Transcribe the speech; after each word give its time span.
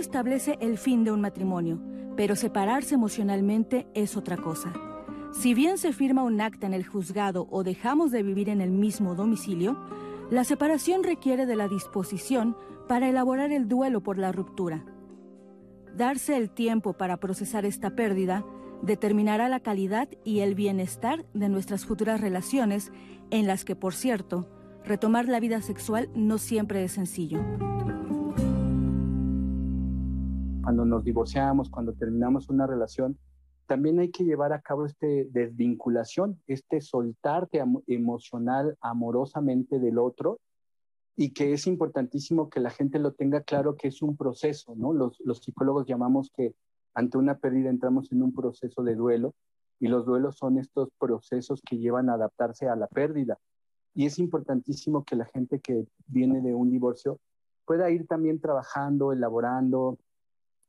establece 0.00 0.56
el 0.60 0.78
fin 0.78 1.04
de 1.04 1.12
un 1.12 1.20
matrimonio, 1.20 1.80
pero 2.16 2.34
separarse 2.34 2.94
emocionalmente 2.94 3.86
es 3.94 4.16
otra 4.16 4.36
cosa. 4.36 4.72
Si 5.32 5.54
bien 5.54 5.78
se 5.78 5.92
firma 5.92 6.24
un 6.24 6.40
acta 6.40 6.66
en 6.66 6.74
el 6.74 6.84
juzgado 6.84 7.46
o 7.50 7.62
dejamos 7.62 8.10
de 8.10 8.22
vivir 8.22 8.48
en 8.48 8.60
el 8.60 8.70
mismo 8.70 9.14
domicilio, 9.14 9.78
la 10.30 10.44
separación 10.44 11.04
requiere 11.04 11.46
de 11.46 11.56
la 11.56 11.68
disposición 11.68 12.56
para 12.88 13.08
elaborar 13.08 13.52
el 13.52 13.68
duelo 13.68 14.02
por 14.02 14.18
la 14.18 14.32
ruptura. 14.32 14.84
Darse 15.96 16.36
el 16.36 16.50
tiempo 16.50 16.94
para 16.94 17.18
procesar 17.18 17.64
esta 17.64 17.94
pérdida 17.94 18.44
determinará 18.82 19.48
la 19.48 19.60
calidad 19.60 20.08
y 20.24 20.40
el 20.40 20.54
bienestar 20.54 21.26
de 21.34 21.48
nuestras 21.48 21.84
futuras 21.84 22.20
relaciones, 22.20 22.92
en 23.30 23.46
las 23.46 23.64
que, 23.64 23.76
por 23.76 23.94
cierto, 23.94 24.48
retomar 24.84 25.28
la 25.28 25.40
vida 25.40 25.62
sexual 25.62 26.10
no 26.14 26.38
siempre 26.38 26.82
es 26.84 26.92
sencillo. 26.92 27.40
Cuando 30.70 30.84
nos 30.84 31.02
divorciamos, 31.02 31.68
cuando 31.68 31.94
terminamos 31.94 32.48
una 32.48 32.64
relación, 32.64 33.18
también 33.66 33.98
hay 33.98 34.12
que 34.12 34.22
llevar 34.22 34.52
a 34.52 34.60
cabo 34.60 34.86
este 34.86 35.26
desvinculación, 35.32 36.40
este 36.46 36.80
soltarte 36.80 37.60
emocional, 37.88 38.78
amorosamente 38.80 39.80
del 39.80 39.98
otro, 39.98 40.38
y 41.16 41.30
que 41.30 41.52
es 41.54 41.66
importantísimo 41.66 42.48
que 42.48 42.60
la 42.60 42.70
gente 42.70 43.00
lo 43.00 43.10
tenga 43.14 43.40
claro 43.40 43.74
que 43.74 43.88
es 43.88 44.00
un 44.00 44.16
proceso, 44.16 44.76
¿no? 44.76 44.92
Los, 44.92 45.18
los 45.24 45.38
psicólogos 45.38 45.86
llamamos 45.88 46.30
que 46.30 46.54
ante 46.94 47.18
una 47.18 47.38
pérdida 47.38 47.68
entramos 47.68 48.12
en 48.12 48.22
un 48.22 48.32
proceso 48.32 48.84
de 48.84 48.94
duelo 48.94 49.34
y 49.80 49.88
los 49.88 50.06
duelos 50.06 50.36
son 50.36 50.56
estos 50.56 50.90
procesos 51.00 51.62
que 51.68 51.78
llevan 51.78 52.10
a 52.10 52.14
adaptarse 52.14 52.68
a 52.68 52.76
la 52.76 52.86
pérdida. 52.86 53.40
Y 53.92 54.06
es 54.06 54.20
importantísimo 54.20 55.02
que 55.02 55.16
la 55.16 55.24
gente 55.24 55.58
que 55.58 55.88
viene 56.06 56.40
de 56.40 56.54
un 56.54 56.70
divorcio 56.70 57.18
pueda 57.64 57.90
ir 57.90 58.06
también 58.06 58.40
trabajando, 58.40 59.12
elaborando, 59.12 59.98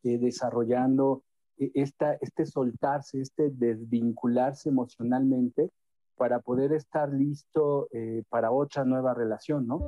eh, 0.03 0.17
desarrollando 0.17 1.23
eh, 1.57 1.71
este 1.75 2.45
soltarse, 2.45 3.21
este 3.21 3.49
desvincularse 3.52 4.69
emocionalmente 4.69 5.69
para 6.17 6.39
poder 6.39 6.73
estar 6.73 7.11
listo 7.11 7.88
eh, 7.91 8.23
para 8.29 8.52
otra 8.52 8.85
nueva 8.85 9.13
relación, 9.13 9.67
¿no? 9.67 9.79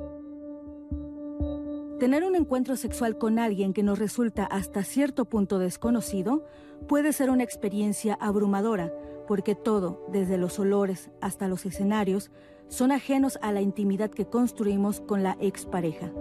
Tener 1.98 2.24
un 2.24 2.34
encuentro 2.34 2.76
sexual 2.76 3.18
con 3.18 3.38
alguien 3.38 3.72
que 3.72 3.84
nos 3.84 3.98
resulta 3.98 4.44
hasta 4.44 4.82
cierto 4.82 5.26
punto 5.26 5.58
desconocido 5.58 6.44
puede 6.88 7.12
ser 7.12 7.30
una 7.30 7.44
experiencia 7.44 8.14
abrumadora, 8.20 8.92
porque 9.28 9.54
todo, 9.54 10.04
desde 10.12 10.36
los 10.36 10.58
olores 10.58 11.10
hasta 11.20 11.48
los 11.48 11.64
escenarios, 11.66 12.30
son 12.68 12.92
ajenos 12.92 13.38
a 13.42 13.52
la 13.52 13.60
intimidad 13.60 14.10
que 14.10 14.26
construimos 14.26 15.00
con 15.00 15.22
la 15.22 15.36
expareja. 15.40 16.12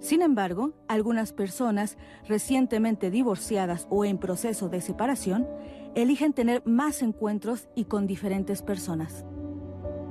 Sin 0.00 0.22
embargo, 0.22 0.72
algunas 0.88 1.32
personas 1.32 1.98
recientemente 2.26 3.10
divorciadas 3.10 3.86
o 3.90 4.04
en 4.04 4.18
proceso 4.18 4.68
de 4.68 4.80
separación 4.80 5.46
eligen 5.94 6.32
tener 6.32 6.62
más 6.64 7.02
encuentros 7.02 7.68
y 7.74 7.84
con 7.84 8.06
diferentes 8.06 8.62
personas. 8.62 9.24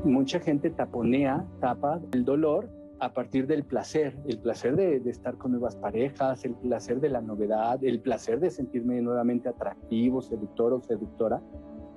Mucha 0.03 0.39
gente 0.39 0.69
taponea, 0.69 1.45
tapa 1.59 1.99
el 2.13 2.23
dolor 2.23 2.69
a 2.99 3.13
partir 3.13 3.47
del 3.47 3.63
placer, 3.63 4.17
el 4.27 4.39
placer 4.39 4.75
de, 4.75 4.97
estar 5.09 5.37
con 5.37 5.51
nuevas 5.51 5.75
parejas, 5.75 6.43
el 6.45 6.53
placer 6.55 6.99
de 6.99 7.09
la 7.09 7.21
novedad, 7.21 7.83
el 7.83 8.01
placer 8.01 8.39
de 8.39 8.49
sentirme 8.49 9.01
nuevamente 9.01 9.49
atractivo, 9.49 10.21
seductor 10.21 10.73
o 10.73 10.81
seductora, 10.81 11.41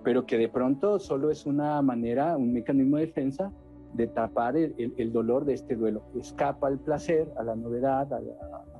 pero 0.04 0.26
que 0.26 0.38
de 0.38 0.48
pronto 0.48 0.98
solo 0.98 1.31
es 1.31 1.44
una 1.44 1.81
manera, 1.82 2.36
un 2.36 2.52
mecanismo 2.52 2.97
de 2.97 3.06
defensa 3.06 3.52
de 3.94 4.06
tapar 4.06 4.56
el, 4.56 5.12
dolor 5.12 5.44
de 5.44 5.54
este 5.54 5.76
duelo. 5.76 6.03
Escapa 6.19 6.69
al 6.69 6.78
placer, 6.78 7.30
a 7.36 7.42
la 7.42 7.54
novedad, 7.54 8.08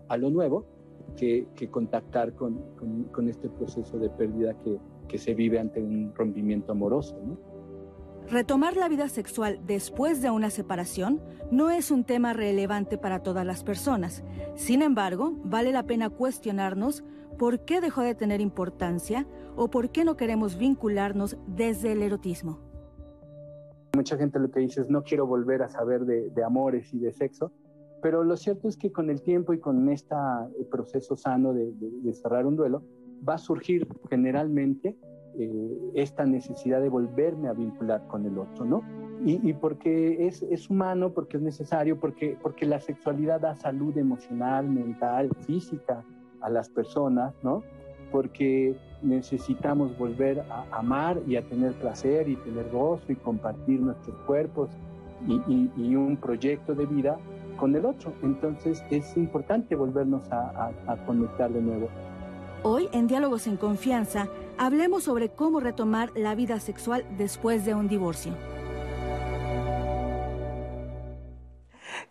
a, 0.09 0.17
lo 0.17 0.31
nuevo, 0.31 0.65
que, 1.17 1.47
contactar 1.71 2.35
con, 2.35 2.59
este 3.29 3.49
proceso 3.49 3.99
de 3.99 4.11
pérdida 4.11 4.55
que, 4.55 4.79
que 5.09 5.19
se 5.19 5.35
vive 5.35 5.59
ante 5.59 5.83
un 5.83 6.13
rompimiento 6.15 6.73
amoroso. 6.73 7.19
¿no? 7.25 7.53
Retomar 8.31 8.77
la 8.77 8.89
vida 8.89 9.09
sexual 9.09 9.61
después 9.67 10.23
de 10.23 10.31
una 10.31 10.49
separación 10.49 11.21
no 11.51 11.71
es 11.71 11.91
un 11.91 12.05
tema 12.05 12.33
relevante 12.33 12.97
para 12.97 13.23
todas 13.23 13.45
las 13.45 13.63
personas. 13.63 14.25
Sin 14.55 14.81
embargo, 14.81 15.35
vale 15.45 15.73
la 15.73 15.83
pena 15.83 16.09
cuestionarnos 16.09 17.05
por 17.39 17.65
qué 17.65 17.81
dejó 17.81 18.03
de 18.03 18.15
tener 18.15 18.41
importancia 18.41 19.27
o 19.57 19.69
por 19.69 19.91
qué 19.91 20.05
no 20.05 20.17
queremos 20.17 20.57
vincularnos 20.57 21.37
desde 21.47 21.93
el 21.93 22.03
erotismo. 22.03 22.72
Mucha 23.95 24.17
gente 24.17 24.39
lo 24.39 24.51
que 24.51 24.61
dice 24.61 24.81
es 24.81 24.89
no 24.89 25.03
quiero 25.03 25.27
volver 25.27 25.63
a 25.63 25.69
saber 25.69 26.05
de, 26.05 26.45
amores 26.45 26.93
y 26.95 26.99
de 26.99 27.13
sexo, 27.13 27.53
pero 28.01 28.25
lo 28.25 28.37
cierto 28.37 28.69
es 28.69 28.77
que 28.77 28.91
con 28.91 29.11
el 29.11 29.23
tiempo 29.23 29.53
y 29.53 29.59
con 29.59 29.89
este 29.89 30.15
proceso 30.71 31.17
sano 31.17 31.53
de 31.53 32.15
cerrar 32.15 32.47
un 32.47 32.57
duelo, 32.57 32.83
va 33.27 33.35
a 33.35 33.39
surgir 33.39 33.87
generalmente 34.11 34.97
eh, 35.39 35.91
esta 35.95 36.27
necesidad 36.27 36.83
de 36.83 36.91
volverme 36.91 37.49
a 37.49 37.55
vincular 37.55 38.07
con 38.09 38.27
el 38.27 38.39
otro, 38.39 38.67
¿no? 38.67 38.83
Y, 39.25 39.53
porque 39.53 40.27
es, 40.27 40.43
es, 40.43 40.69
humano, 40.69 41.13
porque 41.13 41.37
es 41.37 41.43
necesario, 41.45 42.01
porque, 42.01 42.37
porque 42.43 42.67
la 42.67 42.81
sexualidad 42.81 43.41
da 43.41 43.55
salud 43.55 43.97
emocional, 43.97 44.69
mental, 44.69 45.31
física 45.47 46.05
a 46.41 46.51
las 46.51 46.69
personas, 46.69 47.33
¿no? 47.41 47.63
Porque 48.13 48.77
necesitamos 49.03 49.97
volver 49.99 50.45
a 50.51 50.65
amar 50.71 51.21
y 51.27 51.37
a 51.37 51.43
tener 51.43 51.73
placer 51.73 52.29
y 52.29 52.37
tener 52.37 52.71
gozo 52.71 53.11
y 53.11 53.17
compartir 53.17 53.81
nuestros 53.81 54.17
cuerpos 54.27 54.71
y, 55.27 55.71
y, 55.77 55.97
un 55.97 56.17
proyecto 56.17 56.75
de 56.75 56.87
vida 56.87 57.17
con 57.57 57.75
el 57.75 57.87
otro. 57.87 58.13
Entonces 58.23 58.83
es 58.91 59.17
importante 59.17 59.75
volvernos 59.75 60.31
a, 60.31 60.73
a 60.87 60.97
conectar 61.07 61.51
de 61.53 61.61
nuevo. 61.61 61.89
Hoy 62.65 62.89
en 62.93 63.07
Diálogos 63.07 63.47
en 63.47 63.57
Confianza 63.57 64.29
hablemos 64.59 65.05
sobre 65.05 65.31
cómo 65.31 65.61
retomar 65.61 66.11
la 66.15 66.35
vida 66.35 66.61
sexual 66.61 67.05
después 67.19 67.65
de 67.65 67.75
un 67.75 67.89
divorcio. 67.89 68.33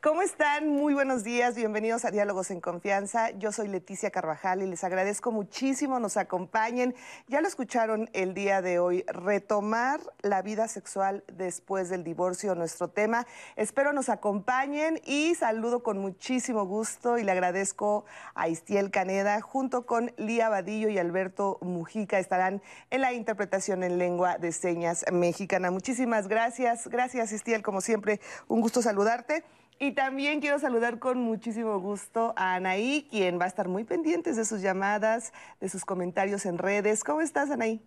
¿Cómo 0.03 0.23
están? 0.23 0.67
Muy 0.67 0.95
buenos 0.95 1.23
días, 1.23 1.53
bienvenidos 1.53 2.05
a 2.05 2.09
Diálogos 2.09 2.49
en 2.49 2.59
Confianza. 2.59 3.29
Yo 3.37 3.51
soy 3.51 3.67
Leticia 3.67 4.09
Carvajal 4.09 4.63
y 4.63 4.65
les 4.65 4.83
agradezco 4.83 5.31
muchísimo 5.31 5.99
nos 5.99 6.17
acompañen. 6.17 6.95
Ya 7.27 7.39
lo 7.39 7.47
escucharon 7.47 8.09
el 8.13 8.33
día 8.33 8.63
de 8.63 8.79
hoy, 8.79 9.05
retomar 9.07 10.01
la 10.23 10.41
vida 10.41 10.67
sexual 10.67 11.23
después 11.31 11.89
del 11.89 12.03
divorcio, 12.03 12.55
nuestro 12.55 12.87
tema. 12.87 13.27
Espero 13.55 13.93
nos 13.93 14.09
acompañen 14.09 14.99
y 15.05 15.35
saludo 15.35 15.83
con 15.83 15.99
muchísimo 15.99 16.65
gusto 16.65 17.19
y 17.19 17.23
le 17.23 17.33
agradezco 17.33 18.03
a 18.33 18.47
Istiel 18.47 18.89
Caneda 18.89 19.39
junto 19.39 19.85
con 19.85 20.13
Lía 20.17 20.49
Vadillo 20.49 20.89
y 20.89 20.97
Alberto 20.97 21.59
Mujica 21.61 22.17
estarán 22.17 22.63
en 22.89 23.01
la 23.01 23.13
interpretación 23.13 23.83
en 23.83 23.99
lengua 23.99 24.39
de 24.39 24.51
señas 24.51 25.05
mexicana. 25.11 25.69
Muchísimas 25.69 26.27
gracias. 26.27 26.87
Gracias 26.87 27.31
Istiel, 27.31 27.61
como 27.61 27.81
siempre, 27.81 28.19
un 28.47 28.61
gusto 28.61 28.81
saludarte. 28.81 29.43
Y 29.83 29.93
también 29.93 30.41
quiero 30.41 30.59
saludar 30.59 30.99
con 30.99 31.17
muchísimo 31.17 31.79
gusto 31.79 32.35
a 32.37 32.53
Anaí, 32.53 33.07
quien 33.09 33.39
va 33.39 33.45
a 33.45 33.47
estar 33.47 33.67
muy 33.67 33.83
pendiente 33.83 34.31
de 34.31 34.45
sus 34.45 34.61
llamadas, 34.61 35.33
de 35.59 35.69
sus 35.69 35.85
comentarios 35.85 36.45
en 36.45 36.59
redes. 36.59 37.03
¿Cómo 37.03 37.21
estás, 37.21 37.49
Anaí? 37.49 37.81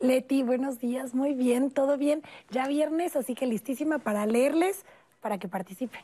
Leti, 0.00 0.42
buenos 0.42 0.80
días, 0.80 1.14
muy 1.14 1.34
bien, 1.34 1.70
todo 1.70 1.98
bien. 1.98 2.24
Ya 2.50 2.66
viernes, 2.66 3.14
así 3.14 3.36
que 3.36 3.46
listísima 3.46 4.00
para 4.00 4.26
leerles, 4.26 4.84
para 5.20 5.38
que 5.38 5.46
participen. 5.46 6.00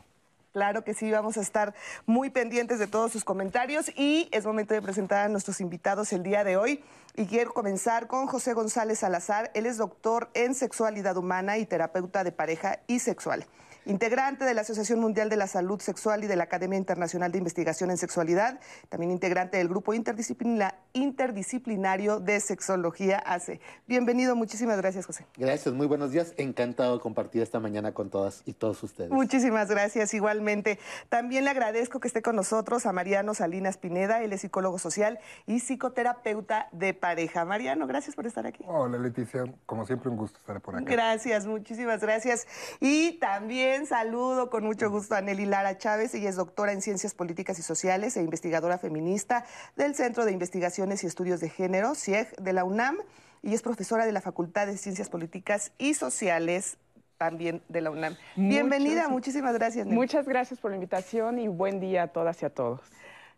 Claro 0.53 0.85
que 0.85 0.93
sí, 0.93 1.11
vamos 1.11 1.35
a 1.35 1.41
estar 1.41 1.73
muy 2.05 2.29
pendientes 2.29 2.79
de 2.79 2.87
todos 2.87 3.11
sus 3.11 3.25
comentarios 3.25 3.91
y 3.97 4.29
es 4.31 4.45
momento 4.45 4.73
de 4.73 4.81
presentar 4.81 5.25
a 5.25 5.27
nuestros 5.27 5.59
invitados 5.59 6.13
el 6.13 6.23
día 6.23 6.45
de 6.45 6.55
hoy. 6.55 6.85
Y 7.17 7.25
quiero 7.25 7.53
comenzar 7.53 8.07
con 8.07 8.27
José 8.27 8.53
González 8.53 8.99
Salazar. 8.99 9.51
Él 9.55 9.65
es 9.65 9.75
doctor 9.75 10.29
en 10.35 10.55
sexualidad 10.55 11.17
humana 11.17 11.57
y 11.57 11.65
terapeuta 11.65 12.23
de 12.23 12.31
pareja 12.31 12.79
y 12.87 12.99
sexual 12.99 13.45
integrante 13.85 14.45
de 14.45 14.53
la 14.53 14.61
Asociación 14.61 14.99
Mundial 14.99 15.29
de 15.29 15.37
la 15.37 15.47
Salud 15.47 15.79
Sexual 15.79 16.23
y 16.23 16.27
de 16.27 16.35
la 16.35 16.43
Academia 16.43 16.77
Internacional 16.77 17.31
de 17.31 17.39
Investigación 17.39 17.89
en 17.89 17.97
Sexualidad, 17.97 18.59
también 18.89 19.11
integrante 19.11 19.57
del 19.57 19.69
Grupo 19.69 19.93
Interdisciplinario 19.93 22.19
de 22.19 22.39
Sexología 22.39 23.17
ACE. 23.17 23.59
Bienvenido, 23.87 24.35
muchísimas 24.35 24.77
gracias, 24.77 25.05
José. 25.05 25.25
Gracias, 25.37 25.73
muy 25.73 25.87
buenos 25.87 26.11
días. 26.11 26.33
Encantado 26.37 26.97
de 26.97 27.01
compartir 27.01 27.41
esta 27.41 27.59
mañana 27.59 27.93
con 27.93 28.09
todas 28.09 28.43
y 28.45 28.53
todos 28.53 28.81
ustedes. 28.83 29.11
Muchísimas 29.11 29.69
gracias, 29.69 30.13
igualmente. 30.13 30.79
También 31.09 31.45
le 31.45 31.49
agradezco 31.49 31.99
que 31.99 32.07
esté 32.07 32.21
con 32.21 32.35
nosotros 32.35 32.85
a 32.85 32.91
Mariano 32.91 33.33
Salinas 33.33 33.77
Pineda, 33.77 34.21
él 34.21 34.33
es 34.33 34.41
psicólogo 34.41 34.79
social 34.79 35.19
y 35.47 35.59
psicoterapeuta 35.59 36.67
de 36.71 36.93
pareja. 36.93 37.45
Mariano, 37.45 37.87
gracias 37.87 38.15
por 38.15 38.27
estar 38.27 38.45
aquí. 38.45 38.63
Hola, 38.67 38.97
Leticia. 38.97 39.45
Como 39.65 39.85
siempre, 39.85 40.09
un 40.09 40.17
gusto 40.17 40.37
estar 40.37 40.59
por 40.61 40.75
acá. 40.75 40.85
Gracias, 40.85 41.47
muchísimas 41.47 42.01
gracias. 42.01 42.45
Y 42.79 43.13
también 43.13 43.70
saludo 43.85 44.49
con 44.49 44.63
mucho 44.65 44.89
gusto 44.89 45.15
a 45.15 45.21
Nelly 45.21 45.45
Lara 45.45 45.77
Chávez. 45.77 46.13
Ella 46.13 46.29
es 46.29 46.35
doctora 46.35 46.73
en 46.73 46.81
Ciencias 46.81 47.13
Políticas 47.13 47.57
y 47.57 47.61
Sociales 47.61 48.17
e 48.17 48.21
investigadora 48.21 48.77
feminista 48.77 49.45
del 49.75 49.95
Centro 49.95 50.25
de 50.25 50.31
Investigaciones 50.31 51.03
y 51.03 51.07
Estudios 51.07 51.39
de 51.39 51.49
Género, 51.49 51.95
CIEG, 51.95 52.35
de 52.35 52.53
la 52.53 52.63
UNAM, 52.63 52.97
y 53.41 53.53
es 53.53 53.61
profesora 53.61 54.05
de 54.05 54.11
la 54.11 54.21
Facultad 54.21 54.67
de 54.67 54.77
Ciencias 54.77 55.09
Políticas 55.09 55.71
y 55.77 55.93
Sociales 55.93 56.77
también 57.17 57.61
de 57.69 57.81
la 57.81 57.91
UNAM. 57.91 58.17
Bienvenida, 58.35 59.07
muchísimas 59.07 59.53
gracias. 59.53 59.87
Muchas 59.87 60.27
gracias 60.27 60.59
por 60.59 60.71
la 60.71 60.75
invitación 60.75 61.39
y 61.39 61.47
buen 61.47 61.79
día 61.79 62.03
a 62.03 62.07
todas 62.07 62.41
y 62.41 62.45
a 62.45 62.49
todos. 62.49 62.81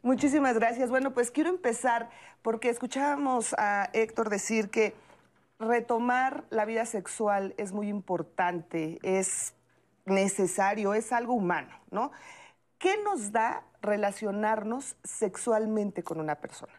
Muchísimas 0.02 0.56
gracias. 0.56 0.90
Bueno, 0.90 1.14
pues 1.14 1.32
quiero 1.32 1.50
empezar 1.50 2.10
porque 2.42 2.70
escuchábamos 2.70 3.54
a 3.58 3.90
Héctor 3.94 4.30
decir 4.30 4.70
que 4.70 4.96
retomar 5.60 6.44
la 6.50 6.66
vida 6.66 6.86
sexual 6.86 7.54
es 7.58 7.72
muy 7.72 7.88
importante, 7.88 9.00
es 9.04 9.54
necesario, 10.06 10.94
es 10.94 11.12
algo 11.12 11.34
humano, 11.34 11.74
¿no? 11.92 12.12
¿Qué 12.78 13.02
nos 13.04 13.32
da 13.32 13.66
relacionarnos 13.82 14.96
sexualmente 15.04 16.04
con 16.04 16.20
una 16.20 16.36
persona? 16.36 16.74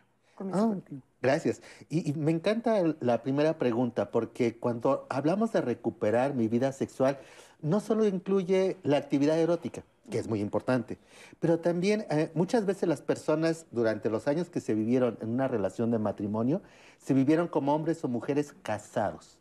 Ah, 0.52 0.74
gracias. 1.22 1.62
Y, 1.88 2.10
y, 2.10 2.14
me 2.14 2.32
encanta 2.32 2.82
la 3.00 3.22
primera 3.22 3.56
pregunta, 3.56 4.10
porque 4.10 4.58
cuando 4.58 5.06
hablamos 5.08 5.52
de 5.52 5.60
recuperar 5.60 6.34
mi 6.34 6.48
vida 6.48 6.72
sexual, 6.72 7.18
no 7.62 7.80
solo 7.80 8.06
incluye 8.06 8.76
la 8.82 8.98
actividad 8.98 9.38
erótica, 9.38 9.84
que 10.10 10.18
es 10.18 10.28
muy 10.28 10.40
importante, 10.40 10.98
pero 11.40 11.58
también 11.60 12.06
eh, 12.10 12.30
muchas 12.34 12.66
veces 12.66 12.88
las 12.88 13.00
personas 13.00 13.66
durante 13.70 14.10
los 14.10 14.28
años 14.28 14.50
que 14.50 14.60
se 14.60 14.74
vivieron 14.74 15.16
en 15.22 15.30
una 15.30 15.48
relación 15.48 15.90
de 15.90 15.98
matrimonio, 15.98 16.60
se 16.98 17.14
vivieron 17.14 17.48
como 17.48 17.74
hombres 17.74 18.04
o 18.04 18.08
mujeres 18.08 18.54
casados. 18.62 19.38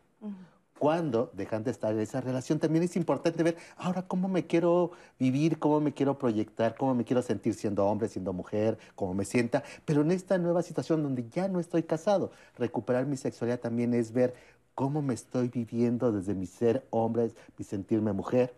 Cuando 0.84 1.32
dejan 1.34 1.64
de 1.64 1.72
estar 1.72 1.94
en 1.94 2.02
esa 2.02 2.20
relación, 2.20 2.60
también 2.60 2.84
es 2.84 2.98
importante 2.98 3.42
ver 3.42 3.56
ahora 3.78 4.06
cómo 4.06 4.28
me 4.28 4.48
quiero 4.48 4.92
vivir, 5.18 5.58
cómo 5.58 5.80
me 5.80 5.94
quiero 5.94 6.20
proyectar, 6.20 6.76
cómo 6.76 6.94
me 6.94 7.06
quiero 7.06 7.22
sentir 7.22 7.54
siendo 7.54 7.86
hombre, 7.86 8.10
siendo 8.10 8.34
mujer, 8.34 8.78
cómo 8.94 9.14
me 9.14 9.24
sienta, 9.24 9.64
pero 9.86 10.02
en 10.02 10.12
esta 10.12 10.38
nueva 10.38 10.62
situación 10.62 11.02
donde 11.02 11.30
ya 11.30 11.48
no 11.48 11.62
estoy 11.62 11.84
casado, 11.84 12.34
recuperar 12.58 13.06
mi 13.06 13.16
sexualidad 13.16 13.62
también 13.62 13.94
es 13.94 14.12
ver 14.12 14.34
cómo 14.76 15.02
me 15.02 15.14
estoy 15.14 15.48
viviendo 15.48 16.12
desde 16.12 16.36
mi 16.36 16.48
ser 16.48 16.86
hombre, 16.90 17.32
mi 17.58 17.64
sentirme 17.64 18.12
mujer. 18.12 18.54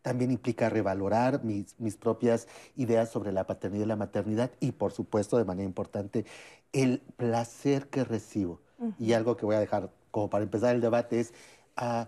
También 0.00 0.30
implica 0.30 0.70
revalorar 0.70 1.44
mis, 1.44 1.78
mis 1.78 1.98
propias 1.98 2.48
ideas 2.74 3.10
sobre 3.10 3.32
la 3.32 3.46
paternidad 3.46 3.84
y 3.84 3.88
la 3.88 3.96
maternidad 3.96 4.50
y, 4.60 4.72
por 4.72 4.92
supuesto, 4.92 5.36
de 5.36 5.44
manera 5.44 5.66
importante, 5.66 6.24
el 6.72 7.00
placer 7.18 7.88
que 7.88 8.02
recibo. 8.02 8.60
Uh 8.78 8.86
-huh. 8.86 8.94
Y 8.98 9.12
algo 9.12 9.36
que 9.36 9.44
voy 9.44 9.56
a 9.56 9.60
dejar 9.60 9.90
como 10.12 10.30
para 10.30 10.44
empezar 10.44 10.76
el 10.76 10.80
debate 10.80 11.18
es 11.18 11.34
uh, 11.80 12.04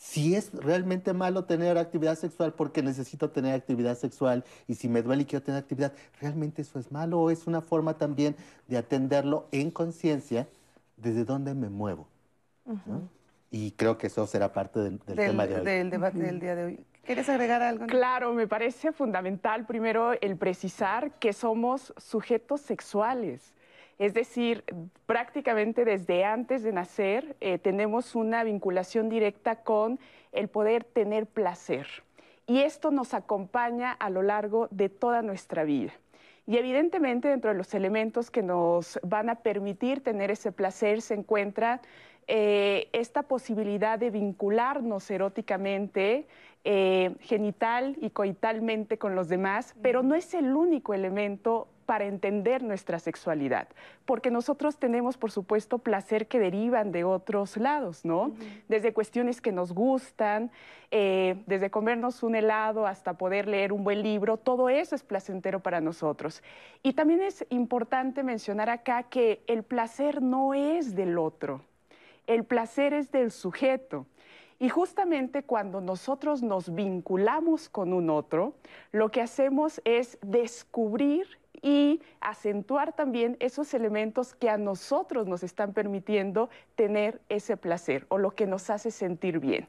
si 0.00 0.34
es 0.34 0.50
realmente 0.54 1.12
malo 1.12 1.44
tener 1.44 1.76
actividad 1.76 2.16
sexual 2.16 2.54
porque 2.54 2.82
necesito 2.82 3.28
tener 3.28 3.54
actividad 3.54 3.98
sexual 3.98 4.44
y 4.66 4.76
si 4.76 4.88
me 4.88 5.02
duele 5.02 5.22
y 5.22 5.26
quiero 5.26 5.44
tener 5.44 5.60
actividad, 5.60 5.92
¿realmente 6.18 6.62
eso 6.62 6.78
es 6.78 6.90
malo 6.90 7.20
o 7.20 7.30
es 7.30 7.46
una 7.46 7.60
forma 7.60 7.98
también 7.98 8.34
de 8.66 8.78
atenderlo 8.78 9.46
en 9.52 9.70
conciencia 9.70 10.48
desde 10.96 11.26
dónde 11.26 11.52
me 11.54 11.68
muevo? 11.68 12.08
Uh 12.64 12.72
-huh. 12.72 12.86
¿no? 12.86 13.08
Y 13.50 13.72
creo 13.72 13.98
que 13.98 14.06
eso 14.06 14.26
será 14.26 14.50
parte 14.50 14.80
del, 14.80 14.98
del, 15.00 15.16
del 15.16 15.26
tema 15.26 15.46
de 15.46 15.56
hoy. 15.56 15.64
Del 15.66 15.90
debate 15.90 16.16
uh 16.16 16.20
-huh. 16.22 16.26
del 16.26 16.40
día 16.40 16.54
de 16.54 16.64
hoy. 16.64 16.80
¿Quieres 17.04 17.28
agregar 17.28 17.60
algo? 17.60 17.86
Claro, 17.86 18.32
me 18.32 18.46
parece 18.46 18.92
fundamental 18.92 19.66
primero 19.66 20.12
el 20.18 20.36
precisar 20.36 21.12
que 21.18 21.34
somos 21.34 21.92
sujetos 21.98 22.62
sexuales. 22.62 23.52
Es 24.00 24.14
decir, 24.14 24.64
prácticamente 25.04 25.84
desde 25.84 26.24
antes 26.24 26.62
de 26.62 26.72
nacer 26.72 27.36
eh, 27.38 27.58
tenemos 27.58 28.14
una 28.14 28.42
vinculación 28.44 29.10
directa 29.10 29.56
con 29.56 30.00
el 30.32 30.48
poder 30.48 30.84
tener 30.84 31.26
placer. 31.26 31.86
Y 32.46 32.60
esto 32.60 32.90
nos 32.92 33.12
acompaña 33.12 33.92
a 33.92 34.08
lo 34.08 34.22
largo 34.22 34.68
de 34.70 34.88
toda 34.88 35.20
nuestra 35.20 35.64
vida. 35.64 35.92
Y 36.46 36.56
evidentemente 36.56 37.28
dentro 37.28 37.50
de 37.50 37.58
los 37.58 37.74
elementos 37.74 38.30
que 38.30 38.42
nos 38.42 38.98
van 39.02 39.28
a 39.28 39.34
permitir 39.34 40.02
tener 40.02 40.30
ese 40.30 40.50
placer 40.50 41.02
se 41.02 41.12
encuentra 41.12 41.82
eh, 42.26 42.88
esta 42.94 43.24
posibilidad 43.24 43.98
de 43.98 44.08
vincularnos 44.08 45.10
eróticamente, 45.10 46.26
eh, 46.64 47.16
genital 47.20 47.98
y 48.00 48.08
coitalmente 48.08 48.96
con 48.96 49.14
los 49.14 49.28
demás, 49.28 49.74
pero 49.82 50.02
no 50.02 50.14
es 50.14 50.32
el 50.32 50.56
único 50.56 50.94
elemento 50.94 51.68
para 51.90 52.04
entender 52.04 52.62
nuestra 52.62 53.00
sexualidad, 53.00 53.66
porque 54.04 54.30
nosotros 54.30 54.76
tenemos, 54.76 55.16
por 55.16 55.32
supuesto, 55.32 55.78
placer 55.78 56.28
que 56.28 56.38
derivan 56.38 56.92
de 56.92 57.02
otros 57.02 57.56
lados, 57.56 58.04
¿no? 58.04 58.26
Uh 58.26 58.28
-huh. 58.28 58.62
Desde 58.68 58.92
cuestiones 58.92 59.40
que 59.40 59.50
nos 59.50 59.72
gustan, 59.72 60.52
eh, 60.92 61.42
desde 61.48 61.68
comernos 61.68 62.22
un 62.22 62.36
helado 62.36 62.86
hasta 62.86 63.14
poder 63.14 63.48
leer 63.48 63.72
un 63.72 63.82
buen 63.82 64.04
libro, 64.04 64.36
todo 64.36 64.68
eso 64.68 64.94
es 64.94 65.02
placentero 65.02 65.58
para 65.58 65.80
nosotros. 65.80 66.44
Y 66.84 66.92
también 66.92 67.22
es 67.22 67.44
importante 67.48 68.22
mencionar 68.22 68.70
acá 68.70 69.02
que 69.02 69.42
el 69.48 69.64
placer 69.64 70.22
no 70.22 70.54
es 70.54 70.94
del 70.94 71.18
otro, 71.18 71.60
el 72.28 72.44
placer 72.44 72.92
es 72.94 73.10
del 73.10 73.32
sujeto. 73.32 74.06
Y 74.60 74.68
justamente 74.68 75.42
cuando 75.42 75.80
nosotros 75.80 76.40
nos 76.40 76.72
vinculamos 76.72 77.68
con 77.68 77.92
un 77.92 78.10
otro, 78.10 78.52
lo 78.92 79.08
que 79.08 79.22
hacemos 79.22 79.80
es 79.84 80.18
descubrir 80.22 81.39
y 81.62 82.00
acentuar 82.20 82.94
también 82.94 83.36
esos 83.40 83.74
elementos 83.74 84.34
que 84.34 84.50
a 84.50 84.58
nosotros 84.58 85.26
nos 85.26 85.42
están 85.42 85.72
permitiendo 85.72 86.50
tener 86.74 87.20
ese 87.28 87.56
placer 87.56 88.06
o 88.08 88.18
lo 88.18 88.30
que 88.32 88.46
nos 88.46 88.70
hace 88.70 88.90
sentir 88.90 89.38
bien. 89.38 89.68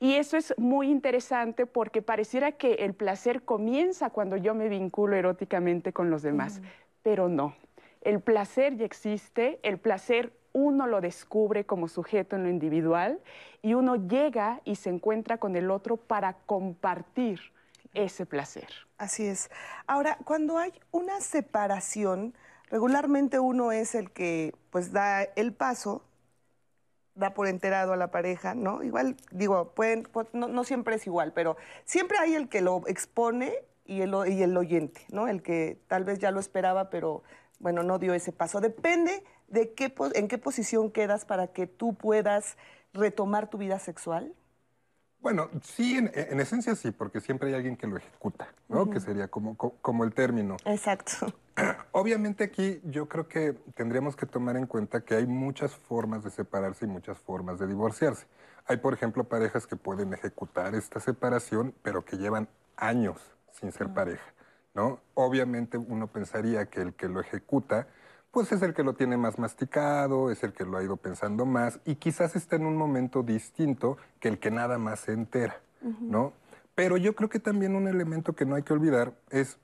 Y 0.00 0.14
eso 0.14 0.36
es 0.36 0.52
muy 0.58 0.90
interesante 0.90 1.64
porque 1.64 2.02
pareciera 2.02 2.52
que 2.52 2.74
el 2.74 2.92
placer 2.92 3.42
comienza 3.42 4.10
cuando 4.10 4.36
yo 4.36 4.52
me 4.54 4.68
vinculo 4.68 5.14
eróticamente 5.14 5.92
con 5.92 6.10
los 6.10 6.22
demás, 6.22 6.58
mm. 6.58 6.64
pero 7.02 7.28
no. 7.28 7.54
El 8.00 8.20
placer 8.20 8.76
ya 8.76 8.84
existe, 8.84 9.60
el 9.62 9.78
placer 9.78 10.32
uno 10.52 10.86
lo 10.86 11.00
descubre 11.00 11.64
como 11.64 11.88
sujeto 11.88 12.36
en 12.36 12.42
lo 12.42 12.50
individual 12.50 13.20
y 13.62 13.74
uno 13.74 13.94
llega 13.94 14.60
y 14.64 14.74
se 14.74 14.90
encuentra 14.90 15.38
con 15.38 15.56
el 15.56 15.70
otro 15.70 15.96
para 15.96 16.34
compartir 16.46 17.40
ese 17.94 18.26
placer. 18.26 18.68
Así 18.98 19.26
es. 19.26 19.50
Ahora, 19.86 20.18
cuando 20.24 20.58
hay 20.58 20.72
una 20.90 21.20
separación, 21.20 22.34
regularmente 22.70 23.38
uno 23.38 23.72
es 23.72 23.94
el 23.94 24.10
que 24.10 24.54
pues 24.70 24.92
da 24.92 25.22
el 25.22 25.52
paso, 25.52 26.04
da 27.14 27.34
por 27.34 27.46
enterado 27.46 27.92
a 27.92 27.96
la 27.96 28.10
pareja, 28.10 28.54
¿no? 28.54 28.82
Igual, 28.82 29.16
digo, 29.30 29.74
pueden, 29.74 30.08
no, 30.32 30.48
no 30.48 30.64
siempre 30.64 30.96
es 30.96 31.06
igual, 31.06 31.32
pero 31.32 31.56
siempre 31.84 32.18
hay 32.18 32.34
el 32.34 32.48
que 32.48 32.62
lo 32.62 32.82
expone 32.86 33.54
y 33.84 34.00
el, 34.00 34.14
y 34.28 34.42
el 34.42 34.56
oyente, 34.56 35.02
¿no? 35.10 35.28
El 35.28 35.42
que 35.42 35.78
tal 35.88 36.04
vez 36.04 36.18
ya 36.18 36.30
lo 36.30 36.40
esperaba, 36.40 36.88
pero 36.90 37.22
bueno, 37.58 37.82
no 37.82 37.98
dio 37.98 38.14
ese 38.14 38.32
paso. 38.32 38.60
Depende 38.60 39.24
de 39.48 39.74
qué, 39.74 39.94
en 40.14 40.28
qué 40.28 40.38
posición 40.38 40.90
quedas 40.90 41.24
para 41.24 41.48
que 41.48 41.66
tú 41.66 41.94
puedas 41.94 42.56
retomar 42.94 43.50
tu 43.50 43.58
vida 43.58 43.78
sexual. 43.78 44.34
Bueno, 45.22 45.48
sí, 45.62 45.96
en, 45.96 46.10
en, 46.14 46.40
esencia 46.40 46.74
sí, 46.74 46.90
porque 46.90 47.20
siempre 47.20 47.48
hay 47.48 47.54
alguien 47.54 47.76
que 47.76 47.86
lo 47.86 47.96
ejecuta, 47.96 48.48
¿no? 48.68 48.82
Uh 48.82 48.86
-huh. 48.86 48.92
Que 48.92 48.98
sería 49.00 49.28
como, 49.28 49.56
como 49.56 50.02
el 50.02 50.12
término. 50.12 50.56
Exacto. 50.64 51.32
Obviamente 51.92 52.42
aquí 52.42 52.80
yo 52.84 53.08
creo 53.08 53.28
que 53.28 53.52
tendríamos 53.76 54.16
que 54.16 54.26
tomar 54.26 54.56
en 54.56 54.66
cuenta 54.66 55.04
que 55.04 55.14
hay 55.14 55.26
muchas 55.26 55.76
formas 55.76 56.24
de 56.24 56.30
separarse 56.30 56.86
y 56.86 56.88
muchas 56.88 57.18
formas 57.18 57.60
de 57.60 57.68
divorciarse. 57.68 58.26
Hay, 58.66 58.78
por 58.78 58.94
ejemplo, 58.94 59.22
parejas 59.22 59.66
que 59.68 59.76
pueden 59.76 60.12
ejecutar 60.12 60.74
esta 60.74 60.98
separación, 60.98 61.72
pero 61.82 62.04
que 62.04 62.16
llevan 62.16 62.48
años 62.76 63.18
sin 63.52 63.70
ser 63.70 63.86
uh 63.86 63.90
-huh. 63.90 63.94
pareja, 63.94 64.34
¿no? 64.74 64.98
Obviamente 65.14 65.78
uno 65.78 66.08
pensaría 66.08 66.66
que 66.66 66.80
el 66.80 66.94
que 66.94 67.08
lo 67.08 67.20
ejecuta 67.20 67.86
pues 68.32 68.50
es 68.50 68.62
el 68.62 68.72
que 68.74 68.82
lo 68.82 68.94
tiene 68.94 69.16
más 69.16 69.38
masticado, 69.38 70.30
es 70.30 70.42
el 70.42 70.54
que 70.54 70.64
lo 70.64 70.78
ha 70.78 70.82
ido 70.82 70.96
pensando 70.96 71.44
más 71.44 71.78
y 71.84 71.96
quizás 71.96 72.34
está 72.34 72.56
en 72.56 72.64
un 72.66 72.76
momento 72.76 73.22
distinto 73.22 73.98
que 74.18 74.28
el 74.28 74.38
que 74.38 74.50
nada 74.50 74.78
más 74.78 75.00
se 75.00 75.12
entera, 75.12 75.60
uh 75.82 75.88
-huh. 75.88 76.00
¿no? 76.00 76.32
Pero 76.74 76.96
yo 76.96 77.14
creo 77.14 77.28
que 77.28 77.38
también 77.38 77.76
un 77.76 77.86
elemento 77.86 78.32
que 78.32 78.46
no 78.46 78.56
hay 78.56 78.62
que 78.62 78.72
olvidar 78.72 79.12
es 79.30 79.58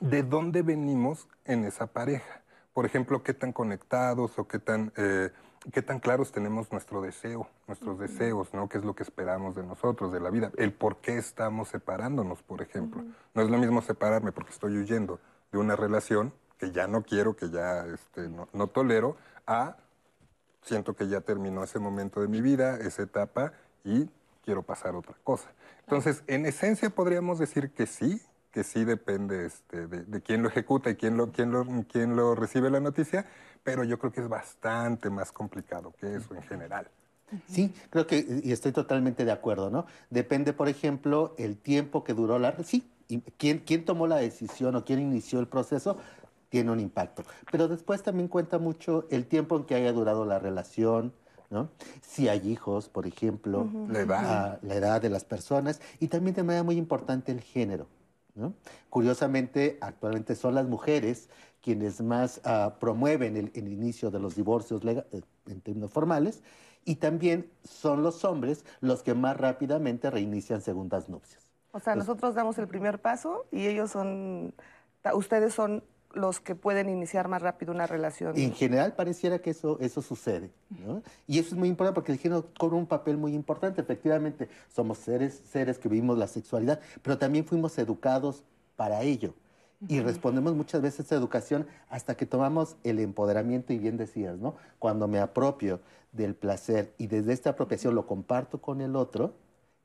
de 0.00 0.22
dónde 0.22 0.62
venimos 0.62 1.28
en 1.44 1.64
esa 1.64 1.88
pareja. 1.88 2.42
Por 2.72 2.86
ejemplo, 2.86 3.24
qué 3.24 3.34
tan 3.34 3.52
conectados 3.52 4.38
o 4.38 4.46
qué 4.46 4.60
tan, 4.60 4.92
eh, 4.96 5.30
qué 5.72 5.82
tan 5.82 5.98
claros 5.98 6.30
tenemos 6.30 6.70
nuestro 6.70 7.00
deseo, 7.00 7.48
nuestros 7.66 7.96
uh 7.96 7.98
-huh. 7.98 8.02
deseos, 8.02 8.54
¿no? 8.54 8.68
¿Qué 8.68 8.78
es 8.78 8.84
lo 8.84 8.94
que 8.94 9.02
esperamos 9.02 9.56
de 9.56 9.64
nosotros, 9.64 10.12
de 10.12 10.20
la 10.20 10.30
vida? 10.30 10.52
El 10.56 10.72
por 10.72 10.98
qué 10.98 11.18
estamos 11.18 11.68
separándonos, 11.70 12.44
por 12.44 12.62
ejemplo. 12.62 13.02
Uh 13.02 13.06
-huh. 13.06 13.14
No 13.34 13.42
es 13.42 13.50
lo 13.50 13.58
mismo 13.58 13.82
separarme 13.82 14.30
porque 14.30 14.52
estoy 14.52 14.76
huyendo 14.76 15.18
de 15.50 15.58
una 15.58 15.74
relación 15.74 16.32
que 16.58 16.72
ya 16.72 16.86
no 16.86 17.02
quiero, 17.02 17.36
que 17.36 17.50
ya 17.50 17.86
este, 17.86 18.28
no, 18.28 18.48
no, 18.52 18.66
tolero, 18.68 19.16
a 19.46 19.76
siento 20.62 20.94
que 20.94 21.08
ya 21.08 21.20
terminó 21.20 21.62
ese 21.62 21.78
momento 21.78 22.20
de 22.20 22.28
mi 22.28 22.40
vida, 22.40 22.78
esa 22.78 23.02
etapa, 23.02 23.52
y 23.84 24.08
quiero 24.44 24.62
pasar 24.62 24.94
otra 24.94 25.14
cosa. 25.22 25.48
Entonces, 25.80 26.22
en 26.26 26.46
esencia 26.46 26.90
podríamos 26.90 27.38
decir 27.38 27.70
que 27.70 27.86
sí, 27.86 28.20
que 28.50 28.64
sí 28.64 28.84
depende 28.84 29.46
este, 29.46 29.86
de, 29.86 30.22
quién 30.22 30.42
lo 30.42 30.48
ejecuta 30.48 30.90
y 30.90 30.96
quién 30.96 31.16
lo, 31.16 31.30
quién, 31.30 31.52
lo, 31.52 31.64
quién 31.90 32.16
lo 32.16 32.34
recibe 32.34 32.70
la 32.70 32.80
noticia, 32.80 33.26
pero 33.62 33.84
yo 33.84 33.98
creo 33.98 34.12
que 34.12 34.22
es 34.22 34.28
bastante 34.28 35.10
más 35.10 35.30
complicado 35.30 35.92
que 36.00 36.16
eso 36.16 36.34
en 36.34 36.42
general. 36.42 36.88
Sí, 37.48 37.74
creo 37.90 38.06
que, 38.06 38.24
y 38.44 38.52
estoy 38.52 38.72
totalmente 38.72 39.24
de 39.24 39.32
acuerdo, 39.32 39.68
¿no? 39.68 39.86
Depende, 40.10 40.52
por 40.52 40.68
ejemplo, 40.68 41.34
el 41.38 41.56
tiempo 41.56 42.04
que 42.04 42.14
duró 42.14 42.38
la... 42.38 42.56
Sí, 42.62 42.88
¿quién, 43.36 43.58
quién 43.58 43.84
tomó 43.84 44.06
la 44.06 44.16
decisión 44.16 44.76
o 44.76 44.84
quién 44.84 45.00
inició 45.00 45.40
el 45.40 45.48
proceso? 45.48 45.98
Tiene 46.56 46.72
un 46.72 46.80
impacto. 46.80 47.22
Pero 47.52 47.68
después 47.68 48.02
también 48.02 48.28
cuenta 48.28 48.58
mucho 48.58 49.06
el 49.10 49.26
tiempo 49.26 49.58
en 49.58 49.64
que 49.64 49.74
haya 49.74 49.92
durado 49.92 50.24
la 50.24 50.38
relación, 50.38 51.12
¿no? 51.50 51.68
Si 52.00 52.30
hay 52.30 52.48
hijos, 52.50 52.88
por 52.88 53.06
ejemplo, 53.06 53.60
uh 53.60 53.70
-huh. 53.70 53.92
la, 53.92 54.00
edad. 54.00 54.58
La 54.62 54.74
edad 54.74 55.02
de 55.02 55.10
las 55.10 55.24
personas 55.24 55.82
y 56.00 56.08
también 56.08 56.34
de 56.34 56.42
manera 56.42 56.62
muy 56.62 56.78
importante 56.78 57.30
el 57.30 57.42
género. 57.42 57.88
Curiosamente, 58.88 59.76
actualmente 59.82 60.34
son 60.34 60.54
las 60.54 60.66
mujeres 60.66 61.28
quienes 61.60 62.00
más 62.00 62.40
ah, 62.44 62.76
promueven 62.80 63.36
el, 63.36 63.68
inicio 63.68 64.10
de 64.10 64.18
los 64.18 64.34
divorcios 64.34 64.82
eh, 64.84 65.04
en 65.46 65.60
términos 65.60 65.90
formales 65.90 66.42
y 66.86 66.96
también 66.96 67.50
son 67.64 68.02
los 68.02 68.24
hombres 68.24 68.64
los 68.80 69.02
que 69.02 69.14
más 69.14 69.36
rápidamente 69.36 70.10
reinician 70.10 70.62
segundas 70.62 71.08
nupcias. 71.08 71.50
O 71.72 71.80
sea, 71.80 71.94
nosotros 71.96 72.34
damos 72.34 72.56
el 72.58 72.66
primer 72.66 72.98
paso 73.00 73.46
y 73.50 73.66
ellos 73.66 73.90
son, 73.90 74.54
ustedes 75.14 75.52
son 75.52 75.82
los 76.16 76.40
que 76.40 76.54
pueden 76.54 76.88
iniciar 76.88 77.28
más 77.28 77.42
rápido 77.42 77.72
una 77.72 77.86
relación. 77.86 78.36
En 78.36 78.52
general 78.52 78.94
pareciera 78.94 79.38
que 79.38 79.50
eso, 79.50 79.78
eso 79.80 80.02
sucede, 80.02 80.50
¿no? 80.70 81.02
Y 81.26 81.38
eso 81.38 81.50
es 81.50 81.54
muy 81.54 81.68
importante 81.68 81.94
porque 81.94 82.12
el 82.12 82.18
género 82.18 82.48
cobra 82.58 82.76
un 82.76 82.86
papel 82.86 83.18
muy 83.18 83.34
importante. 83.34 83.82
Efectivamente, 83.82 84.48
somos 84.68 84.98
seres, 84.98 85.42
seres 85.50 85.78
que 85.78 85.88
vivimos 85.88 86.16
la 86.16 86.26
sexualidad, 86.26 86.80
pero 87.02 87.18
también 87.18 87.44
fuimos 87.44 87.76
educados 87.78 88.44
para 88.76 89.02
ello. 89.02 89.34
Y 89.88 90.00
respondemos 90.00 90.54
muchas 90.54 90.80
veces 90.80 91.00
a 91.00 91.02
esa 91.02 91.14
educación 91.16 91.66
hasta 91.90 92.16
que 92.16 92.24
tomamos 92.24 92.76
el 92.82 92.98
empoderamiento, 92.98 93.74
y 93.74 93.78
bien 93.78 93.98
decías, 93.98 94.38
¿no? 94.38 94.56
Cuando 94.78 95.06
me 95.06 95.18
apropio 95.18 95.80
del 96.12 96.34
placer 96.34 96.94
y 96.96 97.08
desde 97.08 97.34
esta 97.34 97.50
apropiación 97.50 97.94
lo 97.94 98.06
comparto 98.06 98.62
con 98.62 98.80
el 98.80 98.96
otro, 98.96 99.34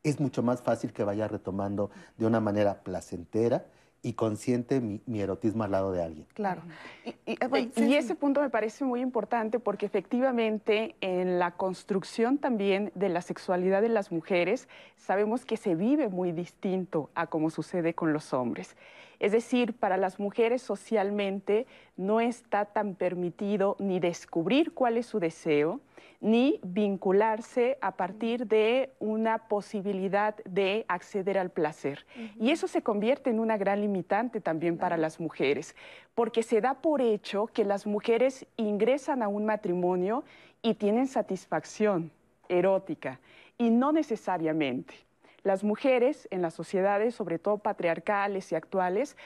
es 0.04 0.22
mucho 0.22 0.44
más 0.44 0.62
fácil 0.62 0.94
que 0.94 1.04
vaya 1.04 1.28
retomando 1.28 1.92
de 2.18 2.26
una 2.26 2.40
manera 2.40 2.84
placentera 2.84 3.66
y 4.04 4.14
consciente 4.14 4.82
mi, 4.82 5.22
erotismo 5.22 5.64
al 5.64 5.72
lado 5.72 5.92
de 5.92 6.04
alguien. 6.04 6.26
Claro. 6.34 6.64
Y, 7.06 7.38
y, 7.76 7.96
ese 7.96 8.16
punto 8.16 8.42
me 8.42 8.50
parece 8.50 8.84
muy 8.84 9.00
importante 9.00 9.60
porque 9.60 9.86
efectivamente 9.86 10.96
en 11.02 11.38
la 11.38 11.52
construcción 11.52 12.40
también 12.40 12.92
de 12.96 13.10
la 13.10 13.22
sexualidad 13.22 13.82
de 13.82 13.90
las 13.90 14.12
mujeres 14.12 14.68
sabemos 14.98 15.46
que 15.46 15.58
se 15.58 15.76
vive 15.76 16.10
muy 16.10 16.32
distinto 16.32 17.10
a 17.14 17.28
como 17.28 17.50
sucede 17.52 17.94
con 17.94 18.12
los 18.12 18.34
hombres. 18.34 18.76
Es 19.22 19.34
decir, 19.34 19.74
para 19.74 19.98
las 19.98 20.20
mujeres 20.20 20.64
socialmente 20.64 21.68
no 21.96 22.22
está 22.22 22.66
tan 22.66 22.96
permitido 22.96 23.76
ni 23.78 24.00
descubrir 24.00 24.74
cuál 24.74 24.98
es 24.98 25.06
su 25.06 25.20
deseo, 25.20 25.80
ni 26.22 26.60
vincularse 26.64 27.78
a 27.82 27.92
partir 27.98 28.48
de 28.48 28.90
una 28.98 29.48
posibilidad 29.48 30.36
de 30.46 30.86
acceder 30.88 31.38
al 31.38 31.52
placer. 31.52 32.08
Y 32.40 32.50
eso 32.50 32.68
se 32.68 32.82
convierte 32.82 33.30
en 33.30 33.40
una 33.40 33.58
gran 33.58 33.82
limitante 33.82 34.42
también 34.42 34.80
para 34.80 34.98
las 34.98 35.20
mujeres, 35.20 35.76
porque 36.16 36.42
se 36.42 36.60
da 36.60 36.82
por 36.82 37.00
hecho 37.00 37.46
que 37.46 37.64
las 37.64 37.86
mujeres 37.86 38.48
ingresan 38.58 39.22
a 39.22 39.28
un 39.28 39.46
matrimonio 39.46 40.24
y 40.64 40.74
tienen 40.74 41.06
satisfacción 41.06 42.10
erótica, 42.50 43.20
y 43.60 43.70
no 43.70 43.92
necesariamente. 43.92 44.96
Las 45.44 45.64
mujeres 45.64 46.28
en 46.32 46.42
las 46.42 46.54
sociedades, 46.54 47.16
sobre 47.16 47.40
todo 47.40 47.58
patriarcales 47.58 48.52
y 48.52 48.56
actuales, 48.56 49.18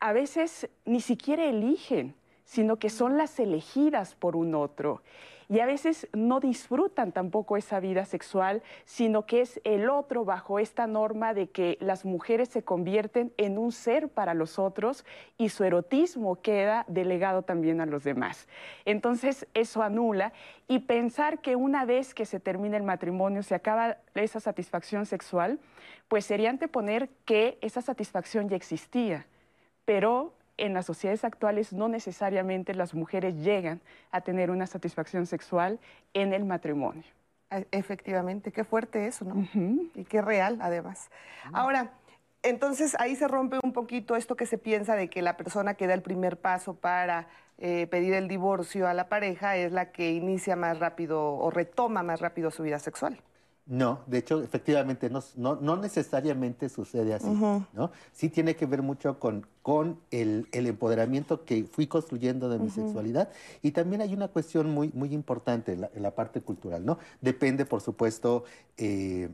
a 0.00 0.12
veces 0.12 0.68
ni 0.84 1.00
siquiera 1.00 1.44
eligen, 1.44 2.14
sino 2.44 2.78
que 2.78 2.90
son 2.90 3.16
las 3.16 3.38
elegidas 3.38 4.14
por 4.14 4.36
un 4.36 4.54
otro 4.54 5.02
y 5.50 5.58
a 5.58 5.66
veces 5.66 6.08
no 6.12 6.38
disfrutan 6.38 7.10
tampoco 7.10 7.56
esa 7.56 7.80
vida 7.80 8.04
sexual, 8.04 8.62
sino 8.84 9.26
que 9.26 9.40
es 9.40 9.60
el 9.64 9.90
otro 9.90 10.24
bajo 10.24 10.60
esta 10.60 10.86
norma 10.86 11.34
de 11.34 11.50
que 11.50 11.76
las 11.80 12.04
mujeres 12.04 12.48
se 12.48 12.62
convierten 12.62 13.32
en 13.36 13.58
un 13.58 13.72
ser 13.72 14.08
para 14.08 14.32
los 14.32 14.60
otros 14.60 15.04
y 15.38 15.48
su 15.48 15.64
erotismo 15.64 16.40
queda 16.40 16.84
delegado 16.86 17.42
también 17.42 17.80
a 17.80 17.86
los 17.86 18.04
demás. 18.04 18.46
Entonces 18.84 19.48
eso 19.52 19.82
anula 19.82 20.32
y 20.68 20.78
pensar 20.78 21.40
que 21.40 21.56
una 21.56 21.84
vez 21.84 22.14
que 22.14 22.26
se 22.26 22.38
termina 22.38 22.76
el 22.76 22.84
matrimonio 22.84 23.42
se 23.42 23.56
acaba 23.56 23.96
esa 24.14 24.38
satisfacción 24.38 25.04
sexual, 25.04 25.58
pues 26.06 26.24
sería 26.24 26.50
anteponer 26.50 27.08
que 27.24 27.58
esa 27.60 27.82
satisfacción 27.82 28.48
ya 28.48 28.54
existía, 28.54 29.26
pero 29.84 30.32
en 30.60 30.74
las 30.74 30.86
sociedades 30.86 31.24
actuales 31.24 31.72
no 31.72 31.88
necesariamente 31.88 32.74
las 32.74 32.94
mujeres 32.94 33.34
llegan 33.36 33.80
a 34.10 34.20
tener 34.20 34.50
una 34.50 34.66
satisfacción 34.66 35.26
sexual 35.26 35.80
en 36.14 36.32
el 36.32 36.44
matrimonio. 36.44 37.04
E, 37.50 37.66
efectivamente, 37.72 38.52
qué 38.52 38.64
fuerte 38.64 39.06
eso, 39.06 39.24
¿no? 39.24 39.46
Y 39.94 40.04
qué 40.04 40.22
real, 40.22 40.58
además. 40.60 41.10
Ahora, 41.52 41.92
entonces 42.42 42.96
ahí 42.98 43.16
se 43.16 43.28
rompe 43.28 43.58
un 43.62 43.72
poquito 43.72 44.16
esto 44.16 44.36
que 44.36 44.46
se 44.46 44.58
piensa 44.58 44.96
de 44.96 45.08
que 45.08 45.22
la 45.22 45.36
persona 45.36 45.74
que 45.74 45.86
da 45.86 45.94
el 45.94 46.02
primer 46.02 46.38
paso 46.38 46.74
para 46.74 47.28
eh, 47.58 47.86
pedir 47.90 48.14
el 48.14 48.28
divorcio 48.28 48.88
a 48.88 48.94
la 48.94 49.08
pareja 49.08 49.56
es 49.56 49.72
la 49.72 49.92
que 49.92 50.12
inicia 50.12 50.56
más 50.56 50.78
rápido 50.78 51.34
o 51.34 51.50
retoma 51.50 52.02
más 52.02 52.20
rápido 52.20 52.50
su 52.50 52.62
vida 52.62 52.78
sexual. 52.78 53.18
No, 53.70 54.00
de 54.08 54.18
hecho, 54.18 54.42
efectivamente, 54.42 55.08
no, 55.10 55.22
no, 55.36 55.76
necesariamente 55.76 56.68
sucede 56.68 57.14
así, 57.14 57.28
¿no? 57.72 57.92
Sí 58.12 58.28
tiene 58.28 58.56
que 58.56 58.66
ver 58.66 58.82
mucho 58.82 59.20
con, 59.20 59.46
con 59.62 60.00
el, 60.10 60.48
empoderamiento 60.50 61.44
que 61.44 61.62
fui 61.62 61.86
construyendo 61.86 62.48
de 62.48 62.58
mi 62.58 62.68
sexualidad 62.68 63.28
y 63.62 63.70
también 63.70 64.02
hay 64.02 64.12
una 64.12 64.26
cuestión 64.26 64.74
muy, 64.74 64.90
muy 64.92 65.14
importante 65.14 65.74
en 65.74 66.02
la, 66.02 66.14
parte 66.16 66.40
cultural, 66.40 66.84
¿no? 66.84 66.98
Depende, 67.20 67.64
por 67.64 67.80
supuesto, 67.80 68.42
eh, 68.76 69.28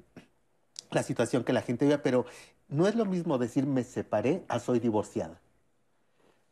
la 0.90 1.02
situación 1.02 1.42
que 1.42 1.54
la 1.54 1.62
gente 1.62 1.86
viva, 1.86 2.02
pero 2.02 2.26
no 2.68 2.86
es 2.86 2.94
lo 2.94 3.06
mismo 3.06 3.38
decir 3.38 3.66
me 3.66 3.84
separé 3.84 4.44
a 4.48 4.58
soy 4.58 4.80
divorciada. 4.80 5.40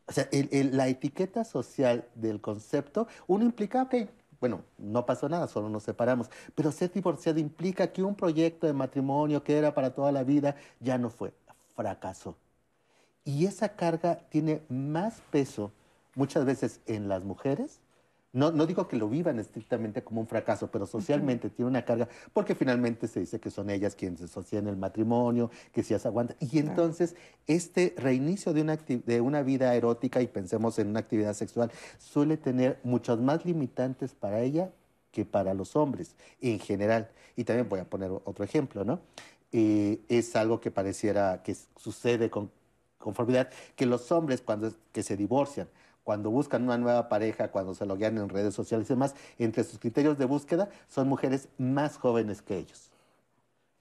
O 0.07 0.13
sea, 0.13 0.27
la 0.33 0.89
etiqueta 0.89 1.45
social 1.45 2.09
del 2.15 2.41
concepto, 2.41 3.09
uno 3.27 3.45
implica, 3.45 3.83
ok, 3.83 3.95
bueno, 4.41 4.63
no 4.79 5.07
pasó 5.07 5.29
nada, 5.29 5.47
solo 5.47 5.69
nos 5.69 5.83
separamos. 5.83 6.31
Pero 6.55 6.73
ser 6.73 6.93
divorciado 6.93 7.39
implica 7.39 7.93
que 7.93 8.03
un 8.03 8.15
proyecto 8.15 8.67
de 8.67 8.73
matrimonio 8.73 9.43
que 9.43 9.57
era 9.57 9.75
para 9.75 9.95
toda 9.95 10.13
la 10.13 10.25
vida 10.25 10.57
ya 10.81 10.99
no 10.99 11.11
fue, 11.11 11.33
fracasó. 11.75 12.37
Y 13.25 13.47
esa 13.47 13.71
carga 13.71 14.19
tiene 14.29 14.63
más 14.69 15.23
peso 15.31 15.73
muchas 16.15 16.45
veces 16.45 16.81
en 16.87 17.09
las 17.09 17.25
mujeres 17.25 17.81
no, 18.35 18.67
digo 18.67 18.89
que 18.89 18.97
lo 18.97 19.09
vivan 19.09 19.39
estrictamente 19.39 20.03
como 20.03 20.21
un 20.21 20.27
fracaso, 20.27 20.69
pero 20.69 20.87
socialmente 20.87 21.51
tiene 21.51 21.71
una 21.71 21.85
carga, 21.85 22.09
porque 22.33 22.57
finalmente 22.57 23.07
se 23.07 23.21
dice 23.21 23.39
que 23.39 23.49
son 23.49 23.71
ellas 23.71 23.95
quienes 23.95 24.19
se 24.19 24.25
asocian 24.25 24.67
el 24.67 24.77
matrimonio, 24.77 25.51
que 25.73 25.85
si 25.85 25.97
se 25.97 26.09
aguantan. 26.09 26.37
Y 26.41 26.59
entonces, 26.59 27.15
este 27.47 27.95
reinicio 27.97 28.53
de 28.53 28.63
una, 28.63 28.77
de 28.77 29.21
una 29.21 29.43
vida 29.43 29.75
erótica, 29.77 30.21
y 30.21 30.27
pensemos 30.27 30.79
en 30.81 30.89
una 30.89 30.99
actividad 30.99 31.35
sexual, 31.35 31.71
suele 31.99 32.37
tener 32.37 32.81
muchos 32.83 33.21
más 33.21 33.45
limitantes 33.45 34.15
para 34.15 34.41
ella 34.41 34.71
que 35.13 35.25
para 35.25 35.55
los 35.55 35.77
hombres 35.77 36.17
en 36.41 36.59
general. 36.59 37.09
Y 37.37 37.45
también 37.45 37.69
voy 37.69 37.79
a 37.79 37.85
poner 37.85 38.11
otro 38.11 38.45
ejemplo, 38.45 38.85
¿no? 38.85 39.01
Eh, 39.53 40.01
es 40.09 40.35
algo 40.35 40.61
que 40.61 40.73
pareciera 40.73 41.41
que 41.45 41.57
sucede 41.77 42.31
con 42.31 42.51
conformidad, 42.99 43.49
que 43.77 43.87
los 43.87 44.11
hombres 44.11 44.41
cuando 44.41 44.73
que 44.91 45.05
se 45.05 45.17
divorcian, 45.17 45.69
cuando 46.05 46.31
buscan 46.31 46.63
una 46.63 46.79
nueva 46.79 47.09
pareja, 47.09 47.51
cuando 47.51 47.75
se 47.75 47.87
loguean 47.87 48.19
en 48.19 48.29
redes 48.29 48.55
sociales 48.55 48.87
y 48.89 48.93
demás, 48.93 49.15
entre 49.39 49.65
sus 49.65 49.79
criterios 49.79 50.19
de 50.19 50.27
búsqueda 50.27 50.69
son 50.87 51.09
mujeres 51.09 51.49
más 51.59 51.97
jóvenes 51.97 52.43
que 52.43 52.59
ellos. 52.59 52.91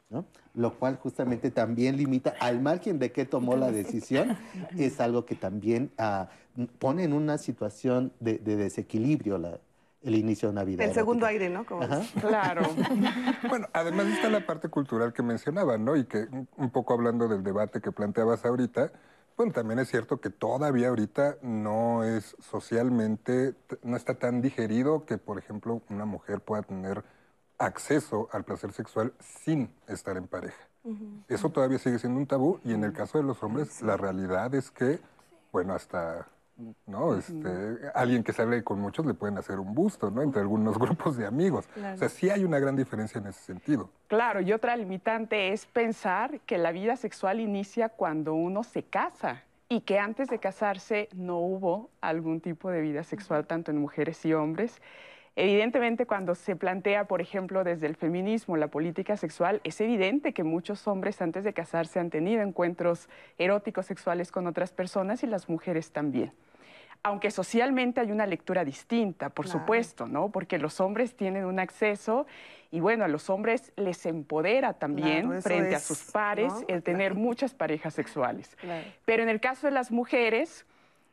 ¿no? 0.10 0.26
Lo 0.54 0.74
cual 0.74 0.98
justamente 0.98 1.52
también 1.52 1.98
limita 1.98 2.36
al 2.40 2.62
margen 2.62 2.98
de 3.00 3.12
qué 3.12 3.26
tomó 3.26 3.58
la 3.58 3.72
decisión, 3.72 4.38
es 4.78 5.00
algo 5.00 5.26
que 5.26 5.36
también 5.36 5.92
ah, 5.98 6.30
pone 6.80 7.04
en 7.04 7.14
una 7.14 7.38
situación 7.38 8.14
de, 8.20 8.38
desequilibrio 8.38 9.60
el 10.04 10.16
inicio 10.16 10.48
de 10.48 10.54
una 10.54 10.64
vida. 10.64 10.84
El 10.84 10.94
segundo 10.94 11.26
aire, 11.26 11.50
¿no? 11.50 11.66
Claro. 11.66 12.62
bueno, 13.50 13.68
además 13.74 14.08
está 14.08 14.30
la 14.30 14.46
parte 14.46 14.70
cultural 14.70 15.14
que 15.14 15.24
mencionaba, 15.24 15.78
¿no? 15.78 15.96
Y 15.96 16.06
que 16.06 16.28
un 16.58 16.70
poco 16.70 16.94
hablando 16.94 17.28
del 17.28 17.44
debate 17.44 17.82
que 17.82 17.92
planteabas 17.92 18.46
ahorita, 18.46 18.92
bueno, 19.44 19.56
también 19.56 19.80
es 19.80 19.90
cierto 19.90 20.22
que 20.22 20.30
todavía 20.30 20.88
ahorita 20.88 21.36
no 21.42 22.06
es 22.06 22.38
socialmente, 22.40 23.56
no 23.82 23.98
está 23.98 24.14
tan 24.14 24.42
digerido 24.42 25.06
que, 25.06 25.18
por 25.18 25.38
ejemplo, 25.38 25.82
una 25.90 26.06
mujer 26.06 26.40
pueda 26.40 26.62
tener 26.62 27.04
acceso 27.58 28.30
al 28.32 28.46
placer 28.46 28.72
sexual 28.72 29.12
sin 29.20 29.70
estar 29.90 30.16
en 30.16 30.28
pareja. 30.28 30.66
Eso 31.28 31.50
todavía 31.50 31.78
sigue 31.78 32.00
siendo 32.00 32.20
un 32.20 32.26
tabú 32.26 32.62
y 32.64 32.72
en 32.72 32.86
el 32.86 32.94
caso 32.94 33.18
de 33.18 33.26
los 33.26 33.44
hombres 33.44 33.82
la 33.82 33.98
realidad 33.98 34.56
es 34.56 34.72
que, 34.72 35.02
bueno, 35.52 35.74
hasta 35.74 36.26
¿no? 36.86 37.18
Este, 37.18 37.48
alguien 37.94 38.24
que 38.24 38.34
sale 38.34 38.64
con 38.64 38.80
muchos 38.80 39.06
le 39.06 39.14
pueden 39.14 39.38
hacer 39.38 39.60
un 39.60 39.74
busto, 39.74 40.12
¿no? 40.12 40.22
Entre 40.22 40.42
algunos 40.42 40.78
grupos 40.80 41.18
de 41.18 41.26
amigos. 41.26 41.68
O 41.76 41.98
sea, 41.98 42.10
sí 42.10 42.30
hay 42.30 42.44
una 42.44 42.60
gran 42.60 42.76
diferencia 42.76 43.20
en 43.20 43.28
ese 43.28 43.42
sentido. 43.44 43.90
Claro, 44.08 44.42
y 44.42 44.54
otra 44.54 44.76
limitante 44.76 45.54
es 45.54 45.66
pensar 45.66 46.40
que 46.42 46.58
la 46.58 46.72
vida 46.72 46.96
sexual 46.96 47.40
inicia 47.40 47.90
cuando 47.90 48.34
uno 48.34 48.64
se 48.64 48.84
casa 48.84 49.44
y 49.70 49.82
que 49.82 49.98
antes 49.98 50.28
de 50.28 50.40
casarse 50.40 51.10
no 51.16 51.40
hubo 51.40 51.90
algún 52.02 52.42
tipo 52.42 52.70
de 52.70 52.82
vida 52.82 53.04
sexual 53.04 53.48
tanto 53.48 53.72
en 53.72 53.78
mujeres 53.78 54.24
y 54.26 54.34
hombres. 54.34 54.82
Evidentemente, 55.36 56.06
cuando 56.06 56.36
se 56.36 56.56
plantea, 56.56 57.06
por 57.06 57.20
ejemplo, 57.20 57.64
desde 57.64 57.88
el 57.88 57.96
feminismo 57.96 58.56
la 58.56 58.68
política 58.68 59.18
sexual, 59.18 59.62
es 59.64 59.82
evidente 59.82 60.32
que 60.32 60.44
muchos 60.44 60.88
hombres 60.88 61.24
antes 61.24 61.44
de 61.44 61.54
casarse 61.54 62.00
han 62.00 62.12
tenido 62.12 62.44
encuentros 62.44 63.10
eróticos 63.40 63.88
sexuales 63.88 64.32
con 64.32 64.46
otras 64.46 64.72
personas 64.72 65.24
y 65.24 65.28
las 65.28 65.50
mujeres 65.50 65.92
también. 65.92 66.34
Aunque 67.04 67.32
socialmente 67.32 68.00
hay 68.00 68.12
una 68.12 68.26
lectura 68.26 68.64
distinta, 68.64 69.30
por 69.30 69.48
supuesto, 69.48 70.08
¿no? 70.08 70.30
Porque 70.30 70.58
los 70.58 70.80
hombres 70.80 71.16
tienen 71.16 71.44
un 71.44 71.60
acceso 71.60 72.26
y 72.72 72.80
bueno, 72.80 73.04
a 73.04 73.08
los 73.10 73.30
hombres 73.30 73.74
les 73.76 74.06
empodera 74.06 74.74
también 74.74 75.42
frente 75.42 75.76
a 75.76 75.80
sus 75.80 76.12
pares 76.12 76.54
el 76.70 76.82
tener 76.82 77.14
muchas 77.14 77.54
parejas 77.54 77.94
sexuales. 77.94 78.58
Pero 79.06 79.22
en 79.22 79.30
el 79.30 79.42
caso 79.42 79.68
de 79.68 79.74
las 79.74 79.92
mujeres, 79.92 80.66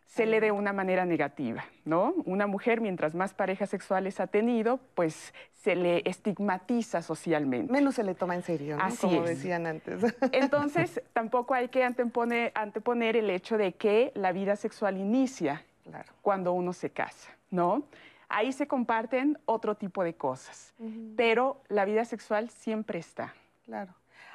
se 0.07 0.27
le 0.27 0.41
de 0.41 0.51
una 0.51 0.73
manera 0.73 1.05
negativa, 1.05 1.65
¿no? 1.85 2.15
Una 2.25 2.49
mujer, 2.49 2.81
mientras 2.81 3.15
más 3.15 3.33
parejas 3.33 3.71
sexuales 3.71 4.19
ha 4.19 4.27
tenido, 4.27 4.81
pues 4.95 5.33
se 5.53 5.77
le 5.77 6.03
estigmatiza 6.05 7.01
socialmente. 7.01 7.73
Menos 7.73 7.95
se 7.95 8.03
le 8.03 8.15
toma 8.17 8.35
en 8.35 8.43
serio, 8.43 8.77
¿no? 8.77 8.85
Como 9.01 9.23
decían 9.23 9.67
antes. 9.67 10.03
Entonces, 10.33 11.01
tampoco 11.13 11.55
hay 11.55 11.69
que 11.69 11.85
anteponer, 11.85 12.51
anteponer 12.57 13.17
el 13.17 13.31
hecho 13.31 13.57
de 13.57 13.73
que 13.73 14.11
la 14.15 14.33
vida 14.33 14.57
sexual 14.57 14.97
inicia 14.97 15.65
cuando 16.23 16.53
uno 16.53 16.73
se 16.73 16.91
casa, 16.91 17.31
¿no? 17.51 17.85
Ahí 18.29 18.53
se 18.53 18.69
comparten 18.69 19.39
otro 19.45 19.75
tipo 19.75 20.05
de 20.05 20.15
cosas, 20.15 20.73
pero 21.17 21.63
la 21.69 21.85
vida 21.85 22.05
sexual 22.05 22.49
siempre 22.49 22.99
está. 22.99 23.35
Claro. 23.65 23.95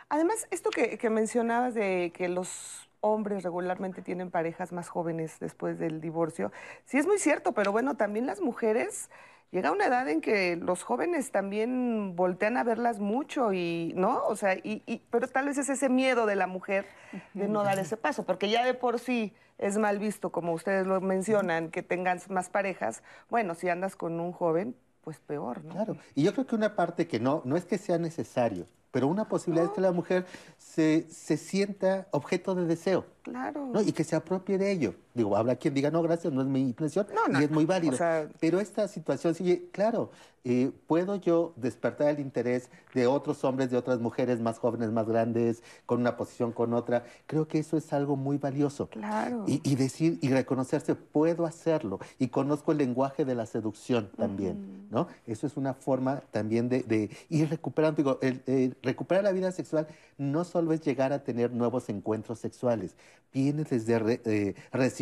Además, 0.10 0.48
esto 0.52 0.70
que, 0.70 0.98
que 0.98 1.10
mencionabas 1.10 1.74
de 1.74 2.12
que 2.14 2.28
los 2.28 2.90
hombres 3.00 3.44
regularmente 3.44 4.02
tienen 4.02 4.32
parejas 4.32 4.72
más 4.72 4.90
jóvenes 4.90 5.40
después 5.40 5.78
del 5.78 6.02
divorcio. 6.02 6.52
Sí 6.86 6.98
es 6.98 7.06
muy 7.06 7.20
cierto, 7.20 7.54
pero 7.54 7.72
bueno, 7.72 7.96
también 7.96 8.26
las 8.26 8.42
mujeres 8.42 9.10
llega 9.52 9.72
una 9.72 9.86
edad 9.86 10.08
en 10.10 10.22
que 10.22 10.56
los 10.56 10.84
jóvenes 10.84 11.32
también 11.32 12.16
voltean 12.16 12.58
a 12.58 12.64
verlas 12.64 13.00
mucho 13.00 13.54
y, 13.54 13.94
¿no? 13.96 14.24
O 14.26 14.36
sea, 14.36 14.56
y, 14.56 15.02
pero 15.10 15.28
tal 15.28 15.46
vez 15.46 15.58
es 15.58 15.70
ese 15.70 15.90
miedo 15.90 16.26
de 16.26 16.36
la 16.36 16.48
mujer 16.48 16.86
de 17.34 17.48
no 17.48 17.64
dar 17.64 17.80
ese 17.80 17.98
paso, 17.98 18.26
porque 18.26 18.50
ya 18.50 18.66
de 18.66 18.74
por 18.74 19.00
sí 19.00 19.34
es 19.58 19.78
mal 19.78 20.00
visto, 20.00 20.32
como 20.32 20.54
ustedes 20.54 20.86
lo 20.86 21.00
mencionan, 21.02 21.70
que 21.70 21.82
tengan 21.84 22.20
más 22.30 22.50
parejas. 22.50 23.04
Bueno, 23.30 23.56
si 23.56 23.70
andas 23.70 23.96
con 23.96 24.20
un 24.20 24.32
joven, 24.32 24.76
pues 25.02 25.20
peor, 25.20 25.64
¿no? 25.64 25.74
Claro, 25.74 25.98
y 26.16 26.24
yo 26.24 26.34
creo 26.34 26.46
que 26.48 26.56
una 26.56 26.76
parte 26.76 27.08
que 27.08 27.20
no, 27.20 27.42
no 27.46 27.56
es 27.56 27.66
que 27.66 27.78
sea 27.78 27.98
necesario, 27.98 28.68
pero 28.92 29.08
una 29.08 29.28
posibilidad 29.28 29.68
es 29.68 29.72
que 29.74 29.82
la 29.82 29.92
mujer 29.92 30.26
se, 30.58 31.06
se 31.10 31.38
sienta 31.38 32.08
objeto 32.12 32.56
de 32.56 32.66
deseo. 32.66 33.06
Claro. 33.22 33.70
¿no? 33.72 33.82
Y 33.82 33.92
que 33.92 34.04
se 34.04 34.16
apropie 34.16 34.58
de 34.58 34.72
ello. 34.72 34.96
Digo, 35.16 35.36
habrá 35.38 35.56
quien 35.56 35.74
diga, 35.74 35.90
no, 35.90 36.04
gracias, 36.04 36.32
no 36.34 36.42
es 36.42 36.48
mi 36.48 36.60
impresión, 36.60 37.08
y 37.40 37.44
es 37.44 37.50
muy 37.50 37.66
válido. 37.66 37.98
Pero 38.42 38.60
esta 38.60 38.88
situación 38.90 39.34
sigue, 39.34 39.70
claro, 39.72 40.12
eh, 40.48 40.72
puedo 40.86 41.16
yo 41.16 41.54
despertar 41.56 42.10
el 42.10 42.20
interés 42.20 42.70
de 42.94 43.08
otros 43.08 43.44
hombres, 43.44 43.72
de 43.72 43.78
otras 43.78 44.00
mujeres 44.00 44.40
más 44.40 44.60
jóvenes, 44.60 44.92
más 44.92 45.08
grandes, 45.08 45.64
con 45.88 46.02
una 46.02 46.16
posición, 46.18 46.52
con 46.52 46.76
otra. 46.76 47.04
Creo 47.26 47.48
que 47.48 47.58
eso 47.58 47.78
es 47.78 47.92
algo 47.94 48.16
muy 48.16 48.38
valioso. 48.38 48.88
Claro. 48.90 49.46
Y, 49.48 49.76
decir 49.76 50.20
y 50.22 50.30
reconocerse, 50.30 50.94
puedo 50.94 51.48
hacerlo. 51.48 52.00
Y 52.20 52.28
conozco 52.28 52.74
el 52.74 52.78
lenguaje 52.78 53.26
de 53.26 53.34
la 53.34 53.48
seducción 53.48 54.12
también, 54.16 54.88
¿no? 54.92 55.08
Eso 55.26 55.48
es 55.48 55.58
una 55.58 55.74
forma 55.74 56.22
también 56.30 56.70
de, 56.70 57.10
ir 57.30 57.50
recuperando. 57.50 57.98
Digo, 57.98 58.20
el, 58.22 58.78
recuperar 58.84 59.24
la 59.24 59.32
vida 59.32 59.52
sexual 59.52 59.88
no 60.20 60.44
solo 60.44 60.74
es 60.74 60.82
llegar 60.82 61.12
a 61.12 61.24
tener 61.24 61.54
nuevos 61.54 61.90
encuentros 61.90 62.38
sexuales, 62.38 62.96
viene 63.34 63.64
desde 63.64 64.22
eh, 64.26 64.56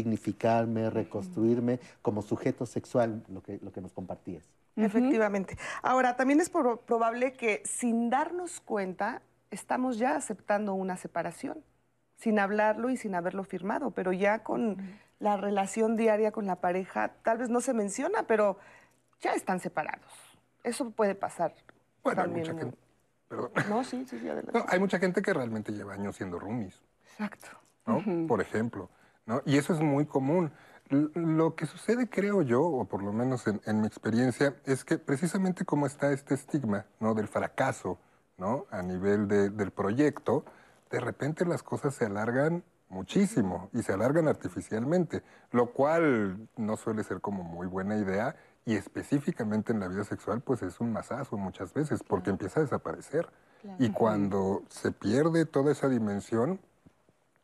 resignificarme, 0.03 0.89
reconstruirme 0.89 1.79
como 2.01 2.22
sujeto 2.22 2.65
sexual, 2.65 3.24
lo 3.29 3.41
que, 3.41 3.60
lo 3.62 3.72
que 3.72 3.81
nos 3.81 3.93
compartías. 3.93 4.43
Efectivamente. 4.75 5.57
Ahora, 5.81 6.15
también 6.15 6.41
es 6.41 6.50
probable 6.50 7.33
que 7.33 7.62
sin 7.65 8.10
darnos 8.10 8.60
cuenta 8.60 9.21
estamos 9.51 9.97
ya 9.97 10.15
aceptando 10.15 10.73
una 10.73 10.97
separación, 10.97 11.63
sin 12.17 12.39
hablarlo 12.39 12.89
y 12.89 12.97
sin 12.97 13.15
haberlo 13.15 13.43
firmado, 13.43 13.91
pero 13.91 14.12
ya 14.12 14.43
con 14.43 14.77
la 15.19 15.38
relación 15.38 15.95
diaria 15.95 16.32
con 16.32 16.47
la 16.47 16.58
pareja, 16.58 17.13
tal 17.23 17.38
vez 17.38 17.49
no 17.49 17.62
se 17.62 17.73
menciona, 17.73 18.23
pero 18.23 18.58
ya 19.21 19.34
están 19.34 19.60
separados. 19.60 20.12
Eso 20.63 20.89
puede 20.89 21.15
pasar. 21.15 21.54
Bueno, 22.04 22.23
hay 22.23 22.30
mucha 22.30 22.54
gente. 22.54 22.77
No, 23.67 23.84
sí, 23.84 24.06
sí, 24.08 24.19
sí, 24.19 24.27
hay 24.67 24.80
mucha 24.80 24.99
gente 24.99 25.23
que 25.23 25.34
realmente 25.34 25.71
lleva 25.71 25.95
años 25.95 26.17
siendo 26.17 26.38
roomies. 26.38 26.80
Exacto. 27.13 27.47
Por 28.27 28.41
ejemplo, 28.41 28.91
¿no? 29.25 29.41
Y 29.45 29.57
eso 29.57 29.73
es 29.73 29.79
muy 29.79 30.05
común. 30.05 30.51
Lo 30.89 31.55
que 31.55 31.65
sucede, 31.65 32.09
creo 32.09 32.41
yo, 32.41 32.62
o 32.62 32.86
por 32.86 33.01
lo 33.01 33.13
menos 33.13 33.45
en, 33.47 33.81
mi 33.81 33.88
experiencia, 33.88 34.55
es 34.65 34.83
que 34.83 34.97
precisamente 34.97 35.65
como 35.65 35.88
está 35.88 36.12
este 36.12 36.36
estigma 36.36 36.86
¿no? 36.99 37.13
del 37.13 37.27
fracaso 37.27 37.97
¿no? 38.38 38.67
a 38.69 38.81
nivel 38.81 39.27
del 39.27 39.71
proyecto, 39.71 40.45
de 40.91 40.99
repente 40.99 41.45
las 41.45 41.63
cosas 41.63 41.95
se 41.95 42.05
alargan 42.05 42.63
muchísimo 42.89 43.69
y 43.73 43.81
se 43.81 43.93
alargan 43.93 44.27
artificialmente, 44.27 45.23
lo 45.51 45.71
cual 45.71 46.47
no 46.55 46.77
suele 46.77 47.03
ser 47.03 47.21
como 47.21 47.43
muy 47.43 47.65
buena 47.65 47.97
idea 47.97 48.36
y 48.65 48.75
específicamente 48.75 49.73
en 49.73 49.79
la 49.79 49.88
vida 49.88 50.03
sexual 50.03 50.41
pues 50.41 50.62
es 50.62 50.79
un 50.79 50.93
masazo 50.93 51.38
muchas 51.38 51.73
veces 51.73 52.01
porque 52.03 52.29
empieza 52.29 52.59
a 52.59 52.63
desaparecer. 52.63 53.27
Y 53.79 53.91
cuando 53.91 54.63
se 54.67 54.91
pierde 54.91 55.45
toda 55.45 55.71
esa 55.71 55.88
dimensión, 55.88 56.59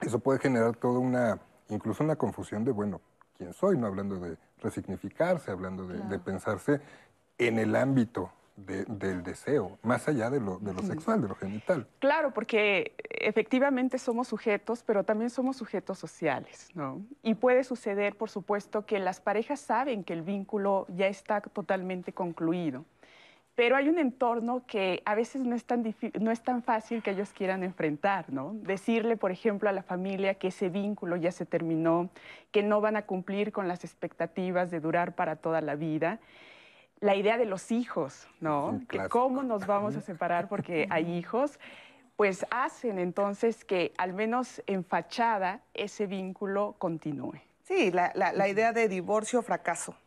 eso 0.01 0.19
puede 0.19 0.39
generar 0.39 0.75
toda 0.75 0.99
una, 0.99 1.39
incluso 1.69 2.03
una 2.03 2.15
confusión 2.15 2.63
de, 2.63 2.71
bueno, 2.71 3.01
¿quién 3.37 3.53
soy? 3.53 3.77
No 3.77 3.87
hablando 3.87 4.19
de 4.19 4.37
resignificarse, 4.59 5.51
hablando 5.51 5.87
de, 5.87 6.19
pensarse 6.19 6.81
en 7.37 7.57
el 7.59 7.75
ámbito 7.75 8.31
del 8.57 9.23
deseo, 9.23 9.79
más 9.83 10.09
allá 10.09 10.29
de 10.29 10.41
lo, 10.41 10.59
de 10.59 10.73
lo 10.73 10.81
sexual, 10.81 11.21
de 11.21 11.29
lo 11.29 11.35
genital. 11.35 11.87
Claro, 11.99 12.33
porque 12.33 12.93
efectivamente 13.09 13.97
somos 13.97 14.27
sujetos, 14.27 14.83
pero 14.83 15.05
también 15.05 15.29
somos 15.29 15.55
sujetos 15.55 15.97
sociales, 15.97 16.67
¿no? 16.73 17.01
Y 17.23 17.35
puede 17.35 17.63
suceder, 17.63 18.17
por 18.17 18.29
supuesto, 18.29 18.85
que 18.85 18.99
las 18.99 19.21
parejas 19.21 19.61
saben 19.61 20.03
que 20.03 20.11
el 20.11 20.23
vínculo 20.23 20.87
ya 20.89 21.07
está 21.07 21.39
totalmente 21.39 22.11
concluido 22.11 22.83
pero 23.59 23.75
hay 23.75 23.89
un 23.89 23.99
entorno 23.99 24.63
que 24.65 25.01
a 25.03 25.15
veces 25.15 25.41
no 25.41 25.53
es, 25.53 25.65
tan 25.65 25.83
no 26.21 26.31
es 26.31 26.41
tan 26.41 26.63
fácil 26.63 27.03
que 27.03 27.11
ellos 27.11 27.33
quieran 27.33 27.61
enfrentar, 27.61 28.31
¿no? 28.31 28.53
Decirle, 28.53 29.17
por 29.17 29.31
ejemplo, 29.31 29.67
a 29.67 29.73
la 29.73 29.83
familia 29.83 30.35
que 30.35 30.47
ese 30.47 30.69
vínculo 30.69 31.17
ya 31.17 31.33
se 31.33 31.45
terminó, 31.45 32.09
que 32.51 32.63
no 32.63 32.79
van 32.79 32.95
a 32.95 33.01
cumplir 33.01 33.51
con 33.51 33.67
las 33.67 33.83
expectativas 33.83 34.71
de 34.71 34.79
durar 34.79 35.13
para 35.13 35.35
toda 35.35 35.59
la 35.59 35.75
vida. 35.75 36.19
La 37.01 37.17
idea 37.17 37.37
de 37.37 37.43
los 37.43 37.69
hijos, 37.69 38.29
¿no? 38.39 38.79
Que 38.87 39.09
cómo 39.09 39.43
nos 39.43 39.67
vamos 39.67 39.97
a 39.97 39.99
separar 39.99 40.47
porque 40.47 40.87
hay 40.89 41.11
hijos, 41.11 41.59
pues 42.15 42.45
hacen 42.51 42.97
entonces 42.97 43.65
que 43.65 43.91
al 43.97 44.13
menos 44.13 44.63
en 44.67 44.85
fachada 44.85 45.59
ese 45.73 46.07
vínculo 46.07 46.75
continúe. 46.77 47.41
Sí, 47.65 47.91
la, 47.91 48.13
la 48.15 48.47
idea 48.47 48.71
de 48.71 48.87
divorcio, 48.87 49.41
fracaso. 49.41 49.97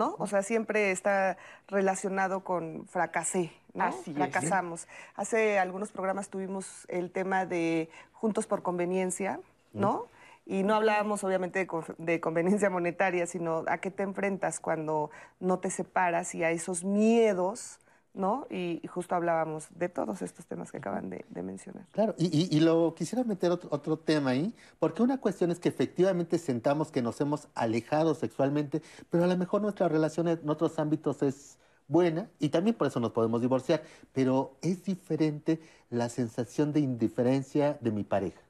¿No? 0.00 0.16
O 0.18 0.26
sea, 0.26 0.42
siempre 0.42 0.92
está 0.92 1.36
relacionado 1.68 2.40
con 2.42 2.86
fracasé, 2.86 3.52
¿no? 3.74 3.84
Así 3.84 4.14
Fracasamos. 4.14 4.88
Hace 5.14 5.58
algunos 5.58 5.92
programas 5.92 6.30
tuvimos 6.30 6.86
el 6.88 7.10
tema 7.10 7.44
de 7.44 7.90
juntos 8.14 8.46
por 8.46 8.62
conveniencia, 8.62 9.40
¿no? 9.74 10.06
Y 10.46 10.62
no 10.62 10.74
hablábamos 10.74 11.22
obviamente 11.22 11.68
de, 11.98 12.20
conveniencia 12.20 12.70
monetaria, 12.70 13.26
sino 13.26 13.62
a 13.68 13.76
qué 13.76 13.90
te 13.90 14.02
enfrentas 14.02 14.58
cuando 14.58 15.10
no 15.38 15.58
te 15.58 15.68
separas 15.70 16.34
y 16.34 16.44
a 16.44 16.50
esos 16.50 16.82
miedos 16.82 17.78
¿no? 18.14 18.46
Y, 18.50 18.80
justo 18.88 19.14
hablábamos 19.14 19.68
de 19.70 19.88
todos 19.88 20.22
estos 20.22 20.46
temas 20.46 20.70
que 20.72 20.78
acaban 20.78 21.10
de, 21.10 21.24
mencionar. 21.42 21.86
Claro, 21.92 22.14
y, 22.18 22.60
lo 22.60 22.94
quisiera 22.94 23.24
meter 23.24 23.50
otro, 23.52 23.98
tema 23.98 24.30
ahí, 24.30 24.54
porque 24.78 25.02
una 25.02 25.18
cuestión 25.18 25.50
es 25.50 25.58
que 25.58 25.68
efectivamente 25.68 26.38
sentamos 26.38 26.90
que 26.90 27.02
nos 27.02 27.20
hemos 27.20 27.48
alejado 27.54 28.14
sexualmente, 28.14 28.82
pero 29.10 29.24
a 29.24 29.26
lo 29.26 29.36
mejor 29.36 29.62
nuestra 29.62 29.88
relación 29.88 30.28
en 30.28 30.48
otros 30.48 30.78
ámbitos 30.78 31.22
es 31.22 31.58
buena 31.88 32.30
y 32.38 32.50
también 32.50 32.76
por 32.76 32.86
eso 32.86 33.00
nos 33.00 33.12
podemos 33.12 33.40
divorciar, 33.40 33.82
pero 34.12 34.56
es 34.62 34.84
diferente 34.84 35.60
la 35.90 36.08
sensación 36.08 36.72
de 36.72 36.80
indiferencia 36.80 37.78
de 37.80 37.90
mi 37.90 38.04
pareja 38.04 38.40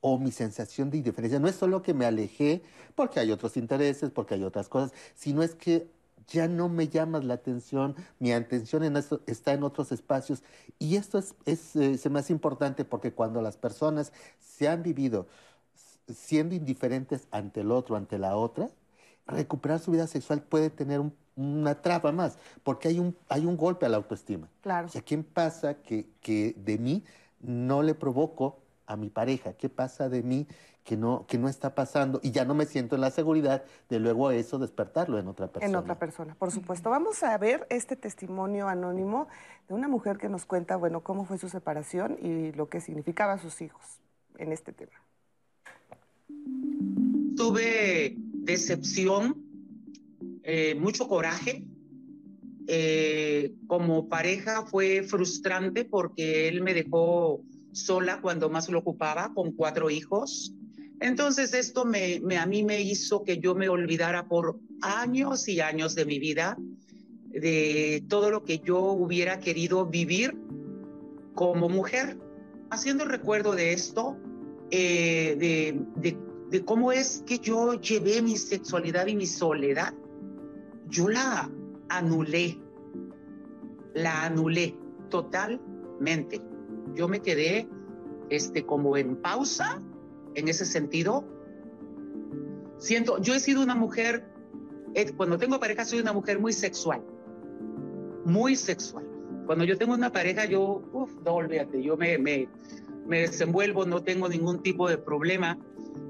o 0.00 0.18
mi 0.18 0.30
sensación 0.30 0.90
de 0.90 0.98
indiferencia. 0.98 1.40
No 1.40 1.48
es 1.48 1.56
solo 1.56 1.82
que 1.82 1.94
me 1.94 2.04
alejé 2.04 2.62
porque 2.94 3.20
hay 3.20 3.30
otros 3.32 3.56
intereses, 3.56 4.10
porque 4.10 4.34
hay 4.34 4.44
otras 4.44 4.68
cosas, 4.68 4.92
sino 5.14 5.42
es 5.42 5.54
que 5.54 5.88
ya 6.28 6.46
no 6.46 6.68
me 6.68 6.88
llamas 6.88 7.24
la 7.24 7.34
atención, 7.34 7.96
mi 8.18 8.32
atención 8.32 8.84
en 8.84 8.96
esto 8.96 9.20
está 9.26 9.52
en 9.52 9.62
otros 9.62 9.92
espacios. 9.92 10.42
Y 10.78 10.96
esto 10.96 11.18
es, 11.18 11.34
es 11.46 11.74
eh, 11.76 11.98
se 11.98 12.10
me 12.10 12.20
hace 12.20 12.32
importante 12.32 12.84
porque 12.84 13.12
cuando 13.12 13.42
las 13.42 13.56
personas 13.56 14.12
se 14.38 14.68
han 14.68 14.82
vivido 14.82 15.26
siendo 16.06 16.54
indiferentes 16.54 17.26
ante 17.30 17.60
el 17.60 17.72
otro, 17.72 17.96
ante 17.96 18.18
la 18.18 18.36
otra, 18.36 18.70
recuperar 19.26 19.78
su 19.78 19.90
vida 19.90 20.06
sexual 20.06 20.42
puede 20.42 20.70
tener 20.70 21.02
una 21.36 21.80
traba 21.80 22.12
más, 22.12 22.38
porque 22.62 22.88
hay 22.88 22.98
un, 22.98 23.16
hay 23.28 23.46
un 23.46 23.56
golpe 23.56 23.86
a 23.86 23.88
la 23.88 23.98
autoestima. 23.98 24.48
Claro. 24.62 24.88
¿a 24.94 25.00
quién 25.02 25.22
pasa 25.22 25.74
que, 25.74 26.06
que 26.20 26.54
de 26.56 26.78
mí 26.78 27.04
no 27.40 27.82
le 27.82 27.94
provoco 27.94 28.58
a 28.88 28.96
mi 28.96 29.10
pareja? 29.10 29.52
¿Qué 29.52 29.68
pasa 29.68 30.08
de 30.08 30.22
mí 30.22 30.48
que 30.88 30.96
no, 30.96 31.26
que 31.28 31.36
no 31.36 31.50
está 31.50 31.74
pasando 31.74 32.18
y 32.22 32.30
ya 32.30 32.46
no 32.46 32.54
me 32.54 32.64
siento 32.64 32.94
en 32.94 33.02
la 33.02 33.10
seguridad 33.10 33.62
de 33.90 34.00
luego 34.00 34.30
eso 34.30 34.58
despertarlo 34.58 35.18
en 35.18 35.28
otra 35.28 35.46
persona. 35.48 35.70
En 35.70 35.76
otra 35.76 35.98
persona, 35.98 36.34
por 36.34 36.50
supuesto. 36.50 36.88
Vamos 36.88 37.22
a 37.22 37.36
ver 37.36 37.66
este 37.68 37.94
testimonio 37.94 38.68
anónimo 38.68 39.28
de 39.68 39.74
una 39.74 39.86
mujer 39.86 40.16
que 40.16 40.30
nos 40.30 40.46
cuenta, 40.46 40.76
bueno, 40.76 41.02
cómo 41.02 41.26
fue 41.26 41.36
su 41.36 41.50
separación 41.50 42.16
y 42.22 42.52
lo 42.52 42.70
que 42.70 42.80
significaba 42.80 43.36
sus 43.36 43.60
hijos 43.60 44.00
en 44.38 44.50
este 44.50 44.72
tema. 44.72 44.92
Tuve 47.36 48.14
decepción, 48.16 49.36
eh, 50.42 50.74
mucho 50.74 51.06
coraje. 51.06 51.64
Eh, 52.66 53.54
como 53.66 54.08
pareja 54.08 54.64
fue 54.66 55.02
frustrante 55.02 55.84
porque 55.84 56.48
él 56.48 56.62
me 56.62 56.72
dejó 56.72 57.42
sola 57.72 58.20
cuando 58.20 58.50
más 58.50 58.68
lo 58.68 58.78
ocupaba, 58.80 59.32
con 59.34 59.52
cuatro 59.52 59.90
hijos. 59.90 60.54
Entonces 61.00 61.54
esto 61.54 61.84
me, 61.84 62.20
a 62.36 62.46
mí 62.46 62.64
me 62.64 62.80
hizo 62.80 63.22
que 63.22 63.38
yo 63.38 63.54
me 63.54 63.68
olvidara 63.68 64.26
por 64.26 64.58
años 64.82 65.48
y 65.48 65.60
años 65.60 65.94
de 65.94 66.06
mi 66.06 66.18
vida 66.18 66.56
de 67.28 68.02
todo 68.08 68.30
lo 68.30 68.42
que 68.42 68.58
yo 68.58 68.80
hubiera 68.80 69.38
querido 69.38 69.86
vivir 69.86 70.36
como 71.34 71.68
mujer. 71.68 72.18
Haciendo 72.70 73.04
recuerdo 73.04 73.54
de 73.54 73.72
esto, 73.72 74.16
eh, 74.70 75.36
de, 75.38 76.16
de 76.50 76.64
cómo 76.64 76.92
es 76.92 77.22
que 77.26 77.38
yo 77.38 77.74
llevé 77.74 78.22
mi 78.22 78.36
sexualidad 78.36 79.06
y 79.06 79.14
mi 79.14 79.26
soledad, 79.26 79.94
yo 80.88 81.08
la 81.08 81.50
anulé, 81.88 82.58
la 83.94 84.24
anulé 84.24 84.74
totalmente. 85.10 86.40
Yo 86.98 87.06
me 87.06 87.20
quedé 87.20 87.68
este, 88.28 88.66
como 88.66 88.96
en 88.96 89.14
pausa 89.14 89.80
en 90.34 90.48
ese 90.48 90.66
sentido. 90.66 91.24
Siento, 92.78 93.20
yo 93.20 93.34
he 93.34 93.40
sido 93.40 93.62
una 93.62 93.76
mujer, 93.76 94.28
eh, 94.94 95.12
cuando 95.16 95.38
tengo 95.38 95.60
pareja 95.60 95.84
soy 95.84 96.00
una 96.00 96.12
mujer 96.12 96.40
muy 96.40 96.52
sexual, 96.52 97.00
muy 98.24 98.56
sexual. 98.56 99.06
Cuando 99.46 99.64
yo 99.64 99.78
tengo 99.78 99.94
una 99.94 100.10
pareja, 100.10 100.44
yo, 100.46 100.82
uff, 100.92 101.12
no 101.24 101.34
olvídate, 101.34 101.80
yo 101.84 101.96
me, 101.96 102.18
me, 102.18 102.48
me 103.06 103.20
desenvuelvo, 103.20 103.86
no 103.86 104.02
tengo 104.02 104.28
ningún 104.28 104.60
tipo 104.60 104.88
de 104.88 104.98
problema. 104.98 105.56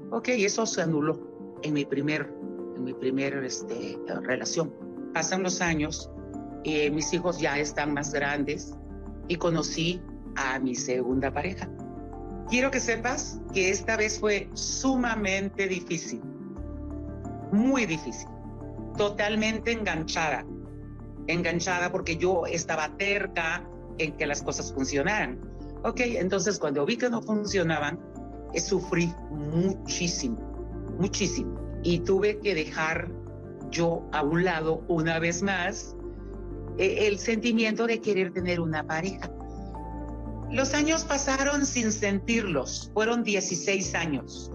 Ok, 0.09 0.29
eso 0.29 0.65
se 0.65 0.81
anuló 0.81 1.19
en 1.61 1.73
mi 1.73 1.85
primer, 1.85 2.33
en 2.75 2.83
mi 2.83 2.95
primer 2.95 3.35
este, 3.43 3.95
relación. 4.23 4.73
Pasan 5.13 5.43
los 5.43 5.61
años, 5.61 6.09
eh, 6.63 6.89
mis 6.89 7.13
hijos 7.13 7.39
ya 7.39 7.59
están 7.59 7.93
más 7.93 8.11
grandes 8.11 8.73
y 9.27 9.35
conocí 9.35 10.01
a 10.39 10.57
mi 10.59 10.73
segunda 10.73 11.31
pareja. 11.31 11.69
Quiero 12.49 12.71
que 12.71 12.79
sepas 12.79 13.39
que 13.53 13.69
esta 13.69 13.97
vez 13.97 14.19
fue 14.19 14.49
sumamente 14.53 15.67
difícil, 15.67 16.21
muy 17.51 17.85
difícil, 17.85 18.27
totalmente 18.97 19.71
enganchada, 19.71 20.45
enganchada 21.27 21.91
porque 21.91 22.17
yo 22.17 22.45
estaba 22.45 22.95
terca 22.97 23.67
en 23.97 24.13
que 24.17 24.25
las 24.25 24.41
cosas 24.41 24.73
funcionaran. 24.73 25.39
Ok, 25.83 25.99
entonces 25.99 26.57
cuando 26.57 26.85
vi 26.85 26.97
que 26.97 27.09
no 27.09 27.21
funcionaban, 27.21 27.99
eh, 28.53 28.61
sufrí 28.61 29.13
muchísimo, 29.29 30.37
muchísimo. 30.97 31.59
Y 31.83 31.99
tuve 31.99 32.39
que 32.39 32.55
dejar 32.55 33.09
yo 33.69 34.07
a 34.11 34.23
un 34.23 34.43
lado 34.43 34.83
una 34.87 35.19
vez 35.19 35.43
más 35.43 35.95
eh, 36.77 37.07
el 37.07 37.19
sentimiento 37.19 37.85
de 37.85 38.01
querer 38.01 38.33
tener 38.33 38.59
una 38.59 38.85
pareja. 38.85 39.29
Los 40.51 40.73
años 40.73 41.03
pasaron 41.03 41.63
sin 41.65 41.91
sentirlos, 41.91 42.89
fueron 42.93 43.23
16 43.23 43.93
años, 43.93 44.51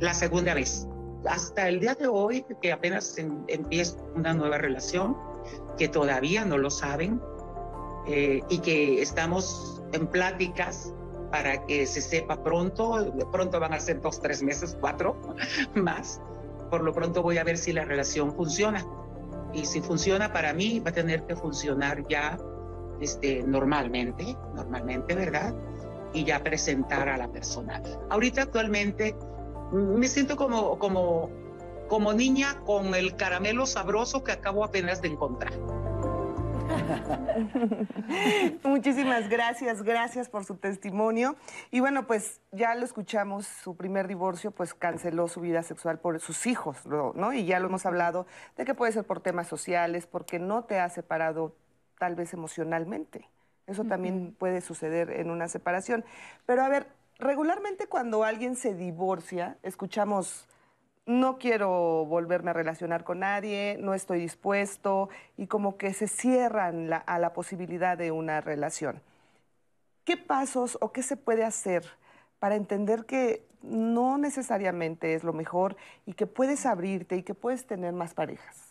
la 0.00 0.12
segunda 0.12 0.52
vez. 0.52 0.86
Hasta 1.26 1.68
el 1.68 1.80
día 1.80 1.94
de 1.94 2.06
hoy, 2.06 2.44
que 2.60 2.70
apenas 2.70 3.16
empieza 3.48 3.96
una 4.14 4.34
nueva 4.34 4.58
relación, 4.58 5.16
que 5.78 5.88
todavía 5.88 6.44
no 6.44 6.58
lo 6.58 6.68
saben, 6.68 7.18
eh, 8.06 8.42
y 8.50 8.58
que 8.58 9.00
estamos 9.00 9.82
en 9.92 10.06
pláticas 10.06 10.92
para 11.30 11.64
que 11.64 11.86
se 11.86 12.02
sepa 12.02 12.44
pronto, 12.44 13.10
pronto 13.32 13.58
van 13.58 13.72
a 13.72 13.80
ser 13.80 14.02
dos, 14.02 14.20
tres 14.20 14.42
meses, 14.42 14.76
cuatro 14.78 15.16
más. 15.74 16.20
Por 16.70 16.82
lo 16.82 16.92
pronto 16.92 17.22
voy 17.22 17.38
a 17.38 17.44
ver 17.44 17.56
si 17.56 17.72
la 17.72 17.86
relación 17.86 18.34
funciona. 18.34 18.86
Y 19.54 19.64
si 19.64 19.80
funciona 19.80 20.30
para 20.30 20.52
mí, 20.52 20.80
va 20.80 20.90
a 20.90 20.92
tener 20.92 21.24
que 21.24 21.36
funcionar 21.36 22.06
ya 22.06 22.36
este, 23.00 23.42
normalmente, 23.42 24.36
normalmente, 24.54 25.14
¿verdad? 25.14 25.54
Y 26.12 26.24
ya 26.24 26.42
presentar 26.42 27.08
a 27.08 27.16
la 27.16 27.28
persona. 27.28 27.82
Ahorita 28.10 28.42
actualmente 28.42 29.16
me 29.72 30.06
siento 30.08 30.36
como, 30.36 30.78
como, 30.78 31.30
como 31.88 32.12
niña 32.12 32.60
con 32.64 32.94
el 32.94 33.16
caramelo 33.16 33.66
sabroso 33.66 34.22
que 34.22 34.32
acabo 34.32 34.64
apenas 34.64 35.02
de 35.02 35.08
encontrar. 35.08 35.52
Muchísimas 38.62 39.28
gracias, 39.28 39.82
gracias 39.82 40.28
por 40.28 40.44
su 40.44 40.56
testimonio. 40.56 41.36
Y 41.70 41.80
bueno, 41.80 42.06
pues 42.06 42.40
ya 42.52 42.74
lo 42.74 42.84
escuchamos, 42.84 43.46
su 43.46 43.76
primer 43.76 44.08
divorcio 44.08 44.50
pues 44.50 44.74
canceló 44.74 45.28
su 45.28 45.40
vida 45.40 45.62
sexual 45.62 45.98
por 45.98 46.20
sus 46.20 46.46
hijos, 46.46 46.84
¿no? 46.86 47.32
Y 47.32 47.46
ya 47.46 47.60
lo 47.60 47.68
hemos 47.68 47.86
hablado 47.86 48.26
de 48.56 48.64
que 48.64 48.74
puede 48.74 48.92
ser 48.92 49.04
por 49.04 49.20
temas 49.20 49.48
sociales, 49.48 50.06
porque 50.06 50.38
no 50.38 50.64
te 50.64 50.78
ha 50.78 50.88
separado 50.88 51.56
tal 52.04 52.16
vez 52.16 52.34
emocionalmente. 52.34 53.30
Eso 53.66 53.84
también 53.84 54.36
puede 54.38 54.60
suceder 54.60 55.10
en 55.10 55.30
una 55.30 55.48
separación. 55.48 56.04
Pero 56.44 56.62
a 56.62 56.68
ver, 56.68 56.86
regularmente 57.18 57.86
cuando 57.86 58.24
alguien 58.24 58.56
se 58.56 58.74
divorcia, 58.74 59.56
escuchamos, 59.62 60.46
no 61.06 61.38
quiero 61.38 62.04
volverme 62.04 62.50
a 62.50 62.52
relacionar 62.52 63.04
con 63.04 63.20
nadie, 63.20 63.78
no 63.80 63.94
estoy 63.94 64.20
dispuesto, 64.20 65.08
y 65.38 65.46
como 65.46 65.78
que 65.78 65.94
se 65.94 66.06
cierran 66.06 66.92
a 66.92 67.18
la 67.18 67.32
posibilidad 67.32 67.96
de 67.96 68.10
una 68.10 68.42
relación. 68.42 69.00
¿Qué 70.04 70.18
pasos 70.18 70.76
o 70.82 70.92
qué 70.92 71.02
se 71.02 71.16
puede 71.16 71.42
hacer 71.42 71.86
para 72.38 72.54
entender 72.54 73.06
que 73.06 73.46
no 73.62 74.18
necesariamente 74.18 75.14
es 75.14 75.24
lo 75.24 75.32
mejor 75.32 75.78
y 76.04 76.12
que 76.12 76.26
puedes 76.26 76.66
abrirte 76.66 77.16
y 77.16 77.22
que 77.22 77.32
puedes 77.32 77.66
tener 77.66 77.94
más 77.94 78.12
parejas? 78.12 78.63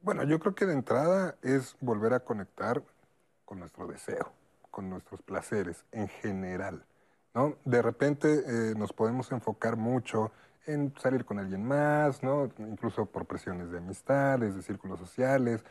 Bueno, 0.00 0.22
yo 0.24 0.38
creo 0.38 0.54
que 0.54 0.66
de 0.66 0.72
entrada 0.72 1.36
es 1.42 1.76
volver 1.80 2.14
a 2.14 2.20
conectar 2.20 2.82
con 3.44 3.58
nuestro 3.58 3.86
deseo, 3.86 4.32
con 4.70 4.90
nuestros 4.90 5.22
placeres 5.22 5.84
en 5.92 6.08
general. 6.08 6.84
¿no? 7.34 7.56
De 7.64 7.82
repente 7.82 8.42
eh, 8.46 8.74
nos 8.76 8.92
podemos 8.92 9.32
enfocar 9.32 9.76
mucho 9.76 10.32
en 10.66 10.92
salir 10.98 11.24
con 11.24 11.38
alguien 11.38 11.64
más, 11.64 12.22
¿no? 12.22 12.50
incluso 12.58 13.06
por 13.06 13.26
presiones 13.26 13.70
de 13.70 13.78
amistades, 13.78 14.54
de 14.54 14.62
círculos 14.62 14.98
sociales, 14.98 15.64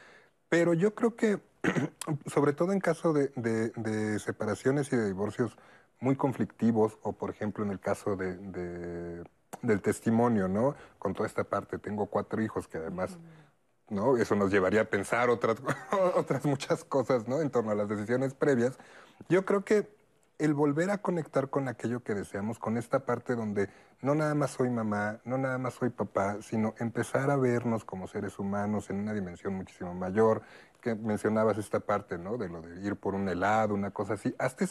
pero 0.49 0.73
yo 0.73 0.95
creo 0.95 1.15
que, 1.15 1.39
sobre 2.27 2.53
todo 2.53 2.71
en 2.71 2.79
caso 2.79 3.13
de, 3.13 4.19
separaciones 4.19 4.91
y 4.93 4.95
de 4.95 5.07
divorcios 5.07 5.57
muy 5.99 6.15
conflictivos, 6.15 6.97
o 7.01 7.13
por 7.13 7.29
ejemplo 7.29 7.63
en 7.63 7.71
el 7.71 7.79
caso 7.79 8.15
de, 8.15 9.23
del 9.61 9.81
testimonio, 9.81 10.47
¿no? 10.47 10.75
Con 10.99 11.13
toda 11.13 11.27
esta 11.27 11.43
parte, 11.43 11.77
tengo 11.77 12.07
cuatro 12.07 12.41
hijos 12.41 12.67
que 12.67 12.77
además... 12.77 13.17
¿no? 13.89 14.17
Eso 14.17 14.35
nos 14.35 14.51
llevaría 14.51 14.81
a 14.81 14.85
pensar 14.85 15.29
otras, 15.29 15.57
otras 16.15 16.45
muchas 16.45 16.83
cosas, 16.83 17.27
¿no? 17.27 17.41
En 17.41 17.49
torno 17.49 17.71
a 17.71 17.75
las 17.75 17.89
decisiones 17.89 18.33
previas. 18.33 18.77
Yo 19.29 19.45
creo 19.45 19.63
que 19.63 19.93
el 20.37 20.53
volver 20.53 20.89
a 20.89 20.97
conectar 20.97 21.49
con 21.49 21.67
aquello 21.67 22.03
que 22.03 22.13
deseamos, 22.13 22.59
con 22.59 22.77
esta 22.77 23.05
parte 23.05 23.35
donde 23.35 23.69
no 24.01 24.15
nada 24.15 24.35
más 24.35 24.51
soy 24.51 24.69
mamá, 24.69 25.19
no 25.23 25.37
nada 25.37 25.57
más 25.57 25.75
soy 25.75 25.89
papá, 25.89 26.41
sino 26.41 26.75
empezar 26.79 27.29
a 27.31 27.37
vernos 27.37 27.85
como 27.85 28.07
seres 28.07 28.37
humanos 28.37 28.89
en 28.89 28.99
una 28.99 29.13
dimensión 29.13 29.53
muchísimo 29.53 29.93
mayor, 29.93 30.41
que 30.81 30.93
mencionabas 30.93 31.57
esta 31.57 31.79
parte, 31.79 32.17
¿no? 32.17 32.37
De 32.37 32.49
lo 32.49 32.61
de 32.61 32.79
ir 32.85 32.95
por 32.95 33.15
un 33.15 33.29
helado, 33.29 33.73
una 33.73 33.91
cosa 33.91 34.15
así. 34.15 34.35
Hasta 34.37 34.65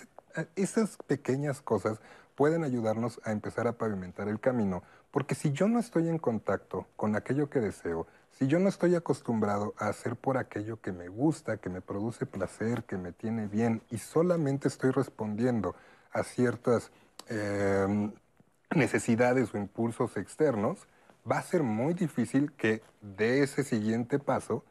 esas 0.54 0.96
pequeñas 1.06 1.62
cosas 1.62 2.00
pueden 2.34 2.62
ayudarnos 2.62 3.20
a 3.24 3.32
empezar 3.32 3.66
a 3.66 3.72
pavimentar 3.72 4.28
el 4.28 4.40
camino, 4.40 4.82
porque 5.10 5.34
si 5.34 5.52
yo 5.52 5.66
no 5.68 5.78
estoy 5.78 6.08
en 6.08 6.18
contacto 6.18 6.86
con 6.96 7.16
aquello 7.16 7.48
que 7.48 7.60
deseo, 7.60 8.06
si 8.38 8.48
yo 8.48 8.58
no 8.58 8.68
estoy 8.68 8.94
acostumbrado 8.94 9.74
a 9.78 9.88
hacer 9.88 10.16
por 10.16 10.38
aquello 10.38 10.80
que 10.80 10.92
me 10.92 11.08
gusta, 11.08 11.58
que 11.58 11.68
me 11.68 11.80
produce 11.80 12.26
placer, 12.26 12.84
que 12.84 12.96
me 12.96 13.12
tiene 13.12 13.46
bien, 13.46 13.82
y 13.90 13.98
solamente 13.98 14.68
estoy 14.68 14.90
respondiendo 14.90 15.76
a 16.12 16.24
ciertas 16.24 16.90
em, 17.28 18.12
necesidades 18.74 19.54
o 19.54 19.58
impulsos 19.58 20.16
externos, 20.16 20.86
va 21.30 21.38
a 21.38 21.42
ser 21.42 21.62
muy 21.62 21.94
difícil 21.94 22.52
que 22.52 22.82
dé 23.00 23.42
ese 23.42 23.62
siguiente 23.62 24.18
paso 24.18 24.64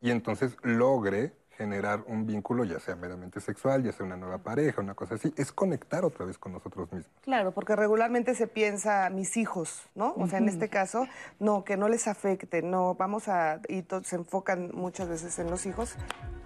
y 0.00 0.10
entonces 0.10 0.56
logre 0.62 1.34
generar 1.60 2.04
un 2.06 2.26
vínculo, 2.26 2.64
ya 2.64 2.80
sea 2.80 2.96
meramente 2.96 3.38
sexual, 3.38 3.82
ya 3.82 3.92
sea 3.92 4.06
una 4.06 4.16
nueva 4.16 4.38
pareja, 4.38 4.80
una 4.80 4.94
cosa 4.94 5.16
así, 5.16 5.30
es 5.36 5.52
conectar 5.52 6.06
otra 6.06 6.24
vez 6.24 6.38
con 6.38 6.52
nosotros 6.52 6.90
mismos. 6.90 7.12
Claro, 7.20 7.52
porque 7.52 7.76
regularmente 7.76 8.34
se 8.34 8.46
piensa 8.46 9.10
mis 9.10 9.36
hijos, 9.36 9.82
¿no? 9.94 10.14
O 10.16 10.26
sea, 10.26 10.38
en 10.38 10.48
este 10.48 10.70
caso, 10.70 11.06
no, 11.38 11.62
que 11.62 11.76
no 11.76 11.90
les 11.90 12.08
afecte, 12.08 12.62
no, 12.62 12.94
vamos 12.94 13.28
a, 13.28 13.60
y 13.68 13.84
se 14.04 14.16
enfocan 14.16 14.70
muchas 14.72 15.10
veces 15.10 15.38
en 15.38 15.50
los 15.50 15.66
hijos. 15.66 15.96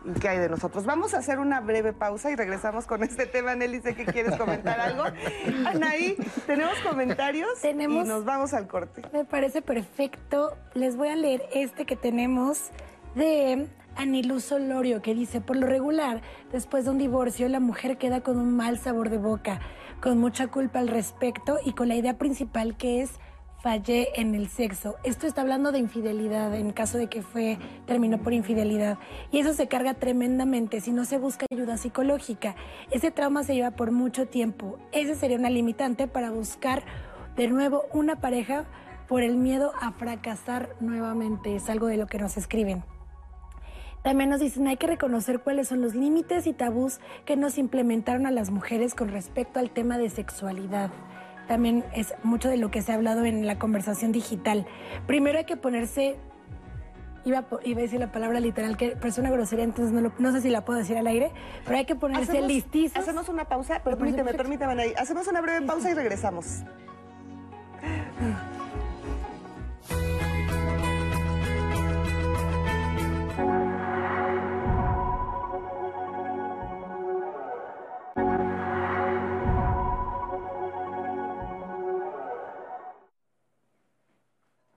¿Y 0.05 0.19
qué 0.19 0.31
hay 0.31 0.39
de 0.39 0.49
nosotros? 0.49 0.85
Vamos 0.85 1.15
a 1.15 1.19
hacer 1.19 1.39
una 1.39 1.61
breve 1.61 1.93
pausa 1.93 2.33
y 2.33 2.35
regresamos 2.35 2.85
con 2.87 3.05
este 3.05 3.27
tema. 3.27 3.55
Nelly, 3.55 3.83
sé 3.83 3.95
que 3.95 4.07
quieres 4.07 4.37
comentar 4.37 4.81
algo. 4.81 5.05
Anaí, 5.67 6.17
¿tenemos 6.45 6.77
comentarios? 6.81 7.61
Tenemos. 7.63 8.05
Y 8.05 8.09
nos 8.09 8.25
vamos 8.25 8.53
al 8.53 8.67
corte. 8.67 9.03
Me 9.13 9.25
parece 9.25 9.63
perfecto. 9.63 10.57
Les 10.75 10.97
voy 10.97 11.09
a 11.09 11.17
leer 11.17 11.45
este 11.55 11.87
que 11.87 11.95
tenemos 11.95 12.71
de 13.15 13.69
Aniluz 13.97 14.45
Solorio, 14.45 15.03
que 15.03 15.15
dice, 15.15 15.41
por 15.41 15.57
lo 15.57 15.67
regular, 15.67 16.23
después 16.53 16.85
de 16.85 16.91
un 16.91 16.99
divorcio, 16.99 17.49
la 17.49 17.61
mujer 17.61 17.99
queda 17.99 18.23
con 18.23 18.39
un 18.39 18.55
mal 18.55 18.79
sabor 18.79 19.11
de 19.11 19.19
boca, 19.19 19.61
con 20.01 20.19
mucha 20.19 20.49
culpa 20.49 20.79
al 20.79 20.89
respecto 20.89 21.59
y 21.65 21.73
con 21.73 21.89
la 21.89 21.97
idea 21.97 22.19
principal 22.19 22.77
que 22.77 23.03
es 23.03 23.19
fallé 23.65 24.21
en 24.21 24.35
el 24.35 24.49
sexo. 24.49 24.97
Esto 25.05 25.27
está 25.27 25.41
hablando 25.41 25.73
de 25.73 25.79
infidelidad, 25.79 26.55
en 26.55 26.71
caso 26.73 26.99
de 26.99 27.07
que 27.07 27.23
fue, 27.23 27.59
terminó 27.87 28.19
por 28.19 28.35
infidelidad. 28.35 28.99
Y 29.33 29.39
eso 29.39 29.55
se 29.55 29.69
carga 29.69 29.95
tremendamente 29.95 30.83
si 30.83 30.93
no 30.93 31.07
se 31.07 31.17
busca 31.17 31.47
ayuda 31.51 31.79
psicológica. 31.79 32.57
Ese 32.91 33.11
trauma 33.11 33.43
se 33.43 33.55
lleva 33.55 33.71
por 33.71 33.91
mucho 33.91 34.27
tiempo. 34.29 34.79
Ese 34.93 35.15
sería 35.15 35.39
una 35.39 35.49
limitante 35.49 36.07
para 36.09 36.31
buscar 36.31 36.85
de 37.37 37.49
nuevo 37.49 37.85
una 37.95 38.17
pareja 38.17 38.67
por 39.09 39.23
el 39.23 39.37
miedo 39.37 39.73
a 39.81 39.93
fracasar 39.93 40.77
nuevamente. 40.81 41.57
Es 41.57 41.71
algo 41.71 41.87
de 41.87 41.97
lo 41.97 42.07
que 42.07 42.19
nos 42.19 42.37
escriben. 42.37 42.85
También 44.05 44.31
nos 44.31 44.39
dicen, 44.39 44.69
hay 44.69 44.77
que 44.77 44.87
reconocer 44.87 45.41
cuáles 45.41 45.67
son 45.67 45.81
los 45.81 45.95
límites 45.95 46.47
y 46.47 46.53
tabús 46.53 47.01
que 47.25 47.37
nos 47.37 47.59
implementaron 47.59 48.27
a 48.27 48.31
las 48.31 48.51
mujeres 48.51 48.95
con 48.95 49.09
respecto 49.09 49.59
al 49.59 49.71
tema 49.71 49.99
de 49.99 50.11
sexualidad 50.11 50.93
también 51.47 51.85
es 51.95 52.15
mucho 52.23 52.49
de 52.49 52.57
lo 52.57 52.71
que 52.71 52.83
se 52.83 52.93
ha 52.93 52.95
hablado 52.95 53.25
en 53.25 53.47
la 53.47 53.59
conversación 53.59 54.13
digital. 54.13 54.67
Primero 55.07 55.39
hay 55.39 55.45
que 55.45 55.57
ponerse, 55.57 56.17
iba, 57.25 57.39
a 57.39 57.59
decir 57.63 58.01
la 58.01 58.13
palabra 58.13 58.41
literal, 58.41 58.77
que 58.77 58.91
persona 58.91 59.31
grosería, 59.31 59.65
entonces 59.65 59.93
no, 59.93 60.13
no, 60.19 60.33
sé 60.33 60.41
si 60.41 60.51
la 60.51 60.65
puedo 60.65 60.79
decir 60.79 60.97
al 60.97 61.07
aire, 61.07 61.33
pero 61.65 61.79
hay 61.79 61.85
que 61.85 61.97
ponerse 61.97 62.41
listizos. 62.43 62.97
Hacemos 62.97 63.29
una 63.29 63.45
pausa, 63.47 63.83
permíteme, 63.83 64.35
permíteme 64.35 64.83
ahí. 64.83 64.95
Hacemos 64.97 65.27
una 65.29 65.41
breve 65.41 65.67
pausa 65.67 65.91
y 65.91 65.95
regresamos. 65.95 66.63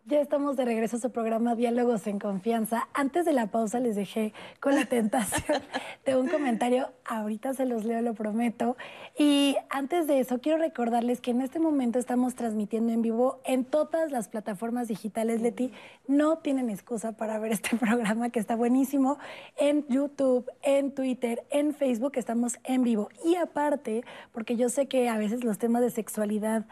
Ya 0.10 0.22
estamos 0.22 0.56
de 0.56 0.64
regreso 0.64 0.96
a 0.96 1.00
su 1.02 1.12
programa 1.12 1.54
Diálogos 1.54 2.08
en 2.08 2.18
Confianza. 2.18 2.88
Antes 2.94 3.26
de 3.26 3.34
la 3.34 3.48
pausa 3.48 3.82
les 3.82 3.98
dejé 3.98 4.32
con 4.62 4.74
la 4.74 4.86
tentación 4.86 5.62
de 6.06 6.16
un 6.16 6.30
comentario. 6.30 6.94
Ahorita 7.04 7.54
se 7.54 7.66
los 7.66 7.84
leo, 7.84 8.02
lo 8.02 8.14
prometo. 8.14 8.78
Y 9.20 9.58
antes 9.70 10.08
de 10.08 10.22
eso, 10.22 10.40
quiero 10.40 10.60
recordarles 10.60 11.20
que 11.20 11.32
en 11.32 11.42
este 11.42 11.60
momento 11.60 12.00
estamos 12.00 12.36
transmitiendo 12.36 12.94
en 12.94 13.02
vivo 13.02 13.42
en 13.44 13.66
todas 13.66 14.10
las 14.10 14.30
plataformas 14.30 14.88
digitales. 14.88 15.42
Leti, 15.42 15.74
no 16.08 16.38
tienen 16.38 16.70
excusa 16.70 17.18
para 17.18 17.38
ver 17.38 17.52
este 17.52 17.76
programa 17.76 18.30
que 18.30 18.40
está 18.40 18.56
buenísimo. 18.56 19.18
En 19.58 19.86
YouTube, 19.90 20.50
en 20.62 20.94
Twitter, 20.94 21.44
en 21.50 21.74
Facebook 21.74 22.14
estamos 22.16 22.60
en 22.64 22.84
vivo. 22.84 23.10
Y 23.26 23.36
aparte, 23.36 24.06
porque 24.32 24.56
yo 24.56 24.70
sé 24.70 24.88
que 24.88 25.10
a 25.10 25.18
veces 25.18 25.44
los 25.44 25.58
temas 25.58 25.82
de 25.82 25.90
sexualidad 25.90 26.66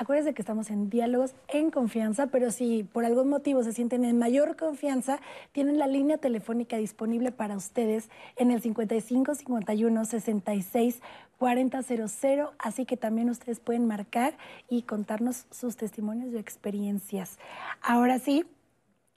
Acuérdense 0.00 0.32
que 0.32 0.40
estamos 0.40 0.70
en 0.70 0.88
diálogos 0.88 1.34
en 1.48 1.70
confianza, 1.70 2.28
pero 2.28 2.50
si 2.50 2.84
por 2.84 3.04
algún 3.04 3.28
motivo 3.28 3.62
se 3.62 3.74
sienten 3.74 4.06
en 4.06 4.18
mayor 4.18 4.56
confianza, 4.56 5.20
tienen 5.52 5.78
la 5.78 5.86
línea 5.86 6.16
telefónica 6.16 6.78
disponible 6.78 7.32
para 7.32 7.54
ustedes 7.54 8.08
en 8.36 8.50
el 8.50 8.62
55 8.62 9.34
51 9.34 10.04
66 10.06 11.02
4000, 11.36 12.46
así 12.58 12.86
que 12.86 12.96
también 12.96 13.28
ustedes 13.28 13.60
pueden 13.60 13.86
marcar 13.86 14.38
y 14.70 14.84
contarnos 14.84 15.44
sus 15.50 15.76
testimonios 15.76 16.32
y 16.32 16.38
experiencias. 16.38 17.38
Ahora 17.82 18.18
sí, 18.18 18.46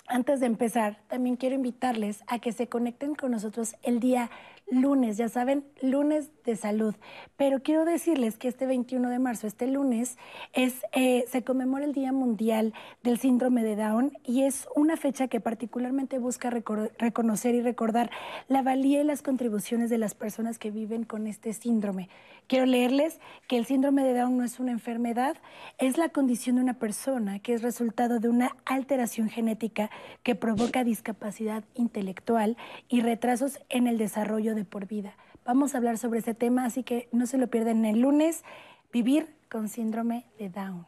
antes 0.07 0.41
de 0.41 0.47
empezar, 0.47 0.99
también 1.07 1.37
quiero 1.37 1.55
invitarles 1.55 2.25
a 2.27 2.39
que 2.39 2.51
se 2.51 2.67
conecten 2.67 3.15
con 3.15 3.31
nosotros 3.31 3.77
el 3.83 4.01
día 4.01 4.29
lunes, 4.69 5.17
ya 5.17 5.29
saben, 5.29 5.65
lunes 5.81 6.31
de 6.45 6.55
salud. 6.55 6.95
Pero 7.37 7.61
quiero 7.61 7.85
decirles 7.85 8.37
que 8.37 8.47
este 8.47 8.65
21 8.65 9.09
de 9.09 9.19
marzo, 9.19 9.47
este 9.47 9.67
lunes, 9.67 10.17
es, 10.53 10.81
eh, 10.93 11.25
se 11.29 11.43
conmemora 11.43 11.85
el 11.85 11.93
Día 11.93 12.11
Mundial 12.11 12.73
del 13.03 13.19
Síndrome 13.19 13.63
de 13.63 13.75
Down 13.75 14.11
y 14.23 14.43
es 14.43 14.67
una 14.75 14.97
fecha 14.97 15.27
que 15.27 15.39
particularmente 15.39 16.19
busca 16.19 16.49
reconocer 16.49 17.55
y 17.55 17.61
recordar 17.61 18.09
la 18.47 18.61
valía 18.61 19.01
y 19.01 19.03
las 19.03 19.21
contribuciones 19.21 19.89
de 19.89 19.97
las 19.97 20.15
personas 20.15 20.57
que 20.57 20.71
viven 20.71 21.03
con 21.03 21.27
este 21.27 21.53
síndrome. 21.53 22.09
Quiero 22.47 22.65
leerles 22.65 23.19
que 23.47 23.57
el 23.57 23.65
síndrome 23.65 24.03
de 24.03 24.13
Down 24.13 24.37
no 24.37 24.43
es 24.43 24.59
una 24.59 24.71
enfermedad, 24.71 25.37
es 25.77 25.97
la 25.97 26.09
condición 26.09 26.57
de 26.57 26.61
una 26.61 26.73
persona 26.73 27.39
que 27.39 27.53
es 27.53 27.61
resultado 27.61 28.19
de 28.19 28.27
una 28.27 28.55
alteración 28.65 29.29
genética 29.29 29.89
que 30.23 30.35
provoca 30.35 30.83
discapacidad 30.83 31.63
intelectual 31.73 32.57
y 32.89 33.01
retrasos 33.01 33.59
en 33.69 33.87
el 33.87 33.97
desarrollo 33.97 34.52
de 34.53 34.65
por 34.65 34.87
vida. 34.87 35.15
Vamos 35.45 35.73
a 35.73 35.77
hablar 35.77 35.97
sobre 35.97 36.19
ese 36.19 36.33
tema, 36.33 36.65
así 36.65 36.83
que 36.83 37.09
no 37.11 37.27
se 37.27 37.37
lo 37.37 37.47
pierdan 37.47 37.85
el 37.85 37.99
lunes, 37.99 38.43
vivir 38.91 39.27
con 39.49 39.69
síndrome 39.69 40.25
de 40.39 40.49
Down. 40.49 40.85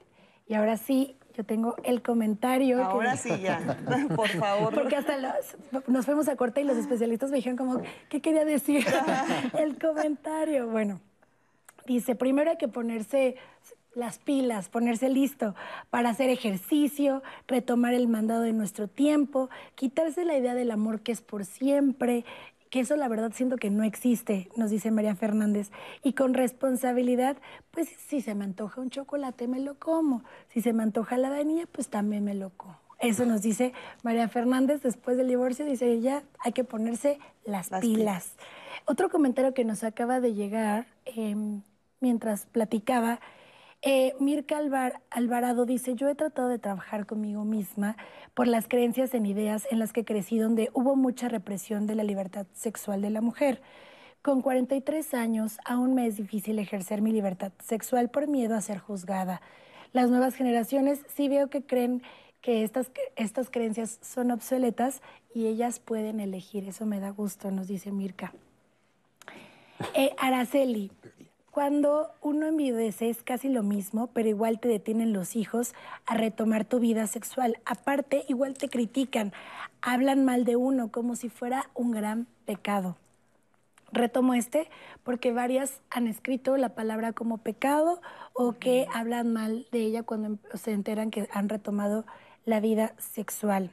Y 0.47 0.53
ahora 0.53 0.77
sí, 0.77 1.17
yo 1.35 1.43
tengo 1.43 1.75
el 1.83 2.01
comentario. 2.01 2.83
Ahora 2.83 3.17
sí, 3.17 3.29
ya, 3.41 3.77
por 4.15 4.29
favor. 4.29 4.73
Porque 4.73 4.95
hasta 4.95 5.17
nos 5.87 6.05
fuimos 6.05 6.27
a 6.27 6.35
corte 6.35 6.61
y 6.61 6.63
los 6.63 6.77
especialistas 6.77 7.29
me 7.31 7.37
dijeron 7.37 7.57
como, 7.57 7.81
¿qué 8.09 8.21
quería 8.21 8.45
decir? 8.45 8.85
el 9.59 9.77
comentario. 9.77 10.67
Bueno, 10.67 11.01
dice, 11.85 12.15
primero 12.15 12.51
hay 12.51 12.57
que 12.57 12.67
ponerse 12.67 13.35
las 13.95 14.19
pilas, 14.19 14.69
ponerse 14.69 15.09
listo 15.09 15.55
para 15.89 16.09
hacer 16.09 16.29
ejercicio, 16.29 17.23
retomar 17.47 17.93
el 17.93 18.07
mandado 18.07 18.41
de 18.41 18.53
nuestro 18.53 18.87
tiempo, 18.87 19.49
quitarse 19.75 20.25
la 20.25 20.37
idea 20.37 20.53
del 20.53 20.71
amor 20.71 21.01
que 21.01 21.11
es 21.11 21.21
por 21.21 21.45
siempre, 21.45 22.25
que 22.69 22.79
eso 22.81 22.95
la 22.95 23.07
verdad 23.07 23.31
siento 23.33 23.57
que 23.57 23.69
no 23.69 23.83
existe, 23.83 24.49
nos 24.55 24.69
dice 24.69 24.91
María 24.91 25.15
Fernández. 25.15 25.71
Y 26.03 26.13
con 26.13 26.33
responsabilidad, 26.33 27.37
pues 27.71 27.89
si 28.07 28.21
se 28.21 28.35
me 28.35 28.43
antoja 28.43 28.81
un 28.81 28.89
chocolate, 28.89 29.47
me 29.47 29.59
lo 29.59 29.75
como. 29.75 30.23
Si 30.49 30.61
se 30.61 30.73
me 30.73 30.83
antoja 30.83 31.17
la 31.17 31.29
vainilla, 31.29 31.65
pues 31.71 31.87
también 31.87 32.23
me 32.23 32.33
lo 32.33 32.49
como. 32.51 32.77
Eso 32.99 33.25
nos 33.25 33.41
dice 33.41 33.73
María 34.03 34.27
Fernández 34.29 34.81
después 34.81 35.17
del 35.17 35.27
divorcio, 35.27 35.65
dice 35.65 35.91
ella, 35.91 36.23
hay 36.39 36.53
que 36.53 36.63
ponerse 36.63 37.19
las, 37.45 37.69
pilas. 37.81 38.33
Otro 38.85 39.09
comentario 39.09 39.53
que 39.53 39.65
nos 39.65 39.83
acaba 39.83 40.19
de 40.19 40.33
llegar 40.33 40.87
em, 41.05 41.61
mientras 41.99 42.45
platicaba 42.45 43.19
eh, 43.87 44.15
Mirka 44.19 44.57
Alvarado 45.11 45.65
dice, 45.65 45.93
yo 45.93 46.09
he 46.09 46.15
tratado 46.15 46.47
de 46.49 46.57
trabajar 46.57 47.05
conmigo 47.05 47.45
misma 47.45 47.95
por 48.33 48.47
las 48.47 48.67
creencias 48.67 49.13
en 49.13 49.27
ideas 49.27 49.67
en 49.69 49.77
las 49.77 49.93
que 49.93 50.03
crecí, 50.03 50.39
donde 50.39 50.71
hubo 50.73 50.95
mucha 50.95 51.29
represión 51.29 51.85
de 51.85 51.93
la 51.93 52.03
libertad 52.03 52.47
sexual 52.53 53.03
de 53.03 53.11
la 53.11 53.21
mujer. 53.21 53.61
Con 54.23 54.41
43 54.41 55.13
años 55.13 55.59
aún 55.65 55.93
me 55.93 56.07
es 56.07 56.17
difícil 56.17 56.57
ejercer 56.57 57.03
mi 57.03 57.11
libertad 57.11 57.51
sexual 57.63 58.09
por 58.09 58.27
miedo 58.27 58.55
a 58.55 58.61
ser 58.61 58.79
juzgada. 58.79 59.39
Las 59.93 60.09
nuevas 60.09 60.33
generaciones 60.33 61.05
sí 61.15 61.29
veo 61.29 61.51
que 61.51 61.61
creen 61.61 62.01
que 62.41 62.63
estas, 62.63 62.89
estas 63.15 63.51
creencias 63.51 63.99
son 64.01 64.31
obsoletas 64.31 65.03
y 65.35 65.45
ellas 65.45 65.79
pueden 65.79 66.19
elegir. 66.19 66.67
Eso 66.67 66.87
me 66.87 66.99
da 66.99 67.11
gusto, 67.11 67.51
nos 67.51 67.67
dice 67.67 67.91
Mirka. 67.91 68.33
Eh, 69.93 70.09
Araceli, 70.17 70.91
cuando 71.55 72.11
uno 72.21 72.47
envidece 72.47 73.09
es 73.09 73.23
casi 73.23 73.47
lo 73.47 73.63
mismo, 73.63 74.07
pero 74.07 74.27
igual 74.27 74.59
te 74.59 74.67
detienen 74.67 75.13
los 75.13 75.37
hijos 75.37 75.73
a 76.05 76.15
retomar 76.15 76.65
tu 76.65 76.81
vida 76.81 77.07
sexual. 77.07 77.59
Aparte, 77.63 78.25
igual 78.27 78.55
te 78.55 78.67
critican, 78.67 79.31
hablan 79.81 80.25
mal 80.25 80.43
de 80.43 80.57
uno 80.57 80.91
como 80.91 81.15
si 81.15 81.29
fuera 81.29 81.69
un 81.73 81.91
gran 81.91 82.27
pecado. 82.43 82.97
Retomo 83.93 84.33
este 84.33 84.67
porque 85.05 85.31
varias 85.31 85.79
han 85.89 86.07
escrito 86.07 86.57
la 86.57 86.75
palabra 86.75 87.13
como 87.13 87.37
pecado 87.37 88.01
o 88.33 88.51
que 88.51 88.85
hablan 88.93 89.31
mal 89.31 89.65
de 89.71 89.79
ella 89.79 90.03
cuando 90.03 90.37
se 90.55 90.73
enteran 90.73 91.09
que 91.09 91.29
han 91.31 91.47
retomado 91.47 92.05
la 92.43 92.59
vida 92.59 92.95
sexual. 92.97 93.71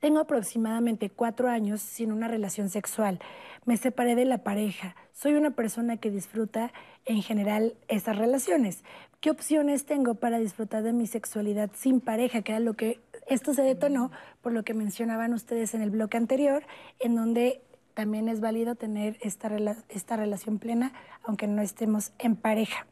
Tengo 0.00 0.20
aproximadamente 0.20 1.10
cuatro 1.10 1.50
años 1.50 1.82
sin 1.82 2.10
una 2.10 2.26
relación 2.26 2.70
sexual. 2.70 3.20
Me 3.66 3.76
separé 3.76 4.14
de 4.14 4.24
la 4.24 4.38
pareja. 4.38 4.96
Soy 5.12 5.34
una 5.34 5.50
persona 5.50 5.98
que 5.98 6.10
disfruta 6.10 6.72
en 7.04 7.20
general 7.20 7.74
esas 7.86 8.16
relaciones. 8.16 8.82
¿Qué 9.20 9.30
opciones 9.30 9.84
tengo 9.84 10.14
para 10.14 10.38
disfrutar 10.38 10.82
de 10.82 10.94
mi 10.94 11.06
sexualidad 11.06 11.70
sin 11.74 12.00
pareja? 12.00 12.40
Que 12.40 12.52
era 12.52 12.60
lo 12.60 12.72
que 12.72 12.98
esto 13.28 13.52
se 13.52 13.60
detonó 13.60 14.10
por 14.40 14.52
lo 14.52 14.62
que 14.62 14.72
mencionaban 14.72 15.34
ustedes 15.34 15.74
en 15.74 15.82
el 15.82 15.90
bloque 15.90 16.16
anterior, 16.16 16.64
en 16.98 17.14
donde 17.14 17.60
también 17.92 18.30
es 18.30 18.40
válido 18.40 18.76
tener 18.76 19.18
esta, 19.20 19.50
esta 19.90 20.16
relación 20.16 20.58
plena, 20.58 20.94
aunque 21.24 21.46
no 21.46 21.60
estemos 21.60 22.12
en 22.18 22.36
pareja. 22.36 22.86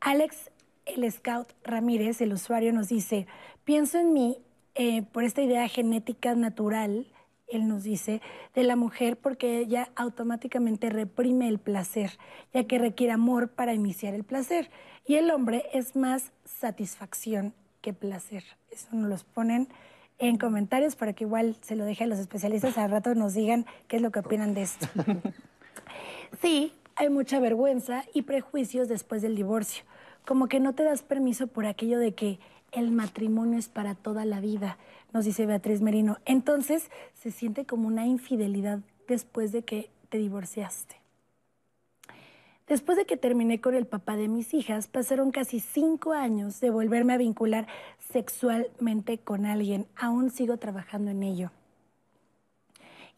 Alex, 0.00 0.50
el 0.86 1.10
Scout 1.12 1.52
Ramírez, 1.64 2.22
el 2.22 2.32
usuario, 2.32 2.72
nos 2.72 2.88
dice, 2.88 3.26
pienso 3.64 3.98
en 3.98 4.14
mí 4.14 4.38
eh, 4.74 5.02
por 5.02 5.24
esta 5.24 5.42
idea 5.42 5.68
genética 5.68 6.34
natural 6.34 7.06
él 7.48 7.68
nos 7.68 7.84
dice, 7.84 8.20
de 8.54 8.64
la 8.64 8.76
mujer 8.76 9.16
porque 9.16 9.58
ella 9.58 9.90
automáticamente 9.96 10.90
reprime 10.90 11.48
el 11.48 11.58
placer, 11.58 12.18
ya 12.52 12.64
que 12.64 12.78
requiere 12.78 13.12
amor 13.12 13.50
para 13.50 13.74
iniciar 13.74 14.14
el 14.14 14.24
placer. 14.24 14.70
Y 15.06 15.16
el 15.16 15.30
hombre 15.30 15.64
es 15.72 15.96
más 15.96 16.32
satisfacción 16.44 17.54
que 17.80 17.92
placer. 17.92 18.44
Eso 18.70 18.88
nos 18.92 19.08
lo 19.08 19.32
ponen 19.32 19.68
en 20.18 20.38
comentarios 20.38 20.96
para 20.96 21.12
que 21.12 21.24
igual 21.24 21.56
se 21.60 21.76
lo 21.76 21.84
deje 21.84 22.04
a 22.04 22.06
los 22.06 22.18
especialistas, 22.18 22.78
al 22.78 22.90
rato 22.90 23.14
nos 23.14 23.34
digan 23.34 23.66
qué 23.88 23.96
es 23.96 24.02
lo 24.02 24.10
que 24.10 24.20
opinan 24.20 24.54
de 24.54 24.62
esto. 24.62 24.86
Sí, 26.40 26.72
hay 26.96 27.10
mucha 27.10 27.38
vergüenza 27.38 28.04
y 28.12 28.22
prejuicios 28.22 28.88
después 28.88 29.22
del 29.22 29.36
divorcio, 29.36 29.84
como 30.26 30.48
que 30.48 30.58
no 30.58 30.74
te 30.74 30.82
das 30.82 31.04
permiso 31.04 31.46
por 31.46 31.64
aquello 31.64 32.00
de 32.00 32.12
que 32.12 32.40
el 32.74 32.90
matrimonio 32.90 33.58
es 33.58 33.68
para 33.68 33.94
toda 33.94 34.24
la 34.24 34.40
vida, 34.40 34.78
nos 35.12 35.24
dice 35.24 35.46
Beatriz 35.46 35.80
Merino. 35.80 36.18
Entonces 36.24 36.90
se 37.14 37.30
siente 37.30 37.64
como 37.64 37.86
una 37.88 38.06
infidelidad 38.06 38.80
después 39.06 39.52
de 39.52 39.62
que 39.62 39.90
te 40.08 40.18
divorciaste. 40.18 40.96
Después 42.66 42.96
de 42.96 43.04
que 43.04 43.18
terminé 43.18 43.60
con 43.60 43.74
el 43.74 43.86
papá 43.86 44.16
de 44.16 44.28
mis 44.28 44.54
hijas, 44.54 44.88
pasaron 44.88 45.32
casi 45.32 45.60
cinco 45.60 46.12
años 46.12 46.60
de 46.60 46.70
volverme 46.70 47.12
a 47.12 47.18
vincular 47.18 47.66
sexualmente 47.98 49.18
con 49.18 49.44
alguien. 49.44 49.86
Aún 49.96 50.30
sigo 50.30 50.56
trabajando 50.56 51.10
en 51.10 51.22
ello. 51.22 51.50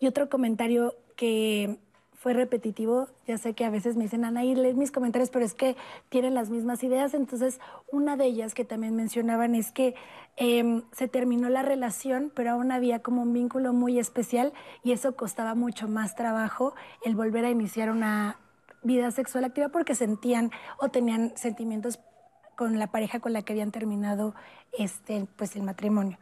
Y 0.00 0.08
otro 0.08 0.28
comentario 0.28 0.94
que 1.14 1.78
fue 2.26 2.32
repetitivo, 2.32 3.06
ya 3.28 3.38
sé 3.38 3.54
que 3.54 3.64
a 3.64 3.70
veces 3.70 3.94
me 3.96 4.02
dicen, 4.02 4.24
Anaí, 4.24 4.56
lees 4.56 4.74
mis 4.74 4.90
comentarios, 4.90 5.30
pero 5.30 5.44
es 5.44 5.54
que 5.54 5.76
tienen 6.08 6.34
las 6.34 6.50
mismas 6.50 6.82
ideas. 6.82 7.14
Entonces, 7.14 7.60
una 7.92 8.16
de 8.16 8.24
ellas 8.24 8.52
que 8.52 8.64
también 8.64 8.96
mencionaban 8.96 9.54
es 9.54 9.70
que 9.70 9.94
em, 10.34 10.82
se 10.90 11.06
terminó 11.06 11.48
la 11.50 11.62
relación, 11.62 12.32
pero 12.34 12.50
aún 12.50 12.72
había 12.72 12.98
como 12.98 13.22
un 13.22 13.32
vínculo 13.32 13.72
muy 13.72 14.00
especial 14.00 14.52
y 14.82 14.90
eso 14.90 15.14
costaba 15.14 15.54
mucho 15.54 15.86
más 15.86 16.16
trabajo 16.16 16.74
el 17.04 17.14
volver 17.14 17.44
a 17.44 17.50
iniciar 17.50 17.92
una 17.92 18.40
vida 18.82 19.12
sexual 19.12 19.44
activa 19.44 19.68
porque 19.68 19.94
sentían 19.94 20.50
o 20.80 20.88
tenían 20.88 21.32
sentimientos 21.36 22.00
con 22.56 22.80
la 22.80 22.88
pareja 22.88 23.20
con 23.20 23.34
la 23.34 23.42
que 23.42 23.52
habían 23.52 23.70
terminado 23.70 24.34
este, 24.76 25.28
pues 25.36 25.54
el 25.54 25.62
matrimonio. 25.62 26.18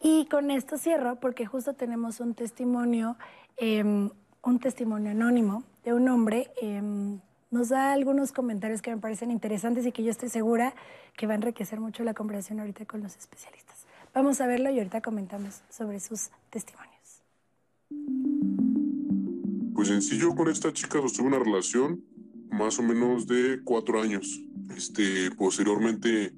Y 0.00 0.26
con 0.26 0.52
esto 0.52 0.78
cierro 0.78 1.16
porque 1.16 1.46
justo 1.46 1.74
tenemos 1.74 2.20
un 2.20 2.34
testimonio, 2.34 3.16
em, 3.56 4.10
un 4.46 4.60
testimonio 4.60 5.10
anónimo 5.10 5.64
de 5.84 5.92
un 5.92 6.08
hombre. 6.08 6.50
Em, 6.62 7.18
nos 7.50 7.68
da 7.68 7.92
algunos 7.92 8.32
comentarios 8.32 8.80
que 8.80 8.94
me 8.94 9.00
parecen 9.00 9.30
interesantes 9.30 9.84
y 9.86 9.92
que 9.92 10.02
yo 10.02 10.10
estoy 10.10 10.28
segura 10.28 10.74
que 11.16 11.26
va 11.26 11.32
a 11.32 11.36
enriquecer 11.36 11.80
mucho 11.80 12.04
la 12.04 12.14
conversación 12.14 12.60
ahorita 12.60 12.86
con 12.86 13.02
los 13.02 13.16
especialistas. 13.16 13.86
Vamos 14.14 14.40
a 14.40 14.46
verlo 14.46 14.70
y 14.70 14.78
ahorita 14.78 15.00
comentamos 15.00 15.62
sobre 15.68 16.00
sus 16.00 16.30
testimonios. 16.50 17.22
Pues 19.74 19.90
en 19.90 20.02
sí 20.02 20.18
yo 20.18 20.34
con 20.34 20.48
esta 20.48 20.72
chica 20.72 21.00
sostuve 21.00 21.26
una 21.26 21.38
relación 21.38 22.02
más 22.50 22.78
o 22.78 22.82
menos 22.82 23.26
de 23.26 23.60
cuatro 23.64 24.00
años. 24.00 24.40
Este, 24.76 25.30
posteriormente, 25.32 26.32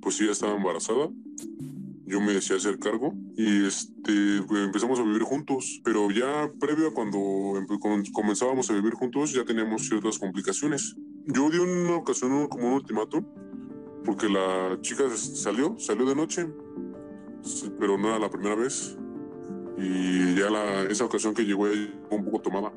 pues 0.00 0.20
ella 0.20 0.32
estaba 0.32 0.56
embarazada. 0.56 1.10
Yo 2.08 2.20
me 2.20 2.32
decía 2.32 2.56
hacer 2.56 2.78
cargo 2.78 3.12
y 3.36 3.66
este, 3.66 4.42
pues, 4.46 4.64
empezamos 4.64 4.98
a 4.98 5.02
vivir 5.02 5.22
juntos. 5.22 5.80
Pero 5.84 6.10
ya 6.10 6.50
previo 6.58 6.88
a 6.88 6.94
cuando 6.94 7.18
comenzábamos 8.12 8.70
a 8.70 8.72
vivir 8.72 8.94
juntos, 8.94 9.32
ya 9.32 9.44
teníamos 9.44 9.86
ciertas 9.86 10.18
complicaciones. 10.18 10.96
Yo 11.26 11.50
di 11.50 11.58
una 11.58 11.96
ocasión 11.96 12.48
como 12.48 12.68
un 12.68 12.72
ultimátum 12.74 13.24
porque 14.04 14.26
la 14.26 14.78
chica 14.80 15.04
salió, 15.14 15.78
salió 15.78 16.06
de 16.06 16.14
noche, 16.14 16.48
pero 17.78 17.98
no 17.98 18.08
era 18.08 18.18
la 18.18 18.30
primera 18.30 18.54
vez. 18.54 18.96
Y 19.76 20.34
ya 20.34 20.48
la, 20.48 20.84
esa 20.84 21.04
ocasión 21.04 21.34
que 21.34 21.44
llegó 21.44 21.68
ella 21.68 21.92
un 22.10 22.24
poco 22.24 22.40
tomada. 22.40 22.72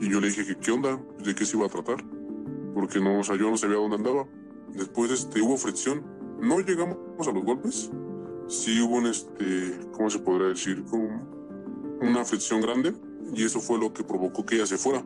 Y 0.00 0.08
yo 0.08 0.18
le 0.18 0.28
dije 0.28 0.56
¿qué 0.58 0.70
onda? 0.70 0.98
¿De 1.22 1.34
qué 1.34 1.44
se 1.44 1.58
iba 1.58 1.66
a 1.66 1.68
tratar? 1.68 2.02
Porque 2.74 3.00
no, 3.00 3.20
o 3.20 3.22
sea, 3.22 3.36
yo 3.36 3.50
no 3.50 3.56
sabía 3.58 3.76
dónde 3.76 3.96
andaba. 3.96 4.26
Después 4.72 5.10
este, 5.10 5.42
hubo 5.42 5.58
fricción. 5.58 6.04
No 6.40 6.60
llegamos 6.60 6.96
a 7.28 7.32
los 7.32 7.44
golpes. 7.44 7.90
Sí 8.50 8.82
hubo 8.82 8.96
un, 8.96 9.06
este, 9.06 9.78
¿cómo 9.92 10.10
se 10.10 10.18
podría 10.18 10.48
decir? 10.48 10.84
Como 10.90 11.24
una 12.00 12.24
fricción 12.24 12.60
grande. 12.60 12.92
Y 13.32 13.44
eso 13.44 13.60
fue 13.60 13.78
lo 13.78 13.92
que 13.92 14.02
provocó 14.02 14.44
que 14.44 14.56
ella 14.56 14.66
se 14.66 14.76
fuera. 14.76 15.04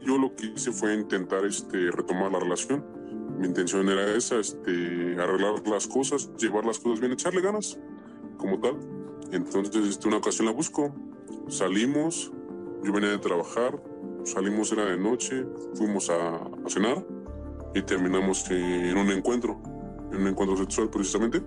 Yo 0.00 0.16
lo 0.16 0.34
que 0.34 0.46
hice 0.46 0.72
fue 0.72 0.94
intentar 0.94 1.44
este, 1.44 1.90
retomar 1.90 2.32
la 2.32 2.38
relación. 2.38 2.82
Mi 3.38 3.48
intención 3.48 3.86
era 3.90 4.16
esa, 4.16 4.38
este, 4.38 5.14
arreglar 5.20 5.60
las 5.68 5.86
cosas, 5.86 6.30
llevar 6.38 6.64
las 6.64 6.78
cosas 6.78 7.00
bien, 7.00 7.12
echarle 7.12 7.42
ganas, 7.42 7.78
como 8.38 8.58
tal. 8.60 8.78
Entonces, 9.30 9.86
este, 9.86 10.08
una 10.08 10.16
ocasión 10.16 10.46
la 10.46 10.52
busco, 10.52 10.94
salimos, 11.48 12.32
yo 12.82 12.92
venía 12.94 13.10
de 13.10 13.18
trabajar, 13.18 13.78
salimos 14.24 14.72
era 14.72 14.86
de 14.86 14.96
noche, 14.96 15.44
fuimos 15.74 16.08
a, 16.08 16.48
cenar 16.68 17.06
y 17.74 17.82
terminamos 17.82 18.50
en 18.50 18.96
un 18.96 19.10
encuentro, 19.10 19.60
en 20.12 20.22
un 20.22 20.28
encuentro 20.28 20.56
sexual 20.56 20.88
precisamente. 20.88 21.42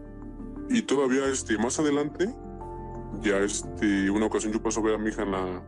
Y 0.69 0.83
todavía 0.83 1.27
este, 1.27 1.57
más 1.57 1.79
adelante, 1.79 2.33
ya 3.21 3.39
este, 3.39 4.09
una 4.09 4.27
ocasión 4.27 4.53
yo 4.53 4.61
paso 4.61 4.79
a 4.81 4.83
ver 4.83 4.95
a 4.95 4.97
mi 4.97 5.09
hija 5.09 5.23
en 5.23 5.31
la, 5.31 5.63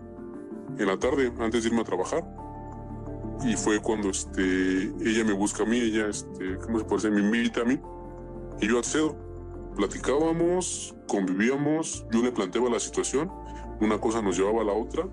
en 0.78 0.88
la 0.88 0.98
tarde, 0.98 1.32
antes 1.40 1.64
de 1.64 1.70
irme 1.70 1.82
a 1.82 1.86
trabajar. 1.86 2.24
Y 3.44 3.56
fue 3.56 3.80
cuando 3.80 4.10
este, 4.10 4.84
ella 5.02 5.24
me 5.26 5.34
busca 5.34 5.64
a 5.64 5.66
mí, 5.66 5.78
ella, 5.78 6.08
este, 6.08 6.58
¿cómo 6.58 6.80
se 6.80 6.86
puede 6.86 7.02
decir? 7.02 7.12
Me 7.12 7.22
invita 7.22 7.62
a 7.62 7.66
mí 7.66 7.80
y 8.62 8.68
yo 8.68 8.78
accedo 8.78 9.32
platicábamos, 9.76 10.96
convivíamos, 11.08 12.06
yo 12.12 12.22
le 12.22 12.32
planteaba 12.32 12.70
la 12.70 12.80
situación, 12.80 13.32
una 13.80 14.00
cosa 14.00 14.22
nos 14.22 14.38
llevaba 14.38 14.62
a 14.62 14.66
la 14.66 14.74
otra, 14.74 15.08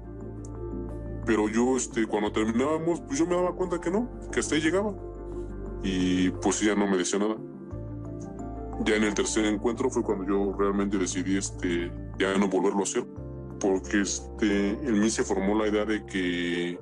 pero 1.24 1.48
yo 1.48 1.76
este, 1.76 2.06
cuando 2.06 2.32
terminábamos, 2.32 3.00
pues 3.00 3.18
yo 3.18 3.26
me 3.26 3.34
daba 3.34 3.54
cuenta 3.54 3.80
que 3.80 3.90
no, 3.90 4.08
que 4.32 4.40
hasta 4.40 4.54
ahí 4.54 4.60
llegaba. 4.60 4.94
Y 5.82 6.30
pues 6.30 6.62
ella 6.62 6.74
no 6.74 6.86
me 6.86 6.96
decía 6.96 7.18
nada. 7.18 7.36
Ya 8.84 8.96
en 8.96 9.04
el 9.04 9.14
tercer 9.14 9.44
encuentro 9.44 9.90
fue 9.90 10.02
cuando 10.02 10.24
yo 10.24 10.56
realmente 10.56 10.98
decidí 10.98 11.36
este, 11.36 11.90
ya 12.18 12.36
no 12.38 12.48
volverlo 12.48 12.80
a 12.80 12.82
hacer, 12.82 13.04
porque 13.58 14.02
este, 14.02 14.70
en 14.70 15.00
mí 15.00 15.10
se 15.10 15.24
formó 15.24 15.58
la 15.58 15.68
idea 15.68 15.84
de 15.84 16.04
que 16.06 16.78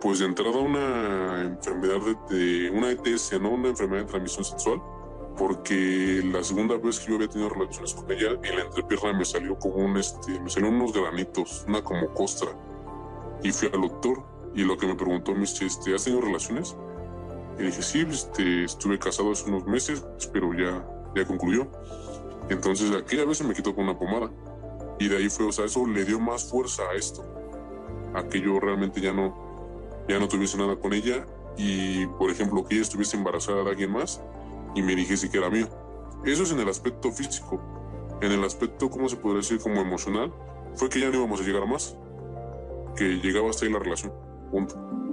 pues 0.00 0.18
de 0.18 0.26
entrada 0.26 0.58
una 0.58 1.42
enfermedad 1.42 1.98
de, 2.28 2.36
de 2.36 2.70
una 2.70 2.90
ETS, 2.90 3.40
¿no? 3.40 3.50
Una 3.50 3.68
enfermedad 3.68 4.02
de 4.02 4.10
transmisión 4.10 4.44
sexual, 4.44 4.82
porque 5.36 6.22
la 6.32 6.42
segunda 6.42 6.76
vez 6.76 7.00
que 7.00 7.08
yo 7.08 7.16
había 7.16 7.28
tenido 7.28 7.50
relaciones 7.50 7.94
con 7.94 8.10
ella, 8.10 8.30
en 8.42 8.56
la 8.56 8.64
entrepierna 8.64 9.12
me 9.14 9.24
salió 9.24 9.58
como 9.58 9.76
un, 9.76 9.96
este, 9.96 10.38
me 10.40 10.50
salieron 10.50 10.76
unos 10.76 10.92
granitos, 10.92 11.64
una 11.68 11.82
como 11.82 12.12
costra. 12.12 12.48
Y 13.42 13.52
fui 13.52 13.68
al 13.72 13.80
doctor 13.80 14.22
y 14.54 14.64
lo 14.64 14.76
que 14.76 14.86
me 14.86 14.94
preguntó 14.94 15.32
me 15.32 15.40
dice, 15.40 15.66
este, 15.66 15.94
¿has 15.94 16.04
tenido 16.04 16.22
relaciones? 16.22 16.76
Y 17.58 17.62
dije, 17.62 17.82
sí, 17.82 18.06
este, 18.08 18.64
estuve 18.64 18.98
casado 18.98 19.32
hace 19.32 19.48
unos 19.48 19.66
meses, 19.66 20.04
pero 20.32 20.52
ya, 20.52 20.86
ya 21.14 21.24
concluyó. 21.26 21.66
Entonces 22.48 22.92
aquella 22.94 23.24
vez 23.24 23.38
se 23.38 23.44
me 23.44 23.54
quitó 23.54 23.74
con 23.74 23.84
una 23.84 23.98
pomada. 23.98 24.30
Y 24.98 25.08
de 25.08 25.16
ahí 25.16 25.28
fue, 25.28 25.46
o 25.46 25.52
sea, 25.52 25.64
eso 25.64 25.86
le 25.86 26.04
dio 26.04 26.20
más 26.20 26.44
fuerza 26.44 26.82
a 26.90 26.94
esto. 26.94 27.24
A 28.14 28.24
que 28.24 28.40
yo 28.40 28.60
realmente 28.60 29.00
ya 29.00 29.12
no, 29.12 30.04
ya 30.08 30.18
no 30.18 30.28
tuviese 30.28 30.56
nada 30.58 30.76
con 30.76 30.92
ella. 30.92 31.26
Y, 31.56 32.06
por 32.06 32.30
ejemplo, 32.30 32.64
que 32.64 32.74
ella 32.74 32.82
estuviese 32.82 33.16
embarazada 33.16 33.64
de 33.64 33.70
alguien 33.70 33.90
más, 33.90 34.20
y 34.74 34.82
me 34.82 34.94
dijese 34.94 35.30
que 35.30 35.38
era 35.38 35.48
mío. 35.48 35.68
Eso 36.24 36.42
es 36.42 36.52
en 36.52 36.60
el 36.60 36.68
aspecto 36.68 37.10
físico. 37.10 37.60
En 38.20 38.32
el 38.32 38.44
aspecto, 38.44 38.90
¿cómo 38.90 39.08
se 39.08 39.16
podría 39.16 39.40
decir? 39.40 39.58
Como 39.58 39.80
emocional, 39.80 40.32
fue 40.74 40.88
que 40.88 41.00
ya 41.00 41.08
no 41.08 41.16
íbamos 41.16 41.40
a 41.40 41.44
llegar 41.44 41.62
a 41.62 41.66
más. 41.66 41.96
Que 42.96 43.04
llegaba 43.04 43.48
hasta 43.50 43.64
ahí 43.64 43.72
la 43.72 43.78
relación. 43.78 44.12
Punto. 44.50 45.05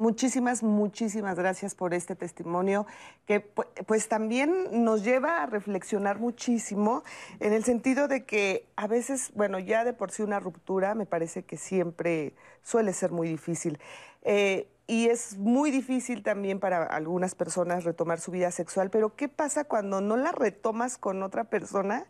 Muchísimas, 0.00 0.62
muchísimas 0.62 1.36
gracias 1.36 1.74
por 1.74 1.92
este 1.92 2.14
testimonio 2.14 2.86
que 3.26 3.40
pues 3.40 4.08
también 4.08 4.84
nos 4.84 5.02
lleva 5.02 5.42
a 5.42 5.46
reflexionar 5.46 6.20
muchísimo 6.20 7.02
en 7.40 7.52
el 7.52 7.64
sentido 7.64 8.06
de 8.06 8.24
que 8.24 8.68
a 8.76 8.86
veces, 8.86 9.32
bueno, 9.34 9.58
ya 9.58 9.82
de 9.82 9.94
por 9.94 10.12
sí 10.12 10.22
una 10.22 10.38
ruptura 10.38 10.94
me 10.94 11.04
parece 11.04 11.42
que 11.42 11.56
siempre 11.56 12.36
suele 12.62 12.92
ser 12.92 13.10
muy 13.10 13.26
difícil. 13.26 13.80
Eh, 14.22 14.68
y 14.86 15.08
es 15.08 15.36
muy 15.36 15.72
difícil 15.72 16.22
también 16.22 16.60
para 16.60 16.84
algunas 16.84 17.34
personas 17.34 17.82
retomar 17.82 18.20
su 18.20 18.30
vida 18.30 18.52
sexual, 18.52 18.90
pero 18.90 19.16
¿qué 19.16 19.28
pasa 19.28 19.64
cuando 19.64 20.00
no 20.00 20.16
la 20.16 20.30
retomas 20.30 20.96
con 20.96 21.24
otra 21.24 21.42
persona? 21.50 22.06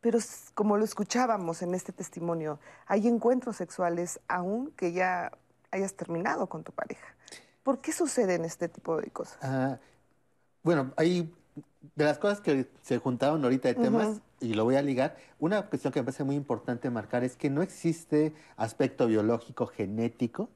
Pero 0.00 0.18
como 0.54 0.78
lo 0.78 0.84
escuchábamos 0.84 1.60
en 1.60 1.74
este 1.74 1.92
testimonio, 1.92 2.58
hay 2.86 3.06
encuentros 3.06 3.56
sexuales 3.56 4.18
aún 4.28 4.70
que 4.78 4.92
ya 4.92 5.32
hayas 5.70 5.94
terminado 5.94 6.48
con 6.48 6.64
tu 6.64 6.72
pareja. 6.72 7.17
¿Por 7.68 7.82
qué 7.82 7.92
suceden 7.92 8.46
este 8.46 8.66
tipo 8.70 8.98
de 8.98 9.10
cosas? 9.10 9.36
Ah, 9.42 9.78
bueno, 10.62 10.94
hay 10.96 11.30
de 11.96 12.04
las 12.06 12.16
cosas 12.16 12.40
que 12.40 12.66
se 12.80 12.96
juntaron 12.96 13.44
ahorita 13.44 13.68
de 13.68 13.74
temas, 13.74 14.22
y 14.40 14.54
lo 14.54 14.64
voy 14.64 14.76
a 14.76 14.80
ligar, 14.80 15.18
una 15.38 15.66
cuestión 15.66 15.92
que 15.92 16.00
me 16.00 16.04
parece 16.04 16.24
muy 16.24 16.34
importante 16.34 16.88
marcar 16.88 17.24
es 17.24 17.36
que 17.36 17.50
no 17.50 17.60
existe 17.60 18.32
aspecto 18.56 19.06
biológico 19.06 19.66
genético 19.66 20.48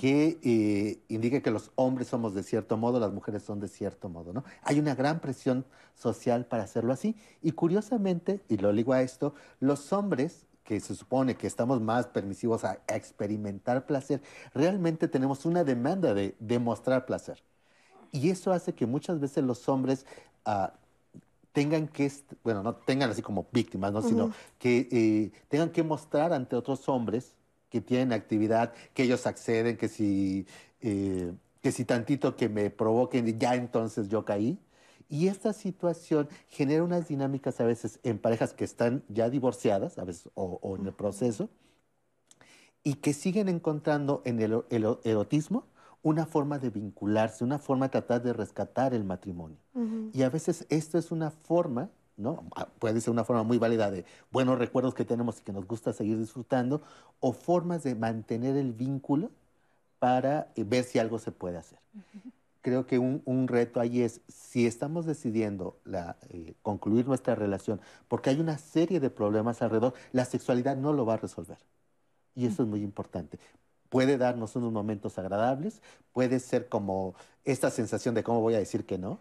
que 0.00 0.40
eh, 0.42 0.98
indique 1.06 1.42
que 1.42 1.52
los 1.52 1.70
hombres 1.76 2.08
somos 2.08 2.34
de 2.34 2.42
cierto 2.42 2.76
modo, 2.76 2.98
las 2.98 3.12
mujeres 3.12 3.44
son 3.44 3.60
de 3.60 3.68
cierto 3.68 4.08
modo, 4.08 4.32
¿no? 4.32 4.42
Hay 4.64 4.80
una 4.80 4.96
gran 4.96 5.20
presión 5.20 5.64
social 5.94 6.44
para 6.44 6.64
hacerlo 6.64 6.92
así. 6.92 7.14
Y 7.40 7.52
curiosamente, 7.52 8.40
y 8.48 8.56
lo 8.56 8.72
ligo 8.72 8.94
a 8.94 9.02
esto, 9.02 9.32
los 9.60 9.92
hombres 9.92 10.44
que 10.68 10.80
se 10.80 10.94
supone 10.94 11.34
que 11.34 11.46
estamos 11.46 11.80
más 11.80 12.08
permisivos 12.08 12.62
a, 12.62 12.78
experimentar 12.88 13.86
placer, 13.86 14.20
realmente 14.52 15.08
tenemos 15.08 15.46
una 15.46 15.64
demanda 15.64 16.12
de 16.12 16.36
demostrar 16.40 17.06
placer. 17.06 17.42
Y 18.12 18.28
eso 18.28 18.52
hace 18.52 18.74
que 18.74 18.84
muchas 18.84 19.18
veces 19.18 19.42
los 19.44 19.66
hombres 19.70 20.04
ah, 20.44 20.74
tengan 21.54 21.88
que, 21.88 22.12
bueno, 22.44 22.62
no 22.62 22.74
tengan 22.74 23.08
así 23.08 23.22
como 23.22 23.46
víctimas, 23.50 23.94
¿no? 23.94 24.02
sino 24.02 24.30
que 24.58 24.88
eh, 24.92 25.32
tengan 25.48 25.70
que 25.70 25.82
mostrar 25.82 26.34
ante 26.34 26.54
otros 26.54 26.86
hombres 26.90 27.32
que 27.70 27.80
tienen 27.80 28.12
actividad, 28.12 28.74
que 28.92 29.04
ellos 29.04 29.26
acceden, 29.26 29.78
que 29.78 29.88
si, 29.88 30.46
eh, 30.82 31.32
que 31.62 31.72
si 31.72 31.86
tantito 31.86 32.36
que 32.36 32.50
me 32.50 32.68
provoquen, 32.68 33.38
ya 33.38 33.54
entonces 33.54 34.10
yo 34.10 34.22
caí. 34.26 34.58
Y 35.08 35.28
esta 35.28 35.52
situación 35.52 36.28
genera 36.48 36.82
unas 36.82 37.08
dinámicas 37.08 37.60
a 37.60 37.64
veces 37.64 37.98
en 38.02 38.18
parejas 38.18 38.52
que 38.52 38.64
están 38.64 39.02
ya 39.08 39.30
divorciadas, 39.30 39.98
a 39.98 40.04
veces, 40.04 40.30
o, 40.34 40.76
en 40.78 40.86
el 40.86 40.92
proceso, 40.92 41.48
y 42.84 42.94
que 42.94 43.14
siguen 43.14 43.48
encontrando 43.48 44.22
en 44.24 44.40
el, 44.40 44.62
erotismo 45.04 45.64
una 46.02 46.26
forma 46.26 46.58
de 46.58 46.70
vincularse, 46.70 47.42
una 47.42 47.58
forma 47.58 47.86
de 47.86 47.92
tratar 47.92 48.22
de 48.22 48.32
rescatar 48.32 48.94
el 48.94 49.04
matrimonio. 49.04 49.58
Y 50.12 50.22
a 50.22 50.30
veces 50.30 50.66
esto 50.68 50.98
es 50.98 51.10
una 51.10 51.30
forma 51.30 51.90
¿no? 52.18 52.44
Ah, 52.56 52.66
puede 52.80 53.00
ser 53.00 53.12
una 53.12 53.24
forma 53.24 53.44
muy 53.44 53.58
válida 53.58 53.90
de 53.90 54.04
buenos 54.32 54.58
recuerdos 54.58 54.92
que 54.92 55.04
tenemos 55.04 55.38
y 55.38 55.42
que 55.42 55.52
nos 55.52 55.66
gusta 55.66 55.92
seguir 55.92 56.18
disfrutando, 56.18 56.82
o 57.20 57.32
formas 57.32 57.84
de 57.84 57.94
mantener 57.94 58.56
el 58.56 58.72
vínculo 58.72 59.30
para 59.98 60.50
eh, 60.56 60.64
ver 60.64 60.84
si 60.84 60.98
algo 60.98 61.18
se 61.18 61.32
puede 61.32 61.56
hacer. 61.56 61.78
Creo 62.68 62.86
que 62.86 62.98
un, 62.98 63.48
reto 63.48 63.80
ahí 63.80 64.02
es, 64.02 64.20
si 64.28 64.66
estamos 64.66 65.06
decidiendo 65.06 65.80
eh, 66.28 66.52
concluir 66.60 67.08
nuestra 67.08 67.34
relación, 67.34 67.80
porque 68.08 68.28
hay 68.28 68.40
una 68.40 68.58
serie 68.58 69.00
de 69.00 69.08
problemas 69.08 69.62
alrededor, 69.62 69.94
la 70.12 70.26
sexualidad 70.26 70.76
no 70.76 70.92
lo 70.92 71.06
va 71.06 71.14
a 71.14 71.16
resolver. 71.16 71.56
Y 72.34 72.44
eso 72.44 72.64
es 72.64 72.68
muy 72.68 72.82
importante. 72.82 73.38
Puede 73.88 74.18
darnos 74.18 74.54
unos 74.54 74.70
momentos 74.70 75.18
agradables, 75.18 75.80
puede 76.12 76.40
ser 76.40 76.68
como 76.68 77.14
esta 77.46 77.70
sensación 77.70 78.14
de 78.14 78.22
cómo 78.22 78.42
voy 78.42 78.52
a 78.52 78.58
decir 78.58 78.84
que 78.84 78.98
no, 78.98 79.18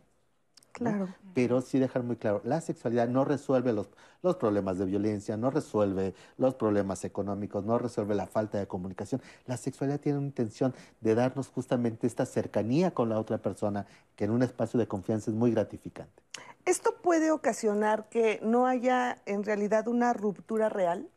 Claro. 0.78 1.08
Pero 1.34 1.62
sí 1.62 1.80
dejar 1.80 2.04
muy 2.04 2.18
claro, 2.18 2.42
la 2.44 2.62
sexualidad 2.62 3.08
no 3.08 3.26
resuelve 3.26 3.74
los, 3.74 3.90
los 4.22 4.36
problemas 4.36 4.78
de 4.78 4.86
violencia, 4.86 5.36
no 5.36 5.50
resuelve 5.50 6.14
los 6.38 6.54
problemas 6.54 7.04
económicos, 7.04 7.66
no 7.66 7.80
resuelve 7.80 8.14
la 8.14 8.28
falta 8.28 8.60
de 8.60 8.68
comunicación. 8.68 9.22
La 9.48 9.58
sexualidad 9.58 10.00
tiene 10.00 10.20
una 10.20 10.28
intención 10.28 10.76
de 11.02 11.16
darnos 11.16 11.48
justamente 11.50 12.06
esta 12.06 12.26
cercanía 12.28 12.92
con 12.92 13.10
la 13.10 13.20
otra 13.20 13.40
persona 13.40 13.88
que 14.16 14.26
en 14.26 14.32
un 14.32 14.44
espacio 14.44 14.80
de 14.80 14.88
confianza 14.88 15.32
es 15.32 15.38
muy 15.38 15.52
gratificante. 15.52 16.22
¿Esto 16.66 16.96
puede 17.02 17.32
ocasionar 17.32 18.08
que 18.10 18.40
no 18.44 18.68
haya 18.68 19.22
en 19.26 19.44
realidad 19.44 19.88
una 19.88 20.14
ruptura 20.14 20.70
real? 20.70 21.08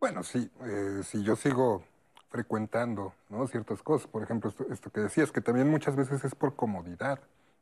Bueno, 0.00 0.24
sí, 0.24 0.50
eh, 0.64 1.02
si 1.04 1.22
yo 1.22 1.36
sigo 1.36 1.84
frecuentando 2.28 3.12
¿no? 3.28 3.46
ciertas 3.46 3.82
cosas, 3.82 4.08
por 4.08 4.22
ejemplo, 4.22 4.50
esto, 4.50 4.66
esto 4.70 4.90
que 4.90 5.00
decías, 5.00 5.30
que 5.30 5.40
también 5.40 5.70
muchas 5.70 5.94
veces 5.94 6.24
es 6.24 6.34
por 6.34 6.56
comodidad. 6.56 7.20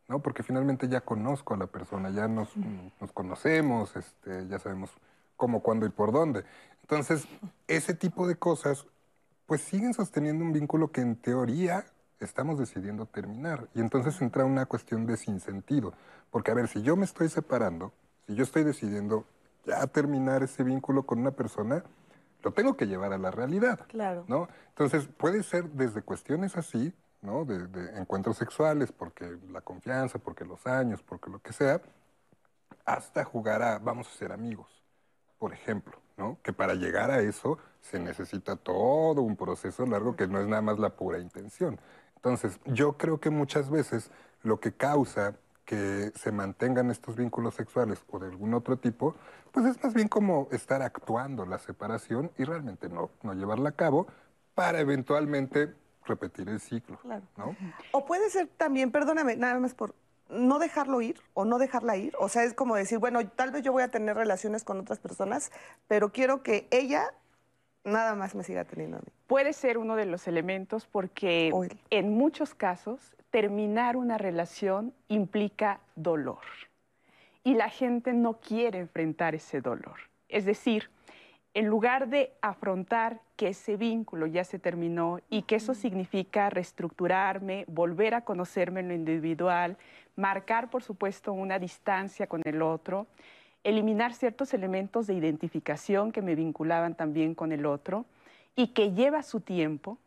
¿No? 0.09 0.21
Porque 0.21 0.43
finalmente 0.43 0.89
ya 0.89 1.01
conozco 1.01 1.55
a 1.55 1.57
la 1.57 1.67
persona, 1.67 2.11
ya 2.11 2.29
nos, 2.29 2.51
conocemos, 3.13 3.97
este, 3.97 4.47
ya 4.49 4.59
sabemos 4.59 4.91
cómo, 5.37 5.61
cuándo 5.61 5.87
y 5.87 5.91
por 5.91 6.13
dónde. 6.13 6.45
Entonces, 6.83 7.27
ese 7.67 7.95
tipo 7.95 8.27
de 8.27 8.37
cosas, 8.37 8.87
pues 9.47 9.63
siguen 9.63 9.95
sosteniendo 9.95 10.45
un 10.45 10.53
vínculo 10.53 10.93
que 10.93 11.01
en 11.01 11.17
teoría 11.17 11.87
estamos 12.21 12.59
decidiendo 12.59 13.07
terminar. 13.07 13.69
Y 13.75 13.81
entonces 13.81 14.21
entra 14.21 14.45
una 14.45 14.67
cuestión 14.67 15.07
de 15.07 15.17
sinsentido. 15.17 15.95
Porque, 16.31 16.51
a 16.51 16.55
ver, 16.55 16.69
si 16.69 16.83
yo 16.83 16.97
me 16.97 17.05
estoy 17.05 17.29
separando, 17.29 17.93
si 18.27 18.35
yo 18.35 18.43
estoy 18.43 18.65
decidiendo 18.65 19.25
ya 19.65 19.87
terminar 19.87 20.43
ese 20.43 20.63
vínculo 20.63 21.05
con 21.05 21.21
una 21.21 21.31
persona, 21.31 21.85
lo 22.43 22.53
tengo 22.53 22.77
que 22.77 22.87
llevar 22.87 23.13
a 23.13 23.19
la 23.19 23.31
realidad. 23.31 23.81
Claro. 23.89 24.25
¿no? 24.29 24.49
Entonces, 24.69 25.07
puede 25.17 25.43
ser 25.43 25.71
desde 25.71 26.03
cuestiones 26.03 26.57
así, 26.57 26.93
¿no? 27.25 27.45
De, 27.45 27.99
encuentros 27.99 28.37
sexuales, 28.37 28.93
porque 28.93 29.39
la 29.51 29.63
confianza, 29.63 30.19
porque 30.19 30.45
los 30.45 30.67
años, 30.67 31.03
porque 31.03 31.31
lo 31.31 31.41
que 31.41 31.53
sea, 31.53 31.81
hasta 32.85 33.25
jugar 33.25 33.63
a 33.63 33.79
vamos 33.79 34.07
a 34.09 34.17
ser 34.17 34.31
amigos, 34.31 34.69
por 35.39 35.53
ejemplo, 35.53 35.99
¿no? 36.17 36.39
Que 36.43 36.53
para 36.53 36.75
llegar 36.75 37.11
a 37.11 37.21
eso 37.21 37.59
se 37.81 37.99
necesita 37.99 38.57
todo 38.57 39.23
un 39.23 39.37
proceso 39.37 39.87
largo 39.87 40.17
que 40.17 40.27
no 40.29 40.39
es 40.41 40.47
nada 40.47 40.63
más 40.63 40.79
la 40.79 40.91
pura 40.91 41.19
intención. 41.19 41.81
Entonces, 42.17 42.61
yo 42.67 42.97
creo 42.97 43.19
que 43.21 43.31
muchas 43.31 43.71
veces 43.71 44.11
lo 44.43 44.61
que 44.61 44.73
causa 44.73 45.35
que 45.65 46.13
se 46.15 46.31
mantengan 46.31 46.91
estos 46.91 47.17
vínculos 47.17 47.55
sexuales 47.55 48.05
o 48.11 48.19
de 48.19 48.27
algún 48.29 48.53
otro 48.53 48.77
tipo, 48.77 49.15
pues 49.51 49.65
es 49.65 49.83
más 49.83 49.95
bien 49.95 50.09
como 50.09 50.49
estar 50.53 50.83
actuando 50.83 51.47
la 51.47 51.59
separación 51.59 52.31
y 52.37 52.45
realmente 52.45 52.91
no, 52.91 53.11
no 53.23 53.33
llevarla 53.33 53.71
a 53.71 53.73
cabo 53.73 54.07
para 54.55 54.81
eventualmente 54.81 55.75
repetir 56.07 56.49
el 56.49 56.61
ciclo. 56.61 56.99
¿no? 57.37 57.57
O 57.93 58.05
puede 58.05 58.31
ser 58.31 58.49
también, 58.57 58.91
perdóname, 58.91 59.37
nada 59.37 59.59
más 59.59 59.75
por 59.75 59.95
no 60.29 60.59
dejarlo 60.59 61.01
ir 61.01 61.21
o 61.35 61.45
no 61.45 61.59
dejarla 61.59 61.97
ir. 61.97 62.15
O 62.19 62.29
sea, 62.29 62.45
es 62.45 62.55
como 62.55 62.77
decir, 62.77 62.99
bueno, 62.99 63.27
tal 63.29 63.51
vez 63.51 63.63
yo 63.63 63.73
voy 63.73 63.83
a 63.83 63.91
tener 63.91 64.17
relaciones 64.17 64.65
con 64.65 64.81
otras 64.81 64.99
personas, 64.99 65.53
pero 65.89 66.11
quiero 66.11 66.43
que 66.43 66.67
ella 66.71 67.13
nada 67.85 68.15
más 68.15 68.35
me 68.35 68.43
siga 68.45 68.65
teniendo 68.65 68.97
a 68.97 69.01
mí. 69.01 69.07
Puede 69.27 69.53
ser 69.53 69.79
uno 69.79 69.97
de 69.97 70.07
los 70.07 70.27
elementos 70.27 70.87
porque 70.87 71.53
en 71.91 72.13
muchos 72.13 72.55
casos 72.55 73.15
terminar 73.31 73.97
una 73.97 74.17
relación 74.17 74.95
implica 75.09 75.81
dolor 75.95 76.45
y 77.43 77.55
la 77.55 77.69
gente 77.69 78.13
no 78.13 78.41
quiere 78.41 78.79
enfrentar 78.79 79.35
ese 79.35 79.61
dolor. 79.61 79.97
Es 80.29 80.47
decir, 80.47 80.91
en 81.55 81.67
lugar 81.67 82.09
de 82.09 82.33
afrontar 82.43 83.21
que 83.37 83.49
ese 83.49 83.77
vínculo 83.77 84.27
ya 84.27 84.43
se 84.43 84.59
terminó 84.59 85.21
y 85.31 85.43
que 85.43 85.55
eso 85.57 85.73
significa 85.73 86.51
reestructurarme, 86.51 87.65
volver 87.69 88.15
a 88.15 88.23
conocerme 88.23 88.81
en 88.81 88.89
lo 88.89 88.95
individual, 88.95 89.79
marcar, 90.17 90.69
por 90.69 90.83
supuesto, 90.83 91.33
una 91.33 91.61
distancia 91.61 92.27
con 92.27 92.43
el 92.45 92.61
otro, 92.61 93.07
eliminar 93.63 94.15
ciertos 94.15 94.53
elementos 94.53 95.07
de 95.07 95.15
identificación 95.15 96.11
que 96.11 96.23
me 96.23 96.35
vinculaban 96.35 96.97
también 96.97 97.37
con 97.37 97.53
el 97.53 97.67
otro 97.67 98.05
y 98.57 98.69
que 98.69 98.93
lleva 98.93 99.23
su 99.23 99.41
tiempo, 99.41 99.99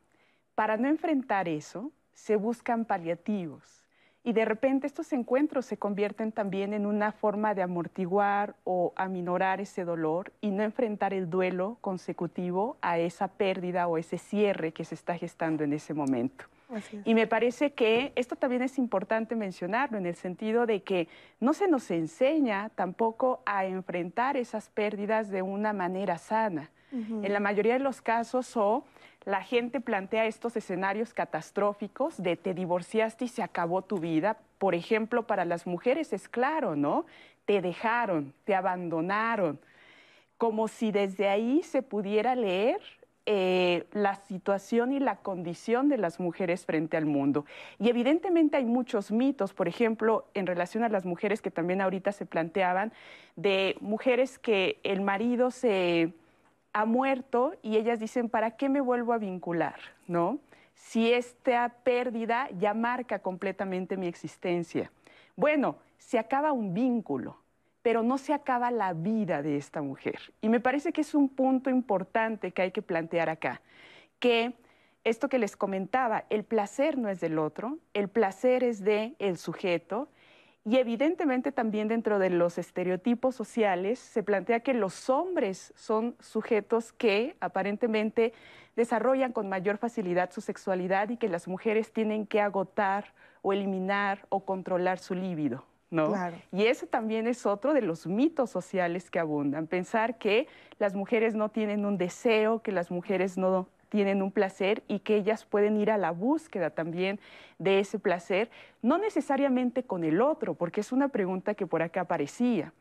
para 0.54 0.76
no 0.76 0.90
enfrentar 0.90 1.48
eso, 1.48 1.92
se 2.14 2.36
buscan 2.36 2.84
paliativos 2.84 3.87
y 4.28 4.34
de 4.34 4.44
repente 4.44 4.88
estos 4.88 5.14
encuentros 5.14 5.66
se 5.66 5.78
convierten 5.78 6.34
también 6.34 6.74
en 6.74 6.86
una 6.86 7.14
forma 7.14 7.56
de 7.56 7.62
amortiguar 7.62 8.56
o 8.66 8.92
aminorar 8.98 9.62
ese 9.62 9.86
dolor 9.86 10.34
y 10.42 10.52
no 10.52 10.64
enfrentar 10.64 11.14
el 11.14 11.30
duelo 11.30 11.78
consecutivo 11.80 12.76
a 12.82 13.00
esa 13.00 13.30
pérdida 13.30 13.88
o 13.88 13.98
ese 13.98 14.18
cierre 14.18 14.74
que 14.74 14.84
se 14.84 14.96
está 14.96 15.18
gestando 15.18 15.64
en 15.64 15.72
ese 15.72 15.94
momento. 15.94 16.44
Y 17.06 17.14
me 17.14 17.26
parece 17.26 17.72
que 17.72 18.12
esto 18.18 18.36
también 18.36 18.64
es 18.64 18.78
importante 18.78 19.34
mencionarlo 19.34 19.98
en 19.98 20.06
el 20.06 20.16
sentido 20.16 20.66
de 20.66 20.84
que 20.84 21.08
no 21.40 21.54
se 21.54 21.70
nos 21.70 21.90
enseña 21.90 22.70
tampoco 22.76 23.40
a 23.46 23.64
enfrentar 23.64 24.36
esas 24.36 24.68
pérdidas 24.68 25.30
de 25.30 25.42
una 25.42 25.72
manera 25.72 26.18
sana. 26.18 26.70
En 26.92 27.32
la 27.32 27.40
mayoría 27.40 27.74
de 27.74 27.80
los 27.80 28.02
casos 28.02 28.58
o 28.58 28.84
la 29.28 29.44
gente 29.44 29.82
plantea 29.82 30.26
estos 30.26 30.56
escenarios 30.56 31.14
catastróficos 31.14 32.16
de 32.16 32.38
te 32.38 32.54
divorciaste 32.54 33.26
y 33.26 33.28
se 33.28 33.44
acabó 33.44 33.82
tu 33.82 33.98
vida. 33.98 34.38
Por 34.58 34.74
ejemplo, 34.74 35.28
para 35.28 35.44
las 35.44 35.68
mujeres 35.68 36.14
es 36.14 36.30
claro, 36.30 36.78
¿no? 36.78 37.06
Te 37.44 37.62
dejaron, 37.62 38.34
te 38.46 38.56
abandonaron, 38.56 39.60
como 40.38 40.70
si 40.70 40.94
desde 40.94 41.28
ahí 41.28 41.62
se 41.64 41.82
pudiera 41.82 42.36
leer 42.36 42.80
eh, 43.26 43.86
la 43.92 44.16
situación 44.16 44.94
y 44.94 45.00
la 45.02 45.18
condición 45.18 45.90
de 45.90 45.98
las 45.98 46.22
mujeres 46.22 46.66
frente 46.66 46.96
al 46.96 47.06
mundo. 47.06 47.44
Y 47.80 47.90
evidentemente 47.90 48.56
hay 48.56 48.64
muchos 48.64 49.12
mitos, 49.12 49.54
por 49.54 49.68
ejemplo, 49.68 50.26
en 50.36 50.48
relación 50.48 50.86
a 50.86 50.90
las 50.90 51.04
mujeres 51.04 51.42
que 51.42 51.52
también 51.52 51.82
ahorita 51.82 52.14
se 52.14 52.26
planteaban, 52.26 52.94
de 53.36 53.76
mujeres 53.82 54.40
que 54.40 54.80
el 54.84 55.02
marido 55.02 55.52
se 55.52 56.14
ha 56.78 56.86
muerto 56.86 57.56
y 57.64 57.76
ellas 57.76 58.00
dicen, 58.00 58.30
¿para 58.30 58.52
qué 58.52 58.70
me 58.70 58.82
vuelvo 58.82 59.12
a 59.12 59.18
vincular? 59.18 59.80
¿No? 60.08 60.38
Si 60.76 61.12
esta 61.12 61.70
pérdida 61.70 62.50
ya 62.60 62.76
marca 62.76 63.18
completamente 63.18 63.98
mi 63.98 64.06
existencia. 64.06 64.92
Bueno, 65.36 65.78
se 65.98 66.20
acaba 66.20 66.52
un 66.52 66.76
vínculo, 66.76 67.36
pero 67.82 68.04
no 68.04 68.20
se 68.20 68.32
acaba 68.32 68.70
la 68.70 68.94
vida 68.94 69.42
de 69.42 69.58
esta 69.58 69.82
mujer. 69.82 70.20
Y 70.40 70.50
me 70.50 70.60
parece 70.60 70.94
que 70.94 71.02
es 71.02 71.16
un 71.16 71.30
punto 71.30 71.72
importante 71.72 72.52
que 72.52 72.62
hay 72.62 72.72
que 72.72 72.84
plantear 72.84 73.28
acá, 73.30 73.60
que 74.20 74.54
esto 75.04 75.30
que 75.30 75.40
les 75.40 75.56
comentaba, 75.56 76.26
el 76.30 76.44
placer 76.44 76.96
no 77.00 77.10
es 77.10 77.20
del 77.20 77.40
otro, 77.40 77.80
el 77.96 78.08
placer 78.08 78.64
es 78.64 78.84
de 78.84 79.16
el 79.18 79.40
sujeto 79.40 80.10
y 80.68 80.76
evidentemente 80.76 81.54
también 81.54 81.88
dentro 81.88 82.20
de 82.20 82.30
los 82.30 82.58
estereotipos 82.58 83.34
sociales 83.36 84.00
se 84.00 84.22
plantea 84.22 84.60
que 84.60 84.74
los 84.74 85.10
hombres 85.10 85.72
son 85.78 86.18
sujetos 86.20 86.92
que 86.92 87.38
aparentemente 87.40 88.34
desarrollan 88.76 89.32
con 89.32 89.48
mayor 89.48 89.78
facilidad 89.78 90.30
su 90.32 90.42
sexualidad 90.42 91.08
y 91.08 91.16
que 91.16 91.30
las 91.30 91.48
mujeres 91.48 91.94
tienen 91.94 92.28
que 92.28 92.42
agotar 92.42 93.14
o 93.42 93.54
eliminar 93.54 94.26
o 94.28 94.42
controlar 94.42 95.00
su 95.00 95.16
líbido. 95.16 95.64
¿No? 95.90 96.14
Y 96.52 96.66
ese 96.66 96.86
también 96.86 97.28
es 97.28 97.46
otro 97.46 97.74
de 97.74 97.82
los 97.82 98.08
mitos 98.08 98.50
sociales 98.50 99.10
que 99.10 99.20
abundan. 99.20 99.68
Pensar 99.68 100.18
que 100.18 100.50
las 100.80 100.96
mujeres 100.96 101.34
no 101.34 101.48
tienen 101.48 101.86
un 101.86 101.98
deseo, 101.98 102.62
que 102.62 102.74
las 102.74 102.92
mujeres 102.92 103.38
no 103.38 103.70
tienen 103.90 104.22
un 104.22 104.32
placer 104.32 104.84
y 104.88 105.00
que 105.00 105.16
ellas 105.16 105.46
pueden 105.46 105.78
ir 105.78 105.92
a 105.92 105.98
la 105.98 106.12
búsqueda 106.12 106.70
también 106.70 107.20
de 107.60 107.80
ese 107.80 108.00
placer, 108.00 108.50
no 108.82 108.98
necesariamente 108.98 109.84
con 109.84 110.04
el 110.04 110.22
otro, 110.22 110.54
porque 110.54 110.82
es 110.82 110.92
una 110.92 111.08
pregunta 111.08 111.54
que 111.54 111.68
por 111.68 111.82
acá 111.82 112.02
aparecía. 112.02 112.74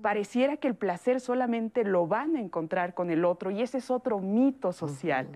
Pareciera 0.00 0.56
que 0.56 0.68
el 0.68 0.74
placer 0.74 1.20
solamente 1.20 1.84
lo 1.84 2.06
van 2.06 2.36
a 2.36 2.40
encontrar 2.40 2.94
con 2.94 3.10
el 3.10 3.24
otro 3.24 3.50
y 3.50 3.60
ese 3.60 3.78
es 3.78 3.90
otro 3.90 4.18
mito 4.18 4.72
social. 4.72 5.28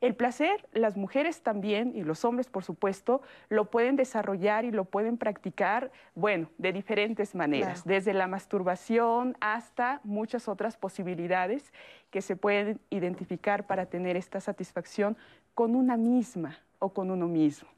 El 0.00 0.14
placer, 0.14 0.66
las 0.72 0.96
mujeres 0.96 1.42
también 1.42 1.92
y 1.94 2.04
los 2.04 2.24
hombres, 2.24 2.48
por 2.48 2.64
supuesto, 2.64 3.20
lo 3.50 3.70
pueden 3.70 3.96
desarrollar 3.96 4.64
y 4.64 4.70
lo 4.70 4.86
pueden 4.86 5.18
practicar, 5.18 5.92
bueno, 6.14 6.48
de 6.56 6.72
diferentes 6.72 7.34
maneras, 7.34 7.84
desde 7.84 8.14
la 8.14 8.26
masturbación 8.26 9.36
hasta 9.40 10.00
muchas 10.02 10.48
otras 10.48 10.78
posibilidades 10.78 11.72
que 12.10 12.22
se 12.22 12.34
pueden 12.34 12.80
identificar 12.88 13.66
para 13.66 13.86
tener 13.86 14.16
esta 14.16 14.40
satisfacción 14.40 15.18
con 15.54 15.74
una 15.76 15.98
misma 15.98 16.58
o 16.78 16.94
con 16.94 17.10
uno 17.10 17.28
mismo 17.28 17.68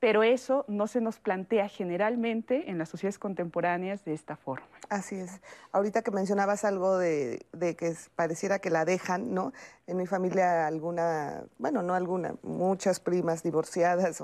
pero 0.00 0.22
eso 0.22 0.64
no 0.66 0.86
se 0.86 1.02
nos 1.02 1.18
plantea 1.18 1.68
generalmente 1.68 2.70
en 2.70 2.78
las 2.78 2.88
sociedades 2.88 3.18
contemporáneas 3.18 4.02
de 4.06 4.14
esta 4.14 4.34
forma. 4.34 4.66
Así 4.88 5.16
es. 5.16 5.40
Ahorita 5.72 6.00
que 6.02 6.10
mencionabas 6.10 6.64
algo 6.64 6.96
de, 6.96 7.44
que 7.58 7.94
pareciera 8.16 8.58
que 8.58 8.70
la 8.70 8.86
dejan, 8.86 9.34
¿no? 9.34 9.52
En 9.86 9.98
mi 9.98 10.06
familia 10.06 10.66
alguna, 10.66 11.44
bueno, 11.58 11.82
no 11.82 11.94
alguna, 11.94 12.34
muchas 12.42 12.98
primas 12.98 13.42
divorciadas 13.42 14.22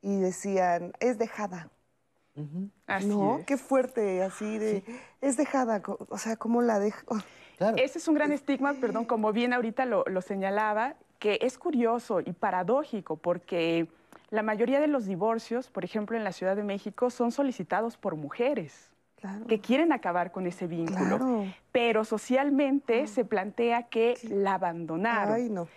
y 0.00 0.20
decían, 0.20 0.92
es 1.00 1.18
dejada. 1.18 1.68
¿No? 3.04 3.40
Qué 3.44 3.56
fuerte, 3.56 4.22
así 4.22 4.58
de, 4.58 4.84
es 5.20 5.36
dejada, 5.36 5.82
o 6.08 6.18
sea, 6.18 6.36
¿cómo 6.36 6.62
la 6.62 6.78
dejo? 6.78 7.16
Ese 7.76 7.98
es 7.98 8.06
un 8.06 8.14
gran 8.14 8.30
estigma, 8.30 8.74
perdón, 8.74 9.06
como 9.06 9.32
bien 9.32 9.52
ahorita 9.52 9.84
lo, 9.86 10.04
lo 10.06 10.22
señalaba, 10.22 10.94
que 11.18 11.40
es 11.42 11.58
curioso 11.58 12.20
y 12.20 12.32
paradójico 12.32 13.16
porque 13.16 13.88
la 14.30 14.42
mayoría 14.42 14.80
de 14.80 14.88
los 14.88 15.06
divorcios, 15.06 15.70
por 15.70 15.84
ejemplo, 15.84 16.16
en 16.16 16.24
la 16.24 16.32
Ciudad 16.32 16.54
de 16.56 16.62
México, 16.62 17.10
son 17.10 17.32
solicitados 17.32 17.96
por 17.96 18.16
mujeres. 18.16 18.90
que 19.48 19.60
quieren 19.60 19.90
acabar 19.92 20.30
con 20.30 20.46
ese 20.46 20.68
vínculo, 20.68 21.46
pero 21.72 22.04
socialmente 22.04 23.08
se 23.08 23.24
plantea 23.24 23.84
que 23.88 24.16
la 24.22 24.54
abandonaron. 24.54 25.68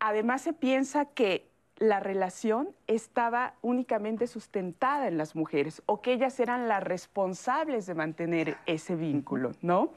Además 0.00 0.42
se 0.42 0.52
piensa 0.52 1.04
que 1.04 1.48
la 1.78 2.00
relación 2.00 2.70
estaba 2.86 3.54
únicamente 3.62 4.26
sustentada 4.26 5.06
en 5.06 5.16
las 5.16 5.36
mujeres 5.36 5.82
o 5.86 6.00
que 6.00 6.12
ellas 6.12 6.38
eran 6.40 6.68
las 6.68 6.82
responsables 6.82 7.86
de 7.86 7.94
mantener 7.94 8.56
ese 8.66 8.96
vínculo, 8.96 9.52
¿no? 9.62 9.92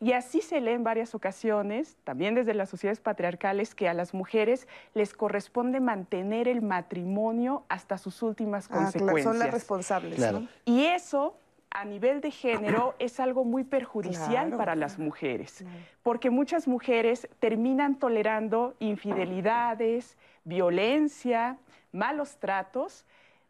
Y 0.00 0.12
así 0.12 0.42
se 0.42 0.60
lee 0.60 0.72
en 0.72 0.84
varias 0.84 1.14
ocasiones, 1.14 1.96
también 2.04 2.34
desde 2.34 2.52
las 2.52 2.68
sociedades 2.68 3.00
patriarcales, 3.00 3.74
que 3.74 3.88
a 3.88 3.94
las 3.94 4.12
mujeres 4.12 4.68
les 4.94 5.14
corresponde 5.14 5.80
mantener 5.80 6.48
el 6.48 6.60
matrimonio 6.60 7.64
hasta 7.68 7.96
sus 7.96 8.22
últimas 8.22 8.66
ah, 8.70 8.74
consecuencias. 8.76 9.24
son 9.24 9.38
las 9.38 9.50
responsables. 9.50 10.18
¿no? 10.32 10.48
Y 10.66 10.84
eso 10.84 11.38
a 11.70 11.84
nivel 11.84 12.20
de 12.20 12.30
género 12.30 12.94
es 12.98 13.20
algo 13.20 13.44
muy 13.44 13.64
perjudicial 13.64 14.56
para 14.56 14.74
las 14.74 14.98
mujeres, 14.98 15.64
porque 16.02 16.30
muchas 16.30 16.66
mujeres 16.66 17.28
terminan 17.38 17.98
tolerando 17.98 18.74
infidelidades, 18.78 20.16
violencia, 20.44 21.58
malos 21.92 22.36
tratos, 22.38 23.04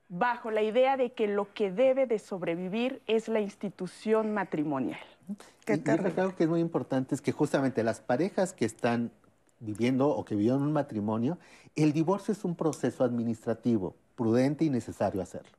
bajo 0.09 0.51
la 0.51 0.63
idea 0.63 0.97
de 0.97 1.13
que 1.13 1.27
lo 1.27 1.53
que 1.53 1.71
debe 1.71 2.07
de 2.07 2.19
sobrevivir 2.19 3.03
es 3.07 3.29
la 3.29 3.41
institución 3.41 4.33
matrimonial. 4.35 5.01
y, 5.67 5.91
algo 5.91 6.35
que 6.37 6.45
es 6.45 6.51
muy 6.51 6.61
importante 6.61 7.15
es 7.15 7.21
que 7.21 7.33
justamente 7.33 7.83
las 7.83 8.01
parejas 8.01 8.53
que 8.53 8.65
están 8.65 9.11
viviendo 9.61 10.09
o 10.09 10.25
que 10.25 10.35
vivieron 10.35 10.63
un 10.63 10.73
matrimonio, 10.73 11.39
el 11.75 11.93
divorcio 11.93 12.33
es 12.33 12.45
un 12.45 12.55
proceso 12.55 13.05
administrativo, 13.05 13.95
prudente 14.15 14.65
y 14.65 14.71
necesario 14.71 15.23
hacerlo. 15.23 15.51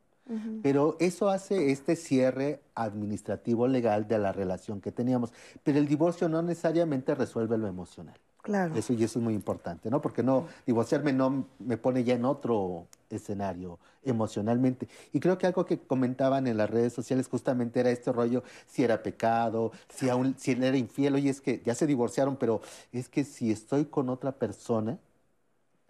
Pero 0.61 0.97
eso 0.99 1.29
hace 1.29 1.71
este 1.71 1.95
cierre 1.95 2.61
administrativo 2.75 3.67
legal 3.67 4.07
de 4.07 4.19
la 4.19 4.31
relación 4.31 4.81
que 4.81 4.91
teníamos. 4.91 5.31
Pero 5.63 5.79
el 5.79 5.87
divorcio 5.87 6.27
no 6.27 6.41
necesariamente 6.41 7.15
resuelve 7.15 7.57
lo 7.57 7.67
emocional. 7.67 8.17
Claro. 8.41 8.75
Eso 8.75 8.93
y 8.93 9.03
eso 9.03 9.19
es 9.19 9.23
muy 9.23 9.33
importante, 9.33 9.89
¿no? 9.89 10.01
Porque 10.01 10.23
no 10.23 10.47
divorciarme 10.65 11.11
no 11.11 11.47
me 11.59 11.75
pone 11.75 12.05
ya 12.05 12.13
en 12.13 12.23
otro 12.23 12.87
escenario 13.09 13.77
emocionalmente. 14.03 14.87
Y 15.11 15.19
creo 15.19 15.37
que 15.37 15.47
algo 15.47 15.65
que 15.65 15.79
comentaban 15.79 16.47
en 16.47 16.55
las 16.55 16.69
redes 16.69 16.93
sociales 16.93 17.27
justamente 17.27 17.81
era 17.81 17.89
este 17.89 18.11
rollo, 18.13 18.43
si 18.65 18.83
era 18.83 19.03
pecado, 19.03 19.73
si 19.89 20.07
aún 20.09 20.35
si 20.37 20.51
él 20.51 20.63
era 20.63 20.77
infiel, 20.77 21.15
oye, 21.15 21.29
es 21.29 21.41
que 21.41 21.61
ya 21.65 21.75
se 21.75 21.87
divorciaron, 21.87 22.37
pero 22.37 22.61
es 22.93 23.09
que 23.09 23.25
si 23.25 23.51
estoy 23.51 23.85
con 23.85 24.07
otra 24.07 24.31
persona, 24.31 24.97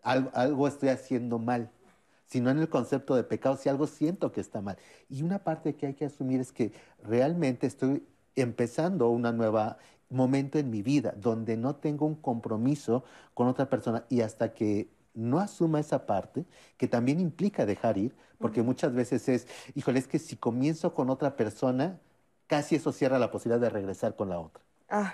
algo 0.02 0.68
estoy 0.68 0.90
haciendo 0.90 1.38
mal 1.38 1.70
sino 2.28 2.50
en 2.50 2.60
el 2.60 2.70
concepto 2.70 3.16
de 3.16 3.24
pecado, 3.24 3.58
si 3.58 3.70
algo 3.70 3.88
siento 3.88 4.32
que 4.32 4.42
está 4.42 4.62
mal. 4.62 4.78
Y 5.10 5.24
una 5.24 5.40
parte 5.44 5.76
que 5.76 5.88
hay 5.88 5.94
que 5.96 6.06
asumir 6.06 6.40
es 6.42 6.52
que 6.52 6.74
realmente 7.04 7.68
estoy 7.68 8.06
empezando 8.36 9.10
un 9.10 9.24
nuevo 9.24 9.76
momento 10.10 10.60
en 10.60 10.70
mi 10.70 10.82
vida 10.82 11.14
donde 11.18 11.58
no 11.58 11.76
tengo 11.76 12.06
un 12.06 12.16
compromiso 12.16 13.04
con 13.34 13.48
otra 13.48 13.70
persona 13.70 14.06
y 14.10 14.22
hasta 14.22 14.54
que 14.54 14.90
no 15.14 15.40
asuma 15.40 15.80
esa 15.80 16.06
parte, 16.06 16.46
que 16.78 16.88
también 16.88 17.20
implica 17.20 17.66
dejar 17.66 17.98
ir, 17.98 18.16
porque 18.40 18.62
muchas 18.62 18.94
veces 18.94 19.28
es, 19.30 19.48
híjole, 19.76 20.00
es 20.00 20.08
que 20.08 20.20
si 20.20 20.36
comienzo 20.38 20.94
con 20.94 21.10
otra 21.10 21.36
persona, 21.36 22.00
casi 22.48 22.76
eso 22.76 22.92
cierra 22.92 23.18
la 23.20 23.32
posibilidad 23.32 23.60
de 23.62 23.70
regresar 23.70 24.16
con 24.16 24.30
la 24.30 24.40
otra. 24.40 24.64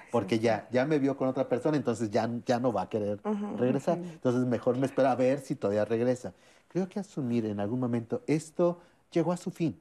porque 0.09 0.39
ya, 0.39 0.67
ya 0.71 0.85
me 0.85 0.99
vio 0.99 1.17
con 1.17 1.27
otra 1.27 1.49
persona, 1.49 1.77
entonces 1.77 2.11
ya, 2.11 2.29
ya 2.45 2.59
no 2.59 2.71
va 2.71 2.83
a 2.83 2.89
querer 2.89 3.23
regresar. 3.55 4.01
Entonces 4.15 4.45
mejor 4.45 4.77
me 4.77 4.85
espera 4.85 5.11
a 5.11 5.15
ver 5.15 5.39
si 5.39 5.55
todavía 5.55 5.85
regresa 5.85 6.33
creo 6.73 6.89
que 6.89 6.99
asumir 6.99 7.45
en 7.45 7.59
algún 7.59 7.79
momento 7.79 8.23
esto 8.25 8.79
llegó 9.11 9.31
a 9.31 9.37
su 9.37 9.51
fin. 9.51 9.79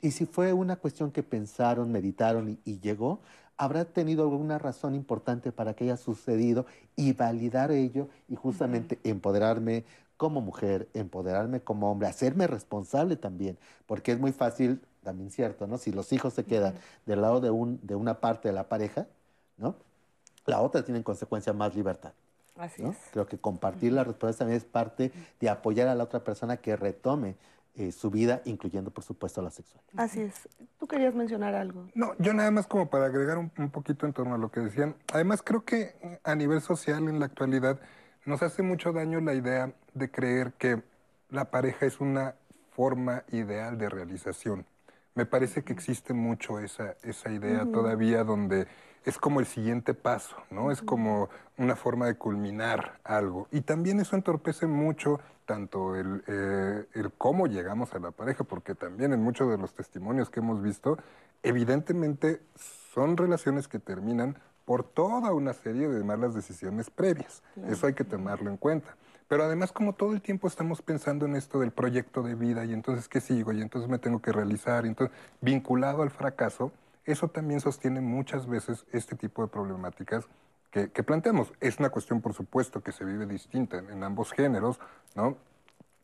Y 0.00 0.12
si 0.12 0.24
fue 0.24 0.52
una 0.54 0.76
cuestión 0.76 1.12
que 1.12 1.22
pensaron, 1.22 1.92
meditaron 1.92 2.58
y, 2.64 2.80
llegó, 2.80 3.20
habrá 3.58 3.84
tenido 3.84 4.22
alguna 4.22 4.58
razón 4.58 4.94
importante 4.94 5.52
para 5.52 5.74
que 5.74 5.84
haya 5.84 5.98
sucedido 5.98 6.64
y 6.96 7.12
validar 7.12 7.70
ello 7.70 8.08
y 8.28 8.34
justamente 8.34 8.98
empoderarme 9.04 9.84
como 10.16 10.40
mujer, 10.40 10.88
empoderarme 10.94 11.60
como 11.60 11.90
hombre, 11.92 12.08
hacerme 12.08 12.46
responsable 12.46 13.16
también, 13.16 13.58
porque 13.86 14.12
es 14.12 14.18
muy 14.18 14.32
fácil, 14.32 14.80
también 15.02 15.30
cierto, 15.30 15.66
¿no? 15.66 15.78
Si 15.78 15.92
los 15.92 16.12
hijos 16.12 16.32
se 16.32 16.44
quedan 16.44 16.74
del 17.06 17.20
lado 17.20 17.40
de, 17.40 17.50
un, 17.50 17.78
de 17.82 17.94
una 17.94 18.20
parte 18.20 18.48
de 18.48 18.54
la 18.54 18.68
pareja, 18.68 19.06
¿no? 19.58 19.74
La 20.46 20.60
otra 20.60 20.82
tiene 20.82 20.98
en 20.98 21.04
consecuencia 21.04 21.52
más 21.52 21.74
libertad. 21.74 22.12
Así 22.56 22.84
es. 22.84 22.96
Creo 23.12 23.26
que 23.26 23.38
compartir 23.38 23.92
la 23.92 24.04
responsabilidad 24.04 24.38
también 24.38 24.58
es 24.58 24.64
parte 24.64 25.12
de 25.40 25.48
apoyar 25.48 25.88
a 25.88 25.94
la 25.94 26.04
otra 26.04 26.22
persona 26.22 26.58
que 26.58 26.76
retome 26.76 27.36
eh, 27.74 27.90
su 27.90 28.10
vida, 28.10 28.42
incluyendo, 28.44 28.90
por 28.90 29.02
supuesto, 29.02 29.40
la 29.40 29.50
sexual. 29.50 29.82
Así 29.96 30.20
es. 30.20 30.46
¿Tú 30.78 30.86
querías 30.86 31.14
mencionar 31.14 31.54
algo? 31.54 31.88
No, 31.94 32.12
yo 32.18 32.34
nada 32.34 32.50
más 32.50 32.66
como 32.66 32.90
para 32.90 33.06
agregar 33.06 33.38
un, 33.38 33.48
poquito 33.70 34.04
en 34.04 34.12
torno 34.12 34.34
a 34.34 34.38
lo 34.38 34.50
que 34.50 34.60
decían. 34.60 34.94
Además, 35.10 35.40
creo 35.42 35.64
que 35.64 36.18
a 36.22 36.34
nivel 36.34 36.60
social 36.60 37.08
en 37.08 37.18
la 37.18 37.26
actualidad 37.26 37.80
nos 38.26 38.42
hace 38.42 38.62
mucho 38.62 38.92
daño 38.92 39.20
la 39.22 39.32
idea 39.32 39.72
de 39.94 40.10
creer 40.10 40.52
que 40.52 40.82
la 41.30 41.50
pareja 41.50 41.86
es 41.86 41.98
una 42.00 42.34
forma 42.72 43.24
ideal 43.30 43.78
de 43.78 43.88
realización. 43.88 44.66
Me 45.14 45.26
parece 45.26 45.62
que 45.62 45.72
existe 45.72 46.14
mucho 46.14 46.58
esa, 46.58 46.96
esa 47.02 47.30
idea 47.30 47.66
todavía 47.70 48.24
donde 48.24 48.66
es 49.04 49.18
como 49.18 49.40
el 49.40 49.46
siguiente 49.46 49.94
paso, 49.94 50.36
¿no? 50.50 50.70
Es 50.70 50.80
como 50.80 51.28
una 51.58 51.76
forma 51.76 52.06
de 52.06 52.14
culminar 52.14 53.00
algo. 53.04 53.48
Y 53.50 53.62
también 53.62 54.00
eso 54.00 54.16
entorpece 54.16 54.66
mucho 54.66 55.20
tanto 55.44 55.96
el, 55.96 56.22
eh, 56.28 56.86
el, 56.94 57.12
cómo 57.12 57.46
llegamos 57.46 57.92
a 57.94 57.98
la 57.98 58.12
pareja, 58.12 58.44
porque 58.44 58.74
también 58.74 59.12
en 59.12 59.22
muchos 59.22 59.50
de 59.50 59.58
los 59.58 59.74
testimonios 59.74 60.30
que 60.30 60.40
hemos 60.40 60.62
visto, 60.62 60.98
evidentemente 61.42 62.40
son 62.94 63.16
relaciones 63.16 63.68
que 63.68 63.78
terminan 63.78 64.38
por 64.64 64.84
toda 64.84 65.32
una 65.32 65.52
serie 65.52 65.88
de 65.88 66.04
malas 66.04 66.34
decisiones 66.34 66.90
previas. 66.90 67.42
Eso 67.68 67.86
hay 67.86 67.94
que 67.94 68.04
tomarlo 68.04 68.48
en 68.48 68.56
cuenta. 68.56 68.96
Pero 69.32 69.44
además, 69.44 69.72
como 69.72 69.94
todo 69.94 70.12
el 70.12 70.20
tiempo 70.20 70.46
estamos 70.46 70.82
pensando 70.82 71.24
en 71.24 71.36
esto 71.36 71.60
del 71.60 71.70
proyecto 71.70 72.22
de 72.22 72.34
vida, 72.34 72.66
y 72.66 72.74
entonces, 72.74 73.08
¿qué 73.08 73.18
sigo? 73.18 73.50
Y 73.52 73.62
entonces 73.62 73.88
me 73.88 73.98
tengo 73.98 74.20
que 74.20 74.30
realizar, 74.30 74.84
y 74.84 74.88
entonces, 74.88 75.16
vinculado 75.40 76.02
al 76.02 76.10
fracaso, 76.10 76.70
eso 77.06 77.28
también 77.28 77.60
sostiene 77.60 78.02
muchas 78.02 78.46
veces 78.46 78.84
este 78.92 79.16
tipo 79.16 79.40
de 79.40 79.48
problemáticas 79.48 80.26
que, 80.70 80.86
planteamos. 81.02 81.50
Es 81.60 81.78
una 81.78 81.88
cuestión, 81.88 82.20
por 82.20 82.34
supuesto, 82.34 82.82
que 82.82 82.92
se 82.92 83.06
vive 83.06 83.24
distinta 83.24 83.78
en, 83.78 84.04
ambos 84.04 84.32
géneros, 84.32 84.78
¿no? 85.14 85.38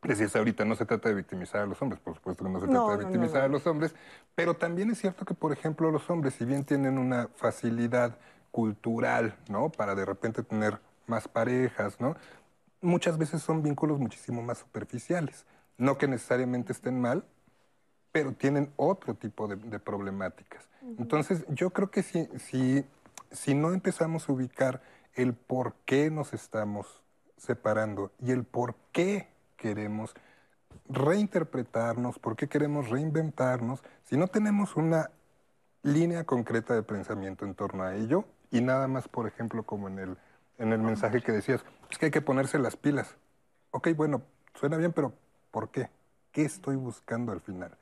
Decías 0.03 0.35
ahorita, 0.35 0.64
no 0.64 0.74
se 0.74 0.87
trata 0.87 1.11
de 1.11 1.14
victimizar 1.14 1.61
a 1.61 1.66
los 1.66 1.83
hombres, 1.83 2.01
por 2.01 2.14
supuesto 2.14 2.45
que 2.45 2.51
no 2.51 2.61
se 2.61 2.66
trata 2.66 2.93
de 2.93 3.05
victimizar 3.05 3.43
a 3.43 3.49
los 3.49 3.66
hombres, 3.66 3.95
pero 4.35 4.55
también 4.55 4.91
es 4.91 5.01
cierto 5.01 5.26
que, 5.26 5.35
por 5.35 5.53
ejemplo, 5.53 5.91
los 5.91 6.09
hombres, 6.09 6.33
si 6.33 6.47
bien 6.47 6.64
tienen 6.64 6.97
una 6.97 7.29
facilidad 7.37 8.16
cultural, 8.53 9.37
¿no? 9.51 9.68
Para 9.68 9.95
de 9.95 10.07
repente 10.07 10.43
tener 10.43 10.81
más 11.09 11.26
parejas, 11.26 12.01
¿no? 12.01 12.16
Muchas 12.81 13.18
veces 13.18 13.43
son 13.43 13.62
vínculos 13.62 13.99
muchísimo 13.99 14.43
más 14.43 14.59
superficiales. 14.59 15.47
No 15.76 15.99
que 15.99 16.09
necesariamente 16.09 16.72
estén 16.72 17.01
mal, 17.01 17.24
pero 18.12 18.33
tienen 18.33 18.72
otro 18.76 19.14
tipo 19.14 19.49
de, 19.49 19.79
problemáticas. 19.79 20.68
Entonces, 20.99 21.45
yo 21.49 21.70
creo 21.70 21.91
que 21.91 22.03
si, 22.03 22.29
si, 22.39 22.85
si 23.31 23.55
no 23.55 23.72
empezamos 23.72 24.29
a 24.29 24.33
ubicar 24.33 24.83
el 25.14 25.35
por 25.35 25.74
qué 25.85 26.11
nos 26.11 26.33
estamos 26.33 27.03
separando 27.37 28.12
y 28.20 28.33
el 28.33 28.45
por 28.45 28.74
qué 28.93 29.29
queremos 29.57 30.14
reinterpretarnos, 30.89 32.18
por 32.18 32.37
qué 32.37 32.49
queremos 32.49 32.89
reinventarnos, 32.89 33.83
si 34.05 34.16
no 34.16 34.29
tenemos 34.29 34.76
una 34.76 35.11
línea 35.83 36.24
concreta 36.24 36.74
de 36.74 36.83
pensamiento 36.83 37.45
en 37.45 37.55
torno 37.55 37.83
a 37.83 37.95
ello 37.95 38.24
y 38.51 38.61
nada 38.61 38.89
más, 38.89 39.09
por 39.09 39.26
ejemplo, 39.26 39.62
como 39.62 39.89
en 39.89 39.99
el, 39.99 40.16
en 40.59 40.73
el 40.73 40.81
mensaje 40.81 41.23
que 41.23 41.33
decías, 41.33 41.65
es 41.91 41.99
que 41.99 42.07
hay 42.07 42.11
que 42.11 42.21
ponerse 42.21 42.59
las 42.59 42.77
pilas. 42.77 43.17
ok, 43.71 43.89
bueno, 43.97 44.23
suena 44.55 44.77
bien, 44.77 44.93
pero 44.93 45.13
¿por 45.51 45.71
qué? 45.71 45.89
¿Qué 46.33 46.43
estoy 46.43 46.77
buscando 46.77 47.33
al 47.33 47.41
final? 47.41 47.77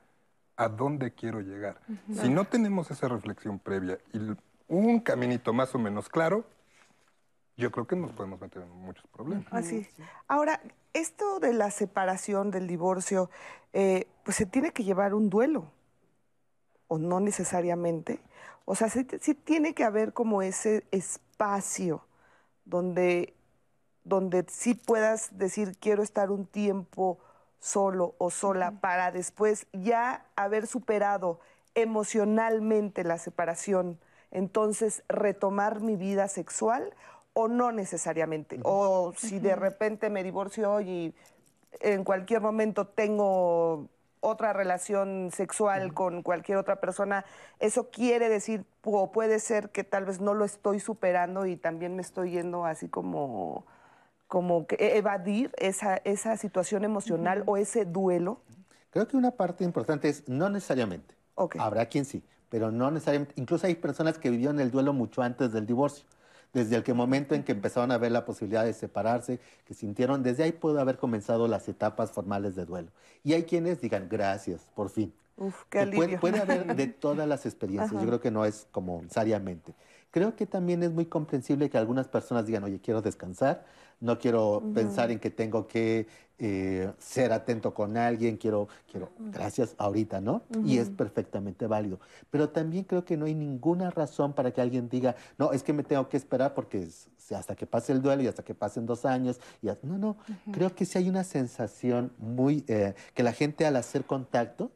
¿A 0.55 0.69
dónde 0.69 1.11
quiero 1.13 1.41
llegar? 1.41 1.79
Si 2.13 2.29
no 2.29 2.45
tenemos 2.45 2.89
esa 2.89 3.07
reflexión 3.07 3.59
previa 3.59 3.99
y 4.13 4.19
un 4.67 4.99
caminito 4.99 5.53
más 5.53 5.73
o 5.75 5.79
menos 5.79 6.09
claro, 6.09 6.45
yo 7.57 7.71
creo 7.71 7.87
que 7.87 7.95
nos 7.95 8.11
podemos 8.11 8.39
meter 8.39 8.63
en 8.63 8.69
muchos 8.69 9.05
problemas. 9.07 9.47
Así. 9.51 9.87
Ahora, 10.27 10.61
esto 10.93 11.39
de 11.39 11.53
la 11.53 11.71
separación, 11.71 12.51
del 12.51 12.67
divorcio, 12.67 13.29
eh, 13.73 14.07
pues 14.23 14.37
se 14.37 14.45
tiene 14.45 14.71
que 14.71 14.83
llevar 14.83 15.13
un 15.13 15.29
duelo, 15.29 15.71
o 16.87 16.97
no 16.97 17.19
necesariamente. 17.19 18.19
O 18.65 18.75
sea, 18.75 18.89
sí, 18.89 19.07
sí 19.21 19.33
tiene 19.33 19.73
que 19.73 19.83
haber 19.83 20.13
como 20.13 20.41
ese 20.41 20.85
espacio 20.91 22.06
donde, 22.67 23.33
donde 24.03 24.45
sí 24.47 24.75
puedas 24.75 25.37
decir, 25.37 25.77
quiero 25.79 26.03
estar 26.03 26.31
un 26.31 26.45
tiempo 26.45 27.17
solo 27.59 28.15
o 28.17 28.29
sola 28.29 28.79
para 28.79 29.11
después 29.11 29.67
ya 29.73 30.25
haber 30.35 30.67
superado 30.67 31.39
emocionalmente 31.75 33.03
la 33.03 33.17
separación, 33.17 33.99
entonces 34.31 35.03
retomar 35.07 35.81
mi 35.81 35.95
vida 35.95 36.27
sexual 36.27 36.93
o 37.33 37.47
no 37.47 37.71
necesariamente. 37.71 38.59
O 38.63 39.13
si 39.15 39.39
de 39.39 39.55
repente 39.55 40.09
me 40.09 40.23
divorcio 40.23 40.81
y 40.81 41.13
en 41.79 42.03
cualquier 42.03 42.41
momento 42.41 42.87
tengo 42.87 43.89
otra 44.27 44.53
relación 44.53 45.31
sexual 45.33 45.93
con 45.93 46.21
cualquier 46.23 46.57
otra 46.57 46.79
persona, 46.79 47.25
eso 47.59 47.89
quiere 47.89 48.29
decir 48.29 48.65
o 48.83 49.11
puede 49.11 49.39
ser 49.39 49.69
que 49.69 49.83
tal 49.83 50.05
vez 50.05 50.21
no 50.21 50.33
lo 50.33 50.45
estoy 50.45 50.79
superando 50.79 51.45
y 51.45 51.55
también 51.55 51.95
me 51.95 52.01
estoy 52.01 52.31
yendo 52.31 52.65
así 52.65 52.87
como 52.87 53.65
como 54.27 54.67
que 54.67 54.75
e-, 54.75 54.97
evadir 54.97 55.51
esa, 55.57 55.97
esa 55.97 56.37
situación 56.37 56.83
emocional 56.83 57.43
o 57.45 57.57
ese 57.57 57.85
duelo? 57.85 58.41
Creo 58.91 59.07
que 59.07 59.17
una 59.17 59.31
parte 59.31 59.63
importante 59.63 60.09
es 60.09 60.27
no 60.27 60.49
necesariamente. 60.49 61.15
Habrá 61.59 61.85
quien 61.85 62.03
sí, 62.05 62.23
pero 62.49 62.71
no 62.71 62.91
necesariamente. 62.91 63.33
Incluso 63.37 63.67
hay 63.67 63.75
personas 63.75 64.17
que 64.17 64.29
vivieron 64.29 64.59
el 64.59 64.71
duelo 64.71 64.91
mucho 64.93 65.21
antes 65.21 65.51
del 65.51 65.65
divorcio 65.65 66.05
desde 66.57 66.75
el 66.75 66.83
que 66.83 66.95
momento 66.95 67.35
en 67.35 67.43
que 67.43 67.51
empezaron 67.51 67.91
a 67.91 67.99
ver 67.99 68.11
la 68.11 68.25
posibilidad 68.25 68.65
de 68.65 68.73
separarse, 68.73 69.39
que 69.65 69.75
sintieron, 69.75 70.23
desde 70.23 70.43
ahí 70.43 70.51
pudo 70.51 70.79
haber 70.79 70.97
comenzado 70.97 71.47
las 71.47 71.69
etapas 71.69 72.11
formales 72.11 72.55
de 72.55 72.65
duelo. 72.65 72.89
Y 73.23 73.33
hay 73.33 73.43
quienes 73.43 73.79
digan, 73.79 74.07
gracias, 74.09 74.61
por 74.73 74.89
fin. 74.89 75.13
Uf, 75.37 75.65
qué 75.69 75.85
puede, 75.85 76.17
puede, 76.17 76.39
haber 76.39 76.75
de 76.75 76.87
todas 77.05 77.27
las 77.27 77.45
experiencias, 77.45 77.91
yo 78.01 78.07
creo 78.07 78.19
que 78.19 78.31
no 78.31 78.43
es 78.43 78.67
como 78.71 79.03
necesariamente. 79.03 79.75
Creo 80.09 80.35
que 80.35 80.47
también 80.47 80.81
es 80.81 80.91
muy 80.91 81.05
comprensible 81.05 81.69
que 81.69 81.77
algunas 81.77 82.07
personas 82.07 82.47
digan, 82.47 82.63
oye, 82.63 82.79
quiero 82.81 83.03
descansar, 83.03 83.63
no 83.99 84.19
quiero 84.19 84.63
pensar 84.73 85.11
en 85.11 85.19
que 85.19 85.29
tengo 85.29 85.67
que 85.67 86.07
eh, 86.39 86.91
ser 86.99 87.31
atento 87.31 87.73
con 87.73 87.97
alguien, 87.97 88.37
quiero, 88.37 88.67
quiero, 88.91 89.09
gracias 89.17 89.73
ahorita, 89.79 90.21
¿no? 90.21 90.43
Y 90.63 90.77
es 90.77 90.89
perfectamente 90.89 91.65
válido. 91.65 91.99
Pero 92.29 92.49
también 92.49 92.83
creo 92.83 93.03
que 93.05 93.17
no 93.17 93.25
hay 93.25 93.33
ninguna 93.33 93.89
razón 93.89 94.33
para 94.33 94.51
que 94.51 94.61
alguien 94.61 94.87
diga, 94.87 95.15
no, 95.39 95.51
es 95.51 95.63
que 95.63 95.73
me 95.73 95.83
tengo 95.83 96.07
que 96.09 96.17
esperar 96.17 96.53
porque 96.53 96.87
hasta 97.35 97.55
que 97.55 97.65
pase 97.65 97.91
el 97.91 98.03
duelo 98.03 98.21
y 98.21 98.27
hasta 98.27 98.43
que 98.43 98.53
pasen 98.53 98.85
dos 98.85 99.03
años. 99.05 99.39
Y 99.63 99.67
no, 99.81 99.97
no, 99.97 100.17
creo 100.51 100.75
que 100.75 100.85
sí 100.85 100.99
hay 100.99 101.09
una 101.09 101.23
sensación 101.23 102.11
muy, 102.19 102.63
eh, 102.67 102.93
que 103.15 103.23
la 103.23 103.33
gente 103.33 103.65
al 103.65 103.75
hacer 103.75 104.05
contacto, 104.05 104.71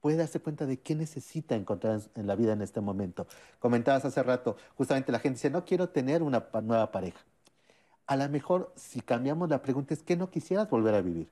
puede 0.00 0.16
darse 0.16 0.40
cuenta 0.40 0.64
de 0.64 0.78
qué 0.78 0.94
necesita 0.94 1.54
encontrar 1.54 2.00
en 2.14 2.26
la 2.26 2.34
vida 2.34 2.54
en 2.54 2.62
este 2.62 2.80
momento. 2.80 3.26
Comentabas 3.58 4.06
hace 4.06 4.22
rato, 4.22 4.56
justamente 4.74 5.12
la 5.12 5.18
gente 5.18 5.36
dice, 5.36 5.50
no 5.50 5.66
quiero 5.66 5.90
tener 5.90 6.22
una 6.22 6.48
nueva 6.62 6.90
pareja 6.90 7.20
a 8.08 8.16
lo 8.16 8.28
mejor 8.30 8.72
si 8.74 9.00
cambiamos 9.02 9.48
la 9.50 9.60
pregunta 9.60 9.92
es 9.92 10.02
que 10.02 10.16
no 10.16 10.30
quisieras 10.30 10.68
volver 10.68 10.94
a 10.94 11.02
vivir. 11.02 11.28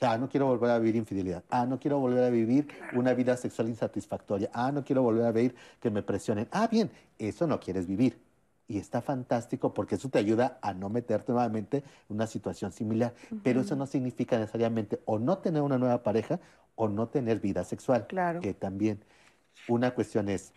Ah, 0.00 0.18
no 0.18 0.28
quiero 0.28 0.46
volver 0.46 0.70
a 0.70 0.78
vivir 0.78 0.96
infidelidad. 0.96 1.44
Ah, 1.48 1.64
no 1.64 1.78
quiero 1.78 1.98
volver 1.98 2.24
a 2.24 2.30
vivir 2.30 2.68
una 2.92 3.14
vida 3.14 3.36
sexual 3.36 3.68
insatisfactoria. 3.68 4.50
Ah, 4.52 4.70
no 4.72 4.84
quiero 4.84 5.02
volver 5.02 5.24
a 5.24 5.32
ver 5.32 5.54
que 5.80 5.90
me 5.90 6.02
presionen. 6.02 6.48
Ah, 6.50 6.66
bien, 6.68 6.90
eso 7.18 7.46
no 7.46 7.58
quieres 7.60 7.86
vivir. 7.86 8.20
Y 8.66 8.78
está 8.78 9.00
fantástico 9.00 9.72
porque 9.72 9.94
eso 9.94 10.08
te 10.08 10.18
ayuda 10.18 10.58
a 10.60 10.74
no 10.74 10.88
meterte 10.88 11.32
nuevamente 11.32 11.78
en 11.78 12.16
una 12.16 12.26
situación 12.26 12.72
similar. 12.72 13.14
Pero 13.42 13.60
eso 13.60 13.76
no 13.76 13.86
significa 13.86 14.38
necesariamente 14.38 15.00
o 15.04 15.18
no 15.18 15.38
tener 15.38 15.62
una 15.62 15.78
nueva 15.78 16.02
pareja 16.02 16.40
o 16.74 16.88
no 16.88 17.08
tener 17.08 17.40
vida 17.40 17.62
sexual. 17.64 18.06
Claro. 18.08 18.40
Que 18.40 18.54
también 18.54 19.04
una 19.68 19.92
cuestión 19.92 20.28
es, 20.28 20.52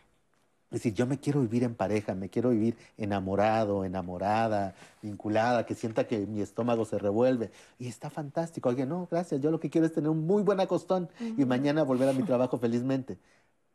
es 0.71 0.79
decir, 0.79 0.93
yo 0.93 1.05
me 1.05 1.19
quiero 1.19 1.41
vivir 1.41 1.63
en 1.63 1.75
pareja, 1.75 2.15
me 2.15 2.29
quiero 2.29 2.51
vivir 2.51 2.77
enamorado, 2.97 3.83
enamorada, 3.83 4.73
vinculada, 5.01 5.65
que 5.65 5.75
sienta 5.75 6.07
que 6.07 6.25
mi 6.25 6.39
estómago 6.41 6.85
se 6.85 6.97
revuelve. 6.97 7.51
Y 7.77 7.89
está 7.89 8.09
fantástico. 8.09 8.69
Oye, 8.69 8.85
no, 8.85 9.05
gracias, 9.11 9.41
yo 9.41 9.51
lo 9.51 9.59
que 9.59 9.69
quiero 9.69 9.85
es 9.85 9.91
tener 9.91 10.09
un 10.09 10.25
muy 10.25 10.43
buen 10.43 10.61
acostón 10.61 11.09
y 11.19 11.43
mañana 11.43 11.83
volver 11.83 12.07
a 12.07 12.13
mi 12.13 12.23
trabajo 12.23 12.57
felizmente. 12.57 13.17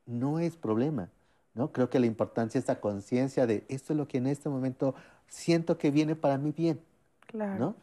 No 0.06 0.38
es 0.38 0.56
problema, 0.56 1.10
¿no? 1.52 1.70
Creo 1.70 1.90
que 1.90 2.00
la 2.00 2.06
importancia 2.06 2.58
es 2.58 2.66
la 2.66 2.80
conciencia 2.80 3.46
de 3.46 3.66
esto 3.68 3.92
es 3.92 3.98
lo 3.98 4.08
que 4.08 4.16
en 4.16 4.26
este 4.26 4.48
momento 4.48 4.94
siento 5.28 5.76
que 5.76 5.90
viene 5.90 6.16
para 6.16 6.38
mí 6.38 6.52
bien, 6.56 6.80
claro. 7.26 7.58
¿no? 7.58 7.74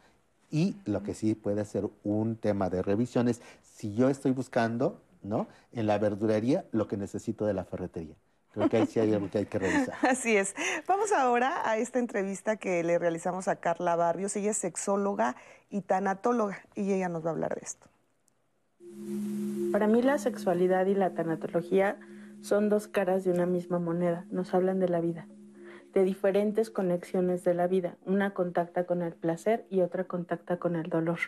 Y 0.50 0.74
lo 0.86 1.04
que 1.04 1.14
sí 1.14 1.36
puede 1.36 1.64
ser 1.64 1.88
un 2.02 2.34
tema 2.34 2.68
de 2.68 2.82
revisión 2.82 3.28
es 3.28 3.40
si 3.62 3.94
yo 3.94 4.08
estoy 4.08 4.32
buscando, 4.32 5.00
¿no? 5.22 5.46
En 5.72 5.86
la 5.86 5.98
verdurería 5.98 6.64
lo 6.72 6.88
que 6.88 6.96
necesito 6.96 7.46
de 7.46 7.54
la 7.54 7.64
ferretería. 7.64 8.16
Creo 8.54 8.68
que 8.68 8.76
ahí 8.76 8.86
sí 8.86 9.00
hay 9.00 9.12
algo 9.12 9.28
que 9.28 9.38
hay 9.38 9.46
que 9.46 9.58
revisar. 9.58 9.94
Así 10.08 10.36
es. 10.36 10.54
Vamos 10.86 11.12
ahora 11.12 11.68
a 11.68 11.76
esta 11.76 11.98
entrevista 11.98 12.56
que 12.56 12.82
le 12.84 12.98
realizamos 12.98 13.48
a 13.48 13.56
Carla 13.56 13.96
Barrios. 13.96 14.36
Ella 14.36 14.52
es 14.52 14.58
sexóloga 14.58 15.34
y 15.70 15.80
tanatóloga 15.80 16.60
y 16.76 16.92
ella 16.92 17.08
nos 17.08 17.24
va 17.24 17.30
a 17.30 17.32
hablar 17.32 17.54
de 17.56 17.62
esto. 17.62 17.88
Para 19.72 19.88
mí 19.88 20.02
la 20.02 20.18
sexualidad 20.18 20.86
y 20.86 20.94
la 20.94 21.14
tanatología 21.14 21.98
son 22.42 22.68
dos 22.68 22.86
caras 22.86 23.24
de 23.24 23.32
una 23.32 23.44
misma 23.44 23.80
moneda. 23.80 24.24
Nos 24.30 24.54
hablan 24.54 24.78
de 24.78 24.88
la 24.88 25.00
vida, 25.00 25.26
de 25.92 26.04
diferentes 26.04 26.70
conexiones 26.70 27.42
de 27.42 27.54
la 27.54 27.66
vida. 27.66 27.96
Una 28.06 28.34
contacta 28.34 28.84
con 28.84 29.02
el 29.02 29.14
placer 29.14 29.66
y 29.68 29.80
otra 29.80 30.04
contacta 30.04 30.58
con 30.58 30.76
el 30.76 30.88
dolor. 30.90 31.18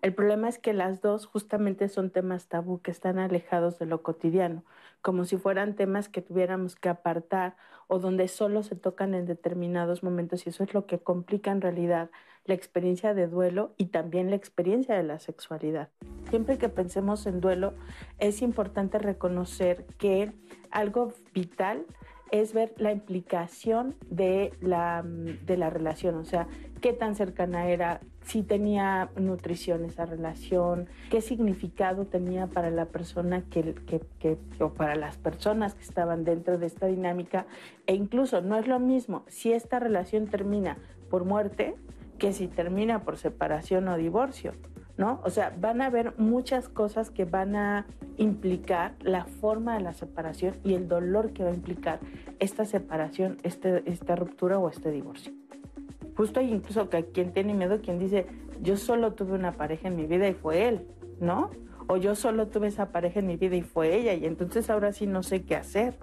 El 0.00 0.14
problema 0.14 0.48
es 0.48 0.58
que 0.58 0.72
las 0.72 1.00
dos 1.00 1.26
justamente 1.26 1.88
son 1.88 2.10
temas 2.10 2.46
tabú 2.46 2.80
que 2.80 2.92
están 2.92 3.18
alejados 3.18 3.80
de 3.80 3.86
lo 3.86 4.02
cotidiano, 4.02 4.62
como 5.02 5.24
si 5.24 5.36
fueran 5.36 5.74
temas 5.74 6.08
que 6.08 6.22
tuviéramos 6.22 6.76
que 6.76 6.88
apartar 6.88 7.56
o 7.88 7.98
donde 7.98 8.28
solo 8.28 8.62
se 8.62 8.76
tocan 8.76 9.14
en 9.14 9.26
determinados 9.26 10.04
momentos 10.04 10.46
y 10.46 10.50
eso 10.50 10.62
es 10.62 10.72
lo 10.72 10.86
que 10.86 11.00
complica 11.00 11.50
en 11.50 11.60
realidad 11.60 12.10
la 12.44 12.54
experiencia 12.54 13.12
de 13.12 13.26
duelo 13.26 13.74
y 13.76 13.86
también 13.86 14.30
la 14.30 14.36
experiencia 14.36 14.94
de 14.94 15.02
la 15.02 15.18
sexualidad. 15.18 15.88
Siempre 16.30 16.58
que 16.58 16.68
pensemos 16.68 17.26
en 17.26 17.40
duelo 17.40 17.74
es 18.18 18.40
importante 18.40 18.98
reconocer 18.98 19.84
que 19.98 20.32
algo 20.70 21.12
vital 21.34 21.84
es 22.30 22.52
ver 22.52 22.74
la 22.78 22.92
implicación 22.92 23.94
de 24.10 24.52
la, 24.60 25.02
de 25.04 25.56
la 25.56 25.70
relación, 25.70 26.16
o 26.16 26.24
sea, 26.24 26.46
qué 26.80 26.92
tan 26.92 27.14
cercana 27.14 27.68
era, 27.68 28.00
si 28.22 28.42
tenía 28.42 29.10
nutrición 29.16 29.84
esa 29.84 30.06
relación, 30.06 30.88
qué 31.10 31.20
significado 31.20 32.06
tenía 32.06 32.46
para 32.46 32.70
la 32.70 32.86
persona 32.86 33.42
que, 33.50 33.74
o 34.60 34.70
para 34.74 34.94
las 34.94 35.16
personas 35.16 35.74
que 35.74 35.82
estaban 35.82 36.24
dentro 36.24 36.58
de 36.58 36.66
esta 36.66 36.86
dinámica, 36.86 37.46
e 37.86 37.94
incluso 37.94 38.40
no 38.40 38.56
es 38.56 38.66
lo 38.66 38.78
mismo 38.78 39.24
si 39.28 39.52
esta 39.52 39.78
relación 39.78 40.26
termina 40.26 40.78
por 41.10 41.24
muerte 41.24 41.74
que 42.18 42.32
si 42.32 42.48
termina 42.48 43.04
por 43.04 43.16
separación 43.16 43.88
o 43.88 43.96
divorcio. 43.96 44.52
¿No? 44.98 45.20
O 45.24 45.30
sea, 45.30 45.56
van 45.58 45.80
a 45.80 45.86
haber 45.86 46.18
muchas 46.18 46.68
cosas 46.68 47.10
que 47.10 47.24
van 47.24 47.56
a 47.56 47.86
implicar 48.18 48.96
la 49.00 49.24
forma 49.24 49.74
de 49.74 49.80
la 49.80 49.94
separación 49.94 50.56
y 50.64 50.74
el 50.74 50.88
dolor 50.88 51.32
que 51.32 51.44
va 51.44 51.50
a 51.50 51.54
implicar 51.54 52.00
esta 52.40 52.66
separación, 52.66 53.38
este, 53.44 53.88
esta 53.90 54.16
ruptura 54.16 54.58
o 54.58 54.68
este 54.68 54.90
divorcio. 54.90 55.32
Justo 56.16 56.40
hay 56.40 56.52
incluso 56.52 56.90
que 56.90 57.06
quien 57.06 57.32
tiene 57.32 57.54
miedo, 57.54 57.80
quien 57.80 58.00
dice, 58.00 58.26
yo 58.60 58.76
solo 58.76 59.14
tuve 59.14 59.34
una 59.34 59.52
pareja 59.52 59.86
en 59.86 59.94
mi 59.94 60.06
vida 60.06 60.28
y 60.28 60.34
fue 60.34 60.66
él, 60.66 60.88
¿no? 61.20 61.50
O 61.88 61.96
yo 61.96 62.14
solo 62.14 62.46
tuve 62.48 62.68
esa 62.68 62.92
pareja 62.92 63.20
en 63.20 63.26
mi 63.26 63.36
vida 63.36 63.56
y 63.56 63.62
fue 63.62 63.96
ella 63.96 64.14
y 64.14 64.26
entonces 64.26 64.70
ahora 64.70 64.92
sí 64.92 65.06
no 65.06 65.22
sé 65.22 65.42
qué 65.42 65.56
hacer. 65.56 65.94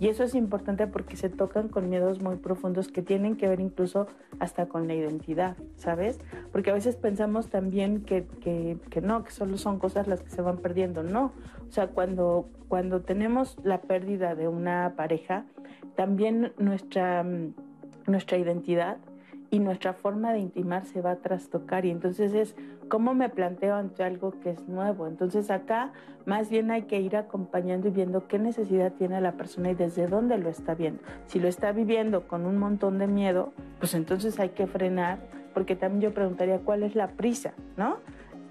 Y 0.00 0.08
eso 0.08 0.24
es 0.24 0.34
importante 0.34 0.86
porque 0.86 1.16
se 1.16 1.28
tocan 1.28 1.68
con 1.68 1.88
miedos 1.90 2.20
muy 2.20 2.36
profundos 2.36 2.88
que 2.88 3.02
tienen 3.02 3.36
que 3.36 3.46
ver 3.46 3.60
incluso 3.60 4.06
hasta 4.40 4.66
con 4.66 4.88
la 4.88 4.94
identidad, 4.94 5.56
¿sabes? 5.76 6.18
Porque 6.50 6.70
a 6.70 6.74
veces 6.74 6.96
pensamos 6.96 7.48
también 7.48 8.02
que, 8.02 8.26
que, 8.40 8.78
que 8.90 9.00
no, 9.02 9.22
que 9.22 9.30
solo 9.30 9.58
son 9.58 9.78
cosas 9.78 10.08
las 10.08 10.22
que 10.22 10.30
se 10.30 10.42
van 10.42 10.58
perdiendo, 10.58 11.02
no. 11.02 11.32
O 11.68 11.72
sea, 11.72 11.88
cuando, 11.88 12.48
cuando 12.68 13.02
tenemos 13.02 13.56
la 13.62 13.82
pérdida 13.82 14.34
de 14.34 14.48
una 14.48 14.94
pareja, 14.96 15.44
también 15.94 16.52
nuestra, 16.58 17.24
nuestra 18.06 18.38
identidad 18.38 18.96
y 19.50 19.60
nuestra 19.60 19.92
forma 19.92 20.32
de 20.32 20.40
intimar 20.40 20.84
se 20.84 21.00
va 21.00 21.12
a 21.12 21.16
trastocar 21.16 21.84
y 21.84 21.90
entonces 21.90 22.34
es 22.34 22.56
cómo 22.88 23.14
me 23.14 23.28
planteo 23.28 23.74
ante 23.74 24.02
algo 24.02 24.32
que 24.40 24.50
es 24.50 24.68
nuevo. 24.68 25.06
Entonces 25.06 25.50
acá 25.50 25.92
más 26.26 26.50
bien 26.50 26.70
hay 26.70 26.82
que 26.82 27.00
ir 27.00 27.16
acompañando 27.16 27.88
y 27.88 27.90
viendo 27.90 28.26
qué 28.26 28.38
necesidad 28.38 28.92
tiene 28.92 29.20
la 29.20 29.32
persona 29.32 29.70
y 29.70 29.74
desde 29.74 30.06
dónde 30.06 30.38
lo 30.38 30.48
está 30.48 30.74
viendo. 30.74 31.02
Si 31.26 31.38
lo 31.38 31.48
está 31.48 31.72
viviendo 31.72 32.26
con 32.26 32.46
un 32.46 32.58
montón 32.58 32.98
de 32.98 33.06
miedo, 33.06 33.52
pues 33.78 33.94
entonces 33.94 34.38
hay 34.40 34.50
que 34.50 34.66
frenar 34.66 35.18
porque 35.52 35.76
también 35.76 36.00
yo 36.02 36.14
preguntaría 36.14 36.58
cuál 36.58 36.82
es 36.82 36.94
la 36.94 37.08
prisa, 37.08 37.54
¿no? 37.76 37.98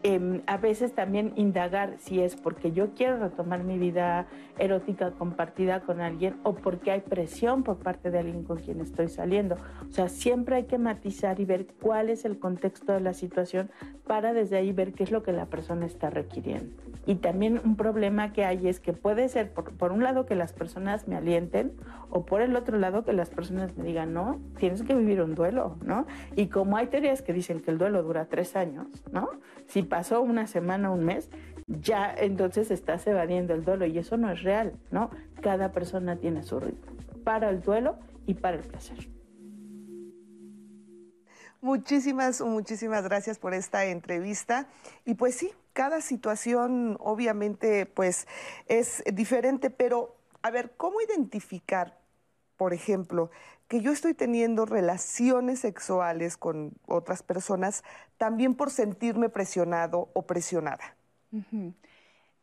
Em, 0.06 0.42
a 0.48 0.58
veces 0.58 0.94
también 0.94 1.32
indagar 1.38 1.96
si 1.98 2.20
es 2.20 2.36
porque 2.36 2.74
yo 2.74 2.94
quiero 2.94 3.20
retomar 3.20 3.64
mi 3.64 3.78
vida 3.78 4.28
erótica 4.60 5.12
compartida 5.12 5.80
con 5.80 6.02
alguien 6.02 6.36
o 6.44 6.56
porque 6.56 6.92
hay 6.92 7.00
presión 7.00 7.64
por 7.64 7.78
parte 7.78 8.12
de 8.12 8.20
alguien 8.20 8.44
con 8.44 8.58
quien 8.58 8.82
estoy 8.82 9.08
saliendo. 9.08 9.56
O 9.88 9.92
sea, 9.94 10.10
siempre 10.10 10.58
hay 10.58 10.64
que 10.66 10.78
matizar 10.78 11.40
y 11.40 11.46
ver 11.46 11.68
cuál 11.82 12.10
es 12.10 12.26
el 12.26 12.38
contexto 12.38 12.92
de 12.92 13.00
la 13.00 13.14
situación 13.14 13.72
para 14.06 14.34
desde 14.34 14.58
ahí 14.58 14.74
ver 14.74 14.92
qué 14.92 15.04
es 15.04 15.12
lo 15.12 15.24
que 15.24 15.32
la 15.32 15.46
persona 15.46 15.86
está 15.86 16.10
requiriendo. 16.10 16.76
Y 17.06 17.16
también 17.16 17.62
un 17.64 17.78
problema 17.78 18.34
que 18.34 18.44
hay 18.44 18.68
es 18.68 18.82
que 18.82 18.92
puede 18.92 19.30
ser 19.30 19.52
por, 19.52 19.72
por 19.72 19.94
un 19.94 20.04
lado 20.04 20.26
que 20.26 20.36
las 20.36 20.52
personas 20.52 21.08
me 21.08 21.16
alienten 21.16 21.72
o 22.10 22.26
por 22.26 22.42
el 22.42 22.56
otro 22.56 22.78
lado 22.78 23.06
que 23.06 23.14
las 23.14 23.30
personas 23.30 23.76
me 23.78 23.86
digan, 23.86 24.14
no, 24.14 24.40
tienes 24.58 24.84
que 24.84 24.96
vivir 24.96 25.22
un 25.22 25.34
duelo, 25.34 25.78
¿no? 25.84 26.06
Y 26.36 26.48
como 26.48 26.78
hay 26.78 26.88
teorías 26.88 27.22
que 27.22 27.34
dicen 27.34 27.62
que 27.62 27.72
el 27.72 27.78
duelo 27.78 28.04
dura 28.04 28.26
tres 28.26 28.56
años, 28.56 28.88
¿no? 29.12 29.30
Si 29.68 29.82
pasó 29.94 30.24
una 30.24 30.48
semana, 30.48 30.90
un 30.90 31.06
mes, 31.06 31.30
ya 31.68 32.12
entonces 32.18 32.72
estás 32.72 33.06
evadiendo 33.06 33.54
el 33.54 33.64
duelo 33.64 33.86
y 33.86 34.00
eso 34.00 34.18
no 34.18 34.32
es 34.32 34.42
real, 34.42 34.74
¿no? 34.90 35.12
Cada 35.40 35.72
persona 35.72 36.16
tiene 36.16 36.42
su 36.42 36.60
ritmo 36.60 36.92
para 37.24 37.52
el 37.52 37.62
duelo 37.62 38.00
y 38.26 38.34
para 38.34 38.58
el 38.58 38.64
placer. 38.64 39.08
Muchísimas, 41.62 42.42
muchísimas 42.42 43.04
gracias 43.04 43.38
por 43.38 43.54
esta 43.54 43.86
entrevista. 43.86 44.68
Y 45.06 45.14
pues 45.14 45.36
sí, 45.36 45.52
cada 45.74 46.02
situación 46.02 46.98
obviamente 47.00 47.86
pues 47.86 48.28
es 48.66 49.04
diferente, 49.14 49.70
pero 49.70 50.16
a 50.42 50.50
ver, 50.50 50.72
¿cómo 50.76 51.02
identificar, 51.02 52.00
por 52.58 52.74
ejemplo, 52.74 53.30
que 53.68 53.82
yo 53.82 53.92
estoy 53.92 54.14
teniendo 54.14 54.66
relaciones 54.66 55.60
sexuales 55.60 56.38
con 56.38 56.74
otras 56.86 57.24
personas 57.24 57.84
también 58.18 58.56
por 58.56 58.70
sentirme 58.70 59.30
presionado 59.30 60.10
o 60.14 60.24
presionada. 60.24 60.96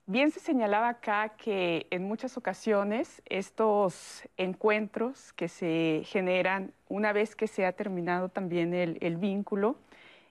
Bien 0.06 0.32
se 0.32 0.40
señalaba 0.40 0.88
acá 0.88 1.28
que 1.36 1.86
en 1.90 2.02
muchas 2.02 2.36
ocasiones 2.36 3.22
estos 3.26 4.24
encuentros 4.36 5.32
que 5.34 5.46
se 5.46 6.02
generan 6.04 6.72
una 6.88 7.12
vez 7.12 7.36
que 7.36 7.46
se 7.46 7.64
ha 7.64 7.72
terminado 7.72 8.28
también 8.28 8.74
el, 8.74 9.16
vínculo, 9.18 9.76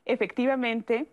efectivamente 0.04 1.08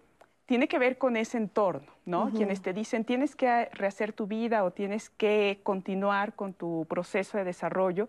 tiene 0.47 0.66
que 0.66 0.81
ver 0.81 0.99
con 0.99 1.16
ese 1.16 1.39
entorno, 1.39 1.93
¿no? 2.05 2.33
Quienes 2.33 2.61
te 2.61 2.72
dicen 2.72 3.05
tienes 3.05 3.37
que 3.37 3.66
rehacer 3.66 4.12
tu 4.12 4.27
vida 4.27 4.64
o 4.64 4.72
tienes 4.72 5.11
que 5.11 5.61
continuar 5.62 6.35
con 6.35 6.53
tu 6.53 6.87
proceso 6.89 7.39
de 7.39 7.45
desarrollo 7.45 8.09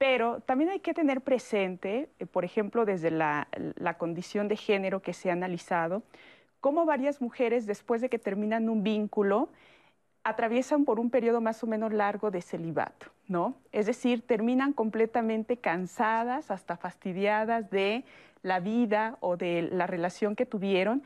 pero 0.00 0.40
también 0.40 0.70
hay 0.70 0.80
que 0.80 0.94
tener 0.94 1.20
presente, 1.20 2.08
eh, 2.18 2.24
por 2.24 2.46
ejemplo, 2.46 2.86
desde 2.86 3.10
la, 3.10 3.46
condición 3.98 4.48
de 4.48 4.56
género 4.56 5.02
que 5.02 5.12
se 5.12 5.28
ha 5.28 5.34
analizado, 5.34 6.02
cómo 6.62 6.86
varias 6.86 7.20
mujeres 7.20 7.66
después 7.66 8.00
de 8.00 8.08
que 8.08 8.18
terminan 8.18 8.70
un 8.70 8.82
vínculo 8.82 9.50
atraviesan 10.24 10.86
por 10.86 11.00
un 11.00 11.10
periodo 11.10 11.42
más 11.42 11.62
o 11.62 11.66
menos 11.66 11.92
largo 11.92 12.30
de 12.30 12.40
celibato, 12.40 13.08
¿no? 13.28 13.56
Es 13.72 13.84
decir, 13.84 14.26
terminan 14.26 14.72
completamente 14.72 15.58
cansadas, 15.58 16.50
hasta 16.50 16.78
fastidiadas 16.78 17.68
de 17.68 18.04
la 18.42 18.58
vida 18.58 19.18
o 19.20 19.36
de 19.36 19.68
la 19.70 19.86
relación 19.86 20.34
que 20.34 20.46
tuvieron 20.46 21.02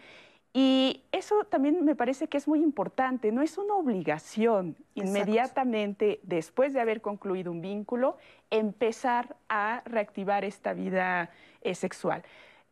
y 0.57 1.03
eso 1.11 1.43
también 1.43 1.85
me 1.85 1.97
parece 1.97 2.29
que 2.29 2.37
es 2.37 2.47
muy 2.47 2.63
importante, 2.63 3.33
no 3.33 3.43
es 3.43 3.59
una 3.59 3.75
obligación 3.75 4.77
inmediatamente 4.95 6.21
después 6.23 6.73
de 6.73 6.81
haber 6.81 7.01
concluido 7.01 7.51
un 7.51 7.61
vínculo 7.61 8.19
empezar 8.51 9.35
a 9.49 9.83
reactivar 9.85 10.45
esta 10.45 10.73
vida 10.73 11.31
eh, 11.61 11.75
sexual. 11.75 12.23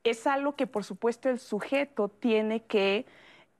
Es 0.04 0.28
algo 0.28 0.54
que 0.54 0.68
por 0.68 0.84
supuesto 0.84 1.28
el 1.28 1.40
sujeto 1.40 2.08
tiene 2.08 2.62
que 2.62 3.04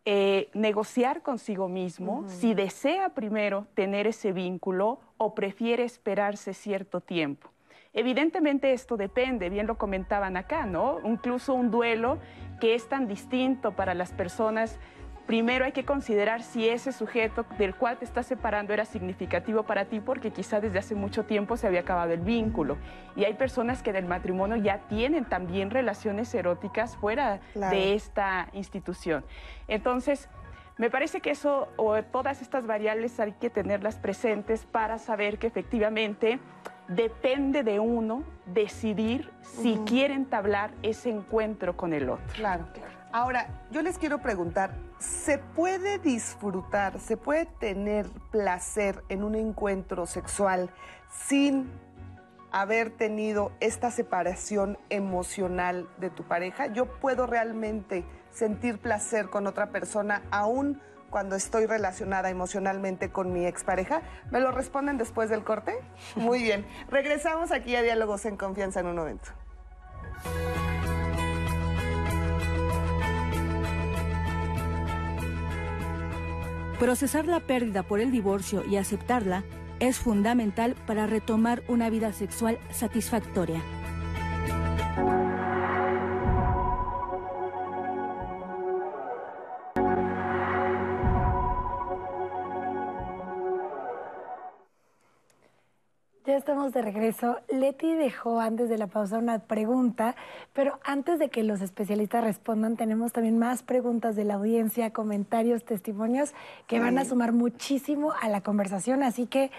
eh, 0.04 0.50
negociar 0.54 1.22
consigo 1.22 1.68
mismo 1.68 2.24
si 2.28 2.54
desea 2.54 3.08
primero 3.08 3.66
tener 3.74 4.06
ese 4.06 4.32
vínculo 4.32 5.00
o 5.16 5.34
prefiere 5.34 5.82
esperarse 5.82 6.54
cierto 6.54 7.00
tiempo. 7.00 7.50
Evidentemente 7.94 8.72
esto 8.72 8.96
depende, 8.96 9.50
bien 9.50 9.66
lo 9.66 9.76
comentaban 9.76 10.36
acá, 10.36 10.64
¿no? 10.64 10.98
Incluso 11.04 11.52
un 11.52 11.70
duelo 11.70 12.18
que 12.62 12.76
es 12.76 12.88
tan 12.88 13.08
distinto 13.08 13.72
para 13.72 13.92
las 13.92 14.12
personas 14.12 14.78
primero 15.26 15.64
hay 15.64 15.72
que 15.72 15.84
considerar 15.84 16.44
si 16.44 16.68
ese 16.68 16.92
sujeto 16.92 17.44
del 17.58 17.74
cual 17.74 17.98
te 17.98 18.04
estás 18.04 18.26
separando 18.26 18.72
era 18.72 18.84
significativo 18.84 19.64
para 19.64 19.86
ti 19.86 19.98
porque 19.98 20.30
quizá 20.30 20.60
desde 20.60 20.78
hace 20.78 20.94
mucho 20.94 21.24
tiempo 21.24 21.56
se 21.56 21.66
había 21.66 21.80
acabado 21.80 22.12
el 22.12 22.20
vínculo. 22.20 22.76
Y 23.16 23.24
hay 23.24 23.34
personas 23.34 23.82
que 23.82 23.92
del 23.92 24.04
matrimonio 24.04 24.54
ya 24.54 24.78
tienen 24.88 25.24
también 25.24 25.70
relaciones 25.70 26.32
eróticas 26.34 26.96
fuera 26.96 27.40
de 27.54 27.94
esta 27.94 28.48
institución. 28.52 29.24
Entonces, 29.66 30.28
me 30.78 30.88
parece 30.88 31.20
que 31.20 31.30
eso 31.30 31.68
o 31.76 32.00
todas 32.04 32.42
estas 32.42 32.66
variables 32.66 33.18
hay 33.18 33.32
que 33.32 33.50
tenerlas 33.50 33.96
presentes 33.96 34.66
para 34.66 34.98
saber 34.98 35.38
que 35.38 35.48
efectivamente 35.48 36.38
depende 36.88 37.62
de 37.62 37.80
uno 37.80 38.24
decidir 38.46 39.30
si 39.40 39.76
quiere 39.86 40.14
entablar 40.14 40.72
ese 40.82 41.10
encuentro 41.10 41.76
con 41.76 41.92
el 41.92 42.10
otro. 42.10 42.24
Claro, 42.34 42.66
claro. 42.72 42.92
Ahora, 43.12 43.46
yo 43.70 43.82
les 43.82 43.98
quiero 43.98 44.22
preguntar, 44.22 44.74
¿se 44.98 45.36
puede 45.36 45.98
disfrutar, 45.98 46.98
se 46.98 47.18
puede 47.18 47.44
tener 47.44 48.06
placer 48.30 49.04
en 49.10 49.22
un 49.22 49.34
encuentro 49.34 50.06
sexual 50.06 50.70
sin 51.10 51.70
haber 52.52 52.90
tenido 52.90 53.52
esta 53.60 53.90
separación 53.90 54.78
emocional 54.88 55.88
de 55.98 56.08
tu 56.08 56.22
pareja? 56.22 56.68
¿Yo 56.68 56.86
puedo 56.86 57.26
realmente 57.26 58.04
sentir 58.30 58.78
placer 58.78 59.28
con 59.28 59.46
otra 59.46 59.70
persona 59.70 60.22
aún 60.30 60.80
cuando 61.12 61.36
estoy 61.36 61.66
relacionada 61.66 62.30
emocionalmente 62.30 63.12
con 63.12 63.32
mi 63.32 63.46
expareja? 63.46 64.02
¿Me 64.32 64.40
lo 64.40 64.50
responden 64.50 64.98
después 64.98 65.30
del 65.30 65.44
corte? 65.44 65.74
Muy 66.16 66.42
bien. 66.42 66.66
Regresamos 66.90 67.52
aquí 67.52 67.76
a 67.76 67.82
Diálogos 67.82 68.24
en 68.24 68.36
Confianza 68.36 68.80
en 68.80 68.86
un 68.86 68.96
momento. 68.96 69.28
Procesar 76.80 77.26
la 77.26 77.38
pérdida 77.38 77.84
por 77.84 78.00
el 78.00 78.10
divorcio 78.10 78.64
y 78.64 78.76
aceptarla 78.76 79.44
es 79.78 79.98
fundamental 79.98 80.74
para 80.86 81.06
retomar 81.06 81.62
una 81.68 81.90
vida 81.90 82.12
sexual 82.12 82.58
satisfactoria. 82.70 83.62
Ya 96.24 96.36
estamos 96.36 96.72
de 96.72 96.82
regreso. 96.82 97.40
Leti 97.48 97.94
dejó 97.94 98.38
antes 98.38 98.68
de 98.68 98.78
la 98.78 98.86
pausa 98.86 99.18
una 99.18 99.40
pregunta, 99.40 100.14
pero 100.52 100.78
antes 100.84 101.18
de 101.18 101.30
que 101.30 101.42
los 101.42 101.60
especialistas 101.60 102.22
respondan, 102.22 102.76
tenemos 102.76 103.10
también 103.10 103.40
más 103.40 103.64
preguntas 103.64 104.14
de 104.14 104.22
la 104.22 104.34
audiencia, 104.34 104.92
comentarios, 104.92 105.64
testimonios 105.64 106.32
que 106.68 106.78
van 106.78 106.96
a 106.98 107.04
sumar 107.04 107.32
muchísimo 107.32 108.12
a 108.20 108.28
la 108.28 108.40
conversación. 108.40 109.02
Así 109.02 109.26
que 109.26 109.50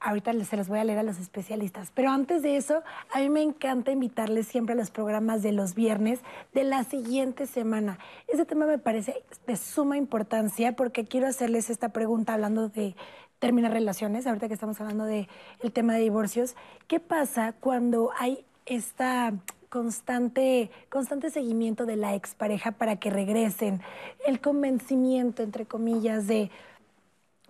ahorita 0.00 0.32
se 0.44 0.56
los 0.56 0.68
voy 0.68 0.78
a 0.78 0.84
leer 0.84 1.00
a 1.00 1.02
los 1.02 1.18
especialistas. 1.18 1.92
Pero 1.94 2.10
antes 2.10 2.42
de 2.42 2.56
eso, 2.56 2.82
a 3.12 3.18
mí 3.20 3.28
me 3.28 3.42
encanta 3.42 3.92
invitarles 3.92 4.46
siempre 4.46 4.72
a 4.72 4.78
los 4.78 4.90
programas 4.90 5.42
de 5.42 5.52
los 5.52 5.74
viernes 5.74 6.20
de 6.54 6.64
la 6.64 6.84
siguiente 6.84 7.46
semana. 7.46 7.98
Ese 8.26 8.46
tema 8.46 8.64
me 8.64 8.78
parece 8.78 9.22
de 9.46 9.56
suma 9.56 9.98
importancia 9.98 10.74
porque 10.74 11.04
quiero 11.04 11.26
hacerles 11.26 11.68
esta 11.68 11.90
pregunta 11.90 12.32
hablando 12.32 12.70
de 12.70 12.96
terminar 13.40 13.72
relaciones, 13.72 14.26
ahorita 14.26 14.46
que 14.46 14.54
estamos 14.54 14.80
hablando 14.80 15.04
del 15.04 15.26
el 15.60 15.72
tema 15.72 15.94
de 15.94 16.00
divorcios, 16.00 16.54
¿qué 16.86 17.00
pasa 17.00 17.54
cuando 17.58 18.12
hay 18.18 18.44
esta 18.66 19.32
constante, 19.70 20.70
constante 20.90 21.30
seguimiento 21.30 21.86
de 21.86 21.96
la 21.96 22.14
expareja 22.14 22.70
para 22.70 22.96
que 22.96 23.10
regresen? 23.10 23.80
El 24.26 24.40
convencimiento, 24.40 25.42
entre 25.42 25.66
comillas, 25.66 26.28
de 26.28 26.50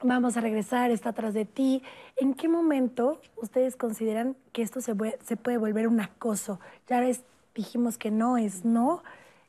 vamos 0.02 0.36
a 0.36 0.40
regresar, 0.40 0.90
está 0.90 1.10
atrás 1.10 1.34
de 1.34 1.44
ti. 1.44 1.82
¿En 2.16 2.34
qué 2.34 2.48
momento 2.48 3.20
ustedes 3.36 3.76
consideran 3.76 4.36
que 4.52 4.62
esto 4.62 4.80
se, 4.80 4.94
puede 4.94 5.58
volver 5.58 5.88
un 5.88 6.00
acoso? 6.00 6.60
Ya 6.88 7.04
dijimos 7.54 7.98
que 7.98 8.10
no 8.10 8.38
es 8.38 8.64
no 8.64 9.02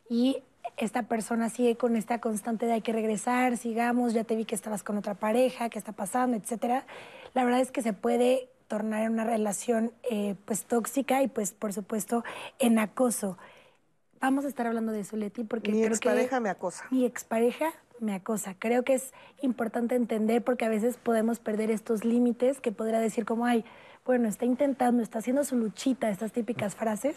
y 0.09 0.43
esta 0.78 1.03
persona 1.03 1.49
sigue 1.49 1.76
con 1.76 1.95
esta 1.95 2.19
constante 2.19 2.65
de 2.65 2.74
hay 2.74 2.82
que 2.82 2.93
regresar, 2.93 3.57
sigamos, 3.57 4.13
ya 4.13 4.24
te 4.24 4.36
vi 4.36 4.45
que 4.45 4.55
estabas 4.55 4.84
con 4.84 4.97
otra 4.97 5.15
pareja, 5.15 5.69
qué 5.69 5.78
está 5.78 5.91
pasando, 5.91 6.38
etcétera. 6.38 6.86
La 7.34 7.43
verdad 7.43 7.61
es 7.61 7.72
que 7.72 7.82
se 7.82 7.93
puede 7.93 8.49
tornar 8.67 9.03
en 9.03 9.11
una 9.11 9.26
relación 9.26 9.91
eh, 10.09 10.36
pues 10.45 10.63
tóxica 10.65 11.22
y 11.24 11.28
pues 11.28 11.51
por 11.51 11.74
supuesto 11.74 12.24
en 12.59 12.80
acoso. 12.80 13.38
Vamos 14.22 14.45
a 14.45 14.47
estar 14.47 14.67
hablando 14.67 14.91
de 14.91 15.01
eso, 15.01 15.17
Leti, 15.17 15.43
porque 15.43 15.72
mi 15.72 15.84
expareja 15.84 16.39
me 16.39 16.49
acosa. 16.49 16.86
Mi 16.91 17.05
expareja 17.05 17.74
me 17.99 18.13
acosa. 18.13 18.55
Creo 18.57 18.84
que 18.84 18.93
es 18.93 19.13
importante 19.41 19.95
entender 19.95 20.43
porque 20.43 20.65
a 20.65 20.69
veces 20.69 20.97
podemos 20.97 21.39
perder 21.39 21.72
estos 21.72 22.05
límites 22.05 22.61
que 22.61 22.72
podría 22.72 22.99
decir 22.99 23.26
como, 23.26 23.45
ay, 23.45 23.65
bueno, 24.05 24.27
está 24.27 24.45
intentando, 24.45 25.03
está 25.03 25.19
haciendo 25.19 25.43
su 25.43 25.55
luchita, 25.55 26.09
estas 26.09 26.31
típicas 26.31 26.75
frases, 26.75 27.15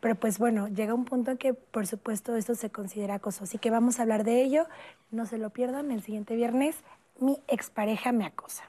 pero 0.00 0.14
pues 0.14 0.38
bueno, 0.38 0.68
llega 0.68 0.94
un 0.94 1.04
punto 1.04 1.30
en 1.30 1.38
que 1.38 1.54
por 1.54 1.86
supuesto 1.86 2.36
esto 2.36 2.54
se 2.54 2.70
considera 2.70 3.14
acoso. 3.14 3.44
Así 3.44 3.58
que 3.58 3.70
vamos 3.70 3.98
a 3.98 4.02
hablar 4.02 4.24
de 4.24 4.42
ello, 4.42 4.66
no 5.10 5.26
se 5.26 5.38
lo 5.38 5.50
pierdan, 5.50 5.90
el 5.90 6.02
siguiente 6.02 6.36
viernes 6.36 6.76
mi 7.18 7.38
expareja 7.48 8.12
me 8.12 8.26
acosa. 8.26 8.64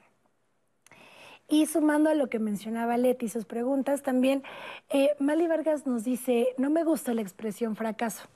Y 1.49 1.65
sumando 1.65 2.09
a 2.09 2.13
lo 2.13 2.27
que 2.27 2.39
mencionaba 2.39 2.97
Leti, 2.97 3.29
sus 3.29 3.45
preguntas, 3.45 4.01
también 4.01 4.43
eh, 4.89 5.11
Mali 5.19 5.47
Vargas 5.47 5.87
nos 5.87 6.03
dice, 6.03 6.47
no 6.57 6.69
me 6.69 6.83
gusta 6.83 7.13
la 7.13 7.21
expresión 7.21 7.75
fracaso. 7.75 8.27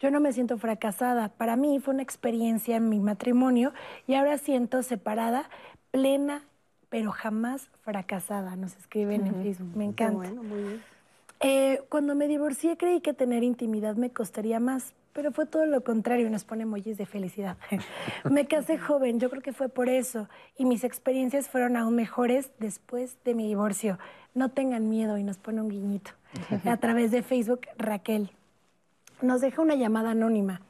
Yo 0.00 0.10
no 0.10 0.18
me 0.18 0.32
siento 0.32 0.58
fracasada. 0.58 1.28
Para 1.28 1.56
mí 1.56 1.78
fue 1.78 1.94
una 1.94 2.02
experiencia 2.02 2.76
en 2.76 2.88
mi 2.88 2.98
matrimonio 2.98 3.72
y 4.06 4.14
ahora 4.14 4.38
siento 4.38 4.82
separada, 4.82 5.48
plena, 5.92 6.42
pero 6.90 7.12
jamás 7.12 7.70
fracasada. 7.82 8.56
Nos 8.56 8.76
escriben 8.76 9.26
en 9.26 9.42
Facebook. 9.42 9.74
Me 9.74 9.84
encanta. 9.84 10.28
Bueno, 10.28 10.42
muy 10.42 10.62
bien. 10.62 10.82
Eh, 11.40 11.82
cuando 11.88 12.14
me 12.14 12.28
divorcié 12.28 12.76
creí 12.76 13.00
que 13.00 13.14
tener 13.14 13.42
intimidad 13.42 13.96
me 13.96 14.10
costaría 14.10 14.60
más, 14.60 14.92
pero 15.14 15.32
fue 15.32 15.46
todo 15.46 15.64
lo 15.64 15.82
contrario, 15.82 16.28
nos 16.28 16.44
pone 16.44 16.64
emojis 16.64 16.98
de 16.98 17.06
felicidad. 17.06 17.56
me 18.30 18.46
casé 18.46 18.76
joven, 18.76 19.18
yo 19.20 19.30
creo 19.30 19.40
que 19.40 19.54
fue 19.54 19.70
por 19.70 19.88
eso, 19.88 20.28
y 20.58 20.66
mis 20.66 20.84
experiencias 20.84 21.48
fueron 21.48 21.78
aún 21.78 21.94
mejores 21.94 22.50
después 22.58 23.16
de 23.24 23.34
mi 23.34 23.46
divorcio. 23.46 23.98
No 24.34 24.50
tengan 24.50 24.90
miedo 24.90 25.16
y 25.16 25.24
nos 25.24 25.38
pone 25.38 25.62
un 25.62 25.70
guiñito. 25.70 26.10
A 26.64 26.76
través 26.76 27.10
de 27.10 27.22
Facebook, 27.22 27.62
Raquel. 27.76 28.30
Nos 29.22 29.40
deja 29.40 29.62
una 29.62 29.74
llamada 29.74 30.10
anónima. 30.10 30.60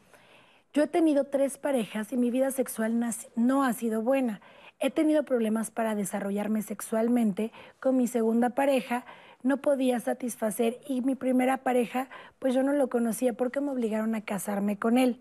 Yo 0.73 0.85
he 0.85 0.87
tenido 0.87 1.25
tres 1.25 1.59
parejas 1.59 2.12
y 2.12 2.16
mi 2.16 2.31
vida 2.31 2.51
sexual 2.53 2.99
no 3.37 3.64
ha 3.64 3.73
sido 3.73 4.03
buena. 4.03 4.41
He 4.81 4.91
tenido 4.91 5.24
problemas 5.24 5.70
para 5.70 5.95
desarrollarme 5.95 6.62
sexualmente 6.62 7.53
con 7.81 7.99
mi 7.99 8.07
segunda 8.07 8.51
pareja, 8.51 9.05
no 9.43 9.59
podía 9.59 10.01
satisfacer 10.01 10.81
y 10.89 11.03
mi 11.03 11.14
primera 11.14 11.59
pareja, 11.59 12.09
pues 12.39 12.55
yo 12.55 12.62
no 12.62 12.72
lo 12.72 12.89
conocía 12.89 13.35
porque 13.35 13.61
me 13.61 13.70
obligaron 13.70 14.14
a 14.14 14.24
casarme 14.24 14.78
con 14.78 14.97
él. 14.97 15.20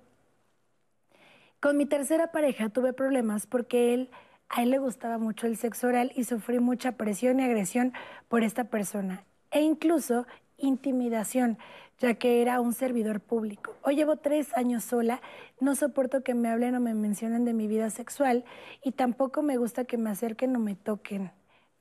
Con 1.60 1.76
mi 1.76 1.86
tercera 1.86 2.32
pareja 2.32 2.70
tuve 2.70 2.93
problemas 2.93 3.47
porque 3.47 3.93
él, 3.93 4.10
a 4.47 4.64
él 4.64 4.70
le 4.70 4.80
gustaba 4.80 5.18
mucho 5.18 5.45
el 5.45 5.57
sexo 5.57 5.88
oral 5.88 6.14
y 6.16 6.24
sufrí 6.24 6.60
mucha 6.60 6.93
presión 6.93 7.41
y 7.41 7.43
agresión 7.43 7.91
por 8.30 8.43
esta 8.43 8.64
persona 8.66 9.26
e 9.51 9.62
incluso 9.62 10.26
intimidación, 10.57 11.57
ya 12.00 12.14
que 12.16 12.41
era 12.41 12.62
un 12.62 12.74
servidor 12.74 13.20
público. 13.20 13.76
Hoy 13.84 13.95
llevo 13.95 14.18
tres 14.18 14.56
años 14.56 14.84
sola, 14.84 15.22
no 15.60 15.76
soporto 15.76 16.24
que 16.24 16.34
me 16.34 16.50
hablen 16.50 16.76
o 16.76 16.80
me 16.80 16.93
mencionen 16.93 17.45
de 17.45 17.54
mi 17.54 17.68
vida 17.68 17.89
sexual 17.89 18.45
y 18.84 18.91
tampoco 18.91 19.41
me 19.41 19.58
gusta 19.58 19.86
que 19.86 19.97
me 19.97 20.10
acerquen 20.10 20.56
o 20.56 20.60
me 20.60 20.76
toquen 20.76 21.32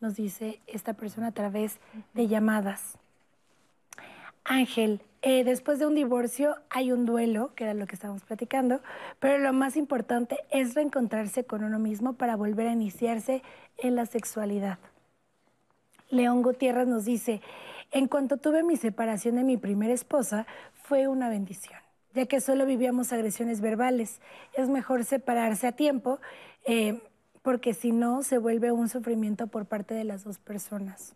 nos 0.01 0.16
dice 0.16 0.61
esta 0.66 0.95
persona 0.95 1.29
a 1.29 1.33
través 1.33 1.79
de 2.14 2.29
llamadas. 2.29 2.99
Ángel, 4.45 5.03
eh, 5.23 5.45
después 5.45 5.79
de 5.79 5.87
un 5.87 5.95
divorcio 5.95 6.57
hay 6.71 6.93
un 6.93 7.05
duelo, 7.05 7.53
que 7.55 7.64
era 7.64 7.75
lo 7.75 7.87
que 7.87 7.95
estábamos 7.95 8.25
platicando, 8.25 8.81
pero 9.19 9.39
lo 9.39 9.53
más 9.53 9.77
importante 9.77 10.39
es 10.51 10.75
reencontrarse 10.75 11.45
con 11.45 11.64
uno 11.64 11.79
mismo 11.79 12.14
para 12.14 12.37
volver 12.37 12.69
a 12.69 12.73
iniciarse 12.73 13.43
en 13.77 13.97
la 13.97 14.07
sexualidad. 14.07 14.79
León 16.11 16.43
Gutiérrez 16.43 16.87
nos 16.87 17.05
dice, 17.05 17.43
en 17.91 18.09
cuanto 18.09 18.36
tuve 18.36 18.62
mi 18.62 18.76
separación 18.76 19.36
de 19.36 19.45
mi 19.45 19.57
primera 19.57 19.95
esposa, 19.95 20.47
fue 20.74 21.09
una 21.09 21.28
bendición, 21.28 21.80
ya 22.14 22.26
que 22.26 22.41
solo 22.41 22.66
vivíamos 22.66 23.12
agresiones 23.12 23.61
verbales. 23.61 24.20
Es 24.55 24.68
mejor 24.68 25.05
separarse 25.05 25.66
a 25.66 25.72
tiempo. 25.72 26.20
Eh, 26.66 27.01
porque 27.49 27.72
si 27.72 27.93
no 27.93 28.22
se 28.22 28.36
vuelve 28.36 28.72
un 28.72 28.91
sufrimiento 28.91 29.47
por 29.47 29.64
parte 29.64 29.95
de 29.95 30.05
las 30.05 30.22
dos 30.22 30.39
personas. 30.39 31.14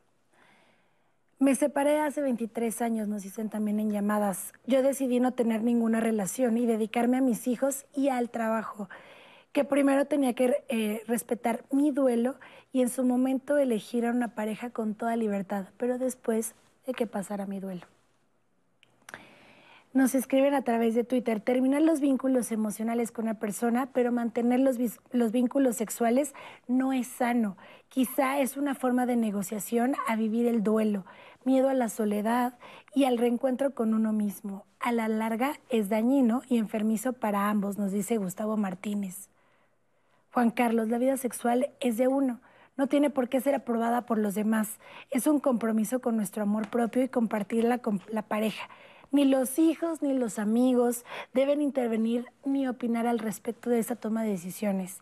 Me 1.39 1.55
separé 1.55 1.99
hace 1.99 2.23
23 2.23 2.81
años, 2.83 3.09
nos 3.09 3.25
dicen 3.25 3.51
también 3.51 3.81
en 3.81 3.91
llamadas. 3.91 4.53
Yo 4.67 4.83
decidí 4.83 5.21
no 5.21 5.33
tener 5.33 5.63
ninguna 5.63 6.01
relación 6.01 6.57
y 6.57 6.65
dedicarme 6.65 7.19
a 7.19 7.21
mis 7.21 7.49
hijos 7.49 7.85
y 7.95 8.09
al 8.09 8.31
trabajo, 8.31 8.89
que 9.53 9.65
primero 9.65 10.07
tenía 10.07 10.35
que 10.35 10.65
eh, 10.69 11.03
respetar 11.07 11.65
mi 11.71 11.91
duelo 11.91 12.37
y 12.73 12.81
en 12.81 12.89
su 12.89 13.05
momento 13.05 13.59
elegir 13.59 14.07
a 14.07 14.11
una 14.11 14.35
pareja 14.35 14.71
con 14.71 14.95
toda 14.95 15.17
libertad, 15.17 15.67
pero 15.77 15.99
después 15.99 16.55
de 16.87 16.95
que 16.95 17.07
pasara 17.07 17.47
mi 17.47 17.61
duelo. 17.61 17.87
Nos 19.95 20.15
escriben 20.15 20.55
a 20.55 20.63
través 20.63 20.95
de 20.95 21.05
Twitter, 21.05 21.41
terminar 21.41 21.83
los 21.83 22.01
vínculos 22.01 22.51
emocionales 22.51 23.13
con 23.13 23.27
una 23.27 23.39
persona, 23.39 23.91
pero 23.93 24.11
mantener 24.11 24.61
los, 24.61 24.79
los, 25.11 25.33
vínculos 25.33 25.77
sexuales 25.77 26.33
no 26.67 26.95
es 26.95 27.07
sano. 27.07 27.59
Quizá 27.91 28.41
es 28.41 28.57
una 28.57 28.75
forma 28.75 29.05
de 29.05 29.17
negociación 29.17 29.95
a 30.09 30.17
vivir 30.17 30.47
el 30.47 30.63
duelo, 30.63 31.05
miedo 31.45 31.69
a 31.69 31.75
la 31.75 31.91
soledad 31.91 32.55
y 32.95 33.05
al 33.05 33.19
reencuentro 33.19 33.75
con 33.75 33.93
uno 33.93 34.15
mismo. 34.15 34.65
A 34.81 34.93
la 34.93 35.09
larga 35.09 35.61
es 35.69 35.91
dañino 35.91 36.41
y 36.49 36.57
enfermizo 36.57 37.13
para 37.13 37.51
ambos, 37.51 37.77
nos 37.77 37.93
dice 37.93 38.17
Gustavo 38.17 38.57
Martínez. 38.57 39.29
Juan 40.33 40.51
Carlos, 40.51 40.89
la 40.89 40.99
vida 40.99 41.17
sexual 41.17 41.71
es 41.81 41.97
de 41.97 42.09
uno. 42.09 42.41
No 42.77 42.87
tiene 42.87 43.11
por 43.11 43.29
qué 43.29 43.41
ser 43.41 43.55
aprobada 43.55 44.07
por 44.07 44.19
los 44.19 44.35
demás. 44.35 44.79
Es 45.11 45.27
un 45.27 45.41
compromiso 45.41 46.01
con 46.01 46.17
nuestro 46.17 46.43
amor 46.43 46.69
propio 46.69 47.03
y 47.03 47.09
compartirla 47.09 47.79
con 47.79 48.01
la 48.09 48.23
pareja 48.23 48.69
ni 49.13 49.27
los 49.27 49.59
hijos 49.59 50.03
ni 50.03 50.15
los 50.15 50.39
amigos 50.39 51.05
deben 51.33 51.61
intervenir 51.61 52.27
ni 52.45 52.67
opinar 52.67 53.07
al 53.07 53.19
respecto 53.19 53.71
de 53.71 53.79
esa 53.79 53.95
toma 53.95 54.25
de 54.25 54.31
decisiones. 54.31 55.01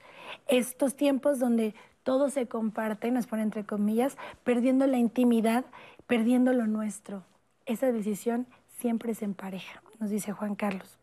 Estos 0.48 0.96
tiempos 0.96 1.38
donde 1.38 1.74
todo 2.02 2.28
se 2.28 2.48
comparte, 2.48 3.10
nos 3.10 3.26
pone 3.26 3.42
entre 3.42 3.64
comillas, 3.64 4.16
perdiendo 4.42 4.86
la 4.86 4.98
intimidad, 4.98 5.64
perdiendo 6.06 6.52
lo 6.52 6.66
nuestro. 6.66 7.24
Esa 7.66 7.92
decisión 7.92 8.46
siempre 8.78 9.12
es 9.12 9.22
en 9.22 9.34
pareja, 9.34 9.82
nos 10.00 10.10
dice 10.10 10.32
Juan 10.32 10.56
Carlos. 10.56 10.99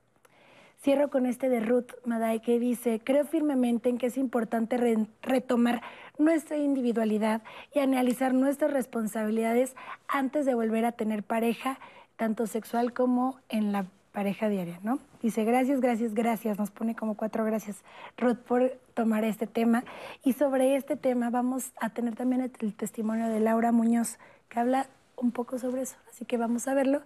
Cierro 0.87 1.09
con 1.09 1.25
este 1.25 1.49
de 1.49 1.59
Ruth 1.59 1.91
Maday 2.05 2.39
que 2.39 2.59
dice, 2.59 3.01
creo 3.03 3.25
firmemente 3.25 3.89
en 3.89 3.97
que 3.97 4.05
es 4.05 4.17
importante 4.17 4.77
retomar 5.21 5.81
nuestra 6.17 6.55
individualidad 6.55 7.41
y 7.75 7.79
analizar 7.79 8.33
nuestras 8.33 8.71
responsabilidades 8.71 9.75
antes 10.07 10.45
de 10.45 10.55
volver 10.55 10.85
a 10.85 10.93
tener 10.93 11.23
pareja 11.23 11.77
tanto 12.15 12.47
sexual 12.47 12.93
como 12.93 13.37
en 13.49 13.73
la 13.73 13.87
pareja 14.13 14.47
diaria, 14.47 14.79
¿no? 14.81 14.99
Dice, 15.21 15.43
gracias, 15.43 15.81
gracias, 15.81 16.13
gracias, 16.13 16.57
nos 16.57 16.71
pone 16.71 16.95
como 16.95 17.15
cuatro 17.15 17.43
gracias, 17.43 17.83
Ruth, 18.17 18.37
por 18.37 18.71
tomar 18.93 19.25
este 19.25 19.45
tema. 19.45 19.83
Y 20.23 20.31
sobre 20.31 20.77
este 20.77 20.95
tema 20.95 21.29
vamos 21.29 21.73
a 21.81 21.89
tener 21.89 22.15
también 22.15 22.39
el, 22.39 22.73
testimonio 22.73 23.27
de 23.27 23.41
Laura 23.41 23.73
Muñoz, 23.73 24.19
que 24.47 24.61
habla 24.61 24.87
un 25.17 25.33
poco 25.33 25.59
sobre 25.59 25.81
eso. 25.81 25.97
Así 26.09 26.23
que 26.23 26.37
vamos 26.37 26.65
a 26.69 26.73
verlo 26.73 27.01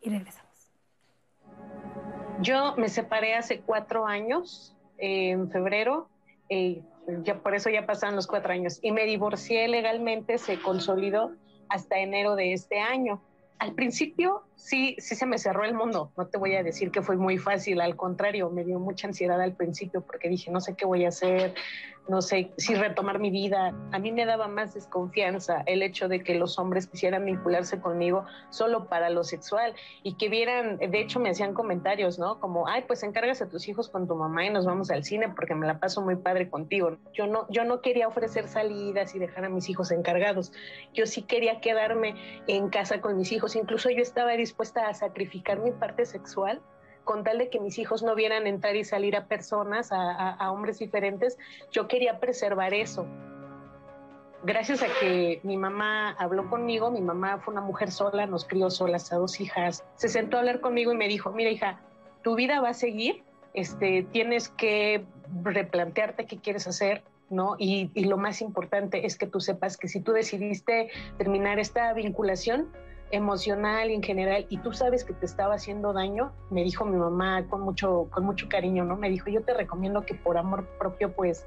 y 0.00 0.08
regresamos. 0.08 0.45
Yo 2.40 2.74
me 2.76 2.88
separé 2.88 3.34
hace 3.34 3.60
cuatro 3.60 4.06
años, 4.06 4.74
en 4.98 5.50
febrero, 5.50 6.08
eh, 6.48 6.82
ya 7.22 7.38
por 7.40 7.54
eso 7.54 7.70
ya 7.70 7.86
pasaron 7.86 8.16
los 8.16 8.26
cuatro 8.26 8.52
años, 8.52 8.78
y 8.82 8.92
me 8.92 9.04
divorcié 9.04 9.68
legalmente, 9.68 10.38
se 10.38 10.60
consolidó 10.60 11.32
hasta 11.68 11.98
enero 11.98 12.36
de 12.36 12.52
este 12.52 12.80
año 12.80 13.20
al 13.58 13.72
principio 13.72 14.42
sí, 14.54 14.96
sí 14.98 15.14
se 15.14 15.26
me 15.26 15.38
cerró 15.38 15.64
el 15.64 15.74
mundo. 15.74 16.12
No 16.16 16.26
te 16.26 16.38
voy 16.38 16.54
a 16.54 16.62
decir 16.62 16.90
que 16.90 17.02
fue 17.02 17.16
muy 17.16 17.38
fácil, 17.38 17.80
al 17.80 17.96
contrario, 17.96 18.50
me 18.50 18.64
dio 18.64 18.78
mucha 18.78 19.08
ansiedad 19.08 19.40
al 19.40 19.54
principio 19.54 20.02
porque 20.02 20.28
dije, 20.28 20.50
no 20.50 20.60
sé 20.60 20.74
qué 20.74 20.84
voy 20.84 21.04
a 21.04 21.08
hacer, 21.08 21.54
no 22.08 22.22
sé 22.22 22.52
si 22.56 22.74
retomar 22.74 23.18
mi 23.18 23.30
vida. 23.30 23.74
A 23.92 23.98
mí 23.98 24.12
me 24.12 24.26
daba 24.26 24.48
más 24.48 24.74
desconfianza 24.74 25.62
el 25.66 25.82
hecho 25.82 26.08
de 26.08 26.22
que 26.22 26.34
los 26.34 26.58
hombres 26.58 26.86
quisieran 26.86 27.24
vincularse 27.24 27.80
conmigo 27.80 28.24
solo 28.50 28.88
para 28.88 29.10
lo 29.10 29.24
sexual 29.24 29.74
y 30.02 30.14
que 30.14 30.28
vieran, 30.28 30.78
de 30.78 31.00
hecho 31.00 31.20
me 31.20 31.30
hacían 31.30 31.54
comentarios, 31.54 32.18
¿no? 32.18 32.40
Como, 32.40 32.68
ay, 32.68 32.84
pues 32.86 33.02
encargas 33.02 33.42
a 33.42 33.48
tus 33.48 33.68
hijos 33.68 33.88
con 33.88 34.06
tu 34.06 34.14
mamá 34.14 34.46
y 34.46 34.50
nos 34.50 34.66
vamos 34.66 34.90
al 34.90 35.04
cine 35.04 35.28
porque 35.34 35.54
me 35.54 35.66
la 35.66 35.80
paso 35.80 36.02
muy 36.02 36.16
padre 36.16 36.48
contigo. 36.48 36.96
Yo 37.12 37.26
no, 37.26 37.46
yo 37.50 37.64
no 37.64 37.80
quería 37.80 38.08
ofrecer 38.08 38.48
salidas 38.48 39.14
y 39.14 39.18
dejar 39.18 39.44
a 39.44 39.48
mis 39.48 39.68
hijos 39.68 39.90
encargados. 39.90 40.52
Yo 40.92 41.06
sí 41.06 41.22
quería 41.22 41.60
quedarme 41.60 42.14
en 42.46 42.68
casa 42.68 43.00
con 43.00 43.16
mis 43.16 43.32
hijos. 43.32 43.56
Incluso 43.56 43.90
yo 43.90 44.02
estaba 44.02 44.32
dispuesta 44.32 44.88
a 44.88 44.94
sacrificar 44.94 45.60
mi 45.60 45.72
parte 45.72 46.06
sexual 46.06 46.60
con 47.06 47.22
tal 47.22 47.38
de 47.38 47.48
que 47.48 47.60
mis 47.60 47.78
hijos 47.78 48.02
no 48.02 48.14
vieran 48.16 48.46
entrar 48.48 48.74
y 48.74 48.84
salir 48.84 49.16
a 49.16 49.26
personas, 49.26 49.90
a, 49.92 50.50
hombres 50.50 50.80
diferentes, 50.80 51.38
yo 51.70 51.86
quería 51.86 52.18
preservar 52.18 52.74
eso. 52.74 53.06
Gracias 54.42 54.82
a 54.82 54.86
que 55.00 55.40
mi 55.44 55.56
mamá 55.56 56.10
habló 56.18 56.50
conmigo, 56.50 56.90
mi 56.90 57.00
mamá 57.00 57.38
fue 57.38 57.52
una 57.52 57.62
mujer 57.62 57.92
sola, 57.92 58.26
nos 58.26 58.44
crió 58.44 58.70
solas 58.70 59.12
a 59.12 59.16
dos 59.16 59.40
hijas, 59.40 59.84
se 59.94 60.08
sentó 60.08 60.36
a 60.36 60.40
hablar 60.40 60.60
conmigo 60.60 60.92
y 60.92 60.96
me 60.96 61.08
dijo, 61.08 61.30
mira 61.30 61.50
hija, 61.50 61.80
tu 62.22 62.34
vida 62.34 62.60
va 62.60 62.70
a 62.70 62.74
seguir, 62.74 63.22
este, 63.54 64.06
tienes 64.10 64.48
que 64.48 65.04
replantearte 65.44 66.26
qué 66.26 66.38
quieres 66.38 66.66
hacer, 66.66 67.04
¿no? 67.30 67.54
Y, 67.58 67.90
y, 67.94 68.04
lo 68.04 68.18
más 68.18 68.40
importante 68.42 69.06
es 69.06 69.16
que 69.16 69.26
tú 69.26 69.40
sepas 69.40 69.76
que 69.76 69.88
si 69.88 70.00
tú 70.00 70.12
decidiste 70.12 70.90
terminar 71.18 71.58
esta 71.60 71.92
vinculación, 71.92 72.68
emocional 73.10 73.90
en 73.90 74.02
general 74.02 74.46
y 74.48 74.58
tú 74.58 74.72
sabes 74.72 75.04
que 75.04 75.12
te 75.12 75.26
estaba 75.26 75.54
haciendo 75.54 75.92
daño, 75.92 76.32
me 76.50 76.64
dijo 76.64 76.84
mi 76.84 76.96
mamá 76.96 77.46
con 77.48 77.60
mucho, 77.60 78.08
con 78.10 78.24
mucho 78.24 78.48
cariño, 78.48 78.84
¿no? 78.84 78.96
Me 78.96 79.08
dijo, 79.08 79.30
yo 79.30 79.42
te 79.42 79.54
recomiendo 79.54 80.02
que 80.02 80.14
por 80.14 80.36
amor 80.36 80.66
propio, 80.78 81.12
pues, 81.12 81.46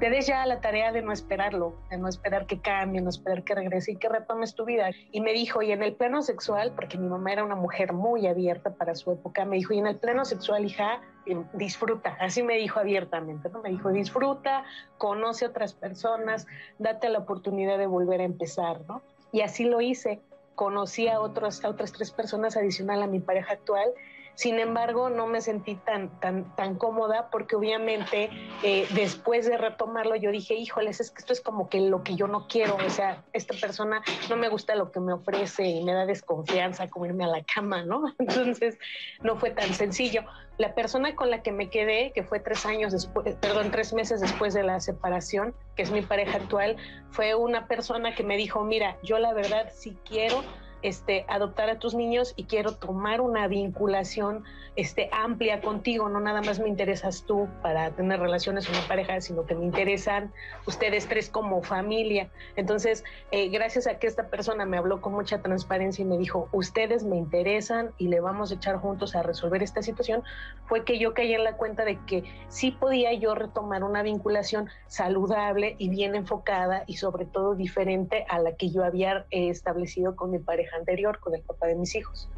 te 0.00 0.10
des 0.10 0.26
ya 0.26 0.44
la 0.46 0.60
tarea 0.60 0.92
de 0.92 1.02
no 1.02 1.12
esperarlo, 1.12 1.74
de 1.90 1.98
no 1.98 2.08
esperar 2.08 2.46
que 2.46 2.60
cambie, 2.60 3.00
no 3.00 3.10
esperar 3.10 3.44
que 3.44 3.54
regrese 3.54 3.92
y 3.92 3.96
que 3.96 4.08
retomes 4.08 4.54
tu 4.54 4.64
vida. 4.64 4.90
Y 5.12 5.20
me 5.20 5.32
dijo, 5.32 5.62
y 5.62 5.72
en 5.72 5.82
el 5.82 5.94
plano 5.94 6.22
sexual, 6.22 6.72
porque 6.74 6.98
mi 6.98 7.08
mamá 7.08 7.32
era 7.32 7.44
una 7.44 7.56
mujer 7.56 7.92
muy 7.92 8.26
abierta 8.26 8.74
para 8.74 8.94
su 8.94 9.12
época, 9.12 9.44
me 9.44 9.56
dijo, 9.56 9.74
y 9.74 9.78
en 9.78 9.86
el 9.86 9.96
plano 9.96 10.24
sexual, 10.24 10.64
hija, 10.64 11.02
em, 11.26 11.44
disfruta, 11.52 12.16
así 12.20 12.42
me 12.42 12.56
dijo 12.56 12.80
abiertamente, 12.80 13.48
¿no? 13.50 13.60
Me 13.60 13.70
dijo, 13.70 13.90
disfruta, 13.90 14.64
conoce 14.96 15.46
otras 15.46 15.74
personas, 15.74 16.46
date 16.78 17.08
la 17.10 17.18
oportunidad 17.18 17.78
de 17.78 17.86
volver 17.86 18.20
a 18.20 18.24
empezar, 18.24 18.80
¿no? 18.88 19.02
Y 19.32 19.42
así 19.42 19.64
lo 19.64 19.80
hice 19.80 20.20
conocí 20.56 21.06
a, 21.06 21.20
otros, 21.20 21.64
a 21.64 21.68
otras 21.68 21.92
tres 21.92 22.10
personas 22.10 22.56
adicional 22.56 23.02
a 23.02 23.06
mi 23.06 23.20
pareja 23.20 23.52
actual. 23.52 23.92
Sin 24.36 24.58
embargo, 24.58 25.08
no 25.08 25.26
me 25.26 25.40
sentí 25.40 25.76
tan, 25.76 26.20
tan, 26.20 26.54
tan 26.56 26.76
cómoda 26.76 27.30
porque 27.30 27.56
obviamente 27.56 28.28
eh, 28.62 28.86
después 28.94 29.46
de 29.46 29.56
retomarlo 29.56 30.14
yo 30.14 30.30
dije, 30.30 30.54
híjoles, 30.54 31.00
es 31.00 31.10
que 31.10 31.20
esto 31.20 31.32
es 31.32 31.40
como 31.40 31.70
que 31.70 31.80
lo 31.80 32.02
que 32.02 32.16
yo 32.16 32.28
no 32.28 32.46
quiero, 32.46 32.76
o 32.76 32.90
sea, 32.90 33.24
esta 33.32 33.54
persona 33.58 34.02
no 34.28 34.36
me 34.36 34.50
gusta 34.50 34.74
lo 34.74 34.92
que 34.92 35.00
me 35.00 35.14
ofrece 35.14 35.64
y 35.64 35.82
me 35.82 35.94
da 35.94 36.04
desconfianza 36.04 36.88
como 36.88 37.06
irme 37.06 37.24
a 37.24 37.28
la 37.28 37.42
cama, 37.44 37.82
¿no? 37.82 38.12
Entonces, 38.18 38.78
no 39.22 39.36
fue 39.36 39.52
tan 39.52 39.72
sencillo. 39.72 40.22
La 40.58 40.74
persona 40.74 41.16
con 41.16 41.30
la 41.30 41.42
que 41.42 41.52
me 41.52 41.70
quedé, 41.70 42.12
que 42.12 42.22
fue 42.22 42.38
tres 42.38 42.66
años 42.66 42.92
después, 42.92 43.34
perdón, 43.36 43.70
tres 43.70 43.94
meses 43.94 44.20
después 44.20 44.52
de 44.52 44.64
la 44.64 44.80
separación, 44.80 45.54
que 45.76 45.82
es 45.82 45.90
mi 45.90 46.02
pareja 46.02 46.36
actual, 46.36 46.76
fue 47.10 47.34
una 47.34 47.66
persona 47.66 48.14
que 48.14 48.22
me 48.22 48.36
dijo, 48.36 48.64
mira, 48.64 48.98
yo 49.02 49.18
la 49.18 49.32
verdad 49.32 49.70
sí 49.74 49.96
quiero 50.06 50.42
este, 50.82 51.24
adoptar 51.28 51.70
a 51.70 51.78
tus 51.78 51.94
niños 51.94 52.34
y 52.36 52.44
quiero 52.44 52.74
tomar 52.74 53.20
una 53.20 53.48
vinculación 53.48 54.44
este, 54.76 55.08
amplia 55.10 55.62
contigo, 55.62 56.08
no 56.08 56.20
nada 56.20 56.42
más 56.42 56.60
me 56.60 56.68
interesas 56.68 57.24
tú 57.26 57.48
para 57.62 57.90
tener 57.92 58.20
relaciones 58.20 58.66
con 58.66 58.76
una 58.76 58.86
pareja, 58.86 59.20
sino 59.22 59.46
que 59.46 59.54
me 59.54 59.64
interesan 59.64 60.32
ustedes 60.66 61.06
tres 61.06 61.30
como 61.30 61.62
familia. 61.62 62.28
Entonces, 62.56 63.02
eh, 63.30 63.48
gracias 63.48 63.86
a 63.86 63.98
que 63.98 64.06
esta 64.06 64.28
persona 64.28 64.66
me 64.66 64.76
habló 64.76 65.00
con 65.00 65.14
mucha 65.14 65.40
transparencia 65.40 66.02
y 66.02 66.06
me 66.06 66.18
dijo, 66.18 66.48
ustedes 66.52 67.04
me 67.04 67.16
interesan 67.16 67.92
y 67.96 68.08
le 68.08 68.20
vamos 68.20 68.50
a 68.50 68.56
echar 68.56 68.76
juntos 68.76 69.16
a 69.16 69.22
resolver 69.22 69.62
esta 69.62 69.82
situación, 69.82 70.22
fue 70.66 70.84
que 70.84 70.98
yo 70.98 71.14
caí 71.14 71.32
en 71.32 71.44
la 71.44 71.56
cuenta 71.56 71.84
de 71.84 71.98
que 72.04 72.24
sí 72.48 72.70
podía 72.70 73.14
yo 73.14 73.34
retomar 73.34 73.82
una 73.82 74.02
vinculación 74.02 74.68
saludable 74.88 75.76
y 75.78 75.88
bien 75.88 76.14
enfocada 76.14 76.84
y 76.86 76.96
sobre 76.98 77.24
todo 77.24 77.54
diferente 77.54 78.26
a 78.28 78.38
la 78.38 78.56
que 78.56 78.70
yo 78.70 78.84
había 78.84 79.24
eh, 79.30 79.48
establecido 79.48 80.16
con 80.16 80.30
mi 80.30 80.38
pareja 80.38 80.65
anterior, 80.74 81.18
con 81.20 81.34
el 81.34 81.42
papá 81.42 81.66
de 81.66 81.74
mis 81.74 81.94
hijos. 81.94 82.28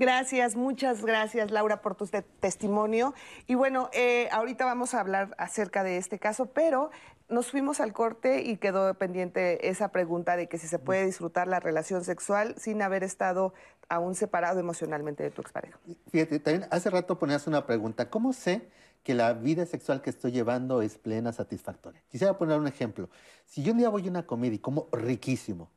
Gracias, 0.00 0.56
muchas 0.56 1.04
gracias 1.04 1.50
Laura 1.50 1.82
por 1.82 1.94
tu 1.94 2.06
testimonio. 2.40 3.12
Y 3.46 3.54
bueno, 3.54 3.90
eh, 3.92 4.28
ahorita 4.32 4.64
vamos 4.64 4.94
a 4.94 5.00
hablar 5.00 5.34
acerca 5.36 5.82
de 5.82 5.98
este 5.98 6.18
caso, 6.18 6.46
pero 6.46 6.90
nos 7.28 7.50
fuimos 7.50 7.80
al 7.80 7.92
corte 7.92 8.42
y 8.42 8.56
quedó 8.56 8.94
pendiente 8.94 9.68
esa 9.68 9.88
pregunta 9.88 10.36
de 10.36 10.48
que 10.48 10.56
si 10.56 10.68
se 10.68 10.78
puede 10.78 11.04
disfrutar 11.04 11.48
la 11.48 11.60
relación 11.60 12.02
sexual 12.02 12.54
sin 12.56 12.80
haber 12.80 13.04
estado 13.04 13.52
aún 13.90 14.14
separado 14.14 14.58
emocionalmente 14.58 15.22
de 15.22 15.30
tu 15.30 15.42
expareja. 15.42 15.78
Fíjate, 16.10 16.38
también 16.38 16.66
hace 16.70 16.88
rato 16.88 17.18
ponías 17.18 17.46
una 17.46 17.66
pregunta, 17.66 18.08
¿cómo 18.08 18.32
sé 18.32 18.68
que 19.02 19.14
la 19.14 19.32
vida 19.32 19.66
sexual 19.66 20.02
que 20.02 20.10
estoy 20.10 20.32
llevando 20.32 20.82
es 20.82 20.98
plena, 20.98 21.32
satisfactoria? 21.32 22.02
Quisiera 22.10 22.36
poner 22.38 22.58
un 22.58 22.66
ejemplo. 22.66 23.08
Si 23.46 23.62
yo 23.62 23.72
un 23.72 23.78
día 23.78 23.88
voy 23.88 24.06
a 24.06 24.10
una 24.10 24.26
comida 24.26 24.54
y 24.54 24.58
como 24.58 24.88
riquísimo 24.92 25.70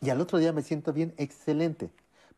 y 0.00 0.10
al 0.10 0.20
otro 0.20 0.38
día 0.38 0.52
me 0.52 0.62
siento 0.62 0.92
bien, 0.92 1.14
excelente 1.16 1.90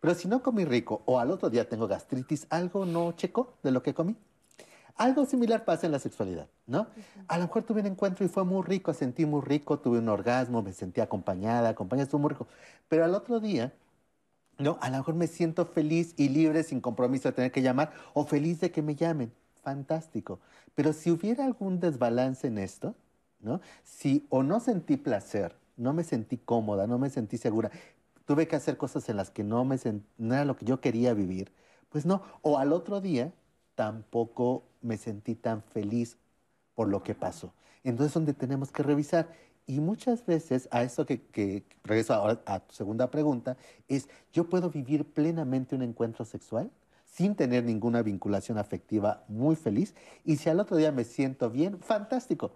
pero 0.05 0.14
si 0.14 0.29
no 0.29 0.43
comí 0.43 0.66
rico 0.66 1.01
o 1.07 1.18
al 1.18 1.31
otro 1.31 1.49
día 1.49 1.66
tengo 1.66 1.89
gastritis, 1.89 2.47
algo 2.51 2.85
no 2.85 3.12
checo 3.12 3.55
de 3.62 3.70
lo 3.70 3.83
que 3.83 3.95
comí. 3.95 4.14
Algo 4.97 5.25
similar 5.25 5.64
pasa 5.64 5.87
en 5.87 5.93
la 5.93 5.99
sexualidad, 5.99 6.47
¿no? 6.66 6.89
A 7.27 7.39
lo 7.39 7.45
mejor 7.45 7.62
tuve 7.62 7.81
un 7.81 7.87
encuentro 7.87 8.22
y 8.22 8.29
fue 8.29 8.45
muy 8.45 8.62
rico, 8.66 8.93
sentí 8.93 9.25
muy 9.25 9.41
rico, 9.41 9.79
tuve 9.79 10.01
un 10.01 10.11
orgasmo, 10.11 10.61
me 10.62 10.75
sentí 10.75 11.01
acompañada, 11.01 11.70
acompañada, 11.70 12.05
estuvo 12.05 12.20
muy 12.20 12.33
rico. 12.33 12.47
Pero 12.87 13.07
al 13.07 13.14
otro 13.14 13.41
día, 13.41 13.72
¿no? 14.59 14.77
A 14.83 14.91
lo 14.91 14.99
mejor 14.99 15.14
me 15.14 15.27
siento 15.27 15.64
feliz 15.64 16.12
y 16.18 16.29
libre 16.29 16.64
sin 16.64 16.83
compromiso 16.83 17.31
de 17.31 17.33
tener 17.33 17.51
que 17.51 17.62
llamar 17.62 17.91
o 18.12 18.27
feliz 18.27 18.61
de 18.61 18.70
que 18.70 18.83
me 18.83 18.97
llamen. 18.97 19.33
Fantástico. 19.64 20.40
Pero 20.74 20.92
si 20.92 21.10
hubiera 21.10 21.44
algún 21.46 21.80
desbalance 21.80 22.46
en 22.46 22.58
esto, 22.58 22.94
¿no? 23.40 23.60
Si 23.82 24.26
o 24.28 24.42
no 24.42 24.60
sentí 24.60 24.98
placer, 24.98 25.56
no 25.76 25.94
me 25.94 26.04
sentí 26.04 26.36
cómoda, 26.36 26.86
no 26.86 26.98
me 26.98 27.08
sentí 27.10 27.38
segura, 27.38 27.70
tuve 28.26 28.46
que 28.46 28.56
hacer 28.56 28.76
cosas 28.76 29.08
en 29.08 29.16
las 29.16 29.30
que 29.30 29.42
no, 29.42 29.64
me 29.64 29.76
no 30.18 30.34
era 30.34 30.44
lo 30.44 30.56
que 30.56 30.66
yo 30.66 30.80
quería 30.80 31.14
vivir, 31.14 31.50
pues 31.88 32.04
no. 32.06 32.22
O 32.42 32.58
al 32.58 32.72
otro 32.74 33.00
día 33.00 33.32
tampoco 33.74 34.64
me 34.82 34.98
sentí 34.98 35.34
tan 35.34 35.62
feliz 35.62 36.18
por 36.74 36.88
lo 36.88 37.02
que 37.02 37.14
pasó. 37.14 37.54
Entonces, 37.84 38.14
donde 38.14 38.34
tenemos 38.34 38.70
que 38.72 38.82
revisar. 38.82 39.28
Y 39.66 39.80
muchas 39.80 40.26
veces, 40.26 40.68
a 40.72 40.82
eso 40.82 41.06
que, 41.06 41.22
que 41.22 41.64
regreso 41.84 42.12
ahora 42.14 42.42
a 42.46 42.60
tu 42.60 42.74
segunda 42.74 43.10
pregunta, 43.10 43.56
es, 43.88 44.08
¿yo 44.32 44.48
puedo 44.50 44.68
vivir 44.70 45.06
plenamente 45.06 45.74
un 45.74 45.82
encuentro 45.82 46.24
sexual? 46.26 46.70
Sin 47.14 47.36
tener 47.36 47.62
ninguna 47.62 48.02
vinculación 48.02 48.58
afectiva 48.58 49.24
muy 49.28 49.54
feliz. 49.54 49.94
Y 50.24 50.36
si 50.36 50.50
al 50.50 50.58
otro 50.58 50.76
día 50.76 50.90
me 50.90 51.04
siento 51.04 51.48
bien, 51.48 51.78
fantástico. 51.78 52.50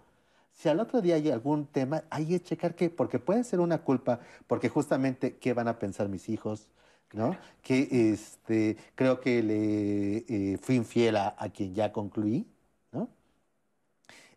Si 0.53 0.69
al 0.69 0.81
otro 0.81 1.01
día 1.01 1.15
hay 1.15 1.31
algún 1.31 1.67
tema, 1.67 2.03
hay 2.11 2.27
que 2.27 2.43
checar 2.43 2.75
qué, 2.75 2.91
porque 2.91 3.21
puede 3.21 3.45
ser 3.45 3.61
una 3.61 3.79
culpa, 3.79 4.19
porque 4.49 4.69
justamente 4.69 5.37
qué 5.37 5.53
van 5.53 5.69
a 5.69 5.79
pensar 5.79 6.09
mis 6.09 6.29
hijos, 6.29 6.73
¿no? 7.13 7.37
Que 7.63 8.11
este, 8.13 8.77
creo 8.97 9.21
que 9.21 9.45
le 9.45 10.17
eh, 10.29 10.59
fui 10.59 10.75
infiel 10.75 11.17
a, 11.17 11.37
quien 11.55 11.77
ya 11.77 11.93
concluí, 11.93 12.45
¿no? 12.91 13.09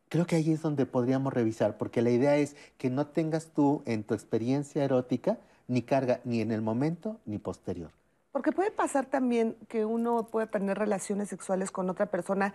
Creo 0.07 0.27
que 0.27 0.35
ahí 0.35 0.51
es 0.51 0.61
donde 0.61 0.85
podríamos 0.85 1.33
revisar, 1.33 1.79
porque 1.79 2.03
la 2.03 2.11
idea 2.11 2.37
es 2.37 2.55
que 2.77 2.91
no 2.91 3.07
tengas 3.07 3.47
tú 3.55 3.81
en 3.87 4.03
tu 4.03 4.13
experiencia 4.13 4.83
erótica 4.83 5.39
ni 5.67 5.81
carga 5.81 6.21
ni 6.25 6.41
en 6.41 6.51
el 6.51 6.61
momento 6.61 7.19
ni 7.25 7.39
posterior. 7.39 7.91
Porque 8.31 8.51
puede 8.51 8.71
pasar 8.71 9.05
también 9.05 9.57
que 9.67 9.83
uno 9.83 10.27
puede 10.27 10.47
tener 10.47 10.77
relaciones 10.77 11.29
sexuales 11.29 11.69
con 11.69 11.89
otra 11.89 12.05
persona 12.05 12.53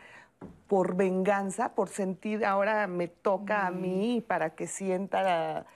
por 0.68 0.96
venganza, 0.96 1.74
por 1.74 1.88
sentir 1.88 2.44
ahora 2.44 2.86
me 2.86 3.08
toca 3.08 3.66
a 3.66 3.70
mí 3.70 4.24
para 4.26 4.50
que 4.50 4.66
sienta... 4.66 5.66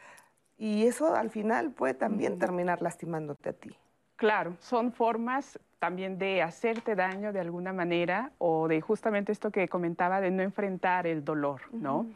Y 0.56 0.86
eso 0.86 1.14
al 1.14 1.30
final 1.30 1.72
puede 1.72 1.94
también 1.94 2.38
terminar 2.38 2.82
lastimándote 2.82 3.48
a 3.50 3.52
ti. 3.54 3.76
Claro, 4.16 4.54
son 4.60 4.92
formas 4.92 5.58
también 5.78 6.18
de 6.18 6.42
hacerte 6.42 6.94
daño 6.94 7.32
de 7.32 7.40
alguna 7.40 7.72
manera 7.72 8.32
o 8.36 8.68
de 8.68 8.82
justamente 8.82 9.32
esto 9.32 9.50
que 9.50 9.66
comentaba 9.68 10.20
de 10.20 10.30
no 10.30 10.42
enfrentar 10.42 11.06
el 11.06 11.24
dolor, 11.24 11.62
¿no? 11.72 12.06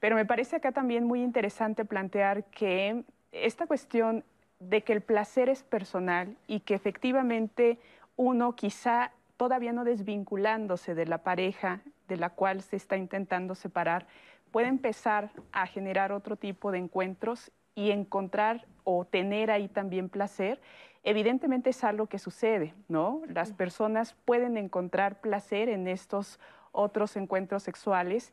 Pero 0.00 0.16
me 0.16 0.26
parece 0.26 0.56
acá 0.56 0.72
también 0.72 1.04
muy 1.04 1.22
interesante 1.22 1.84
plantear 1.84 2.42
que 2.46 3.04
esta 3.30 3.68
cuestión 3.68 4.24
de 4.68 4.82
que 4.82 4.92
el 4.92 5.00
placer 5.00 5.48
es 5.48 5.62
personal 5.62 6.36
y 6.46 6.60
que 6.60 6.74
efectivamente 6.74 7.78
uno 8.16 8.54
quizá 8.54 9.12
todavía 9.36 9.72
no 9.72 9.84
desvinculándose 9.84 10.94
de 10.94 11.06
la 11.06 11.18
pareja 11.18 11.80
de 12.08 12.16
la 12.16 12.30
cual 12.30 12.62
se 12.62 12.76
está 12.76 12.96
intentando 12.96 13.54
separar, 13.54 14.06
puede 14.50 14.68
empezar 14.68 15.30
a 15.50 15.66
generar 15.66 16.12
otro 16.12 16.36
tipo 16.36 16.70
de 16.70 16.78
encuentros 16.78 17.50
y 17.74 17.90
encontrar 17.90 18.66
o 18.84 19.04
tener 19.04 19.50
ahí 19.50 19.68
también 19.68 20.08
placer, 20.08 20.60
evidentemente 21.02 21.70
es 21.70 21.82
algo 21.84 22.06
que 22.06 22.18
sucede, 22.18 22.74
¿no? 22.88 23.22
Las 23.28 23.52
personas 23.52 24.14
pueden 24.24 24.56
encontrar 24.56 25.20
placer 25.20 25.68
en 25.68 25.88
estos 25.88 26.38
otros 26.70 27.16
encuentros 27.16 27.62
sexuales 27.62 28.32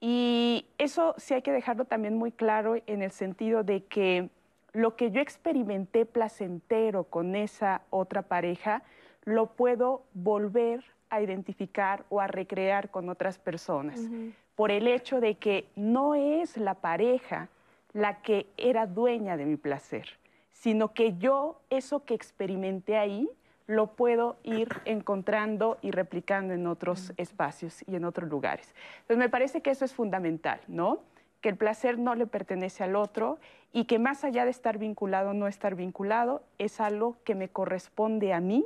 y 0.00 0.66
eso 0.78 1.14
sí 1.18 1.34
hay 1.34 1.42
que 1.42 1.52
dejarlo 1.52 1.84
también 1.84 2.16
muy 2.16 2.32
claro 2.32 2.76
en 2.86 3.02
el 3.02 3.10
sentido 3.10 3.62
de 3.62 3.84
que 3.84 4.30
lo 4.78 4.94
que 4.94 5.10
yo 5.10 5.20
experimenté 5.20 6.06
placentero 6.06 7.02
con 7.02 7.34
esa 7.34 7.82
otra 7.90 8.22
pareja, 8.22 8.84
lo 9.24 9.46
puedo 9.56 10.04
volver 10.14 10.84
a 11.10 11.20
identificar 11.20 12.04
o 12.10 12.20
a 12.20 12.28
recrear 12.28 12.88
con 12.88 13.08
otras 13.08 13.40
personas, 13.40 14.08
por 14.54 14.70
el 14.70 14.86
hecho 14.86 15.20
de 15.20 15.34
que 15.34 15.66
no 15.74 16.14
es 16.14 16.56
la 16.56 16.74
pareja 16.74 17.48
la 17.92 18.22
que 18.22 18.46
era 18.56 18.86
dueña 18.86 19.36
de 19.36 19.46
mi 19.46 19.56
placer, 19.56 20.10
sino 20.52 20.94
que 20.94 21.16
yo 21.18 21.60
eso 21.70 22.04
que 22.04 22.14
experimenté 22.14 22.96
ahí 22.96 23.28
lo 23.66 23.96
puedo 23.96 24.36
ir 24.44 24.68
encontrando 24.84 25.78
y 25.82 25.90
replicando 25.90 26.54
en 26.54 26.68
otros 26.68 27.12
espacios 27.16 27.82
y 27.88 27.96
en 27.96 28.04
otros 28.04 28.30
lugares. 28.30 28.72
Entonces 29.00 29.18
me 29.18 29.28
parece 29.28 29.60
que 29.60 29.70
eso 29.70 29.84
es 29.84 29.92
fundamental, 29.92 30.60
¿no? 30.68 31.00
Que 31.40 31.48
el 31.48 31.56
placer 31.56 31.98
no 31.98 32.14
le 32.14 32.26
pertenece 32.26 32.84
al 32.84 32.96
otro 32.96 33.38
y 33.72 33.84
que 33.84 33.98
más 33.98 34.24
allá 34.24 34.44
de 34.44 34.50
estar 34.50 34.78
vinculado 34.78 35.30
o 35.30 35.34
no 35.34 35.46
estar 35.46 35.74
vinculado, 35.74 36.42
es 36.58 36.80
algo 36.80 37.16
que 37.24 37.34
me 37.34 37.48
corresponde 37.48 38.32
a 38.32 38.40
mí 38.40 38.64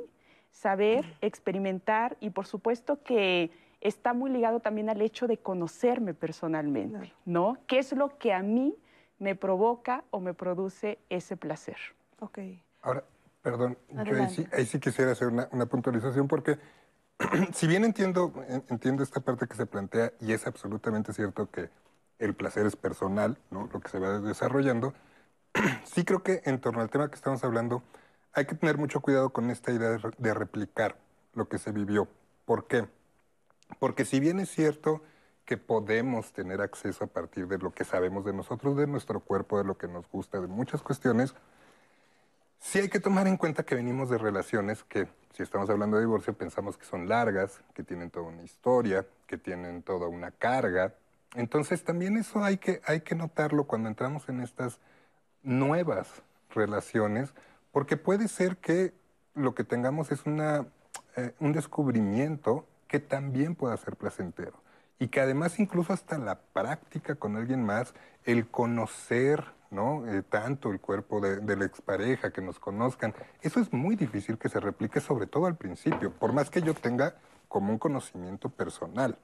saber, 0.51 1.05
experimentar 1.21 2.15
y 2.19 2.29
por 2.29 2.45
supuesto 2.45 3.01
que 3.03 3.51
está 3.81 4.13
muy 4.13 4.31
ligado 4.31 4.59
también 4.59 4.89
al 4.89 5.01
hecho 5.01 5.27
de 5.27 5.37
conocerme 5.37 6.13
personalmente, 6.13 7.13
¿no? 7.25 7.57
¿Qué 7.67 7.79
es 7.79 7.91
lo 7.93 8.17
que 8.17 8.33
a 8.33 8.41
mí 8.41 8.75
me 9.19 9.35
provoca 9.35 10.03
o 10.11 10.19
me 10.19 10.33
produce 10.33 10.99
ese 11.09 11.37
placer. 11.37 11.77
Ok. 12.19 12.39
Ahora, 12.81 13.03
perdón, 13.41 13.77
yo 13.89 14.17
ahí 14.17 14.27
sí, 14.29 14.45
ahí 14.51 14.65
sí 14.65 14.79
quisiera 14.79 15.11
hacer 15.11 15.29
una, 15.29 15.47
una 15.51 15.65
puntualización 15.65 16.27
porque 16.27 16.57
si 17.53 17.67
bien 17.67 17.85
entiendo, 17.85 18.33
en- 18.49 18.63
entiendo 18.69 19.01
esta 19.03 19.21
parte 19.21 19.47
que 19.47 19.55
se 19.55 19.65
plantea 19.65 20.11
y 20.19 20.33
es 20.33 20.45
absolutamente 20.45 21.13
cierto 21.13 21.49
que 21.49 21.69
el 22.23 22.35
placer 22.35 22.65
es 22.65 22.75
personal, 22.75 23.37
lo 23.51 23.79
que 23.79 23.89
se 23.89 23.99
va 23.99 24.19
desarrollando, 24.19 24.93
sí 25.83 26.03
creo 26.05 26.23
que 26.23 26.41
en 26.45 26.59
torno 26.59 26.81
al 26.81 26.89
tema 26.89 27.09
que 27.09 27.15
estamos 27.15 27.43
hablando 27.43 27.83
hay 28.33 28.45
que 28.45 28.55
tener 28.55 28.77
mucho 28.77 29.01
cuidado 29.01 29.29
con 29.31 29.49
esta 29.51 29.71
idea 29.71 29.89
de, 29.89 29.99
de 30.17 30.33
replicar 30.33 30.97
lo 31.33 31.47
que 31.47 31.57
se 31.57 31.71
vivió. 31.71 32.07
¿Por 32.45 32.67
qué? 32.67 32.87
Porque 33.79 34.05
si 34.05 34.19
bien 34.19 34.39
es 34.39 34.49
cierto 34.49 35.01
que 35.45 35.57
podemos 35.57 36.31
tener 36.31 36.61
acceso 36.61 37.03
a 37.03 37.07
partir 37.07 37.47
de 37.47 37.57
lo 37.57 37.71
que 37.71 37.83
sabemos 37.83 38.25
de 38.25 38.33
nosotros, 38.33 38.77
de 38.77 38.87
nuestro 38.87 39.19
cuerpo, 39.19 39.57
de 39.57 39.65
lo 39.65 39.77
que 39.77 39.87
nos 39.87 40.09
gusta, 40.09 40.39
de 40.39 40.47
muchas 40.47 40.81
cuestiones, 40.81 41.35
Sí 42.63 42.79
hay 42.79 42.87
que 42.87 43.01
tomar 43.01 43.27
en 43.27 43.35
cuenta 43.35 43.63
que 43.63 43.75
venimos 43.75 44.09
de 44.09 44.17
relaciones 44.17 44.85
que, 44.85 45.09
si 45.33 45.43
estamos 45.43 45.69
hablando 45.69 45.97
de 45.97 46.03
divorcio, 46.03 46.33
pensamos 46.33 46.77
que 46.77 46.85
son 46.85 47.09
largas, 47.09 47.61
que 47.73 47.83
tienen 47.83 48.09
toda 48.09 48.27
una 48.27 48.41
historia, 48.41 49.05
que 49.27 49.37
tienen 49.37 49.83
toda 49.83 50.07
una 50.07 50.31
carga. 50.31 50.95
Entonces 51.35 51.83
también 51.83 52.17
eso 52.17 52.43
hay 52.43 52.57
que, 52.57 52.81
hay 52.85 53.01
que 53.01 53.15
notarlo 53.15 53.65
cuando 53.65 53.89
entramos 53.89 54.29
en 54.29 54.41
estas 54.41 54.79
nuevas 55.41 56.07
relaciones, 56.51 57.33
porque 57.71 57.97
puede 57.97 58.27
ser 58.27 58.57
que 58.57 58.93
lo 59.33 59.55
que 59.55 59.63
tengamos 59.63 60.11
es 60.11 60.25
una, 60.25 60.67
eh, 61.15 61.33
un 61.39 61.53
descubrimiento 61.53 62.67
que 62.87 62.99
también 62.99 63.55
pueda 63.55 63.75
ser 63.77 63.95
placentero. 63.95 64.61
Y 64.99 65.07
que 65.07 65.21
además 65.21 65.59
incluso 65.59 65.91
hasta 65.91 66.17
la 66.17 66.39
práctica 66.39 67.15
con 67.15 67.35
alguien 67.35 67.63
más, 67.63 67.93
el 68.25 68.47
conocer 68.47 69.43
¿no? 69.71 70.07
Eh, 70.07 70.21
tanto 70.21 70.69
el 70.69 70.79
cuerpo 70.79 71.19
de, 71.19 71.37
de 71.37 71.57
la 71.57 71.65
expareja, 71.65 72.31
que 72.31 72.41
nos 72.41 72.59
conozcan, 72.59 73.15
eso 73.41 73.59
es 73.59 73.73
muy 73.73 73.95
difícil 73.95 74.37
que 74.37 74.47
se 74.47 74.59
replique, 74.59 75.01
sobre 75.01 75.25
todo 75.25 75.47
al 75.47 75.55
principio, 75.55 76.11
por 76.11 76.31
más 76.31 76.51
que 76.51 76.61
yo 76.61 76.75
tenga 76.75 77.15
como 77.47 77.71
un 77.71 77.79
conocimiento 77.79 78.49
personal. 78.49 79.17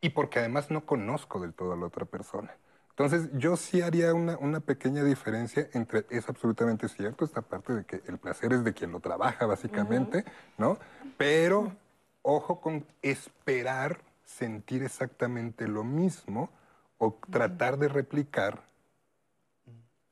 Y 0.00 0.10
porque 0.10 0.38
además 0.38 0.70
no 0.70 0.84
conozco 0.84 1.40
del 1.40 1.54
todo 1.54 1.72
a 1.72 1.76
la 1.76 1.86
otra 1.86 2.04
persona. 2.04 2.56
Entonces, 2.90 3.28
yo 3.34 3.56
sí 3.56 3.82
haría 3.82 4.14
una, 4.14 4.38
una 4.38 4.60
pequeña 4.60 5.04
diferencia 5.04 5.68
entre, 5.74 6.06
es 6.08 6.28
absolutamente 6.28 6.88
cierto, 6.88 7.26
esta 7.26 7.42
parte 7.42 7.74
de 7.74 7.84
que 7.84 8.02
el 8.06 8.16
placer 8.16 8.54
es 8.54 8.64
de 8.64 8.72
quien 8.72 8.90
lo 8.90 9.00
trabaja, 9.00 9.44
básicamente, 9.46 10.24
¿no? 10.56 10.78
Pero, 11.18 11.76
ojo 12.22 12.60
con 12.60 12.86
esperar 13.02 14.00
sentir 14.24 14.82
exactamente 14.82 15.68
lo 15.68 15.84
mismo 15.84 16.50
o 16.98 17.18
tratar 17.30 17.78
de 17.78 17.88
replicar 17.88 18.65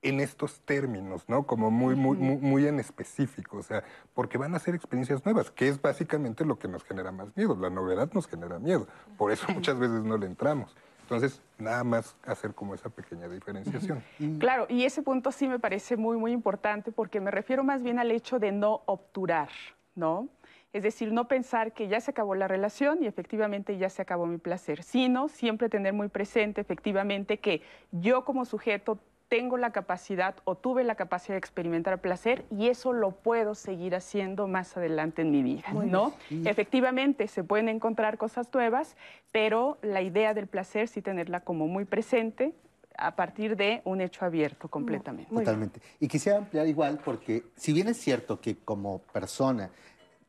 en 0.05 0.21
estos 0.21 0.61
términos, 0.61 1.25
¿no? 1.29 1.45
Como 1.47 1.71
muy, 1.71 1.97
muy, 1.97 2.17
muy, 2.17 2.37
muy 2.37 2.67
en 2.67 2.79
específico, 2.79 3.57
o 3.57 3.63
sea, 3.63 3.83
porque 4.13 4.39
van 4.39 4.55
a 4.55 4.59
ser 4.59 4.75
experiencias 4.75 5.25
nuevas, 5.25 5.51
que 5.51 5.67
es 5.67 5.81
básicamente 5.81 6.45
lo 6.45 6.59
que 6.59 6.69
nos 6.69 6.85
genera 6.85 7.11
más 7.11 7.35
miedo. 7.35 7.57
La 7.59 7.71
novedad 7.71 8.11
nos 8.13 8.29
genera 8.29 8.59
miedo, 8.59 8.87
por 9.17 9.33
eso 9.33 9.47
muchas 9.53 9.79
veces 9.79 10.05
no 10.05 10.19
le 10.19 10.27
entramos. 10.27 10.77
Entonces, 11.01 11.41
nada 11.59 11.85
más 11.85 12.17
hacer 12.27 12.55
como 12.55 12.75
esa 12.75 12.89
pequeña 12.89 13.29
diferenciación. 13.29 14.03
Claro, 14.39 14.67
y 14.69 14.85
ese 14.85 15.03
punto 15.03 15.33
sí 15.33 15.49
me 15.49 15.59
parece 15.59 15.97
muy, 15.97 16.17
muy 16.17 16.33
importante 16.33 16.93
porque 16.93 17.21
me 17.21 17.31
refiero 17.31 17.65
más 17.65 17.83
bien 17.83 17.99
al 17.99 18.11
hecho 18.11 18.39
de 18.39 18.53
no 18.53 18.83
obturar, 18.87 19.49
¿no? 19.95 20.29
Es 20.73 20.83
decir, 20.83 21.13
no 21.13 21.29
pensar 21.29 21.73
que 21.73 21.89
ya 21.89 22.01
se 22.01 22.11
acabó 22.11 22.35
la 22.35 22.49
relación 22.49 23.03
y 23.03 23.07
efectivamente 23.07 23.79
ya 23.79 23.89
se 23.89 24.03
acabó 24.03 24.27
mi 24.27 24.39
placer, 24.39 24.83
sino 24.83 25.29
siempre 25.29 25.69
tener 25.69 25.93
muy 25.93 26.09
presente 26.09 26.61
efectivamente 26.61 27.39
que 27.39 27.63
yo 27.93 28.25
como 28.25 28.45
sujeto 28.45 28.99
tengo 29.35 29.57
la 29.57 29.73
capacidad 29.73 30.37
o 30.45 30.55
tuve 30.55 30.85
la 30.85 30.95
capacidad 30.95 31.35
de 31.35 31.39
experimentar 31.39 32.01
placer 32.01 32.45
y 32.53 32.69
eso 32.69 32.93
lo 32.93 33.11
puedo 33.11 33.57
seguir 33.57 33.97
haciendo 33.97 34.47
más 34.47 34.77
adelante 34.77 35.23
en 35.23 35.33
mi 35.33 35.43
vida, 35.43 35.73
¿no? 35.73 36.15
Efectivamente, 36.31 37.27
se 37.27 37.43
pueden 37.43 37.69
encontrar 37.69 38.17
cosas 38.17 38.49
nuevas, 38.55 38.95
pero 39.33 39.77
la 39.83 40.03
idea 40.03 40.35
del 40.35 40.47
placer 40.47 40.87
sí 40.87 41.03
tenerla 41.03 41.41
como 41.41 41.67
muy 41.67 41.85
presente 41.85 42.55
a 42.97 43.17
partir 43.17 43.57
de 43.57 43.83
un 43.85 44.01
hecho 44.01 44.25
abierto 44.25 44.69
completamente. 44.69 45.35
Totalmente. 45.35 45.81
Y 45.99 46.07
quisiera 46.07 46.39
ampliar 46.39 46.69
igual 46.69 47.01
porque 47.05 47.43
si 47.57 47.73
bien 47.73 47.89
es 47.89 47.97
cierto 47.97 48.41
que 48.41 48.59
como 48.59 49.01
persona 49.01 49.69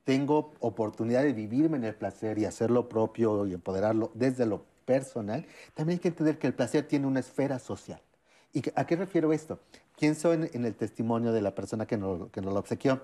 tengo 0.03 0.55
oportunidad 0.61 1.21
de 1.21 1.33
vivirme 1.33 1.77
en 1.77 1.83
el 1.83 1.93
placer 1.93 2.39
y 2.39 2.45
hacer 2.45 2.71
lo 2.71 2.89
propio 2.89 3.45
y 3.45 3.53
empoderarlo 3.53 4.09
desde 4.15 4.47
lo 4.47 4.65
personal, 4.83 5.45
también 5.75 5.97
hay 5.97 6.01
que 6.01 6.07
entender 6.07 6.39
que 6.39 6.47
el 6.47 6.55
placer 6.55 6.87
tiene 6.87 7.05
una 7.05 7.19
esfera 7.19 7.59
social. 7.59 8.01
¿Y 8.55 8.63
a 8.73 8.87
qué 8.87 8.95
refiero 8.95 9.33
esto? 9.33 9.59
Pienso 9.99 10.31
en, 10.31 10.49
en 10.53 10.63
el 10.63 10.75
testimonio 10.75 11.33
de 11.33 11.41
la 11.41 11.53
persona 11.53 11.85
que 11.85 11.97
nos, 11.97 12.31
que 12.31 12.39
nos 12.39 12.53
lo 12.53 12.59
obsequió. 12.61 13.01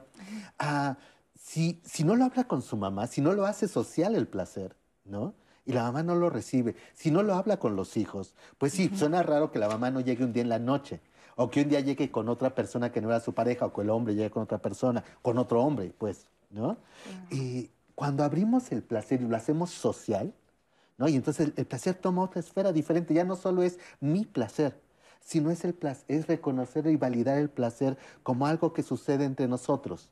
Ah, 0.58 0.98
si, 1.38 1.82
si 1.84 2.06
no 2.06 2.16
lo 2.16 2.24
habla 2.24 2.46
con 2.46 2.62
su 2.62 2.78
mamá, 2.78 3.06
si 3.08 3.20
no 3.20 3.34
lo 3.34 3.46
hace 3.46 3.68
social 3.68 4.16
el 4.16 4.30
placer, 4.30 4.78
¿no? 5.04 5.34
Y 5.66 5.74
la 5.74 5.84
mamá 5.84 6.04
no 6.04 6.16
lo 6.16 6.30
recibe, 6.30 6.78
si 6.94 7.12
no 7.12 7.22
lo 7.22 7.36
habla 7.36 7.58
con 7.58 7.76
los 7.76 7.98
hijos, 7.98 8.34
pues 8.58 8.72
sí, 8.72 8.90
suena 8.96 9.24
raro 9.24 9.52
que 9.52 9.60
la 9.60 9.68
mamá 9.68 9.92
no 9.92 10.00
llegue 10.00 10.24
un 10.24 10.32
día 10.32 10.42
en 10.42 10.50
la 10.50 10.58
noche, 10.58 11.02
o 11.36 11.50
que 11.50 11.62
un 11.64 11.70
día 11.70 11.82
llegue 11.82 12.12
con 12.12 12.30
otra 12.30 12.56
persona 12.56 12.94
que 12.94 13.02
no 13.02 13.10
era 13.10 13.20
su 13.20 13.34
pareja, 13.34 13.66
o 13.66 13.74
que 13.74 13.82
el 13.82 13.90
hombre 13.90 14.16
llegue 14.16 14.32
con 14.32 14.44
otra 14.44 14.60
persona, 14.60 15.04
con 15.22 15.38
otro 15.38 15.62
hombre, 15.62 15.94
pues, 15.98 16.28
¿no? 16.50 16.78
Y 17.30 17.70
cuando 17.94 18.24
abrimos 18.24 18.72
el 18.72 18.84
placer 18.84 19.22
y 19.22 19.28
lo 19.28 19.36
hacemos 19.36 19.70
social, 19.70 20.34
¿no? 20.98 21.10
Y 21.10 21.16
entonces 21.16 21.48
el, 21.48 21.54
el 21.58 21.66
placer 21.66 21.96
toma 21.96 22.24
otra 22.24 22.40
esfera 22.40 22.72
diferente, 22.72 23.14
ya 23.14 23.26
no 23.26 23.36
solo 23.36 23.64
es 23.64 23.80
mi 24.00 24.24
placer, 24.26 24.80
sino 25.24 25.50
es 25.52 25.64
el 25.64 25.74
placer, 25.74 26.04
es 26.08 26.28
reconocer 26.28 26.86
y 26.88 26.96
validar 26.98 27.38
el 27.38 27.50
placer 27.50 27.98
como 28.24 28.46
algo 28.48 28.74
que 28.74 28.84
sucede 28.84 29.24
entre 29.26 29.48
nosotros. 29.48 30.10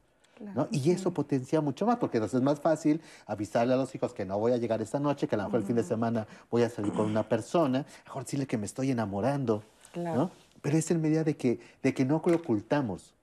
¿no? 0.56 0.70
Y 0.72 0.92
eso 0.92 1.14
potencia 1.14 1.60
mucho 1.60 1.86
más, 1.86 1.98
porque 1.98 2.16
entonces 2.18 2.38
es 2.38 2.44
más 2.44 2.62
fácil 2.62 3.02
avisarle 3.26 3.74
a 3.74 3.78
los 3.78 3.94
hijos 3.94 4.14
que 4.14 4.24
no 4.24 4.40
voy 4.40 4.54
a 4.54 4.58
llegar 4.58 4.82
esta 4.82 4.98
noche, 4.98 5.28
que 5.28 5.36
a 5.36 5.38
lo 5.38 5.44
mejor 5.46 5.60
el 5.60 5.66
fin 5.66 5.76
de 5.76 5.84
semana 5.84 6.26
voy 6.50 6.64
a 6.64 6.70
salir 6.70 6.94
con 6.94 7.08
una 7.08 7.28
persona, 7.28 7.86
mejor 8.06 8.24
decirle 8.24 8.48
que 8.48 8.58
me 8.58 8.66
estoy 8.66 8.90
enamorando, 8.92 9.64
Claro. 9.92 10.16
¿no? 10.18 10.32
Pero 10.62 10.78
es 10.78 10.90
en 10.92 11.02
medida 11.02 11.24
de 11.26 11.36
que, 11.36 11.60
de 11.84 11.94
que 11.94 12.06
no 12.06 12.22
lo 12.26 12.36
ocultamos, 12.38 13.14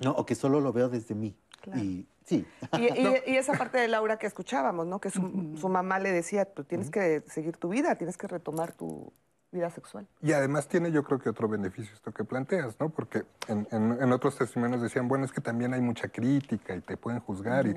¿no? 0.00 0.12
O 0.12 0.26
que 0.26 0.34
solo 0.34 0.60
lo 0.60 0.72
veo 0.72 0.88
desde 0.88 1.14
mí. 1.14 1.36
Claro. 1.60 1.80
Y 1.80 2.06
sí. 2.24 2.44
Y, 2.76 2.82
y- 2.86 3.22
y 3.32 3.36
esa 3.36 3.52
parte 3.54 3.78
de 3.78 3.86
Laura 3.86 4.18
que 4.18 4.26
escuchábamos, 4.26 4.86
¿no? 4.86 5.00
Que 5.00 5.10
su, 5.10 5.54
su 5.60 5.68
mamá 5.68 5.98
le 6.00 6.10
decía, 6.10 6.44
tú 6.44 6.64
tienes 6.64 6.90
que 6.90 7.22
seguir 7.28 7.56
tu 7.56 7.68
vida, 7.68 7.94
tienes 7.96 8.16
que 8.16 8.26
retomar 8.26 8.72
tu 8.72 9.12
vida 9.56 9.70
sexual. 9.70 10.06
Y 10.22 10.32
además 10.32 10.68
tiene 10.68 10.92
yo 10.92 11.02
creo 11.02 11.18
que 11.18 11.28
otro 11.28 11.48
beneficio 11.48 11.92
esto 11.94 12.12
que 12.12 12.22
planteas, 12.24 12.78
¿no? 12.78 12.88
Porque 12.90 13.24
en, 13.48 13.66
en- 13.72 13.98
en 14.00 14.12
otros 14.12 14.36
testimonios 14.36 14.80
decían, 14.80 15.08
bueno, 15.08 15.24
es 15.24 15.32
que 15.32 15.40
también 15.40 15.74
hay 15.74 15.80
mucha 15.80 16.08
crítica 16.08 16.74
y 16.74 16.80
te 16.80 16.96
pueden 16.96 17.20
juzgar. 17.20 17.66
Y 17.66 17.76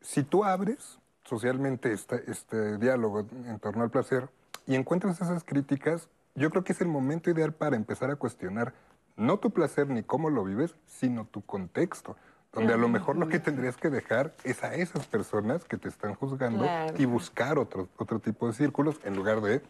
si 0.00 0.22
tú 0.22 0.44
abres 0.44 0.98
socialmente 1.24 1.92
este, 1.92 2.30
este 2.30 2.76
diálogo 2.78 3.20
en 3.46 3.58
torno 3.58 3.82
al 3.84 3.90
placer 3.90 4.28
y 4.66 4.74
encuentras 4.74 5.20
esas 5.20 5.42
críticas, 5.44 6.08
yo 6.34 6.50
creo 6.50 6.64
que 6.64 6.72
es 6.72 6.80
el 6.80 6.88
momento 6.88 7.30
ideal 7.30 7.52
para 7.52 7.76
empezar 7.76 8.10
a 8.10 8.16
cuestionar 8.16 8.74
no 9.16 9.38
tu 9.38 9.50
placer 9.50 9.88
ni 9.88 10.02
cómo 10.02 10.28
lo 10.28 10.44
vives, 10.44 10.74
sino 10.86 11.24
tu 11.26 11.40
contexto. 11.42 12.16
Donde 12.52 12.72
a 12.72 12.76
lo 12.76 12.88
mejor 12.88 13.16
lo 13.16 13.26
que 13.28 13.40
tendrías 13.40 13.76
que 13.76 13.90
dejar 13.90 14.32
es 14.44 14.62
a 14.62 14.74
esas 14.74 15.06
personas 15.08 15.64
que 15.64 15.76
te 15.76 15.88
están 15.88 16.14
juzgando 16.14 16.60
Claro. 16.62 16.94
y 16.96 17.04
buscar 17.04 17.58
otro, 17.58 17.88
otro 17.96 18.20
tipo 18.20 18.46
de 18.46 18.52
círculos 18.52 19.00
en 19.04 19.16
lugar 19.16 19.40
de 19.40 19.60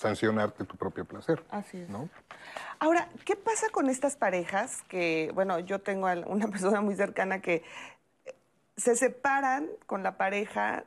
sancionarte 0.00 0.64
tu 0.64 0.76
propio 0.76 1.04
placer. 1.04 1.44
Así 1.50 1.78
es. 1.78 1.88
¿no? 1.90 2.08
Ahora, 2.78 3.08
¿qué 3.26 3.36
pasa 3.36 3.68
con 3.70 3.90
estas 3.90 4.16
parejas 4.16 4.82
que, 4.88 5.30
bueno, 5.34 5.58
yo 5.58 5.80
tengo 5.80 6.08
a 6.08 6.14
una 6.26 6.48
persona 6.50 6.80
muy 6.80 6.96
cercana 6.96 7.42
que 7.42 7.62
eh, 8.24 8.34
se 8.78 8.96
separan 8.96 9.68
con 9.86 10.02
la 10.02 10.16
pareja, 10.16 10.84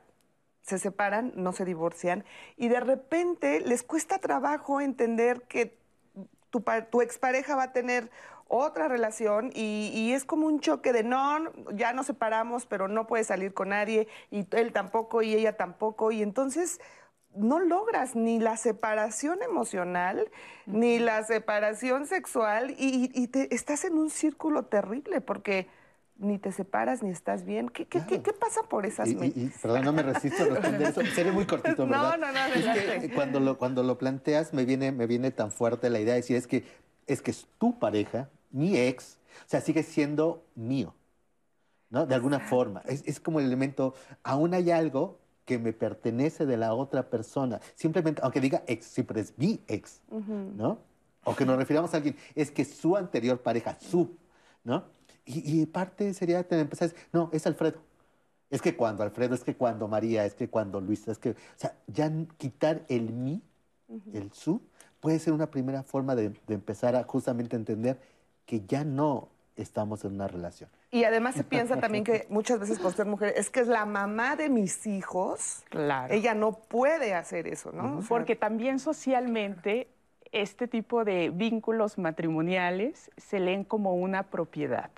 se 0.62 0.78
separan, 0.78 1.32
no 1.36 1.52
se 1.52 1.64
divorcian, 1.64 2.24
y 2.56 2.68
de 2.68 2.80
repente 2.80 3.60
les 3.60 3.84
cuesta 3.84 4.18
trabajo 4.18 4.80
entender 4.80 5.42
que 5.42 5.78
tu, 6.50 6.64
tu 6.90 7.00
expareja 7.00 7.54
va 7.54 7.64
a 7.64 7.72
tener 7.72 8.10
otra 8.48 8.88
relación 8.88 9.50
y, 9.54 9.90
y 9.94 10.12
es 10.12 10.24
como 10.24 10.46
un 10.46 10.60
choque 10.60 10.92
de 10.92 11.02
no, 11.04 11.52
ya 11.72 11.92
nos 11.92 12.06
separamos, 12.06 12.66
pero 12.66 12.88
no 12.88 13.06
puedes 13.06 13.28
salir 13.28 13.54
con 13.54 13.68
nadie, 13.68 14.08
y 14.32 14.44
él 14.56 14.72
tampoco, 14.72 15.22
y 15.22 15.34
ella 15.34 15.56
tampoco, 15.56 16.10
y 16.10 16.22
entonces 16.22 16.80
no 17.36 17.58
logras 17.60 18.14
ni 18.14 18.38
la 18.38 18.56
separación 18.56 19.42
emocional, 19.42 20.28
ni 20.66 20.98
la 20.98 21.22
separación 21.24 22.06
sexual, 22.06 22.70
y, 22.78 23.10
y 23.14 23.28
te, 23.28 23.54
estás 23.54 23.84
en 23.84 23.94
un 23.94 24.10
círculo 24.10 24.64
terrible 24.66 25.20
porque 25.20 25.68
ni 26.16 26.38
te 26.38 26.52
separas 26.52 27.02
ni 27.02 27.10
estás 27.10 27.44
bien. 27.44 27.68
¿Qué, 27.68 27.86
qué, 27.86 28.06
qué- 28.06 28.22
qué 28.22 28.32
pasa 28.32 28.62
por 28.62 28.86
esas 28.86 29.08
Y, 29.08 29.16
y- 29.24 29.52
perdón, 29.60 29.84
no 29.84 29.92
me 29.92 30.02
resisto 30.02 30.44
a 30.44 30.46
responder 30.46 30.88
eso. 30.90 31.00
Seré 31.14 31.32
muy 31.32 31.44
cortito, 31.44 31.86
No, 31.86 31.90
¿verdad? 32.02 32.18
no, 32.18 32.32
no, 32.32 32.38
Es 32.54 33.02
que 33.02 33.12
cuando 33.12 33.40
lo, 33.40 33.58
cuando 33.58 33.82
lo 33.82 33.98
planteas 33.98 34.54
me 34.54 34.64
viene, 34.64 34.92
me 34.92 35.06
viene 35.06 35.30
tan 35.32 35.50
fuerte 35.50 35.90
la 35.90 35.98
idea 35.98 36.14
de 36.14 36.20
decir, 36.20 36.36
es 36.36 36.46
que, 36.46 36.64
es 37.08 37.20
que 37.20 37.32
es 37.32 37.48
tu 37.58 37.78
pareja, 37.78 38.28
mi 38.52 38.76
ex, 38.78 39.18
o 39.44 39.48
sea, 39.48 39.60
sigue 39.60 39.82
siendo 39.82 40.44
mío, 40.54 40.94
¿no? 41.90 42.06
De 42.06 42.14
alguna 42.14 42.38
forma. 42.38 42.82
Es, 42.86 43.02
es 43.06 43.18
como 43.18 43.40
el 43.40 43.46
elemento, 43.46 43.94
aún 44.22 44.54
hay 44.54 44.70
algo 44.70 45.18
que 45.44 45.58
me 45.58 45.72
pertenece 45.72 46.46
de 46.46 46.56
la 46.56 46.74
otra 46.74 47.10
persona. 47.10 47.60
Simplemente, 47.74 48.20
aunque 48.22 48.40
diga 48.40 48.62
ex, 48.66 48.86
siempre 48.86 49.20
es 49.20 49.34
mi 49.36 49.60
ex, 49.68 50.00
Ujú. 50.10 50.52
¿no? 50.56 50.78
O 51.24 51.34
que 51.34 51.44
nos 51.46 51.56
refiramos 51.56 51.92
a 51.94 51.98
alguien, 51.98 52.16
es 52.34 52.50
que 52.50 52.64
su 52.64 52.96
anterior 52.96 53.40
pareja, 53.40 53.78
su, 53.80 54.16
¿no? 54.62 54.84
Y, 55.24 55.62
y 55.62 55.66
parte 55.66 56.12
sería 56.12 56.46
tener, 56.46 56.64
empezar 56.64 56.88
a 56.88 56.92
decir, 56.92 57.08
no, 57.12 57.30
es 57.32 57.46
Alfredo. 57.46 57.80
Es 58.50 58.60
que 58.60 58.76
cuando 58.76 59.02
Alfredo, 59.02 59.34
es 59.34 59.42
que 59.42 59.56
cuando 59.56 59.88
María, 59.88 60.24
es 60.26 60.34
que 60.34 60.48
cuando 60.48 60.80
Luisa, 60.80 61.10
es 61.10 61.18
que, 61.18 61.30
o 61.30 61.36
sea, 61.56 61.76
ya 61.86 62.12
quitar 62.36 62.84
el 62.88 63.12
mí, 63.12 63.42
el 64.12 64.32
su, 64.32 64.60
puede 65.00 65.18
ser 65.18 65.32
una 65.32 65.50
primera 65.50 65.82
forma 65.82 66.14
de, 66.14 66.30
de 66.46 66.54
empezar 66.54 66.94
a 66.94 67.04
justamente 67.04 67.56
entender 67.56 67.98
que 68.46 68.64
ya 68.66 68.84
no 68.84 69.28
estamos 69.56 70.04
en 70.04 70.14
una 70.14 70.28
relación. 70.28 70.70
Y 70.94 71.02
además 71.02 71.34
se 71.34 71.42
piensa 71.42 71.80
también 71.80 72.04
que 72.04 72.24
muchas 72.30 72.60
veces 72.60 72.78
por 72.78 72.92
ser 72.92 73.06
mujer, 73.06 73.34
es 73.36 73.50
que 73.50 73.58
es 73.58 73.66
la 73.66 73.84
mamá 73.84 74.36
de 74.36 74.48
mis 74.48 74.86
hijos. 74.86 75.64
Claro. 75.68 76.14
Ella 76.14 76.34
no 76.34 76.52
puede 76.52 77.14
hacer 77.14 77.48
eso, 77.48 77.72
¿no? 77.72 77.96
O 77.96 78.00
sea, 78.00 78.08
Porque 78.08 78.36
también 78.36 78.78
socialmente 78.78 79.88
este 80.30 80.68
tipo 80.68 81.04
de 81.04 81.30
vínculos 81.30 81.98
matrimoniales 81.98 83.10
se 83.16 83.40
leen 83.40 83.64
como 83.64 83.94
una 83.96 84.22
propiedad. 84.30 84.90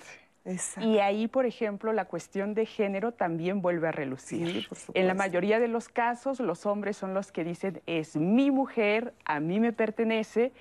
exacto. 0.45 0.87
Y 0.87 0.99
ahí, 0.99 1.27
por 1.27 1.47
ejemplo, 1.47 1.91
la 1.93 2.05
cuestión 2.05 2.53
de 2.53 2.67
género 2.67 3.11
también 3.11 3.63
vuelve 3.63 3.87
a 3.87 3.91
relucir. 3.91 4.47
Sí, 4.47 4.67
por 4.69 4.77
en 4.95 5.07
la 5.07 5.15
mayoría 5.15 5.59
de 5.59 5.67
los 5.67 5.89
casos, 5.89 6.39
los 6.39 6.67
hombres 6.67 6.95
son 6.95 7.15
los 7.15 7.31
que 7.31 7.43
dicen, 7.43 7.81
es 7.87 8.15
mi 8.15 8.51
mujer, 8.51 9.15
a 9.25 9.39
mí 9.39 9.59
me 9.59 9.73
pertenece. 9.73 10.51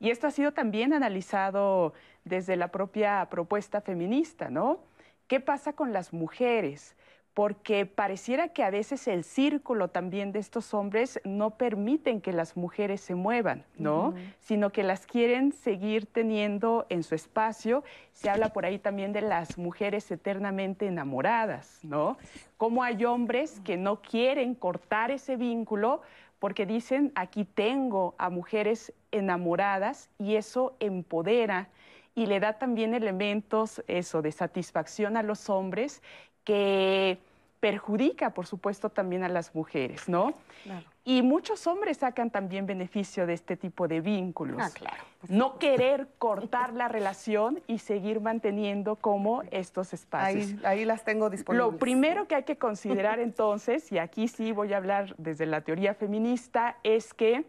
Y 0.00 0.08
esto 0.08 0.26
ha 0.26 0.30
sido 0.30 0.52
también 0.52 0.94
analizado 0.94 1.92
desde 2.26 2.56
la 2.56 2.68
propia 2.68 3.26
propuesta 3.30 3.80
feminista, 3.80 4.50
¿no? 4.50 4.80
¿Qué 5.28 5.40
pasa 5.40 5.72
con 5.72 5.92
las 5.92 6.12
mujeres? 6.12 6.96
Porque 7.34 7.86
pareciera 7.86 8.48
que 8.48 8.64
a 8.64 8.70
veces 8.70 9.06
el 9.06 9.22
círculo 9.22 9.88
también 9.88 10.32
de 10.32 10.38
estos 10.38 10.72
hombres 10.72 11.20
no 11.24 11.50
permiten 11.50 12.20
que 12.20 12.32
las 12.32 12.56
mujeres 12.56 13.00
se 13.02 13.14
muevan, 13.14 13.64
¿no? 13.76 14.14
Sino 14.40 14.70
que 14.70 14.82
las 14.82 15.06
quieren 15.06 15.52
seguir 15.52 16.06
teniendo 16.06 16.86
en 16.88 17.02
su 17.02 17.14
espacio. 17.14 17.84
Se 18.12 18.30
habla 18.30 18.52
por 18.54 18.64
ahí 18.64 18.78
también 18.78 19.12
de 19.12 19.20
las 19.20 19.58
mujeres 19.58 20.10
eternamente 20.10 20.86
enamoradas, 20.86 21.78
¿no? 21.82 22.16
Cómo 22.56 22.82
hay 22.82 23.04
hombres 23.04 23.60
que 23.60 23.76
no 23.76 24.00
quieren 24.00 24.54
cortar 24.54 25.10
ese 25.10 25.36
vínculo 25.36 26.00
porque 26.38 26.66
dicen, 26.66 27.12
aquí 27.14 27.44
tengo 27.44 28.14
a 28.18 28.30
mujeres 28.30 28.94
enamoradas 29.10 30.08
y 30.18 30.36
eso 30.36 30.74
empodera 30.80 31.68
y 32.16 32.26
le 32.26 32.40
da 32.40 32.54
también 32.54 32.94
elementos, 32.94 33.84
eso, 33.86 34.22
de 34.22 34.32
satisfacción 34.32 35.16
a 35.16 35.22
los 35.22 35.48
hombres 35.50 36.02
que 36.44 37.18
perjudica, 37.60 38.30
por 38.30 38.46
supuesto, 38.46 38.88
también 38.88 39.22
a 39.22 39.28
las 39.28 39.54
mujeres, 39.54 40.08
¿no? 40.08 40.32
Claro. 40.64 40.86
Y 41.04 41.22
muchos 41.22 41.66
hombres 41.66 41.98
sacan 41.98 42.30
también 42.30 42.66
beneficio 42.66 43.26
de 43.26 43.34
este 43.34 43.56
tipo 43.56 43.86
de 43.86 44.00
vínculos. 44.00 44.58
Ah, 44.60 44.70
claro. 44.72 45.02
No 45.28 45.58
querer 45.58 46.08
cortar 46.18 46.72
la 46.72 46.88
relación 46.88 47.60
y 47.66 47.78
seguir 47.78 48.20
manteniendo 48.20 48.96
como 48.96 49.42
estos 49.50 49.92
espacios. 49.92 50.52
Ahí, 50.64 50.78
ahí 50.78 50.84
las 50.86 51.04
tengo 51.04 51.28
disponibles. 51.28 51.72
Lo 51.72 51.78
primero 51.78 52.26
que 52.26 52.34
hay 52.34 52.44
que 52.44 52.56
considerar 52.56 53.20
entonces, 53.20 53.92
y 53.92 53.98
aquí 53.98 54.26
sí 54.26 54.52
voy 54.52 54.72
a 54.72 54.78
hablar 54.78 55.14
desde 55.18 55.44
la 55.44 55.60
teoría 55.60 55.94
feminista, 55.94 56.78
es 56.82 57.12
que 57.12 57.44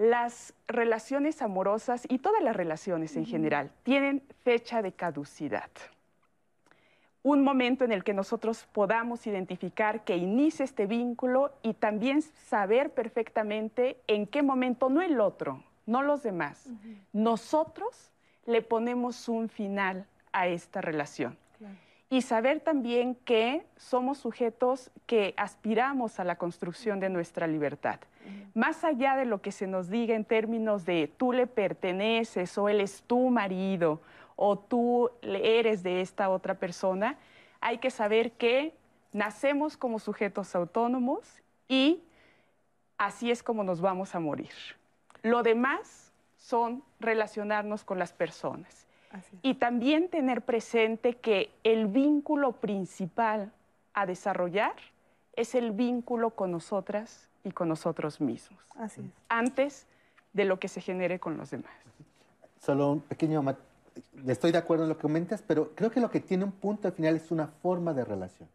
las 0.00 0.54
relaciones 0.66 1.42
amorosas 1.42 2.06
y 2.08 2.20
todas 2.20 2.42
las 2.42 2.56
relaciones 2.56 3.16
en 3.16 3.26
general 3.26 3.70
tienen 3.82 4.22
fecha 4.44 4.80
de 4.80 4.92
caducidad. 4.92 5.68
Un 7.22 7.44
momento 7.44 7.84
en 7.84 7.92
el 7.92 8.02
que 8.02 8.14
nosotros 8.14 8.66
podamos 8.72 9.26
identificar 9.26 10.02
que 10.04 10.16
inicia 10.16 10.64
este 10.64 10.86
vínculo 10.86 11.52
y 11.62 11.74
también 11.74 12.22
saber 12.22 12.94
perfectamente 12.94 13.98
en 14.06 14.26
qué 14.26 14.42
momento, 14.42 14.88
no 14.88 15.02
el 15.02 15.20
otro, 15.20 15.62
no 15.84 16.00
los 16.00 16.22
demás, 16.22 16.66
nosotros 17.12 18.10
le 18.46 18.62
ponemos 18.62 19.28
un 19.28 19.50
final 19.50 20.06
a 20.32 20.48
esta 20.48 20.80
relación. 20.80 21.36
Y 22.10 22.22
saber 22.22 22.60
también 22.60 23.14
que 23.14 23.64
somos 23.76 24.18
sujetos 24.18 24.90
que 25.06 25.32
aspiramos 25.36 26.18
a 26.18 26.24
la 26.24 26.36
construcción 26.36 26.98
de 26.98 27.08
nuestra 27.08 27.46
libertad. 27.46 28.00
Más 28.52 28.82
allá 28.82 29.14
de 29.14 29.24
lo 29.24 29.40
que 29.40 29.52
se 29.52 29.68
nos 29.68 29.88
diga 29.88 30.16
en 30.16 30.24
términos 30.24 30.84
de 30.84 31.10
tú 31.16 31.32
le 31.32 31.46
perteneces 31.46 32.58
o 32.58 32.68
él 32.68 32.80
es 32.80 33.02
tu 33.04 33.30
marido 33.30 34.00
o 34.34 34.58
tú 34.58 35.10
eres 35.22 35.84
de 35.84 36.00
esta 36.00 36.30
otra 36.30 36.54
persona, 36.54 37.16
hay 37.60 37.78
que 37.78 37.90
saber 37.90 38.32
que 38.32 38.74
nacemos 39.12 39.76
como 39.76 39.98
sujetos 39.98 40.54
autónomos 40.56 41.40
y 41.68 42.02
así 42.98 43.30
es 43.30 43.42
como 43.42 43.62
nos 43.62 43.80
vamos 43.80 44.14
a 44.14 44.20
morir. 44.20 44.50
Lo 45.22 45.42
demás 45.42 46.12
son 46.36 46.82
relacionarnos 46.98 47.84
con 47.84 47.98
las 47.98 48.12
personas. 48.12 48.86
Y 49.42 49.54
también 49.54 50.08
tener 50.08 50.42
presente 50.42 51.14
que 51.14 51.50
el 51.64 51.86
vínculo 51.86 52.52
principal 52.52 53.52
a 53.92 54.06
desarrollar 54.06 54.74
es 55.34 55.54
el 55.54 55.72
vínculo 55.72 56.30
con 56.30 56.52
nosotras 56.52 57.28
y 57.42 57.50
con 57.50 57.68
nosotros 57.68 58.20
mismos, 58.20 58.60
Así 58.76 59.00
es. 59.00 59.06
antes 59.28 59.86
de 60.32 60.44
lo 60.44 60.60
que 60.60 60.68
se 60.68 60.80
genere 60.80 61.18
con 61.18 61.36
los 61.36 61.50
demás. 61.50 61.72
Solo 62.60 62.92
un 62.92 63.00
pequeño... 63.00 63.42
Estoy 64.26 64.52
de 64.52 64.58
acuerdo 64.58 64.84
en 64.84 64.90
lo 64.90 64.96
que 64.96 65.02
comentas, 65.02 65.42
pero 65.42 65.74
creo 65.74 65.90
que 65.90 66.00
lo 66.00 66.10
que 66.10 66.20
tiene 66.20 66.44
un 66.44 66.52
punto 66.52 66.86
al 66.86 66.94
final 66.94 67.16
es 67.16 67.30
una 67.30 67.48
forma 67.48 67.92
de 67.92 68.04
relación. 68.04 68.48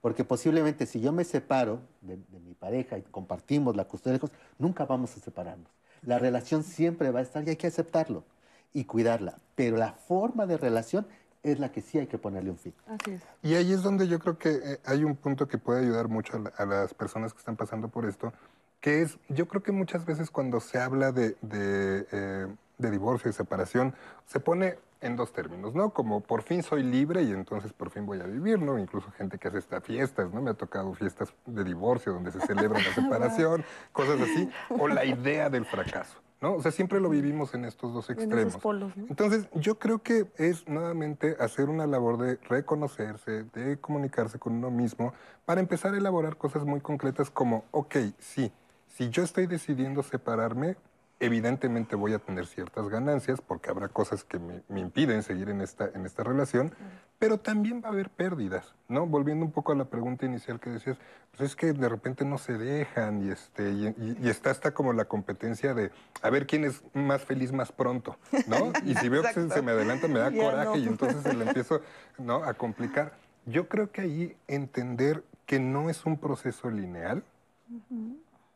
Porque 0.00 0.24
posiblemente 0.24 0.86
si 0.86 1.00
yo 1.00 1.12
me 1.12 1.24
separo 1.24 1.80
de, 2.00 2.16
de 2.16 2.40
mi 2.40 2.54
pareja 2.54 2.96
y 2.96 3.02
compartimos 3.02 3.76
la 3.76 3.84
custodia 3.84 4.12
de 4.12 4.16
hijos, 4.16 4.32
nunca 4.58 4.86
vamos 4.86 5.14
a 5.16 5.20
separarnos. 5.20 5.68
La 6.02 6.18
relación 6.18 6.62
siempre 6.62 7.10
va 7.10 7.18
a 7.18 7.22
estar 7.22 7.44
y 7.44 7.50
hay 7.50 7.56
que 7.56 7.66
aceptarlo 7.66 8.24
y 8.72 8.84
cuidarla. 8.84 9.38
Pero 9.54 9.76
la 9.76 9.92
forma 9.92 10.46
de 10.46 10.56
relación 10.56 11.06
es 11.42 11.58
la 11.58 11.72
que 11.72 11.80
sí 11.80 11.98
hay 11.98 12.06
que 12.06 12.18
ponerle 12.18 12.50
un 12.50 12.58
fin. 12.58 12.74
Así 12.86 13.12
es. 13.12 13.22
Y 13.42 13.54
ahí 13.54 13.72
es 13.72 13.82
donde 13.82 14.06
yo 14.08 14.18
creo 14.18 14.38
que 14.38 14.50
eh, 14.50 14.80
hay 14.84 15.04
un 15.04 15.16
punto 15.16 15.48
que 15.48 15.56
puede 15.58 15.80
ayudar 15.80 16.08
mucho 16.08 16.36
a, 16.36 16.40
la- 16.40 16.52
a 16.58 16.66
las 16.66 16.92
personas 16.94 17.32
que 17.32 17.38
están 17.38 17.56
pasando 17.56 17.88
por 17.88 18.04
esto, 18.06 18.32
que 18.80 19.02
es, 19.02 19.18
yo 19.28 19.48
creo 19.48 19.62
que 19.62 19.72
muchas 19.72 20.04
veces 20.06 20.30
cuando 20.30 20.60
se 20.60 20.78
habla 20.78 21.12
de, 21.12 21.36
de, 21.42 22.06
eh, 22.12 22.46
de 22.78 22.90
divorcio 22.90 23.30
y 23.30 23.34
separación, 23.34 23.94
se 24.26 24.40
pone 24.40 24.76
en 25.02 25.16
dos 25.16 25.32
términos, 25.32 25.74
¿no? 25.74 25.94
Como 25.94 26.20
por 26.20 26.42
fin 26.42 26.62
soy 26.62 26.82
libre 26.82 27.22
y 27.22 27.30
entonces 27.32 27.72
por 27.72 27.88
fin 27.90 28.04
voy 28.04 28.20
a 28.20 28.24
vivir, 28.24 28.60
¿no? 28.60 28.78
Incluso 28.78 29.10
gente 29.12 29.38
que 29.38 29.48
hace 29.48 29.56
hasta 29.58 29.80
fiestas, 29.80 30.30
¿no? 30.34 30.42
Me 30.42 30.50
ha 30.50 30.54
tocado 30.54 30.92
fiestas 30.92 31.32
de 31.46 31.64
divorcio 31.64 32.12
donde 32.12 32.30
se 32.32 32.40
celebra 32.40 32.78
la 32.80 32.94
separación, 32.94 33.64
cosas 33.92 34.20
así, 34.20 34.50
o 34.78 34.88
la 34.88 35.06
idea 35.06 35.48
del 35.48 35.64
fracaso, 35.64 36.18
¿no? 36.40 36.54
O 36.54 36.62
sea, 36.62 36.72
siempre 36.72 37.00
lo 37.00 37.10
vivimos 37.10 37.54
en 37.54 37.64
estos 37.64 37.92
dos 37.92 38.08
En 38.10 38.16
extremos. 38.18 38.48
esos 38.48 38.60
polos, 38.62 38.96
¿no? 38.96 39.06
Entonces, 39.08 39.48
yo 39.54 39.78
creo 39.78 40.02
que 40.02 40.26
es 40.36 40.66
nuevamente 40.68 41.36
hacer 41.38 41.68
una 41.68 41.86
labor 41.86 42.18
de 42.18 42.36
reconocerse, 42.48 43.44
de 43.44 43.78
comunicarse 43.78 44.38
con 44.38 44.54
uno 44.54 44.70
mismo, 44.70 45.12
para 45.44 45.60
empezar 45.60 45.94
a 45.94 45.98
elaborar 45.98 46.36
cosas 46.36 46.64
muy 46.64 46.80
concretas 46.80 47.30
como, 47.30 47.64
ok, 47.70 47.96
sí, 48.18 48.52
si 48.88 49.10
yo 49.10 49.22
estoy 49.22 49.46
decidiendo 49.46 50.02
separarme, 50.02 50.76
evidentemente 51.20 51.94
voy 51.96 52.14
a 52.14 52.18
tener 52.18 52.46
ciertas 52.46 52.88
ganancias, 52.88 53.40
porque 53.40 53.70
habrá 53.70 53.88
cosas 53.88 54.24
que 54.24 54.38
me, 54.38 54.62
me 54.68 54.80
impiden 54.80 55.22
seguir 55.22 55.50
en 55.50 55.60
esta, 55.60 55.88
en 55.94 56.06
esta 56.06 56.24
relación, 56.24 56.72
pero 57.18 57.38
también 57.38 57.82
va 57.84 57.88
a 57.88 57.92
haber 57.92 58.08
pérdidas, 58.10 58.74
¿no? 58.88 59.06
Volviendo 59.06 59.44
un 59.44 59.52
poco 59.52 59.72
a 59.72 59.74
la 59.74 59.84
pregunta 59.84 60.24
inicial 60.26 60.58
que 60.58 60.70
decías, 60.70 60.96
pues 61.36 61.50
es 61.50 61.56
que 61.56 61.72
de 61.74 61.88
repente 61.88 62.24
no 62.24 62.38
se 62.38 62.56
dejan 62.56 63.22
y, 63.26 63.30
este, 63.30 63.70
y, 63.70 63.86
y- 63.88 64.16
y 64.22 64.28
está 64.30 64.50
hasta 64.50 64.72
como 64.72 64.92
la 64.94 65.04
competencia 65.04 65.74
de 65.74 65.90
a 66.22 66.30
ver 66.30 66.46
quién 66.46 66.64
es 66.64 66.82
más 66.94 67.22
feliz 67.22 67.52
más 67.52 67.70
pronto, 67.70 68.16
¿no? 68.46 68.72
Y 68.86 68.94
si 68.94 69.08
veo 69.10 69.22
que 69.22 69.32
se, 69.34 69.48
se 69.50 69.62
me 69.62 69.72
adelanta, 69.72 70.08
me 70.08 70.18
da 70.20 70.30
Ya 70.30 70.42
coraje 70.42 70.64
no. 70.70 70.76
y 70.76 70.86
entonces 70.86 71.22
se 71.22 71.34
le 71.34 71.44
empiezo 71.46 71.82
¿no? 72.18 72.42
a 72.44 72.54
complicar. 72.54 73.12
Yo 73.46 73.68
creo 73.68 73.90
que 73.92 74.00
ahí 74.00 74.36
entender 74.48 75.22
que 75.44 75.60
no 75.60 75.90
es 75.90 76.06
un 76.06 76.16
proceso 76.18 76.70
lineal, 76.70 77.22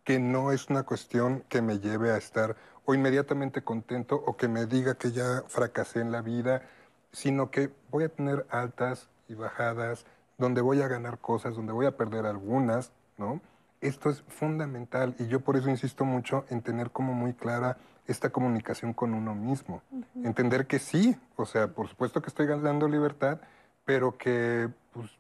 que 0.05 0.19
no 0.21 0.53
es 0.53 0.69
una 0.69 0.85
cuestión 0.85 1.45
que 1.49 1.63
me 1.63 1.81
lleve 1.81 2.13
a 2.13 2.17
estar 2.17 2.57
o 2.85 2.95
inmediatamente 2.95 3.63
contento 3.63 4.17
o 4.17 4.37
que 4.37 4.49
me 4.49 4.67
diga 4.67 4.95
que 4.95 5.11
ya 5.11 5.43
fracasé 5.49 6.01
en 6.01 6.13
la 6.13 6.21
vida, 6.21 6.63
sino 7.13 7.51
que 7.51 7.73
voy 7.91 8.05
a 8.05 8.09
tener 8.09 8.47
altas 8.51 9.09
y 9.29 9.35
bajadas, 9.35 10.05
donde 10.37 10.61
voy 10.61 10.83
a 10.83 10.89
ganar 10.89 11.19
cosas, 11.19 11.55
donde 11.55 11.73
voy 11.73 11.87
a 11.87 11.97
perder 11.97 12.27
algunas, 12.27 12.93
¿no? 13.17 13.41
Esto 13.81 14.11
es 14.11 14.23
fundamental 14.29 15.15
y 15.19 15.27
yo 15.27 15.41
por 15.41 15.57
eso 15.57 15.71
insisto 15.71 16.05
mucho 16.05 16.45
en 16.51 16.63
tener 16.63 16.91
como 16.91 17.15
muy 17.15 17.35
clara 17.35 17.79
esta 18.07 18.31
comunicación 18.31 18.93
con 18.93 19.15
uno 19.15 19.35
mismo. 19.35 19.83
Entender 20.23 20.67
que 20.67 20.79
sí, 20.79 21.17
o 21.37 21.47
sea, 21.47 21.69
por 21.69 21.89
supuesto 21.89 22.21
que 22.21 22.29
estoy 22.29 22.47
ganando 22.47 22.89
libertad, 22.89 23.41
pero 23.85 24.17
que 24.17 24.69
pues, 24.93 25.11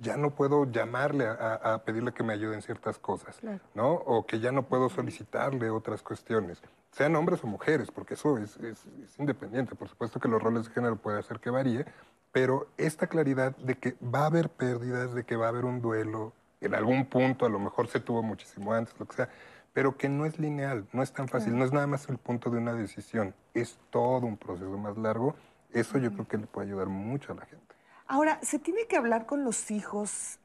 ya 0.00 0.16
no 0.16 0.30
puedo 0.30 0.64
llamarle 0.70 1.26
a, 1.26 1.82
pedirle 1.84 2.12
que 2.12 2.22
me 2.22 2.32
ayude 2.32 2.54
en 2.54 2.62
ciertas 2.62 2.98
cosas, 2.98 3.40
¿no? 3.74 3.92
O 3.92 4.26
que 4.26 4.38
ya 4.40 4.52
no 4.52 4.62
puedo 4.64 4.88
solicitarle 4.88 5.70
otras 5.70 6.02
cuestiones, 6.02 6.62
sean 6.92 7.16
hombres 7.16 7.42
o 7.42 7.46
mujeres, 7.46 7.90
porque 7.90 8.14
eso 8.14 8.38
es, 8.38 8.56
es- 8.58 8.86
es 9.04 9.18
independiente. 9.18 9.74
Por 9.74 9.88
supuesto 9.88 10.20
que 10.20 10.28
los 10.28 10.42
roles 10.42 10.66
de 10.68 10.72
género 10.74 10.96
puede 10.96 11.18
hacer 11.18 11.40
que 11.40 11.50
varíe, 11.50 11.84
pero 12.32 12.68
esta 12.76 13.06
claridad 13.06 13.56
de 13.56 13.74
que 13.76 13.96
va 14.02 14.20
a 14.22 14.26
haber 14.26 14.48
pérdidas, 14.50 15.14
de 15.14 15.24
que 15.24 15.36
va 15.36 15.46
a 15.46 15.48
haber 15.48 15.64
un 15.64 15.80
duelo, 15.80 16.32
en 16.60 16.74
algún 16.74 17.06
punto 17.06 17.46
a 17.46 17.48
lo 17.48 17.58
mejor 17.58 17.88
se 17.88 18.00
tuvo 18.00 18.22
muchísimo 18.22 18.72
antes, 18.72 18.94
lo 18.98 19.06
que 19.06 19.16
sea, 19.16 19.28
pero 19.72 19.96
que 19.96 20.08
no 20.08 20.26
es 20.26 20.38
lineal, 20.38 20.86
no 20.92 21.02
es 21.02 21.12
tan 21.12 21.28
fácil, 21.28 21.56
no 21.56 21.64
es 21.64 21.72
nada 21.72 21.86
más 21.86 22.08
el 22.08 22.18
punto 22.18 22.50
de 22.50 22.58
una 22.58 22.72
decisión, 22.72 23.34
es 23.54 23.78
todo 23.90 24.26
un 24.26 24.36
proceso 24.36 24.76
más 24.76 24.96
largo. 24.96 25.34
Eso 25.72 25.98
yo 25.98 26.10
creo 26.12 26.26
que 26.26 26.38
le 26.38 26.46
puede 26.46 26.66
ayudar 26.68 26.86
mucho 26.88 27.32
a 27.32 27.36
la 27.36 27.46
gente. 27.46 27.67
Ahora, 28.08 28.38
¿se 28.42 28.58
tiene 28.58 28.86
que 28.86 28.96
hablar 28.96 29.26
con 29.26 29.44
los 29.44 29.70
hijos 29.70 30.38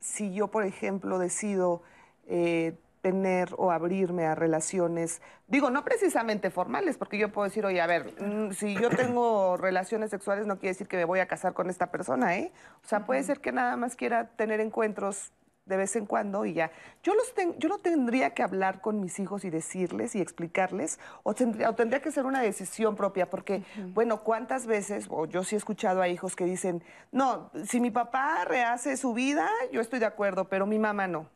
si 0.00 0.32
yo, 0.32 0.48
por 0.48 0.64
ejemplo, 0.64 1.18
decido 1.18 1.82
eh, 2.26 2.74
tener 3.02 3.50
o 3.56 3.70
abrirme 3.70 4.26
a 4.26 4.34
relaciones, 4.34 5.20
digo, 5.46 5.70
no 5.70 5.84
precisamente 5.84 6.50
formales, 6.50 6.96
porque 6.96 7.18
yo 7.18 7.30
puedo 7.30 7.46
decir, 7.46 7.64
oye, 7.66 7.80
a 7.80 7.86
ver, 7.86 8.14
mm, 8.20 8.52
si 8.52 8.74
yo 8.74 8.88
tengo 8.90 9.56
relaciones 9.58 10.10
sexuales 10.10 10.46
no 10.46 10.58
quiere 10.58 10.72
decir 10.72 10.88
que 10.88 10.96
me 10.96 11.04
voy 11.04 11.20
a 11.20 11.26
casar 11.26 11.52
con 11.52 11.68
esta 11.70 11.90
persona, 11.90 12.36
¿eh? 12.36 12.52
O 12.84 12.88
sea, 12.88 13.04
puede 13.04 13.22
ser 13.22 13.40
que 13.40 13.52
nada 13.52 13.76
más 13.76 13.96
quiera 13.96 14.28
tener 14.30 14.60
encuentros 14.60 15.32
de 15.70 15.78
vez 15.78 15.96
en 15.96 16.04
cuando 16.04 16.44
y 16.44 16.52
ya. 16.52 16.70
Yo, 17.02 17.14
los 17.14 17.32
yo 17.56 17.68
no 17.70 17.78
tendría 17.78 18.34
que 18.34 18.42
hablar 18.42 18.82
con 18.82 19.00
mis 19.00 19.18
hijos 19.18 19.44
y 19.46 19.50
decirles 19.50 20.14
y 20.14 20.20
explicarles, 20.20 20.98
o 21.22 21.32
tendría, 21.32 21.70
o 21.70 21.74
tendría 21.74 22.02
que 22.02 22.10
ser 22.10 22.26
una 22.26 22.42
decisión 22.42 22.96
propia, 22.96 23.30
porque, 23.30 23.62
bueno, 23.94 24.22
¿cuántas 24.22 24.66
veces, 24.66 25.06
o 25.08 25.24
yo 25.24 25.44
sí 25.44 25.54
he 25.54 25.58
escuchado 25.58 26.02
a 26.02 26.08
hijos 26.08 26.36
que 26.36 26.44
dicen, 26.44 26.82
no, 27.12 27.50
si 27.66 27.80
mi 27.80 27.90
papá 27.90 28.44
rehace 28.44 28.98
su 28.98 29.14
vida, 29.14 29.48
yo 29.72 29.80
estoy 29.80 30.00
de 30.00 30.06
acuerdo, 30.06 30.48
pero 30.48 30.66
mi 30.66 30.78
mamá 30.78 31.06
no 31.06 31.26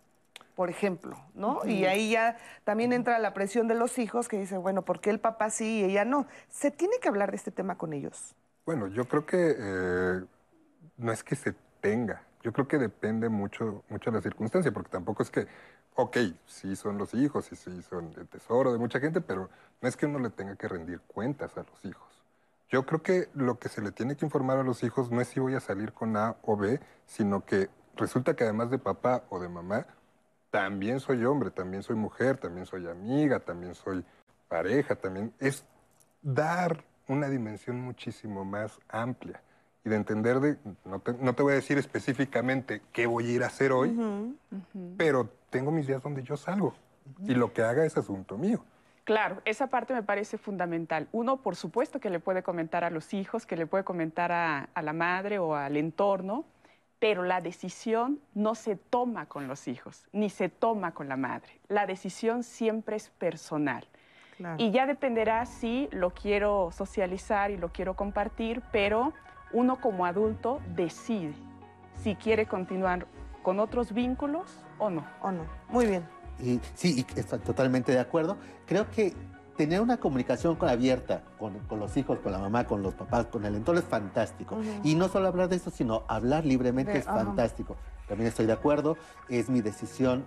por 0.54 0.70
ejemplo, 0.70 1.18
¿no? 1.34 1.64
Y 1.64 1.84
ahí 1.84 2.12
ya 2.12 2.36
también 2.62 2.92
entra 2.92 3.18
la 3.18 3.34
presión 3.34 3.66
de 3.66 3.74
los 3.74 3.98
hijos 3.98 4.28
que 4.28 4.38
dicen, 4.38 4.62
bueno, 4.62 4.82
¿por 4.82 5.00
qué 5.00 5.10
el 5.10 5.18
papá 5.18 5.50
sí 5.50 5.80
y 5.80 5.84
ella 5.84 6.04
no? 6.04 6.28
¿Se 6.48 6.70
tiene 6.70 6.94
que 7.02 7.08
hablar 7.08 7.32
de 7.32 7.36
este 7.38 7.50
tema 7.50 7.76
con 7.76 7.92
ellos? 7.92 8.36
Bueno, 8.64 8.86
yo 8.86 9.06
creo 9.06 9.26
que 9.26 9.56
eh, 9.58 10.24
no 10.96 11.12
es 11.12 11.24
que 11.24 11.34
se 11.34 11.54
tenga, 11.80 12.22
yo 12.44 12.52
creo 12.52 12.68
que 12.68 12.78
depende 12.78 13.30
mucho, 13.30 13.82
mucho 13.88 14.10
de 14.10 14.18
la 14.18 14.22
circunstancia, 14.22 14.70
porque 14.70 14.90
tampoco 14.90 15.22
es 15.22 15.30
que, 15.30 15.46
ok, 15.94 16.18
sí 16.44 16.76
son 16.76 16.98
los 16.98 17.14
hijos 17.14 17.50
y 17.50 17.56
sí 17.56 17.80
son 17.80 18.12
el 18.18 18.28
tesoro 18.28 18.70
de 18.70 18.78
mucha 18.78 19.00
gente, 19.00 19.22
pero 19.22 19.48
no 19.80 19.88
es 19.88 19.96
que 19.96 20.04
uno 20.04 20.18
le 20.18 20.28
tenga 20.28 20.54
que 20.54 20.68
rendir 20.68 21.00
cuentas 21.00 21.56
a 21.56 21.62
los 21.62 21.82
hijos. 21.86 22.22
Yo 22.68 22.84
creo 22.84 23.02
que 23.02 23.28
lo 23.32 23.58
que 23.58 23.70
se 23.70 23.80
le 23.80 23.92
tiene 23.92 24.14
que 24.14 24.26
informar 24.26 24.58
a 24.58 24.62
los 24.62 24.82
hijos 24.82 25.10
no 25.10 25.22
es 25.22 25.28
si 25.28 25.40
voy 25.40 25.54
a 25.54 25.60
salir 25.60 25.94
con 25.94 26.18
A 26.18 26.36
o 26.42 26.54
B, 26.54 26.80
sino 27.06 27.46
que 27.46 27.70
resulta 27.96 28.36
que 28.36 28.44
además 28.44 28.70
de 28.70 28.78
papá 28.78 29.24
o 29.30 29.40
de 29.40 29.48
mamá, 29.48 29.86
también 30.50 31.00
soy 31.00 31.24
hombre, 31.24 31.50
también 31.50 31.82
soy 31.82 31.96
mujer, 31.96 32.36
también 32.36 32.66
soy 32.66 32.86
amiga, 32.86 33.40
también 33.40 33.74
soy 33.74 34.04
pareja, 34.48 34.96
también 34.96 35.32
es 35.38 35.64
dar 36.20 36.84
una 37.08 37.28
dimensión 37.28 37.80
muchísimo 37.80 38.44
más 38.44 38.78
amplia 38.88 39.40
y 39.84 39.88
de 39.90 39.96
entender 39.96 40.40
de, 40.40 40.56
no 40.84 41.34
te, 41.34 41.42
voy 41.42 41.52
a 41.52 41.56
decir 41.56 41.78
específicamente 41.78 42.82
qué 42.92 43.06
voy 43.06 43.26
a 43.26 43.32
ir 43.32 43.42
a 43.44 43.48
hacer 43.48 43.72
hoy, 43.72 43.94
pero 44.96 45.28
tengo 45.50 45.70
mis 45.70 45.86
días 45.86 46.02
donde 46.02 46.22
yo 46.22 46.36
salgo 46.36 46.74
y 47.26 47.34
lo 47.34 47.52
que 47.52 47.62
haga 47.62 47.84
es 47.84 47.96
asunto 47.96 48.38
mío. 48.38 48.64
Claro, 49.04 49.42
esa 49.44 49.66
parte 49.66 49.92
me 49.92 50.02
parece 50.02 50.38
fundamental. 50.38 51.08
Uno, 51.12 51.36
por 51.42 51.56
supuesto, 51.56 52.00
que 52.00 52.08
le 52.08 52.20
puede 52.20 52.42
comentar 52.42 52.84
a 52.84 52.90
los 52.90 53.12
hijos, 53.12 53.44
que 53.44 53.56
le 53.56 53.66
puede 53.66 53.84
comentar 53.84 54.32
a 54.32 54.82
la 54.82 54.92
madre 54.94 55.38
o 55.38 55.54
al 55.54 55.76
entorno, 55.76 56.46
pero 56.98 57.22
la 57.22 57.42
decisión 57.42 58.20
no 58.32 58.54
se 58.54 58.76
toma 58.76 59.26
con 59.26 59.46
los 59.46 59.68
hijos, 59.68 60.06
ni 60.12 60.30
se 60.30 60.48
toma 60.48 60.92
con 60.92 61.06
la 61.06 61.18
madre. 61.18 61.60
La 61.68 61.86
decisión 61.86 62.42
siempre 62.42 62.96
es 62.96 63.10
personal. 63.10 63.86
Y 64.56 64.70
ya 64.70 64.86
dependerá 64.86 65.46
si 65.46 65.88
lo 65.92 66.10
quiero 66.10 66.70
socializar 66.72 67.50
y 67.50 67.56
lo 67.56 67.72
quiero 67.72 67.94
compartir, 67.94 68.62
pero 68.72 69.12
uno 69.54 69.80
como 69.80 70.04
adulto 70.04 70.60
decide 70.74 71.32
si 72.02 72.16
quiere 72.16 72.44
continuar 72.46 73.06
con 73.42 73.60
otros 73.60 73.92
vínculos 73.94 74.44
o 74.78 74.90
no. 74.90 75.04
O 75.22 75.30
no. 75.30 75.44
Muy 75.70 75.86
bien. 75.86 76.04
Y, 76.40 76.60
sí, 76.74 77.06
estoy 77.16 77.38
totalmente 77.38 77.92
de 77.92 78.00
acuerdo. 78.00 78.36
Creo 78.66 78.90
que 78.90 79.14
tener 79.56 79.80
una 79.80 79.98
comunicación 79.98 80.56
con, 80.56 80.68
abierta 80.68 81.22
con, 81.38 81.78
los 81.78 81.96
hijos, 81.96 82.18
con 82.18 82.32
la 82.32 82.38
mamá, 82.38 82.64
con 82.66 82.82
los 82.82 82.94
papás, 82.94 83.26
con 83.26 83.44
el 83.44 83.54
entorno 83.54 83.80
es 83.80 83.86
fantástico. 83.86 84.58
Y 84.82 84.96
no 84.96 85.08
solo 85.08 85.28
hablar 85.28 85.48
de 85.48 85.56
eso, 85.56 85.70
sino 85.70 86.02
hablar 86.08 86.44
libremente 86.44 86.98
es 86.98 87.04
fantástico. 87.04 87.76
También 88.08 88.28
estoy 88.28 88.46
de 88.46 88.52
acuerdo, 88.52 88.96
es 89.28 89.48
mi 89.48 89.60
decisión 89.60 90.26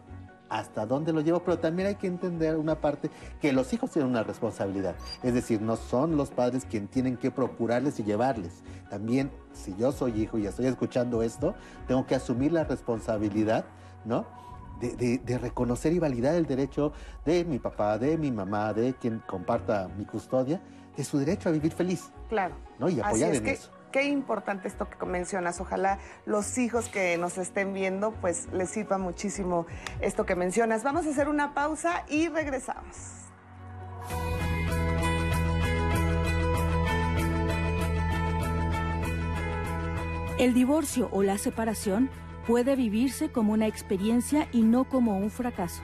hasta 0.49 0.85
dónde 0.85 1.13
lo 1.13 1.21
llevo, 1.21 1.43
pero 1.43 1.59
también 1.59 1.87
hay 1.87 1.95
que 1.95 2.07
entender 2.07 2.57
una 2.57 2.79
parte 2.79 3.09
que 3.41 3.51
los 3.51 3.71
hijos 3.73 3.91
tienen 3.91 4.11
una 4.11 4.23
responsabilidad. 4.23 4.95
Es 5.23 5.33
decir, 5.33 5.61
no 5.61 5.75
son 5.75 6.17
los 6.17 6.29
padres 6.29 6.65
quienes 6.65 6.89
tienen 6.89 7.17
que 7.17 7.31
procurarles 7.31 7.99
y 7.99 8.03
llevarles. 8.03 8.63
También, 8.89 9.31
si 9.53 9.75
yo 9.75 9.91
soy 9.91 10.21
hijo 10.21 10.37
y 10.37 10.47
estoy 10.47 10.65
escuchando 10.67 11.21
esto, 11.23 11.55
tengo 11.87 12.05
que 12.05 12.15
asumir 12.15 12.51
la 12.51 12.63
responsabilidad, 12.63 13.65
¿no? 14.05 14.25
de, 14.79 15.39
reconocer 15.41 15.93
y 15.93 15.99
validar 15.99 16.35
el 16.35 16.45
derecho 16.45 16.93
de 17.25 17.45
mi 17.45 17.59
papá, 17.59 17.97
de 17.97 18.17
mi 18.17 18.31
mamá, 18.31 18.73
de 18.73 18.93
quien 18.93 19.19
comparta 19.25 19.89
mi 19.97 20.05
custodia, 20.05 20.61
de 20.95 21.03
su 21.03 21.17
derecho 21.17 21.49
a 21.49 21.51
vivir 21.51 21.71
feliz. 21.71 22.11
Claro. 22.29 22.55
¿no? 22.79 22.89
Y 22.89 22.99
apoyar 22.99 23.33
en 23.35 23.47
eso. 23.47 23.71
Qué 23.91 24.03
importante 24.03 24.67
esto 24.67 24.89
que 24.89 25.05
mencionas. 25.05 25.61
Ojalá 25.61 25.99
los 26.25 26.57
hijos 26.57 26.89
que 26.89 27.17
nos 27.17 27.37
estén 27.37 27.73
viendo, 27.73 28.11
pues 28.11 28.47
les 28.51 28.69
sirva 28.69 28.97
muchísimo 28.97 29.65
esto 30.01 30.25
que 30.25 30.35
mencionas. 30.35 30.83
Vamos 30.83 31.07
a 31.07 31.11
hacer 31.11 31.29
una 31.29 31.53
pausa 31.53 32.03
y 32.09 32.27
regresamos. 32.27 32.95
El 40.37 40.53
divorcio 40.53 41.09
o 41.11 41.23
la 41.23 41.39
separación 41.39 42.11
puede 42.45 42.75
vivirse 42.75 43.31
como 43.31 43.53
una 43.53 43.65
experiencia 43.65 44.47
y 44.51 44.61
no 44.61 44.83
como 44.83 45.17
un 45.17 45.31
fracaso. 45.31 45.81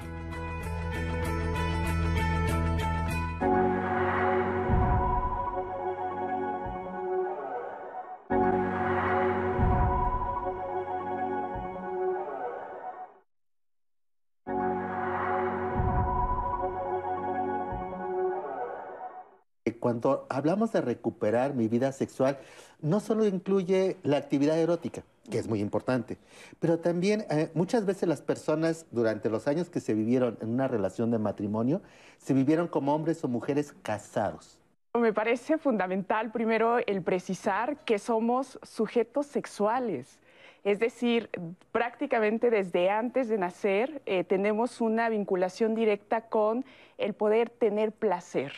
Cuando 19.84 20.28
hablamos 20.30 20.72
de 20.72 20.80
recuperar 20.80 21.56
mi 21.56 21.68
vida 21.68 21.92
sexual, 21.92 22.38
no 22.82 23.02
solo 23.02 23.26
incluye 23.26 23.98
la 24.04 24.16
actividad 24.16 24.58
erótica, 24.58 25.04
que 25.30 25.38
es 25.38 25.50
muy 25.50 25.60
importante. 25.60 26.18
Pero 26.62 26.80
también 26.80 27.26
eh, 27.30 27.52
muchas 27.54 27.86
veces 27.86 28.08
las 28.08 28.22
personas 28.22 28.86
durante 28.92 29.30
los 29.30 29.46
años 29.46 29.70
que 29.70 29.82
se 29.82 29.94
vivieron 29.94 30.38
en 30.40 30.52
una 30.52 30.70
relación 30.70 31.12
de 31.12 31.20
matrimonio, 31.20 31.82
se 32.18 32.34
vivieron 32.34 32.70
como 32.70 32.96
hombres 32.96 33.26
o 33.26 33.28
mujeres 33.28 33.74
casados. 33.84 34.58
Me 34.98 35.12
parece 35.12 35.58
fundamental 35.58 36.32
primero 36.32 36.78
el 36.78 37.02
precisar 37.02 37.84
que 37.84 38.00
somos 38.00 38.58
sujetos 38.64 39.26
sexuales. 39.26 40.18
Es 40.64 40.80
decir, 40.80 41.30
prácticamente 41.74 42.50
desde 42.50 42.90
antes 42.90 43.28
de 43.28 43.38
nacer 43.38 44.02
eh, 44.06 44.24
tenemos 44.24 44.80
una 44.80 45.10
vinculación 45.10 45.76
directa 45.76 46.22
con 46.22 46.64
el 46.98 47.14
poder 47.14 47.50
tener 47.50 47.92
placer. 47.92 48.54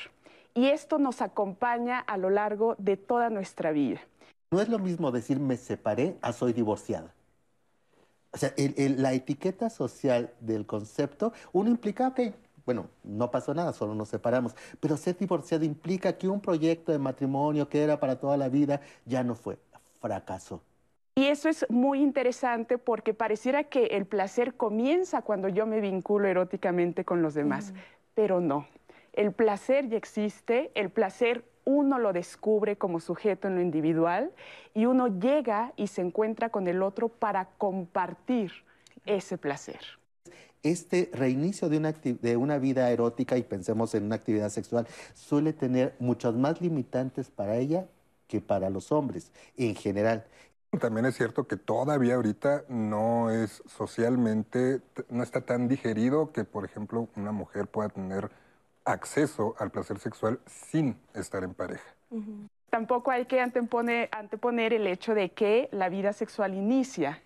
Y 0.55 0.67
esto 0.69 0.99
nos 0.99 1.21
acompaña 1.21 1.99
a 1.99 2.15
lo 2.15 2.29
largo 2.29 2.75
de 2.77 2.95
toda 2.95 3.29
nuestra 3.29 3.71
vida. 3.71 3.99
No 4.51 4.61
es 4.61 4.69
lo 4.69 4.79
mismo 4.79 5.11
decir 5.11 5.37
me 5.37 5.57
separé 5.57 6.15
a 6.21 6.31
soy 6.31 6.53
divorciada. 6.53 7.13
O 8.31 8.37
sea, 8.37 8.53
la 8.57 9.13
etiqueta 9.13 9.69
social 9.69 10.33
del 10.39 10.65
concepto, 10.65 11.33
uno 11.51 11.69
implica, 11.69 12.07
ok, 12.07 12.19
bueno, 12.65 12.87
no 13.03 13.31
pasó 13.31 13.53
nada, 13.53 13.73
solo 13.73 13.95
nos 13.95 14.09
separamos, 14.09 14.55
pero 14.79 14.95
ser 14.97 15.17
divorciado 15.17 15.65
implica 15.65 16.17
que 16.17 16.29
un 16.29 16.39
proyecto 16.39 16.93
de 16.93 16.99
matrimonio 16.99 17.67
que 17.67 17.83
era 17.83 17.99
para 17.99 18.17
toda 18.17 18.37
la 18.37 18.47
vida 18.47 18.79
ya 19.05 19.23
no 19.23 19.35
fue, 19.35 19.57
fracasó. 19.99 20.61
Y 21.15 21.25
eso 21.25 21.47
es 21.47 21.65
muy 21.69 22.01
interesante 22.01 22.77
porque 22.77 23.13
pareciera 23.13 23.65
que 23.65 23.85
el 23.87 24.05
placer 24.05 24.55
comienza 24.55 25.21
cuando 25.21 25.47
yo 25.49 25.65
me 25.65 25.79
vinculo 25.79 26.27
eróticamente 26.27 27.05
con 27.05 27.21
los 27.21 27.33
demás, 27.33 27.73
pero 28.15 28.41
no. 28.41 28.67
El 29.15 29.31
placer 29.31 29.87
ya 29.87 29.95
existe, 29.95 30.71
el 30.75 30.89
placer 30.89 31.45
uno 31.63 31.99
lo 31.99 32.11
descubre 32.11 32.77
como 32.77 32.99
sujeto 32.99 33.47
en 33.47 33.55
lo 33.55 33.61
individual 33.61 34.31
y 34.73 34.85
uno 34.85 35.07
llega 35.07 35.71
y 35.77 35.87
se 35.87 36.01
encuentra 36.01 36.49
con 36.49 36.67
el 36.67 36.83
otro 36.83 37.07
para 37.07 37.45
compartir 37.57 38.51
ese 39.05 39.37
placer. 39.37 39.79
Este 40.63 41.09
reinicio 41.13 41.69
de 41.69 41.77
una, 41.77 41.93
de 41.93 42.37
una 42.37 42.57
vida 42.57 42.91
erótica, 42.91 43.37
y 43.37 43.43
pensemos 43.43 43.95
en 43.95 44.03
una 44.03 44.15
actividad 44.15 44.49
sexual, 44.49 44.85
suele 45.13 45.53
tener 45.53 45.95
muchas 45.99 46.33
más 46.33 46.59
limitantes 46.59 47.29
para 47.29 47.55
ella 47.55 47.87
que 48.27 48.41
para 48.41 48.69
los 48.69 48.91
hombres 48.91 49.31
en 49.55 49.75
general. 49.75 50.25
También 50.81 51.05
es 51.05 51.15
cierto 51.15 51.47
que 51.47 51.55
todavía 51.55 52.15
ahorita 52.15 52.65
no 52.67 53.31
es 53.31 53.63
socialmente, 53.65 54.81
no 55.09 55.23
está 55.23 55.39
tan 55.41 55.69
digerido 55.69 56.33
que, 56.33 56.43
por 56.43 56.65
ejemplo, 56.65 57.07
una 57.15 57.31
mujer 57.31 57.67
pueda 57.67 57.87
tener 57.89 58.29
acceso 58.85 59.55
al 59.59 59.71
placer 59.71 59.99
sexual 59.99 60.39
sin 60.45 60.97
estar 61.13 61.43
en 61.43 61.53
pareja. 61.53 61.93
Tampoco 62.69 63.11
hay 63.11 63.25
que 63.25 63.41
anteponer, 63.41 64.09
el 64.73 64.87
hecho 64.87 65.13
de 65.13 65.31
que 65.31 65.69
la 65.71 65.89
vida 65.89 66.13
sexual 66.13 66.53
inicia 66.53 67.21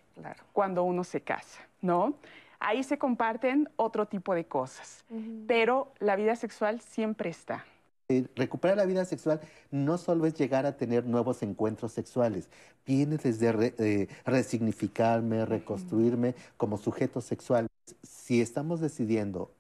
cuando 0.54 0.84
uno 0.84 1.04
se 1.04 1.22
casa, 1.22 1.62
¿no? 1.82 2.16
ahí 2.60 2.84
se 2.84 2.98
comparten 2.98 3.70
otro 3.78 4.06
tipo 4.06 4.36
de 4.36 4.46
cosas, 4.46 5.06
pero 5.48 5.92
la 6.00 6.16
vida 6.16 6.36
sexual 6.36 6.82
siempre 6.82 7.30
está. 7.30 7.66
Eh, 8.12 8.28
recuperar 8.36 8.76
la 8.76 8.86
vida 8.86 9.06
sexual 9.06 9.40
no 9.70 10.00
solo 10.00 10.26
es 10.26 10.34
llegar 10.34 10.66
a 10.66 10.76
tener 10.76 11.06
nuevos 11.06 11.44
encuentros 11.44 11.92
sexuales, 11.92 12.50
viene 12.84 13.18
desde 13.18 13.76
eh, 13.78 14.08
resignificarme, 14.26 15.46
reconstruirme 15.46 16.34
como 16.58 16.80
sujeto 16.80 17.22
sexual. 17.22 17.68
Si 18.02 18.42
estamos 18.42 18.80
decidiendo 18.82 19.52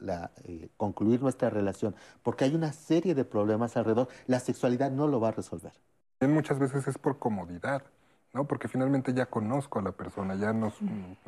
eh, 0.45 0.69
concluir 0.77 1.21
nuestra 1.21 1.51
relación 1.51 1.95
porque 2.23 2.43
hay 2.45 2.55
una 2.55 2.73
serie 2.73 3.13
de 3.13 3.23
problemas 3.23 3.77
alrededor, 3.77 4.07
la 4.26 4.39
sexualidad 4.39 4.89
no 4.89 5.07
lo 5.07 5.19
va 5.19 5.27
a 5.27 5.34
resolver. 5.34 5.73
Muchas 6.21 6.57
veces 6.57 6.88
es 6.88 6.97
por 6.97 7.19
comodidad. 7.19 7.84
¿no? 8.34 8.45
Porque 8.45 8.67
finalmente 8.67 9.13
ya 9.13 9.27
conozco 9.27 9.77
a 9.77 9.84
la 9.84 9.91
persona, 9.91 10.35
ya 10.35 10.53
nos, 10.53 10.73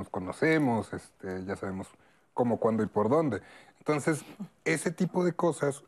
conocemos, 0.10 0.92
este, 0.94 1.46
ya 1.46 1.56
sabemos 1.56 1.88
cómo, 2.34 2.58
cuándo 2.58 2.82
y 2.82 2.88
por 2.88 3.10
dónde. 3.10 3.42
Entonces, 3.80 4.24
ese 4.66 4.92
tipo 4.92 5.24
de 5.24 5.34
cosas 5.34 5.84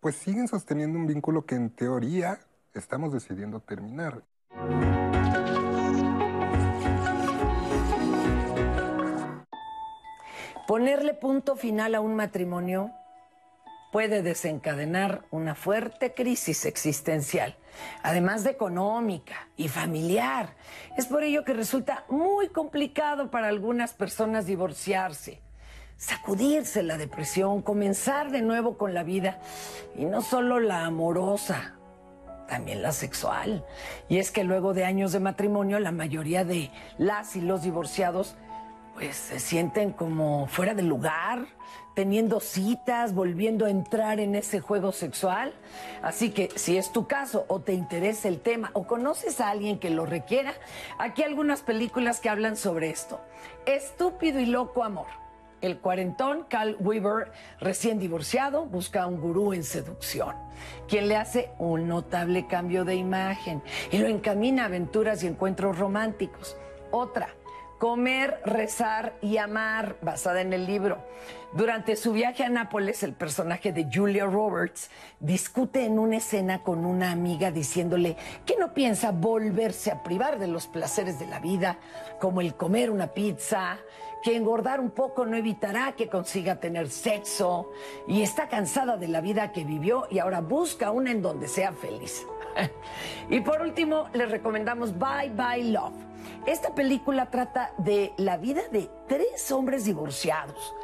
pues 0.00 0.16
siguen 0.16 0.48
sosteniendo 0.48 0.98
un 0.98 1.06
vínculo 1.06 1.44
que 1.44 1.54
en 1.54 1.70
teoría 1.70 2.38
estamos 2.74 3.12
decidiendo 3.12 3.60
terminar. 3.60 4.22
Ponerle 10.66 11.14
punto 11.14 11.56
final 11.56 11.94
a 11.94 12.00
un 12.00 12.14
matrimonio 12.14 12.90
puede 13.90 14.22
desencadenar 14.22 15.24
una 15.30 15.54
fuerte 15.54 16.12
crisis 16.12 16.66
existencial, 16.66 17.56
además 18.02 18.44
de 18.44 18.50
económica 18.50 19.48
y 19.56 19.68
familiar. 19.68 20.54
Es 20.98 21.06
por 21.06 21.22
ello 21.22 21.42
que 21.42 21.54
resulta 21.54 22.04
muy 22.10 22.48
complicado 22.50 23.30
para 23.30 23.48
algunas 23.48 23.94
personas 23.94 24.44
divorciarse 24.44 25.40
sacudirse 25.98 26.82
la 26.82 26.96
depresión, 26.96 27.60
comenzar 27.60 28.30
de 28.30 28.40
nuevo 28.40 28.78
con 28.78 28.94
la 28.94 29.02
vida. 29.02 29.40
Y 29.96 30.06
no 30.06 30.22
solo 30.22 30.60
la 30.60 30.86
amorosa, 30.86 31.74
también 32.48 32.82
la 32.82 32.92
sexual. 32.92 33.66
Y 34.08 34.18
es 34.18 34.30
que 34.30 34.44
luego 34.44 34.72
de 34.72 34.84
años 34.84 35.12
de 35.12 35.20
matrimonio, 35.20 35.78
la 35.80 35.92
mayoría 35.92 36.44
de 36.44 36.70
las 36.96 37.36
y 37.36 37.42
los 37.42 37.62
divorciados 37.62 38.36
pues 38.94 39.14
se 39.14 39.38
sienten 39.38 39.92
como 39.92 40.48
fuera 40.48 40.74
de 40.74 40.82
lugar, 40.82 41.46
teniendo 41.94 42.40
citas, 42.40 43.14
volviendo 43.14 43.66
a 43.66 43.70
entrar 43.70 44.18
en 44.18 44.34
ese 44.34 44.58
juego 44.58 44.90
sexual. 44.90 45.52
Así 46.02 46.30
que 46.30 46.48
si 46.56 46.76
es 46.76 46.90
tu 46.90 47.06
caso 47.06 47.44
o 47.46 47.60
te 47.60 47.74
interesa 47.74 48.26
el 48.26 48.40
tema 48.40 48.70
o 48.72 48.88
conoces 48.88 49.40
a 49.40 49.50
alguien 49.50 49.78
que 49.78 49.90
lo 49.90 50.04
requiera, 50.04 50.52
aquí 50.98 51.22
algunas 51.22 51.60
películas 51.60 52.18
que 52.18 52.28
hablan 52.28 52.56
sobre 52.56 52.90
esto. 52.90 53.20
Estúpido 53.66 54.40
y 54.40 54.46
loco 54.46 54.82
amor 54.82 55.27
el 55.60 55.78
cuarentón, 55.78 56.44
Cal 56.48 56.76
Weaver, 56.80 57.32
recién 57.60 57.98
divorciado, 57.98 58.66
busca 58.66 59.02
a 59.02 59.06
un 59.06 59.20
gurú 59.20 59.52
en 59.52 59.64
seducción, 59.64 60.34
quien 60.88 61.08
le 61.08 61.16
hace 61.16 61.50
un 61.58 61.88
notable 61.88 62.46
cambio 62.46 62.84
de 62.84 62.94
imagen 62.94 63.62
y 63.90 63.98
lo 63.98 64.08
encamina 64.08 64.62
a 64.62 64.66
aventuras 64.66 65.22
y 65.22 65.26
encuentros 65.26 65.78
románticos. 65.78 66.56
Otra, 66.90 67.28
Comer, 67.78 68.40
rezar 68.44 69.14
y 69.22 69.36
amar, 69.36 69.98
basada 70.02 70.40
en 70.40 70.52
el 70.52 70.66
libro. 70.66 70.98
Durante 71.52 71.94
su 71.94 72.12
viaje 72.12 72.42
a 72.42 72.48
Nápoles, 72.48 73.04
el 73.04 73.12
personaje 73.12 73.72
de 73.72 73.86
Julia 73.92 74.26
Roberts 74.26 74.90
discute 75.20 75.84
en 75.84 76.00
una 76.00 76.16
escena 76.16 76.64
con 76.64 76.84
una 76.84 77.12
amiga 77.12 77.52
diciéndole 77.52 78.16
que 78.44 78.56
no 78.56 78.74
piensa 78.74 79.12
volverse 79.12 79.92
a 79.92 80.02
privar 80.02 80.40
de 80.40 80.48
los 80.48 80.66
placeres 80.66 81.20
de 81.20 81.28
la 81.28 81.38
vida, 81.38 81.78
como 82.18 82.40
el 82.40 82.56
comer 82.56 82.90
una 82.90 83.06
pizza, 83.14 83.78
que 84.22 84.36
engordar 84.36 84.80
un 84.80 84.90
poco 84.90 85.24
no 85.24 85.36
evitará 85.36 85.92
que 85.92 86.08
consiga 86.08 86.60
tener 86.60 86.90
sexo 86.90 87.70
y 88.06 88.22
está 88.22 88.48
cansada 88.48 88.96
de 88.96 89.08
la 89.08 89.20
vida 89.20 89.52
que 89.52 89.64
vivió 89.64 90.06
y 90.10 90.18
ahora 90.18 90.40
busca 90.40 90.90
una 90.90 91.10
en 91.10 91.22
donde 91.22 91.48
sea 91.48 91.72
feliz. 91.72 92.26
y 93.30 93.40
por 93.40 93.62
último, 93.62 94.08
les 94.12 94.30
recomendamos 94.30 94.98
Bye 94.98 95.30
Bye 95.30 95.70
Love. 95.72 96.08
Esta 96.46 96.74
película 96.74 97.30
trata 97.30 97.72
de 97.78 98.12
la 98.16 98.36
vida 98.36 98.62
de 98.72 98.90
tres 99.06 99.50
hombres 99.52 99.84
divorciados, 99.84 100.74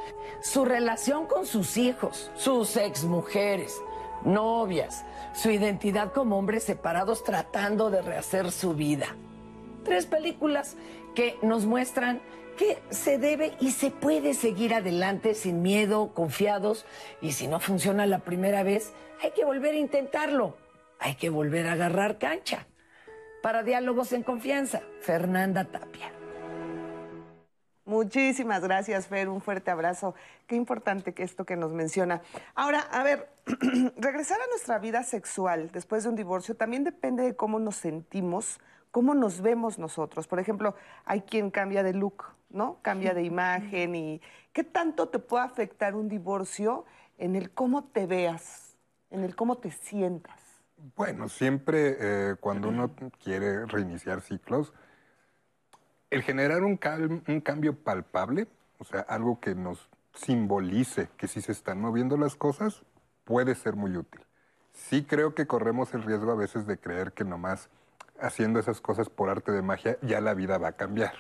su 0.43 0.65
relación 0.65 1.27
con 1.27 1.47
sus 1.47 1.77
hijos, 1.77 2.31
sus 2.35 2.77
exmujeres, 2.77 3.81
novias, 4.25 5.05
su 5.33 5.51
identidad 5.51 6.13
como 6.13 6.39
hombres 6.39 6.65
separados 6.65 7.25
tratando 7.25 7.91
de 7.91 8.03
rehacer 8.03 8.53
su 8.53 8.75
vida. 8.75 9.17
Tres 9.85 10.07
películas 10.07 10.77
que 11.15 11.39
nos 11.43 11.67
muestran 11.67 12.21
que 12.55 12.79
se 12.91 13.19
debe 13.19 13.53
y 13.61 13.71
se 13.71 13.91
puede 13.91 14.35
seguir 14.35 14.75
adelante 14.75 15.35
sin 15.35 15.63
miedo, 15.63 16.13
confiados, 16.15 16.87
y 17.21 17.33
si 17.33 17.47
no 17.47 17.61
funciona 17.61 18.07
la 18.07 18.21
primera 18.21 18.63
vez, 18.63 18.93
hay 19.23 19.33
que 19.33 19.45
volver 19.45 19.75
a 19.75 19.79
intentarlo, 19.79 20.57
hay 20.99 21.15
que 21.17 21.31
volver 21.31 21.67
a 21.67 21.73
agarrar 21.73 22.19
cancha. 22.19 22.67
Para 23.43 23.63
Diálogos 23.63 24.13
en 24.13 24.23
Confianza, 24.23 24.81
Fernanda 25.01 25.65
Tapia. 25.65 26.11
Muchísimas 27.87 28.63
gracias, 28.63 29.09
Fer. 29.09 29.29
Un 29.29 29.43
fuerte 29.43 29.71
abrazo. 29.71 30.15
Qué 30.47 30.57
importante 30.57 31.13
que 31.13 31.23
esto 31.23 31.45
que 31.45 31.55
nos 31.55 31.73
menciona. 31.75 32.23
Ahora, 32.55 32.81
a 32.81 33.03
ver, 33.03 33.29
regresar 33.99 34.41
a 34.41 34.47
nuestra 34.47 34.79
vida 34.79 35.03
sexual 35.03 35.71
después 35.71 36.05
de 36.05 36.09
un 36.09 36.17
divorcio 36.17 36.57
también 36.57 36.85
depende 36.85 37.23
de 37.23 37.37
cómo 37.37 37.59
nos 37.59 37.77
sentimos, 37.77 38.59
cómo 38.95 39.13
nos 39.17 39.41
vemos 39.41 39.77
nosotros. 39.77 40.29
Por 40.29 40.39
ejemplo, 40.39 40.77
hay 41.05 41.23
quien 41.23 41.51
cambia 41.51 41.83
de 41.83 41.95
look, 41.95 42.27
¿no? 42.49 42.79
Cambia 42.81 43.13
de 43.13 43.25
imagen 43.25 43.97
y 43.97 44.23
¿qué 44.53 44.63
tanto 44.63 45.09
te 45.09 45.19
puede 45.19 45.43
afectar 45.43 45.97
un 45.97 46.09
divorcio 46.09 46.85
en 47.19 47.35
el 47.35 47.51
cómo 47.51 47.83
te 47.83 48.07
veas, 48.07 48.79
en 49.11 49.25
el 49.25 49.35
cómo 49.35 49.57
te 49.57 49.73
sientas? 49.73 50.41
Bueno, 50.95 51.29
siempre 51.29 51.97
eh, 51.99 52.37
cuando 52.39 52.69
uno 52.69 52.93
quiere 53.21 53.67
reiniciar 53.67 54.21
ciclos, 54.21 54.73
el 56.11 56.23
generar 56.23 56.63
un, 56.63 56.79
un 57.27 57.41
cambio 57.41 57.77
palpable, 57.77 58.47
o 58.79 58.85
sea, 58.85 59.01
algo 59.01 59.41
que 59.41 59.57
nos 59.57 59.91
simbolice 60.13 61.09
que 61.17 61.27
sí 61.27 61.41
se 61.41 61.51
están 61.51 61.81
moviendo 61.81 62.17
las 62.17 62.37
cosas, 62.37 62.85
puede 63.25 63.57
ser 63.57 63.75
muy 63.75 63.97
útil. 63.97 64.25
Sí 64.73 65.03
creo 65.05 65.35
que 65.35 65.49
corremos 65.49 65.95
el 65.95 66.05
riesgo 66.05 66.31
a 66.31 66.37
veces 66.37 66.69
de 66.69 66.79
creer 66.79 67.11
que 67.11 67.25
nomás 67.25 67.71
haciendo 68.21 68.61
esas 68.61 68.81
cosas 68.81 69.09
por 69.09 69.29
arte 69.29 69.53
de 69.53 69.63
magia, 69.63 69.99
ya 70.03 70.21
la 70.21 70.35
vida 70.35 70.59
va 70.59 70.69
a 70.69 70.73
cambiar, 70.73 71.15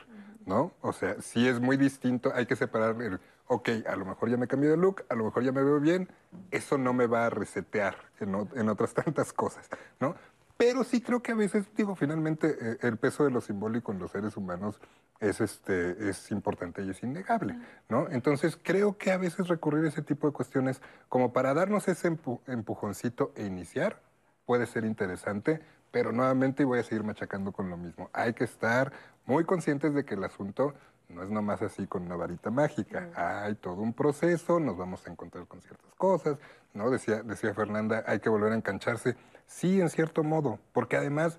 ¿no? 0.46 0.72
O 0.80 0.92
sea, 0.92 1.20
sí 1.20 1.46
es 1.48 1.60
muy 1.60 1.76
distinto, 1.76 2.32
hay 2.34 2.46
que 2.46 2.56
separar 2.56 3.00
el, 3.02 3.20
ok, 3.46 3.68
a 3.86 3.96
lo 3.96 4.04
mejor 4.04 4.30
ya 4.30 4.36
me 4.36 4.46
cambié 4.46 4.70
de 4.70 4.76
look, 4.76 5.04
a 5.08 5.14
lo 5.14 5.24
mejor 5.24 5.42
ya 5.42 5.52
me 5.52 5.62
veo 5.62 5.80
bien, 5.80 6.08
eso 6.50 6.78
no 6.78 6.92
me 6.92 7.06
va 7.06 7.26
a 7.26 7.30
resetear 7.30 7.96
en, 8.20 8.68
otras 8.68 8.94
tantas 8.94 9.32
cosas, 9.32 9.68
¿no? 10.00 10.14
Pero 10.56 10.84
sí 10.84 11.00
creo 11.00 11.20
que 11.20 11.32
a 11.32 11.34
veces, 11.34 11.66
digo, 11.76 11.96
finalmente 11.96 12.56
eh, 12.60 12.78
el 12.82 12.96
peso 12.96 13.24
de 13.24 13.30
lo 13.30 13.40
simbólico 13.40 13.90
en 13.90 13.98
los 13.98 14.12
seres 14.12 14.36
humanos 14.36 14.80
es, 15.18 15.40
este, 15.40 16.08
es 16.08 16.30
importante 16.30 16.82
y 16.84 16.90
es 16.90 17.02
innegable, 17.02 17.58
¿no? 17.88 18.08
Entonces 18.08 18.58
creo 18.62 18.96
que 18.96 19.10
a 19.10 19.16
veces 19.16 19.48
recurrir 19.48 19.84
a 19.84 19.88
ese 19.88 20.02
tipo 20.02 20.28
de 20.28 20.32
cuestiones 20.32 20.80
como 21.08 21.32
para 21.32 21.54
darnos 21.54 21.88
ese 21.88 22.16
empujoncito 22.46 23.32
e 23.36 23.44
iniciar 23.44 24.00
puede 24.46 24.66
ser 24.66 24.84
interesante, 24.84 25.60
pero 25.94 26.10
nuevamente 26.10 26.64
voy 26.64 26.80
a 26.80 26.82
seguir 26.82 27.04
machacando 27.04 27.52
con 27.52 27.70
lo 27.70 27.76
mismo. 27.76 28.10
Hay 28.12 28.34
que 28.34 28.42
estar 28.42 28.92
muy 29.26 29.44
conscientes 29.44 29.94
de 29.94 30.04
que 30.04 30.14
el 30.14 30.24
asunto 30.24 30.74
no 31.08 31.22
es 31.22 31.30
nomás 31.30 31.62
así 31.62 31.86
con 31.86 32.02
una 32.02 32.16
varita 32.16 32.50
mágica. 32.50 33.10
Hay 33.14 33.54
todo 33.54 33.76
un 33.76 33.92
proceso, 33.92 34.58
nos 34.58 34.76
vamos 34.76 35.06
a 35.06 35.12
encontrar 35.12 35.46
con 35.46 35.62
ciertas 35.62 35.94
cosas, 35.94 36.36
¿no? 36.72 36.90
Decía, 36.90 37.22
decía 37.22 37.54
Fernanda, 37.54 38.02
hay 38.08 38.18
que 38.18 38.28
volver 38.28 38.50
a 38.50 38.56
engancharse. 38.56 39.16
Sí, 39.46 39.80
en 39.80 39.88
cierto 39.88 40.24
modo, 40.24 40.58
porque 40.72 40.96
además 40.96 41.38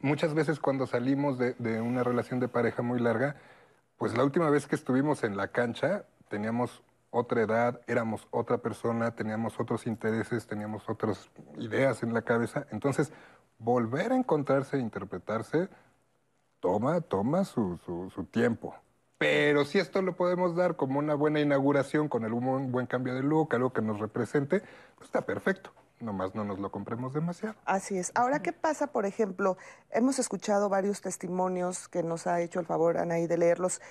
muchas 0.00 0.32
veces 0.32 0.60
cuando 0.60 0.86
salimos 0.86 1.36
de, 1.36 1.52
de 1.58 1.82
una 1.82 2.02
relación 2.02 2.40
de 2.40 2.48
pareja 2.48 2.80
muy 2.80 3.00
larga, 3.00 3.36
pues 3.98 4.16
la 4.16 4.24
última 4.24 4.48
vez 4.48 4.66
que 4.66 4.76
estuvimos 4.76 5.24
en 5.24 5.36
la 5.36 5.48
cancha 5.48 6.06
teníamos 6.30 6.82
otra 7.10 7.42
edad, 7.42 7.80
éramos 7.86 8.26
otra 8.30 8.58
persona, 8.58 9.14
teníamos 9.14 9.60
otros 9.60 9.86
intereses, 9.86 10.46
teníamos 10.46 10.88
otras 10.88 11.28
ideas 11.58 12.02
en 12.02 12.14
la 12.14 12.22
cabeza. 12.22 12.66
Entonces, 12.70 13.12
volver 13.60 14.12
a 14.12 14.16
encontrarse 14.16 14.76
e 14.76 14.80
interpretarse 14.80 15.68
toma, 16.58 17.00
toma 17.00 17.44
su, 17.44 17.78
su, 18.14 18.24
tiempo. 18.24 18.74
Pero 19.18 19.64
si 19.64 19.78
esto 19.78 20.02
lo 20.02 20.16
podemos 20.16 20.56
dar 20.56 20.76
como 20.76 20.98
una 20.98 21.14
buena 21.14 21.40
inauguración 21.40 22.08
con 22.08 22.24
un 22.24 22.72
buen 22.72 22.86
cambio 22.86 23.14
de 23.14 23.22
look, 23.22 23.54
algo 23.54 23.72
que 23.72 23.82
nos 23.82 24.00
represente, 24.00 24.62
pues 24.96 25.08
está 25.08 25.22
perfecto. 25.22 25.70
Nomás 26.00 26.34
no 26.34 26.44
nos 26.44 26.58
lo 26.58 26.70
compremos 26.70 27.12
demasiado. 27.12 27.54
Así 27.66 27.98
es. 27.98 28.10
Ahora, 28.14 28.40
¿qué 28.40 28.54
pasa, 28.54 28.86
por 28.86 29.04
ejemplo? 29.04 29.58
Hemos 29.90 30.18
escuchado 30.18 30.70
varios 30.70 31.02
testimonios 31.02 31.88
que 31.88 32.02
nos 32.02 32.26
ha 32.26 32.40
hecho 32.40 32.58
el 32.58 32.66
favor 32.66 32.96
Anaí 32.96 33.26
de 33.26 33.36
leerlos. 33.36 33.82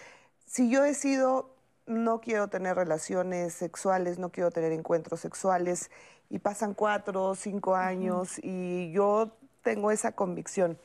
Si 0.45 0.71
yo 0.71 0.81
decido 0.81 1.55
no 1.85 2.21
quiero 2.21 2.47
tener 2.47 2.75
relaciones 2.75 3.53
sexuales, 3.53 4.17
no 4.17 4.29
quiero 4.29 4.49
tener 4.51 4.71
encuentros 4.71 5.19
sexuales, 5.19 5.89
y 6.29 6.39
pasan 6.39 6.73
cuatro 6.73 7.25
o 7.25 7.35
cinco 7.35 7.75
años 7.75 8.39
y 8.43 8.91
yo 8.91 9.35
tengo 9.69 9.91
esa 9.91 10.13
convicción. 10.13 10.79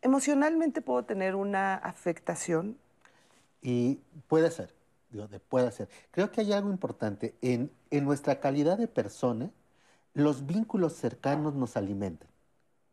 ¿Emocionalmente 0.00 0.80
puedo 0.80 1.04
tener 1.04 1.34
una 1.34 1.74
afectación? 1.74 2.78
Y 3.60 3.96
puede 4.28 4.50
ser. 4.50 4.72
digo, 5.10 5.28
de 5.28 5.40
puede 5.40 5.66
hacer. 5.66 5.90
Creo 6.10 6.32
que 6.32 6.40
hay 6.40 6.54
algo 6.54 6.70
importante. 6.70 7.34
En, 7.42 7.70
en 7.90 8.06
nuestra 8.06 8.40
calidad 8.40 8.78
de 8.78 8.88
persona, 8.88 9.50
los 10.14 10.46
vínculos 10.46 10.94
cercanos 10.94 11.54
nos 11.54 11.76
alimentan. 11.76 12.30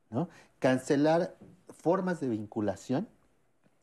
¿no? 0.10 0.28
Cancelar 0.60 1.38
formas 1.82 2.20
de 2.20 2.28
vinculación 2.28 3.08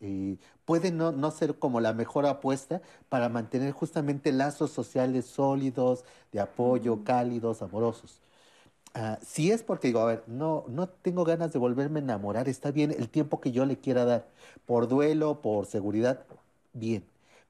eh, 0.01 0.37
puede 0.67 0.91
no, 0.91 1.13
no, 1.13 1.31
ser 1.31 1.59
como 1.59 1.81
la 1.81 1.95
mejor 1.95 2.27
apuesta 2.27 2.83
para 3.09 3.31
mantener 3.31 3.73
justamente 3.73 4.33
lazos 4.33 4.71
sociales 4.71 5.25
sólidos, 5.25 6.05
de 6.31 6.41
apoyo, 6.41 7.05
cálidos, 7.05 7.63
amorosos. 7.63 8.21
Ah, 8.97 9.19
si 9.23 9.51
es 9.51 9.63
porque 9.65 9.89
digo, 9.89 10.01
a 10.01 10.07
ver, 10.07 10.23
no, 10.29 10.65
no 10.69 10.89
tengo 10.89 11.25
ganas 11.25 11.53
de 11.53 11.59
volverme 11.59 11.99
a 11.99 12.03
enamorar, 12.03 12.49
está 12.49 12.71
bien 12.71 12.93
el 12.93 13.09
tiempo 13.09 13.41
que 13.41 13.51
yo 13.51 13.67
le 13.67 13.77
quiera 13.79 14.05
dar, 14.05 14.29
por 14.67 14.87
duelo, 14.87 15.43
por 15.43 15.67
seguridad, 15.67 16.25
bien. 16.73 17.05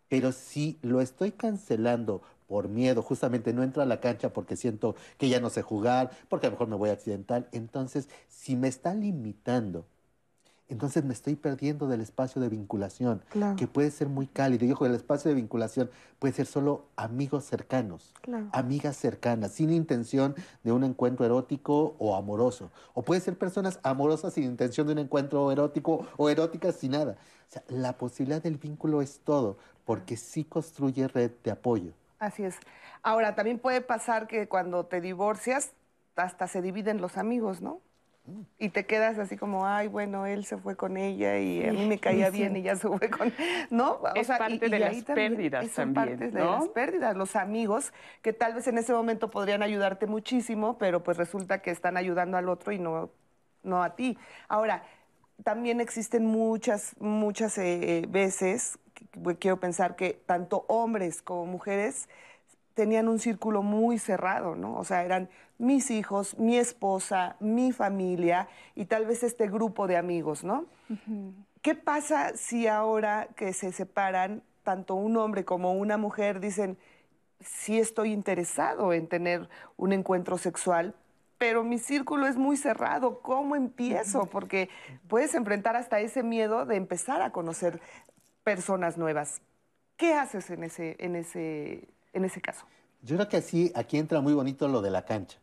Pero 0.08 0.32
si 0.32 0.78
lo 0.82 1.00
estoy 1.02 1.32
cancelando 1.32 2.22
por 2.46 2.68
miedo, 2.68 3.02
justamente 3.02 3.52
no 3.52 3.62
entro 3.62 3.82
a 3.82 3.86
la 3.86 4.00
cancha 4.00 4.32
porque 4.32 4.56
siento 4.56 4.96
que 5.18 5.28
ya 5.28 5.38
no 5.40 5.50
sé 5.50 5.60
jugar, 5.62 6.10
porque 6.30 6.46
a 6.46 6.50
lo 6.50 6.54
mejor 6.54 6.68
me 6.68 6.76
voy 6.76 6.88
a 6.90 6.92
accidental, 6.94 7.46
entonces 7.52 8.08
si 8.28 8.56
me 8.56 8.68
está 8.68 8.94
limitando 8.94 9.86
entonces 10.68 11.04
me 11.04 11.12
estoy 11.12 11.36
perdiendo 11.36 11.88
del 11.88 12.00
espacio 12.00 12.40
de 12.40 12.48
vinculación, 12.48 13.22
que 13.56 13.66
puede 13.66 13.90
ser 13.90 14.08
muy 14.08 14.26
cálido. 14.26 14.64
Y 14.64 14.72
ojo, 14.72 14.86
el 14.86 14.94
espacio 14.94 15.28
de 15.28 15.34
vinculación 15.34 15.90
puede 16.18 16.32
ser 16.32 16.46
solo 16.46 16.86
amigos 16.96 17.44
cercanos, 17.44 18.14
amigas 18.52 18.96
cercanas, 18.96 19.52
sin 19.52 19.70
intención 19.70 20.34
de 20.62 20.72
un 20.72 20.84
encuentro 20.84 21.26
erótico 21.26 21.96
o 21.98 22.16
amoroso. 22.16 22.70
O 22.94 23.02
puede 23.02 23.20
ser 23.20 23.36
personas 23.36 23.78
amorosas 23.82 24.32
sin 24.32 24.44
intención 24.44 24.86
de 24.86 24.94
un 24.94 25.00
encuentro 25.00 25.52
erótico 25.52 26.06
o 26.16 26.30
eróticas 26.30 26.76
sin 26.76 26.92
nada. 26.92 27.18
O 27.48 27.52
sea, 27.52 27.62
la 27.68 27.98
posibilidad 27.98 28.42
del 28.42 28.56
vínculo 28.56 29.02
es 29.02 29.20
todo, 29.20 29.58
porque 29.84 30.16
sí 30.16 30.44
construye 30.44 31.08
red 31.08 31.32
de 31.44 31.50
apoyo. 31.50 31.92
Así 32.18 32.42
es. 32.42 32.56
Ahora, 33.02 33.34
también 33.34 33.58
puede 33.58 33.82
pasar 33.82 34.26
que 34.26 34.48
cuando 34.48 34.86
te 34.86 35.02
divorcias, 35.02 35.72
hasta 36.16 36.46
se 36.48 36.62
dividen 36.62 37.02
los 37.02 37.18
amigos, 37.18 37.60
¿no? 37.60 37.80
Y 38.58 38.70
te 38.70 38.86
quedas 38.86 39.18
así 39.18 39.36
como, 39.36 39.66
ay, 39.66 39.88
bueno, 39.88 40.24
él 40.24 40.46
se 40.46 40.56
fue 40.56 40.76
con 40.76 40.96
ella 40.96 41.38
y 41.38 41.66
a 41.66 41.72
mí 41.72 41.86
me 41.86 41.98
caía 41.98 42.30
bien 42.30 42.56
y 42.56 42.62
ya 42.62 42.74
se 42.74 42.88
fue 42.88 43.10
con... 43.10 43.34
¿No? 43.68 44.00
es 44.14 44.28
parte 44.28 44.70
de 44.70 44.78
las 44.78 45.04
pérdidas 45.04 45.68
también, 45.72 45.94
parte 45.94 46.30
de 46.30 46.40
las 46.40 46.68
pérdidas. 46.68 47.16
Los 47.16 47.36
amigos 47.36 47.92
que 48.22 48.32
tal 48.32 48.54
vez 48.54 48.66
en 48.66 48.78
ese 48.78 48.94
momento 48.94 49.30
podrían 49.30 49.62
ayudarte 49.62 50.06
muchísimo, 50.06 50.78
pero 50.78 51.02
pues 51.02 51.18
resulta 51.18 51.60
que 51.60 51.70
están 51.70 51.98
ayudando 51.98 52.38
al 52.38 52.48
otro 52.48 52.72
y 52.72 52.78
no, 52.78 53.10
no 53.62 53.82
a 53.82 53.94
ti. 53.94 54.16
Ahora, 54.48 54.84
también 55.42 55.82
existen 55.82 56.24
muchas, 56.24 56.96
muchas 57.00 57.58
eh, 57.58 58.06
veces, 58.08 58.78
quiero 59.38 59.60
pensar 59.60 59.96
que 59.96 60.22
tanto 60.24 60.64
hombres 60.68 61.20
como 61.20 61.44
mujeres 61.44 62.08
tenían 62.74 63.08
un 63.08 63.18
círculo 63.18 63.62
muy 63.62 63.98
cerrado, 63.98 64.56
¿no? 64.56 64.76
O 64.76 64.84
sea, 64.84 65.04
eran 65.04 65.28
mis 65.58 65.90
hijos, 65.90 66.38
mi 66.38 66.58
esposa, 66.58 67.36
mi 67.40 67.72
familia 67.72 68.48
y 68.74 68.86
tal 68.86 69.06
vez 69.06 69.22
este 69.22 69.48
grupo 69.48 69.86
de 69.86 69.96
amigos, 69.96 70.44
¿no? 70.44 70.66
¿Qué 71.62 71.74
pasa 71.74 72.36
si 72.36 72.66
ahora 72.66 73.28
que 73.36 73.52
se 73.52 73.72
separan, 73.72 74.42
tanto 74.64 74.94
un 74.94 75.16
hombre 75.16 75.44
como 75.44 75.72
una 75.72 75.96
mujer 75.96 76.40
dicen, 76.40 76.76
sí 77.40 77.78
estoy 77.78 78.12
interesado 78.12 78.92
en 78.92 79.06
tener 79.06 79.48
un 79.76 79.92
encuentro 79.92 80.36
sexual, 80.36 80.94
pero 81.38 81.62
mi 81.64 81.78
círculo 81.78 82.26
es 82.26 82.36
muy 82.36 82.56
cerrado, 82.56 83.20
¿cómo 83.20 83.56
empiezo? 83.56 84.26
Porque 84.26 84.68
puedes 85.08 85.34
enfrentar 85.34 85.76
hasta 85.76 86.00
ese 86.00 86.22
miedo 86.22 86.64
de 86.64 86.76
empezar 86.76 87.22
a 87.22 87.30
conocer 87.30 87.80
personas 88.42 88.96
nuevas. 88.98 89.42
¿Qué 89.96 90.14
haces 90.14 90.50
en 90.50 90.64
ese, 90.64 90.96
en 90.98 91.16
ese, 91.16 91.88
en 92.14 92.24
ese 92.24 92.40
caso? 92.40 92.66
Yo 93.02 93.16
creo 93.16 93.28
que 93.28 93.36
así, 93.36 93.70
aquí 93.74 93.98
entra 93.98 94.20
muy 94.20 94.32
bonito 94.32 94.66
lo 94.66 94.80
de 94.80 94.90
la 94.90 95.04
cancha. 95.04 95.38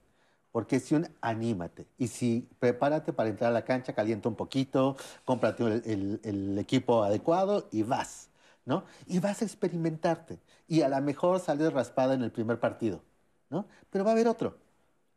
Porque 0.51 0.79
si 0.79 0.95
un 0.95 1.07
anímate. 1.21 1.87
Y 1.97 2.07
si 2.07 2.47
prepárate 2.59 3.13
para 3.13 3.29
entrar 3.29 3.51
a 3.51 3.53
la 3.53 3.63
cancha, 3.63 3.93
calienta 3.93 4.27
un 4.29 4.35
poquito, 4.35 4.97
cómprate 5.25 5.63
el, 5.63 6.57
equipo 6.59 7.03
adecuado 7.03 7.69
y 7.71 7.83
vas, 7.83 8.29
¿no? 8.65 8.83
Y 9.07 9.19
vas 9.19 9.41
a 9.41 9.45
experimentarte. 9.45 10.39
Y 10.67 10.81
a 10.81 10.89
lo 10.89 10.99
mejor 11.01 11.39
sales 11.39 11.71
raspada 11.71 12.13
en 12.15 12.23
el 12.23 12.31
primer 12.31 12.59
partido, 12.59 13.01
¿no? 13.49 13.65
Pero 13.89 14.03
va 14.03 14.11
a 14.11 14.13
haber 14.13 14.27
otro. 14.27 14.57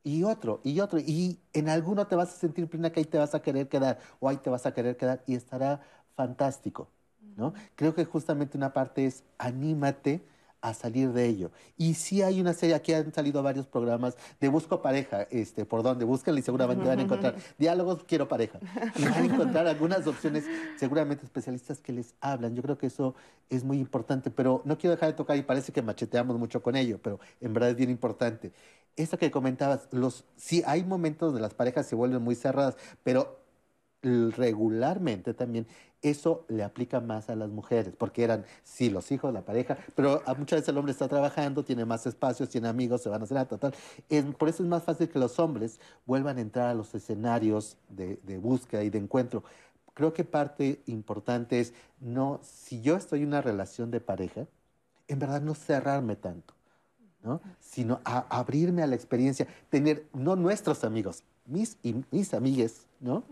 Y 0.05 0.23
otro, 0.23 0.61
y 0.63 0.81
otro. 0.81 0.99
Y 1.01 1.41
en 1.53 1.69
alguno 1.69 2.07
te 2.07 2.15
vas 2.15 2.29
a 2.29 2.39
sentir 2.39 2.69
plena 2.69 2.91
que 2.91 3.01
ahí 3.01 3.07
te 3.07 3.19
vas 3.19 3.35
a 3.35 3.43
querer 3.43 3.69
quedar, 3.69 3.99
o 4.21 4.29
ahí 4.29 4.37
te 4.37 4.51
vas 4.51 4.67
a 4.67 4.75
querer 4.75 4.97
quedar, 4.97 5.23
y 5.27 5.35
estará 5.35 5.81
fantástico, 6.15 6.89
¿no? 7.37 7.55
Creo 7.75 7.95
que 7.95 8.05
justamente 8.05 8.57
una 8.59 8.73
parte 8.73 9.07
es 9.07 9.25
anímate 9.39 10.23
a 10.65 10.73
salir 10.73 11.13
de 11.13 11.27
ello. 11.27 11.51
Y 11.77 11.93
sí 11.93 12.23
hay 12.23 12.41
una 12.41 12.55
serie, 12.55 12.75
aquí 12.75 12.95
han 12.95 13.13
salido 13.13 13.43
varios 13.43 13.67
programas 13.67 14.17
de 14.41 14.49
Busco 14.49 14.81
Pareja, 14.81 15.29
este, 15.31 15.67
por 15.67 15.83
donde 15.83 16.07
buscan 16.07 16.39
y 16.39 16.41
seguramente 16.41 16.89
van 16.89 16.99
a 17.01 17.03
encontrar 17.03 17.37
diálogos, 17.59 18.05
quiero 18.05 18.27
pareja. 18.27 18.59
Y 18.97 19.05
van 19.05 19.15
a 19.15 19.25
encontrar 19.25 19.67
algunas 19.67 20.07
opciones, 20.07 20.45
seguramente 20.79 21.27
especialistas 21.27 21.81
que 21.81 21.93
les 21.93 22.15
hablan. 22.21 22.55
Yo 22.57 22.63
creo 22.63 22.79
que 22.79 22.87
eso 22.87 23.15
es 23.51 23.63
muy 23.63 23.79
importante, 23.79 24.31
pero 24.31 24.63
no 24.65 24.79
quiero 24.79 24.95
dejar 24.95 25.11
de 25.11 25.17
tocar 25.17 25.37
y 25.37 25.43
parece 25.43 25.71
que 25.71 25.83
macheteamos 25.83 26.39
mucho 26.39 26.63
con 26.63 26.77
ello, 26.77 26.99
pero 27.03 27.21
en 27.43 27.53
verdad 27.53 27.71
es 27.71 27.77
bien 27.77 27.91
importante. 27.91 28.51
Eso 28.97 29.19
que 29.19 29.31
comentabas, 29.31 29.89
los, 29.91 30.25
sí 30.37 30.63
hay 30.67 30.83
momentos 30.83 31.29
donde 31.29 31.43
las 31.43 31.53
parejas 31.53 31.87
se 31.87 31.95
vuelven 31.95 32.23
muy 32.23 32.37
cerradas, 32.37 32.77
pero 33.03 33.39
regularmente 34.03 35.35
también 35.35 35.67
eso 36.05 36.45
le 36.49 36.63
aplica 36.63 37.01
más 37.01 37.31
a 37.31 37.35
las 37.35 37.49
mujeres, 37.51 37.95
porque 37.97 38.23
eran, 38.23 38.45
sí, 38.63 38.91
los 38.91 39.11
hijos, 39.11 39.33
la 39.33 39.43
pareja, 39.43 39.79
pero 39.97 40.23
a 40.27 40.35
muchas 40.35 40.59
veces 40.59 40.69
el 40.69 40.79
hombre 40.79 40.93
está 40.93 41.09
trabajando, 41.09 41.65
tiene 41.65 41.85
más 41.85 42.07
espacios, 42.07 42.51
tiene 42.51 42.69
amigos, 42.69 43.03
se 43.03 43.09
van 43.09 43.23
a 43.23 43.25
hacer 43.25 43.47
total. 43.47 43.75
por 44.39 44.49
eso 44.49 44.63
es 44.63 44.69
más 44.69 44.83
fácil 44.83 45.09
que 45.09 45.19
los 45.19 45.39
hombres 45.39 45.81
vuelvan 46.07 46.39
a 46.39 46.43
entrar 46.43 46.69
a 46.69 46.75
los 46.75 46.95
escenarios 46.95 47.79
de, 47.89 48.21
de 48.23 48.39
búsqueda 48.39 48.85
y 48.85 48.91
de 48.91 48.99
encuentro. 48.99 49.43
Creo 49.95 50.13
que 50.13 50.25
parte 50.25 50.83
importante 50.87 51.61
es, 51.61 51.73
no, 52.01 52.41
si 52.43 52.83
yo 52.83 52.97
estoy 52.97 53.23
en 53.23 53.29
una 53.29 53.41
relación 53.41 53.91
de 53.91 54.01
pareja, 54.01 54.47
en 55.09 55.19
verdad 55.19 55.41
no 55.41 55.55
cerrarme 55.55 56.17
tanto, 56.17 56.55
¿no? 57.23 57.41
sino 57.61 58.01
abrirme 58.05 58.83
a 58.83 58.87
la 58.87 58.95
experiencia, 58.95 59.47
tener, 59.71 60.07
no 60.13 60.37
nuestros 60.37 60.85
amigos, 60.85 61.23
mis, 61.47 61.79
y 61.83 61.97
mis 62.11 62.35
amigues, 62.35 62.87
¿no? 63.01 63.25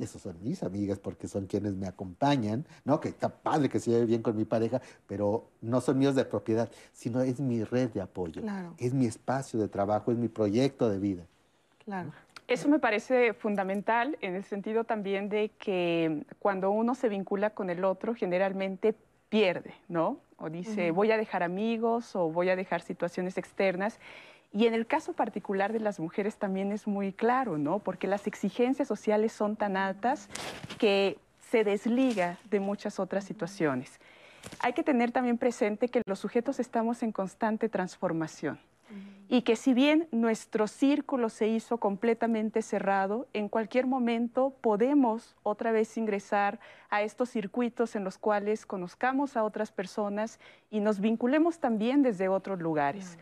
Esos 0.00 0.22
son 0.22 0.36
mis 0.42 0.62
amigas 0.62 0.98
porque 0.98 1.28
son 1.28 1.46
quienes 1.46 1.74
me 1.74 1.86
acompañan, 1.86 2.64
¿no? 2.84 3.00
Que 3.00 3.08
está 3.08 3.28
padre 3.28 3.68
que 3.68 3.80
se 3.80 3.90
lleve 3.90 4.06
bien 4.06 4.22
con 4.22 4.36
mi 4.36 4.44
pareja, 4.44 4.80
pero 5.06 5.48
no 5.60 5.80
son 5.80 5.98
míos 5.98 6.14
de 6.14 6.24
propiedad, 6.24 6.70
sino 6.92 7.20
es 7.22 7.40
mi 7.40 7.64
red 7.64 7.90
de 7.90 8.00
apoyo, 8.00 8.42
es 8.78 8.94
mi 8.94 9.06
espacio 9.06 9.58
de 9.58 9.68
trabajo, 9.68 10.12
es 10.12 10.18
mi 10.18 10.28
proyecto 10.28 10.88
de 10.88 10.98
vida. 10.98 11.24
Claro. 11.84 12.12
Eso 12.46 12.68
me 12.68 12.80
parece 12.80 13.32
fundamental 13.32 14.18
en 14.20 14.34
el 14.34 14.42
sentido 14.42 14.82
también 14.82 15.28
de 15.28 15.50
que 15.50 16.24
cuando 16.40 16.72
uno 16.72 16.96
se 16.96 17.08
vincula 17.08 17.50
con 17.50 17.70
el 17.70 17.84
otro, 17.84 18.14
generalmente 18.14 18.96
pierde, 19.28 19.72
¿no? 19.88 20.18
O 20.36 20.50
dice, 20.50 20.90
voy 20.90 21.12
a 21.12 21.16
dejar 21.16 21.42
amigos 21.44 22.16
o 22.16 22.30
voy 22.30 22.48
a 22.48 22.56
dejar 22.56 22.80
situaciones 22.82 23.38
externas 23.38 24.00
y 24.52 24.66
en 24.66 24.74
el 24.74 24.86
caso 24.86 25.12
particular 25.12 25.72
de 25.72 25.80
las 25.80 26.00
mujeres 26.00 26.36
también 26.36 26.72
es 26.72 26.86
muy 26.86 27.12
claro, 27.12 27.56
¿no? 27.56 27.78
Porque 27.78 28.06
las 28.06 28.26
exigencias 28.26 28.88
sociales 28.88 29.32
son 29.32 29.56
tan 29.56 29.76
altas 29.76 30.28
que 30.78 31.18
se 31.50 31.64
desliga 31.64 32.38
de 32.50 32.60
muchas 32.60 32.98
otras 32.98 33.24
situaciones. 33.24 34.00
Hay 34.60 34.72
que 34.72 34.82
tener 34.82 35.12
también 35.12 35.38
presente 35.38 35.88
que 35.88 36.02
los 36.06 36.18
sujetos 36.18 36.58
estamos 36.60 37.02
en 37.02 37.12
constante 37.12 37.68
transformación 37.68 38.58
y 39.28 39.42
que 39.42 39.54
si 39.54 39.74
bien 39.74 40.08
nuestro 40.10 40.66
círculo 40.66 41.28
se 41.28 41.46
hizo 41.46 41.78
completamente 41.78 42.62
cerrado, 42.62 43.28
en 43.32 43.48
cualquier 43.48 43.86
momento 43.86 44.52
podemos 44.60 45.36
otra 45.44 45.70
vez 45.70 45.96
ingresar 45.96 46.58
a 46.88 47.02
estos 47.02 47.30
circuitos 47.30 47.94
en 47.94 48.02
los 48.02 48.18
cuales 48.18 48.66
conozcamos 48.66 49.36
a 49.36 49.44
otras 49.44 49.70
personas 49.70 50.40
y 50.68 50.80
nos 50.80 50.98
vinculemos 50.98 51.60
también 51.60 52.02
desde 52.02 52.28
otros 52.28 52.58
lugares. 52.58 53.18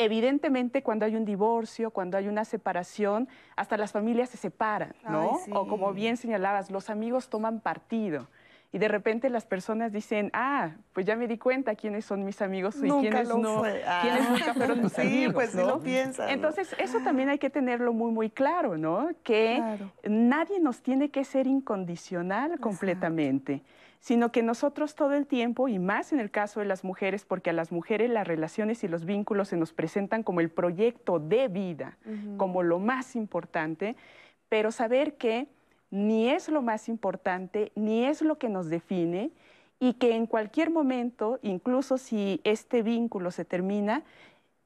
Evidentemente, 0.00 0.82
cuando 0.84 1.04
hay 1.04 1.16
un 1.16 1.24
divorcio, 1.24 1.90
cuando 1.90 2.16
hay 2.16 2.28
una 2.28 2.44
separación, 2.44 3.28
hasta 3.56 3.76
las 3.76 3.90
familias 3.90 4.30
se 4.30 4.36
separan, 4.36 4.94
¿no? 5.08 5.40
O 5.52 5.66
como 5.66 5.92
bien 5.92 6.16
señalabas, 6.16 6.70
los 6.70 6.88
amigos 6.88 7.28
toman 7.28 7.60
partido. 7.60 8.28
Y 8.70 8.78
de 8.78 8.86
repente 8.86 9.28
las 9.30 9.44
personas 9.44 9.92
dicen, 9.92 10.30
ah, 10.34 10.72
pues 10.92 11.04
ya 11.04 11.16
me 11.16 11.26
di 11.26 11.38
cuenta 11.38 11.74
quiénes 11.74 12.04
son 12.04 12.24
mis 12.24 12.40
amigos 12.42 12.76
y 12.76 12.88
quiénes 12.88 13.28
no, 13.28 13.62
quiénes 13.62 13.82
ah. 13.86 14.28
nunca 14.30 14.54
fueron 14.54 14.82
mis 14.82 14.98
amigos. 14.98 15.24
Sí, 15.24 15.32
pues 15.32 15.54
¿no? 15.54 15.66
lo 15.66 15.80
piensan. 15.80 16.28
Entonces, 16.28 16.76
eso 16.78 17.00
también 17.00 17.30
hay 17.30 17.38
que 17.38 17.50
tenerlo 17.50 17.92
muy, 17.92 18.12
muy 18.12 18.30
claro, 18.30 18.76
¿no? 18.76 19.08
Que 19.24 19.78
nadie 20.04 20.60
nos 20.60 20.80
tiene 20.82 21.10
que 21.10 21.24
ser 21.24 21.48
incondicional 21.48 22.60
completamente 22.60 23.62
sino 24.00 24.30
que 24.30 24.42
nosotros 24.42 24.94
todo 24.94 25.14
el 25.14 25.26
tiempo, 25.26 25.68
y 25.68 25.78
más 25.78 26.12
en 26.12 26.20
el 26.20 26.30
caso 26.30 26.60
de 26.60 26.66
las 26.66 26.84
mujeres, 26.84 27.24
porque 27.24 27.50
a 27.50 27.52
las 27.52 27.72
mujeres 27.72 28.10
las 28.10 28.26
relaciones 28.26 28.84
y 28.84 28.88
los 28.88 29.04
vínculos 29.04 29.48
se 29.48 29.56
nos 29.56 29.72
presentan 29.72 30.22
como 30.22 30.40
el 30.40 30.50
proyecto 30.50 31.18
de 31.18 31.48
vida, 31.48 31.98
como 32.36 32.62
lo 32.62 32.78
más 32.78 33.16
importante, 33.16 33.96
pero 34.48 34.70
saber 34.70 35.14
que 35.14 35.48
ni 35.90 36.28
es 36.28 36.48
lo 36.48 36.62
más 36.62 36.88
importante, 36.88 37.72
ni 37.74 38.04
es 38.04 38.22
lo 38.22 38.38
que 38.38 38.48
nos 38.48 38.68
define, 38.68 39.30
y 39.80 39.94
que 39.94 40.14
en 40.14 40.26
cualquier 40.26 40.70
momento, 40.70 41.38
incluso 41.42 41.98
si 41.98 42.40
este 42.44 42.82
vínculo 42.82 43.30
se 43.30 43.44
termina, 43.44 44.02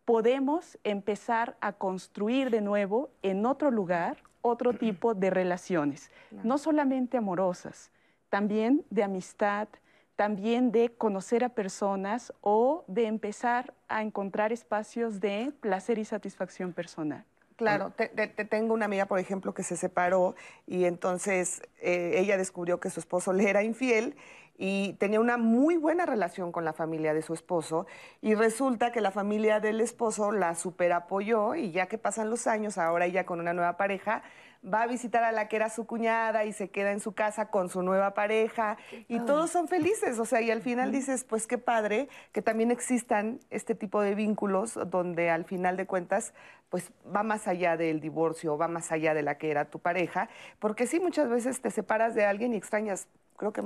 podemos 0.04 0.78
empezar 0.84 1.56
a 1.60 1.72
construir 1.72 2.50
de 2.50 2.60
nuevo 2.60 3.10
en 3.22 3.46
otro 3.46 3.70
lugar 3.70 4.18
otro 4.40 4.72
tipo 4.78 5.14
de 5.14 5.30
relaciones, 5.30 6.10
no 6.42 6.58
solamente 6.58 7.16
amorosas, 7.16 7.90
también 8.32 8.82
de 8.88 9.02
amistad, 9.02 9.68
también 10.16 10.72
de 10.72 10.88
conocer 10.88 11.44
a 11.44 11.50
personas 11.50 12.32
o 12.40 12.82
de 12.88 13.04
empezar 13.04 13.74
a 13.88 14.00
encontrar 14.00 14.52
espacios 14.54 15.20
de 15.20 15.52
placer 15.60 15.98
y 15.98 16.06
satisfacción 16.06 16.72
personal. 16.72 17.26
Claro, 17.56 17.90
te, 17.90 18.08
tengo 18.08 18.72
una 18.72 18.86
amiga, 18.86 19.04
por 19.04 19.18
ejemplo, 19.18 19.52
que 19.52 19.62
se 19.62 19.76
separó 19.76 20.34
y 20.66 20.86
entonces 20.86 21.60
eh, 21.82 22.14
ella 22.16 22.38
descubrió 22.38 22.80
que 22.80 22.88
su 22.88 23.00
esposo 23.00 23.34
le 23.34 23.50
era 23.50 23.62
infiel 23.64 24.16
y 24.56 24.94
tenía 24.94 25.20
una 25.20 25.36
muy 25.36 25.76
buena 25.76 26.06
relación 26.06 26.52
con 26.52 26.64
la 26.64 26.72
familia 26.72 27.12
de 27.12 27.20
su 27.20 27.34
esposo 27.34 27.86
y 28.22 28.34
resulta 28.34 28.92
que 28.92 29.02
la 29.02 29.10
familia 29.10 29.60
del 29.60 29.78
esposo 29.82 30.32
la 30.32 30.54
superapoyó 30.54 31.54
y 31.54 31.70
ya 31.70 31.86
que 31.86 31.98
pasan 31.98 32.30
los 32.30 32.46
años, 32.46 32.78
ahora 32.78 33.04
ella 33.04 33.26
con 33.26 33.40
una 33.40 33.52
nueva 33.52 33.76
pareja, 33.76 34.22
va 34.62 34.82
a 34.82 34.86
visitar 34.86 35.24
a 35.24 35.32
la 35.32 35.48
que 35.48 35.56
era 35.56 35.68
su 35.70 35.86
cuñada 35.86 36.44
y 36.44 36.52
se 36.52 36.68
queda 36.68 36.92
en 36.92 37.00
su 37.00 37.12
casa 37.12 37.46
con 37.46 37.68
su 37.68 37.82
nueva 37.82 38.14
pareja 38.14 38.76
y 39.08 39.18
todos 39.20 39.50
son 39.50 39.68
felices, 39.68 40.18
o 40.18 40.24
sea, 40.24 40.40
y 40.40 40.50
al 40.50 40.62
final 40.62 40.92
dices, 40.92 41.24
pues 41.24 41.46
qué 41.46 41.58
padre 41.58 42.08
que 42.32 42.42
también 42.42 42.70
existan 42.70 43.40
este 43.50 43.74
tipo 43.74 44.00
de 44.00 44.14
vínculos 44.14 44.78
donde 44.86 45.30
al 45.30 45.44
final 45.44 45.76
de 45.76 45.86
cuentas, 45.86 46.32
pues 46.70 46.92
va 47.14 47.22
más 47.22 47.48
allá 47.48 47.76
del 47.76 48.00
divorcio, 48.00 48.56
va 48.56 48.68
más 48.68 48.92
allá 48.92 49.14
de 49.14 49.22
la 49.22 49.36
que 49.36 49.50
era 49.50 49.64
tu 49.66 49.78
pareja, 49.80 50.28
porque 50.58 50.86
sí, 50.86 51.00
muchas 51.00 51.28
veces 51.28 51.60
te 51.60 51.70
separas 51.70 52.14
de 52.14 52.24
alguien 52.24 52.54
y 52.54 52.56
extrañas, 52.56 53.08
creo 53.36 53.52
que 53.52 53.62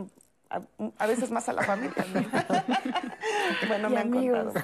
a, 0.48 1.06
veces 1.06 1.30
más 1.30 1.48
a 1.48 1.52
la 1.52 1.62
familia. 1.62 1.92
bueno, 3.68 3.90
me 3.90 3.98
han 3.98 4.10
contado. 4.10 4.52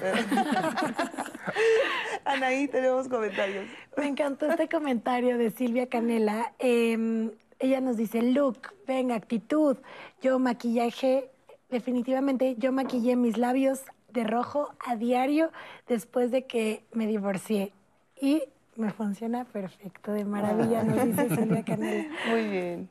Anaí, 2.25 2.67
tenemos 2.67 3.07
comentarios. 3.07 3.65
Me 3.97 4.07
encantó 4.07 4.47
este 4.47 4.67
comentario 4.69 5.37
de 5.37 5.51
Silvia 5.51 5.87
Canela. 5.87 6.53
Em, 6.59 7.31
ella 7.59 7.81
nos 7.81 7.97
dice, 7.97 8.21
look, 8.21 8.73
venga, 8.87 9.15
actitud. 9.15 9.77
Yo 10.21 10.39
maquillaje, 10.39 11.29
definitivamente 11.69 12.55
yo 12.57 12.71
maquillé 12.71 13.15
mis 13.15 13.37
labios 13.37 13.81
de 14.11 14.23
rojo 14.23 14.73
a 14.85 14.95
diario 14.95 15.51
después 15.87 16.31
de 16.31 16.45
que 16.45 16.83
me 16.93 17.07
divorcié. 17.07 17.73
Y 18.19 18.43
me 18.75 18.91
funciona 18.91 19.45
perfecto, 19.45 20.11
de 20.11 20.25
maravilla, 20.25 20.83
nos 20.83 21.05
dice 21.05 21.35
Silvia 21.35 21.63
Canela. 21.63 22.09
Muy 22.29 22.47
bien 22.47 22.89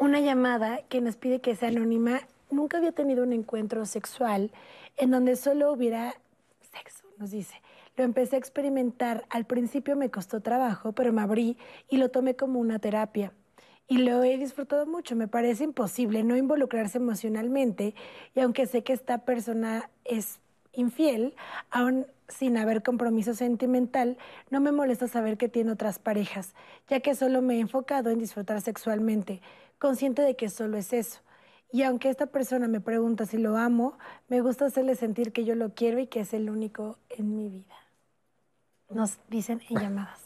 una 0.00 0.18
llamada 0.18 0.80
que 0.88 1.02
nos 1.02 1.16
pide 1.16 1.40
que 1.40 1.54
sea 1.54 1.68
anónima. 1.68 2.22
Nunca 2.50 2.78
había 2.78 2.90
tenido 2.90 3.22
un 3.22 3.34
encuentro 3.34 3.84
sexual 3.84 4.50
en 4.96 5.10
donde 5.10 5.36
solo 5.36 5.70
hubiera 5.72 6.14
sexo, 6.72 7.04
nos 7.18 7.30
dice. 7.30 7.54
Lo 7.96 8.04
empecé 8.04 8.36
a 8.36 8.38
experimentar. 8.38 9.24
Al 9.28 9.44
principio 9.46 9.96
me 9.96 10.10
costó 10.10 10.40
trabajo, 10.40 10.92
pero 10.92 11.12
me 11.12 11.22
abrí 11.22 11.58
y 11.88 11.96
lo 11.96 12.10
tomé 12.10 12.36
como 12.36 12.60
una 12.60 12.78
terapia. 12.78 13.32
Y 13.86 13.98
lo 13.98 14.22
he 14.22 14.38
disfrutado 14.38 14.86
mucho. 14.86 15.16
Me 15.16 15.28
parece 15.28 15.64
imposible 15.64 16.22
no 16.22 16.36
involucrarse 16.36 16.98
emocionalmente. 16.98 17.94
Y 18.34 18.40
aunque 18.40 18.66
sé 18.66 18.84
que 18.84 18.92
esta 18.92 19.18
persona 19.24 19.90
es 20.04 20.40
infiel, 20.72 21.34
aún 21.70 22.06
sin 22.28 22.56
haber 22.56 22.82
compromiso 22.82 23.34
sentimental, 23.34 24.16
no 24.50 24.60
me 24.60 24.70
molesta 24.70 25.08
saber 25.08 25.36
que 25.36 25.48
tiene 25.48 25.72
otras 25.72 25.98
parejas, 25.98 26.54
ya 26.88 27.00
que 27.00 27.16
solo 27.16 27.42
me 27.42 27.56
he 27.56 27.60
enfocado 27.60 28.10
en 28.10 28.20
disfrutar 28.20 28.60
sexualmente 28.60 29.42
consciente 29.80 30.22
de 30.22 30.36
que 30.36 30.48
solo 30.48 30.76
es 30.76 30.92
eso. 30.92 31.20
Y 31.72 31.82
aunque 31.82 32.08
esta 32.08 32.26
persona 32.26 32.68
me 32.68 32.80
pregunta 32.80 33.26
si 33.26 33.38
lo 33.38 33.56
amo, 33.56 33.96
me 34.28 34.40
gusta 34.40 34.66
hacerle 34.66 34.96
sentir 34.96 35.32
que 35.32 35.44
yo 35.44 35.54
lo 35.54 35.74
quiero 35.74 36.00
y 36.00 36.06
que 36.06 36.20
es 36.20 36.34
el 36.34 36.50
único 36.50 36.98
en 37.10 37.36
mi 37.36 37.48
vida. 37.48 37.76
Nos 38.88 39.18
dicen 39.28 39.60
en 39.68 39.80
llamadas. 39.80 40.20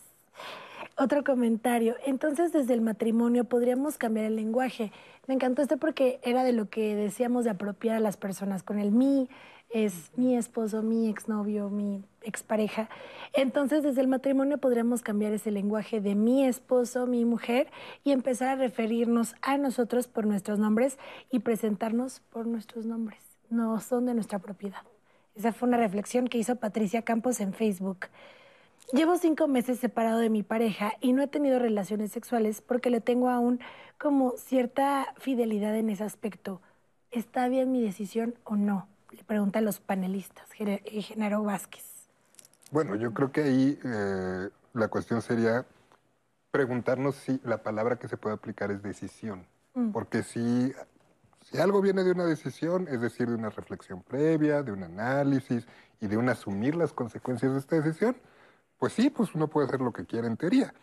Otro 0.97 1.25
comentario. 1.25 1.97
Entonces, 2.07 2.53
desde 2.53 2.73
el 2.73 2.81
matrimonio 2.81 3.45
podríamos 3.45 3.99
cambiar 3.99 4.27
el 4.27 4.37
lenguaje. 4.37 4.93
Me 5.27 5.35
encantó 5.35 5.61
este 5.61 5.77
porque 5.77 6.21
era 6.23 6.45
de 6.45 6.53
lo 6.53 6.71
que 6.71 6.95
decíamos 6.95 7.45
de 7.45 7.51
apropiar 7.51 7.97
a 7.97 8.01
las 8.01 8.17
personas 8.17 8.63
con 8.63 8.79
el 8.79 8.93
mí, 8.93 9.29
es 9.75 10.13
mi 10.15 10.37
esposo, 10.37 10.83
mi 10.83 11.09
exnovio, 11.09 11.69
mi 11.69 12.05
expareja. 12.23 12.89
Entonces, 13.33 13.83
desde 13.83 14.03
el 14.03 14.07
matrimonio 14.07 14.59
podríamos 14.59 15.03
cambiar 15.03 15.33
ese 15.33 15.51
lenguaje 15.51 16.01
de 16.01 16.15
mi 16.15 16.47
esposo, 16.47 17.09
mi 17.09 17.25
mujer, 17.25 17.67
y 18.05 18.13
empezar 18.13 18.51
a 18.51 18.55
referirnos 18.55 19.35
a 19.43 19.59
nosotros 19.59 20.07
por 20.07 20.27
nuestros 20.27 20.61
nombres 20.61 20.97
y 21.29 21.41
presentarnos 21.41 22.21
por 22.21 22.47
nuestros 22.47 22.87
nombres. 22.87 23.19
No 23.51 23.81
son 23.81 24.07
de 24.07 24.15
nuestra 24.15 24.39
propiedad. 24.39 24.83
Esa 25.35 25.53
fue 25.53 25.67
una 25.67 25.77
reflexión 25.77 26.29
que 26.29 26.39
hizo 26.39 26.55
Patricia 26.55 27.03
Campos 27.03 27.41
en 27.41 27.53
Facebook. 27.53 28.07
Llevo 28.93 29.19
cinco 29.19 29.49
meses 29.49 29.81
separado 29.81 30.21
de 30.21 30.31
mi 30.31 30.45
pareja 30.45 30.93
y 31.01 31.15
no 31.15 31.23
he 31.23 31.27
tenido 31.27 31.59
relaciones 31.59 32.13
sexuales 32.13 32.63
porque 32.63 32.91
le 32.91 33.01
tengo 33.01 33.29
aún 33.29 33.59
como 33.99 34.35
cierta 34.37 35.15
fidelidad 35.19 35.77
en 35.77 35.91
ese 35.91 36.05
aspecto. 36.05 36.61
¿Está 37.11 37.49
bien 37.49 37.73
mi 37.73 37.83
decisión 37.83 38.37
o 38.45 38.55
no? 38.55 38.94
Le 39.17 39.23
pregunta 39.23 39.61
a 39.61 39.63
los 39.63 39.79
panelistas, 39.79 40.49
eh, 40.59 40.81
Genaro 41.03 41.45
Vázquez. 41.45 41.85
Bueno, 42.73 42.97
yo 42.97 43.15
creo 43.15 43.31
que 43.31 43.43
ahí 43.43 43.79
eh, 43.85 44.49
la 44.73 44.89
cuestión 44.89 45.23
sería 45.23 45.65
preguntarnos 46.51 47.15
si 47.15 47.41
la 47.45 47.63
palabra 47.63 47.97
que 47.97 48.09
se 48.09 48.17
puede 48.17 48.35
aplicar 48.35 48.73
es 48.73 48.83
decisión. 48.83 49.47
Mm. 49.75 49.93
Porque 49.93 50.25
si, 50.25 50.73
si 51.43 51.59
algo 51.59 51.81
viene 51.81 52.03
de 52.03 52.11
una 52.11 52.25
decisión, 52.25 52.89
es 52.91 53.01
decir, 53.01 53.29
de 53.29 53.37
una 53.37 53.51
reflexión 53.51 54.03
previa, 54.03 54.65
de 54.65 54.73
un 54.73 54.83
análisis 54.83 55.65
y 56.01 56.09
de 56.09 56.17
un 56.17 56.29
asumir 56.29 56.75
las 56.75 56.93
consecuencias 56.93 57.53
de 57.53 57.59
esta 57.61 57.77
decisión, 57.77 58.17
pues 58.79 58.95
sí, 58.95 59.11
pues 59.11 59.33
uno 59.37 59.47
puede 59.47 59.69
hacer 59.69 59.81
lo 59.81 59.93
que 59.93 60.07
quiera 60.07 60.27
en 60.27 60.37
teoría. 60.37 60.75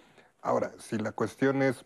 Ahora, 0.42 0.72
si 0.80 0.98
la 0.98 1.12
cuestión 1.12 1.62
es 1.62 1.84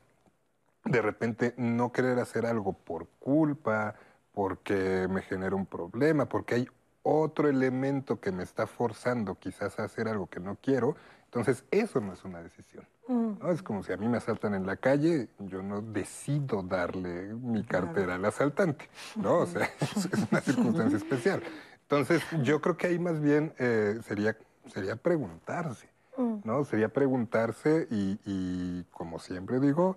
de 0.83 1.01
repente 1.01 1.55
no 1.57 1.91
querer 1.91 2.19
hacer 2.19 2.45
algo 2.45 2.73
por 2.73 3.07
culpa, 3.19 3.95
porque 4.35 5.07
me 5.09 5.21
genera 5.21 5.55
un 5.55 5.65
problema, 5.65 6.27
porque 6.27 6.55
hay 6.55 6.67
otro 7.01 7.47
elemento 7.47 8.19
que 8.19 8.31
me 8.31 8.43
está 8.43 8.67
forzando 8.67 9.39
quizás 9.39 9.79
a 9.79 9.85
hacer 9.85 10.07
algo 10.07 10.27
que 10.27 10.41
no 10.41 10.57
quiero, 10.61 10.95
entonces 11.23 11.63
eso 11.71 12.01
no 12.01 12.13
es 12.13 12.23
una 12.23 12.43
decisión. 12.43 12.85
¿no? 13.07 13.51
Es 13.51 13.63
como 13.63 13.83
si 13.83 13.93
a 13.93 13.97
mí 13.97 14.07
me 14.07 14.17
asaltan 14.17 14.53
en 14.53 14.65
la 14.65 14.75
calle, 14.75 15.29
yo 15.39 15.63
no 15.63 15.81
decido 15.81 16.63
darle 16.63 17.33
mi 17.33 17.63
cartera 17.63 18.15
al 18.15 18.25
asaltante, 18.25 18.89
¿no? 19.15 19.39
O 19.39 19.45
sea, 19.45 19.69
es, 19.81 20.09
una 20.31 20.41
circunstancia 20.41 20.97
especial. 21.03 21.41
Entonces, 21.81 22.23
yo 22.41 22.59
creo 22.61 22.75
que 22.77 22.87
ahí 22.87 22.99
más 22.99 23.21
bien 23.21 23.53
eh, 23.59 23.99
sería, 24.03 24.35
sería 24.67 24.95
preguntarse, 24.95 25.87
mm. 26.17 26.37
¿no? 26.43 26.65
Sería 26.65 26.89
preguntarse 26.89 27.87
y, 27.91 28.19
y, 28.25 28.83
como 28.91 29.19
siempre 29.19 29.59
digo, 29.59 29.95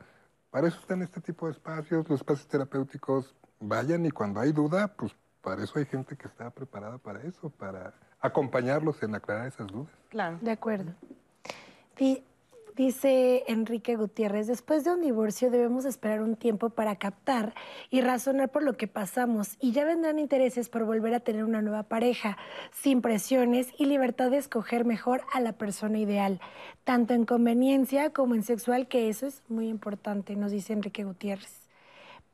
para 0.51 0.69
eso 0.69 0.79
están 0.79 1.03
este 1.03 1.21
tipo 1.21 1.47
de 1.47 1.53
espacios, 1.53 2.09
los 2.09 2.21
espacios 2.21 2.47
terapéuticos 2.47 3.35
vayan 3.61 4.07
y 4.07 4.11
cuando 4.11 4.41
hay 4.41 4.53
duda, 4.53 4.89
pues 4.89 5.13
para 5.43 5.63
eso 5.63 5.79
hay 5.79 5.87
gente 5.87 6.17
que 6.17 6.27
está 6.29 6.51
preparada 6.51 6.99
para 6.99 7.23
eso, 7.23 7.51
para 7.51 7.95
acompañarlos 8.21 9.03
en 9.03 9.15
aclarar 9.15 9.47
esas 9.47 9.67
dudas. 9.69 9.93
Claro. 10.09 10.39
De 10.41 10.51
acuerdo. 10.51 10.93
dice 12.77 13.45
Enrique 13.49 13.97
Gutiérrez, 13.97 14.47
después 14.47 14.85
de 14.85 14.93
un 14.93 15.01
divorcio 15.01 15.51
debemos 15.51 15.85
esperar 15.85 16.23
un 16.23 16.37
tiempo 16.37 16.71
para 16.71 16.97
captar 16.97 17.55
y 17.91 18.01
razonar 18.03 18.51
por 18.51 18.63
lo 18.63 18.77
que 18.77 18.87
pasamos 18.87 19.57
y 19.61 19.73
ya 19.73 19.85
vendrán 19.85 20.19
intereses 20.19 20.69
por 20.69 20.85
volver 20.85 21.13
a 21.15 21.21
tener 21.21 21.45
una 21.45 21.61
nueva 21.61 21.85
pareja, 21.85 22.37
sin 22.71 23.03
presiones 23.03 23.73
y 23.79 23.87
libertad 23.87 24.31
de 24.31 24.39
escoger 24.39 24.85
mejor 24.85 25.23
a 25.33 25.41
la 25.41 25.55
persona 25.55 25.99
ideal, 25.99 26.41
tanto 26.85 27.15
en 27.15 27.25
conveniencia 27.25 28.11
como 28.11 28.37
en 28.37 28.45
sexual, 28.45 28.87
que 28.87 29.09
eso 29.09 29.27
es 29.27 29.43
muy 29.49 29.69
importante, 29.69 30.37
nos 30.37 30.53
dice 30.53 30.73
Enrique 30.73 31.03
Gutiérrez. 31.03 31.58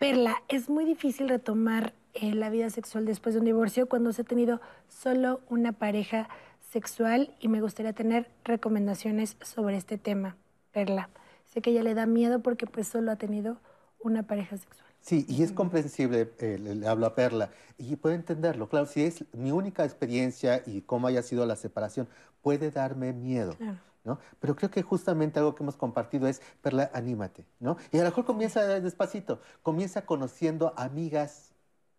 Perla, 0.04 0.42
es 0.48 0.68
muy 0.68 0.84
difícil 0.84 1.30
retomar 1.30 1.94
eh, 2.12 2.34
la 2.34 2.50
vida 2.50 2.68
sexual 2.68 3.06
después 3.06 3.34
de 3.34 3.38
un 3.38 3.46
divorcio 3.46 3.88
cuando 3.88 4.12
se 4.12 4.20
ha 4.20 4.24
tenido 4.26 4.60
solo 4.86 5.40
una 5.48 5.72
pareja 5.72 6.28
sexual 6.60 7.34
y 7.40 7.48
me 7.48 7.62
gustaría 7.62 7.94
tener 7.94 8.28
recomendaciones 8.44 9.38
sobre 9.40 9.78
este 9.78 9.96
tema, 9.96 10.36
Perla. 10.72 11.08
Sé 11.46 11.62
que 11.62 11.70
ella 11.70 11.82
le 11.82 11.94
da 11.94 12.04
miedo 12.04 12.40
porque 12.40 12.66
pues 12.66 12.86
solo 12.86 13.12
ha 13.12 13.16
tenido 13.16 13.56
una 13.98 14.24
pareja 14.24 14.58
sexual. 14.58 14.86
Sí, 15.00 15.24
y 15.26 15.42
es 15.42 15.52
comprensible, 15.52 16.30
eh, 16.38 16.58
le, 16.58 16.86
hablo 16.86 17.06
a 17.06 17.14
Perla, 17.14 17.48
y 17.78 17.96
puede 17.96 18.16
entenderlo. 18.16 18.68
Claro, 18.68 18.84
si 18.84 19.04
es 19.04 19.24
mi 19.32 19.52
única 19.52 19.86
experiencia 19.86 20.62
y 20.66 20.82
cómo 20.82 21.06
haya 21.06 21.22
sido 21.22 21.46
la 21.46 21.56
separación, 21.56 22.08
puede 22.42 22.70
darme 22.70 23.14
miedo. 23.14 23.54
Claro. 23.56 23.78
Pero 24.38 24.54
creo 24.54 24.70
que 24.70 24.82
justamente 24.82 25.38
algo 25.38 25.54
que 25.54 25.62
hemos 25.62 25.76
compartido 25.76 26.28
es, 26.28 26.42
Perla, 26.60 26.90
anímate, 26.92 27.46
¿no? 27.60 27.76
Y 27.90 27.98
a 27.98 28.00
lo 28.00 28.08
mejor 28.08 28.24
comienza 28.24 28.62
despacito, 28.80 29.40
comienza 29.62 30.04
conociendo 30.04 30.74
amigas, 30.76 31.54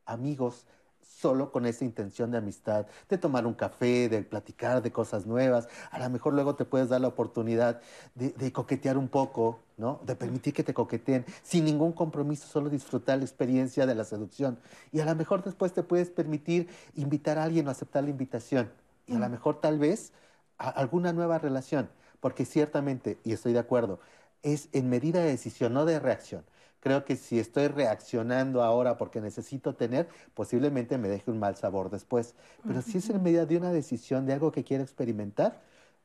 amigos 0.05 0.65
solo 1.01 1.51
con 1.51 1.65
esa 1.65 1.85
intención 1.85 2.31
de 2.31 2.37
amistad, 2.37 2.87
de 3.09 3.17
tomar 3.17 3.45
un 3.45 3.53
café, 3.53 4.09
de 4.09 4.21
platicar 4.23 4.81
de 4.81 4.91
cosas 4.91 5.25
nuevas. 5.25 5.67
A 5.91 5.99
lo 5.99 6.09
mejor 6.09 6.33
luego 6.33 6.55
te 6.55 6.65
puedes 6.65 6.89
dar 6.89 7.01
la 7.01 7.07
oportunidad 7.07 7.81
de, 8.15 8.51
coquetear 8.51 8.97
un 8.97 9.07
poco, 9.07 9.59
¿no? 9.77 10.01
De 10.05 10.15
permitir 10.15 10.53
que 10.53 10.63
te 10.63 10.73
coqueteen 10.73 11.25
sin 11.43 11.65
ningún 11.65 11.93
compromiso, 11.93 12.47
solo 12.47 12.69
disfrutar 12.69 13.19
la 13.19 13.23
experiencia 13.23 13.85
de 13.85 13.95
la 13.95 14.03
seducción. 14.03 14.59
Y 14.91 14.99
a 14.99 15.05
lo 15.05 15.15
mejor 15.15 15.43
después 15.43 15.73
te 15.73 15.83
puedes 15.83 16.09
permitir 16.09 16.69
invitar 16.95 17.37
a 17.37 17.43
alguien 17.43 17.67
o 17.67 17.71
aceptar 17.71 18.03
la 18.03 18.09
invitación. 18.09 18.71
Y 19.07 19.15
a 19.15 19.19
lo 19.19 19.29
mejor 19.29 19.61
tal 19.61 19.77
vez 19.79 20.11
alguna 20.57 21.13
nueva 21.13 21.37
relación, 21.37 21.89
porque 22.19 22.45
ciertamente, 22.45 23.17
y 23.23 23.33
estoy 23.33 23.53
de 23.53 23.59
acuerdo, 23.59 23.99
es 24.43 24.69
en 24.73 24.89
medida 24.89 25.21
de 25.21 25.27
decisión, 25.27 25.73
no 25.73 25.85
de 25.85 25.99
reacción 25.99 26.43
creo 26.85 27.03
que 27.03 27.15
si 27.15 27.39
estoy 27.39 27.67
reaccionando 27.67 28.61
ahora 28.61 28.95
porque 28.95 29.19
necesito 29.19 29.73
tener, 29.73 30.07
posiblemente 30.35 30.99
me 30.99 31.07
deje 31.07 31.31
un 31.31 31.39
mal 31.39 31.55
sabor 31.55 31.89
después. 31.89 32.35
Pero 32.63 32.83
si 32.83 32.99
es 32.99 33.09
en 33.09 33.23
medida 33.23 33.47
de 33.47 33.57
una 33.57 33.71
decisión, 33.71 34.27
de 34.27 34.33
algo 34.33 34.51
que 34.51 34.63
quiero 34.63 34.83
experimentar, 34.83 35.59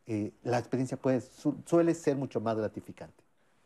eh, 0.06 0.32
la 0.42 0.58
experiencia 0.58 0.96
puede, 0.96 1.20
suele 1.66 1.92
ser 1.92 2.16
mucho 2.16 2.40
más 2.40 2.56
gratificante. 2.56 3.22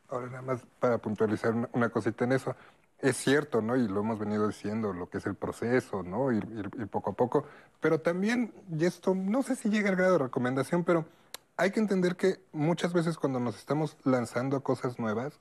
Ahora 0.09 0.27
nada 0.27 0.43
más 0.43 0.63
para 0.81 0.99
puntualizar 0.99 1.55
una, 1.73 1.89
cosita 1.89 2.25
en 2.25 2.33
eso. 2.33 2.57
Es 2.99 3.17
cierto, 3.17 3.61
¿no? 3.61 3.77
Y 3.77 3.87
lo 3.87 4.01
hemos 4.01 4.19
venido 4.19 4.49
diciendo, 4.49 4.93
lo 4.93 5.11
que 5.11 5.19
es 5.19 5.27
el 5.27 5.35
proceso, 5.35 6.03
¿no? 6.03 6.33
Ir, 6.33 6.47
ir 6.79 6.89
poco 6.89 7.11
a 7.11 7.15
poco. 7.15 7.45
Pero 7.81 8.01
también, 8.01 8.53
y 8.71 8.85
esto 8.87 9.15
no 9.15 9.43
sé 9.43 9.57
si 9.57 9.69
llega 9.69 9.91
al 9.91 9.97
grado 9.97 10.13
de 10.13 10.25
recomendación, 10.25 10.85
pero 10.85 11.05
hay 11.57 11.71
que 11.71 11.81
entender 11.81 12.17
que 12.17 12.41
muchas 12.53 12.93
veces 12.93 13.17
cuando 13.17 13.41
nos 13.41 13.57
estamos 13.57 13.97
lanzando 14.05 14.57
a 14.57 14.63
cosas 14.63 14.99
nuevas, 14.99 15.39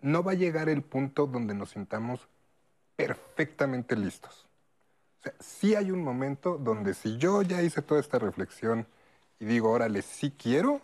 no 0.00 0.22
va 0.22 0.32
a 0.32 0.36
llegar 0.36 0.68
el 0.68 0.82
punto 0.82 1.26
donde 1.26 1.54
nos 1.54 1.70
sintamos 1.70 2.28
perfectamente 2.96 3.96
listos. 3.96 4.46
O 5.20 5.22
sea, 5.22 5.34
sí 5.40 5.74
hay 5.74 5.90
un 5.90 6.02
momento 6.02 6.58
donde 6.58 6.94
si 6.94 7.16
yo 7.16 7.42
ya 7.42 7.62
hice 7.62 7.82
toda 7.82 8.00
esta 8.00 8.18
reflexión 8.18 8.86
y 9.38 9.44
digo, 9.44 9.70
órale, 9.70 10.02
sí 10.02 10.32
quiero, 10.36 10.80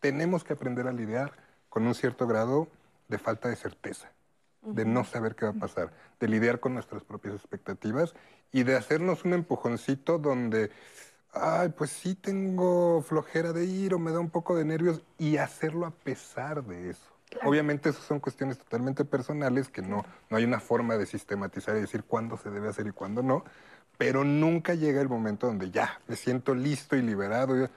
tenemos 0.00 0.44
que 0.44 0.54
aprender 0.54 0.88
a 0.88 0.92
lidiar 0.92 1.32
con 1.68 1.86
un 1.86 1.94
cierto 1.94 2.26
grado 2.26 2.68
de 3.08 3.18
falta 3.18 3.48
de 3.48 3.56
certeza, 3.56 4.10
de 4.62 4.84
no 4.84 5.04
saber 5.04 5.34
qué 5.34 5.44
va 5.44 5.50
a 5.52 5.54
pasar, 5.54 5.92
de 6.20 6.28
lidiar 6.28 6.60
con 6.60 6.74
nuestras 6.74 7.02
propias 7.02 7.34
expectativas 7.34 8.14
y 8.52 8.62
de 8.62 8.76
hacernos 8.76 9.24
un 9.24 9.34
empujoncito 9.34 10.18
donde, 10.18 10.70
ay, 11.32 11.70
pues 11.70 11.90
sí 11.90 12.14
tengo 12.14 13.02
flojera 13.02 13.52
de 13.52 13.64
ir 13.64 13.94
o 13.94 13.98
me 13.98 14.12
da 14.12 14.20
un 14.20 14.30
poco 14.30 14.56
de 14.56 14.64
nervios 14.64 15.02
y 15.18 15.36
hacerlo 15.36 15.86
a 15.86 15.90
pesar 15.90 16.64
de 16.64 16.90
eso. 16.90 17.12
Obviamente 17.44 17.88
esas 17.88 18.04
son 18.04 18.20
cuestiones 18.20 18.58
totalmente 18.58 19.04
personales 19.04 19.68
que 19.68 19.82
no, 19.82 20.04
no 20.28 20.36
hay 20.36 20.44
una 20.44 20.60
forma 20.60 20.96
de 20.96 21.06
sistematizar 21.06 21.76
y 21.76 21.80
decir 21.80 22.04
cuándo 22.04 22.36
se 22.36 22.50
debe 22.50 22.68
hacer 22.68 22.86
y 22.86 22.92
cuándo 22.92 23.22
no, 23.22 23.44
pero 23.96 24.22
nunca 24.22 24.74
llega 24.74 25.00
el 25.00 25.08
momento 25.08 25.46
donde 25.46 25.70
ya 25.70 26.00
me 26.06 26.16
siento 26.16 26.54
listo 26.54 26.94
y 26.94 27.02
liberado. 27.02 27.70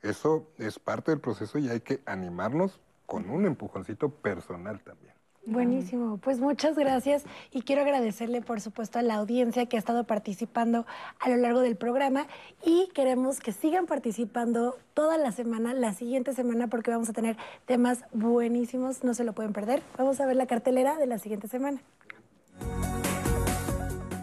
Eso 0.00 0.48
es 0.58 0.78
parte 0.78 1.10
del 1.10 1.20
proceso 1.20 1.58
y 1.58 1.68
hay 1.68 1.80
que 1.80 2.00
animarnos 2.06 2.80
con 3.06 3.28
un 3.30 3.46
empujoncito 3.46 4.08
personal 4.08 4.80
también. 4.80 5.12
Buenísimo, 5.44 6.18
pues 6.18 6.38
muchas 6.38 6.76
gracias 6.76 7.24
y 7.50 7.62
quiero 7.62 7.82
agradecerle 7.82 8.42
por 8.42 8.60
supuesto 8.60 9.00
a 9.00 9.02
la 9.02 9.16
audiencia 9.16 9.66
que 9.66 9.74
ha 9.74 9.78
estado 9.80 10.04
participando 10.04 10.86
a 11.18 11.28
lo 11.30 11.36
largo 11.36 11.60
del 11.60 11.74
programa 11.74 12.28
y 12.64 12.88
queremos 12.94 13.40
que 13.40 13.50
sigan 13.50 13.86
participando 13.86 14.78
toda 14.94 15.18
la 15.18 15.32
semana, 15.32 15.74
la 15.74 15.94
siguiente 15.94 16.32
semana 16.32 16.68
porque 16.68 16.92
vamos 16.92 17.08
a 17.08 17.12
tener 17.12 17.36
temas 17.66 18.04
buenísimos, 18.12 19.02
no 19.02 19.14
se 19.14 19.24
lo 19.24 19.32
pueden 19.32 19.52
perder. 19.52 19.82
Vamos 19.98 20.20
a 20.20 20.26
ver 20.26 20.36
la 20.36 20.46
cartelera 20.46 20.96
de 20.96 21.06
la 21.06 21.18
siguiente 21.18 21.48
semana. 21.48 21.80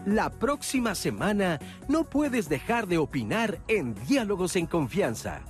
La 0.06 0.30
próxima 0.30 0.94
semana 0.94 1.60
no 1.86 2.04
puedes 2.04 2.48
dejar 2.48 2.86
de 2.86 2.96
opinar 2.96 3.58
en 3.68 3.94
Diálogos 4.06 4.56
en 4.56 4.64
Confianza 4.64 5.42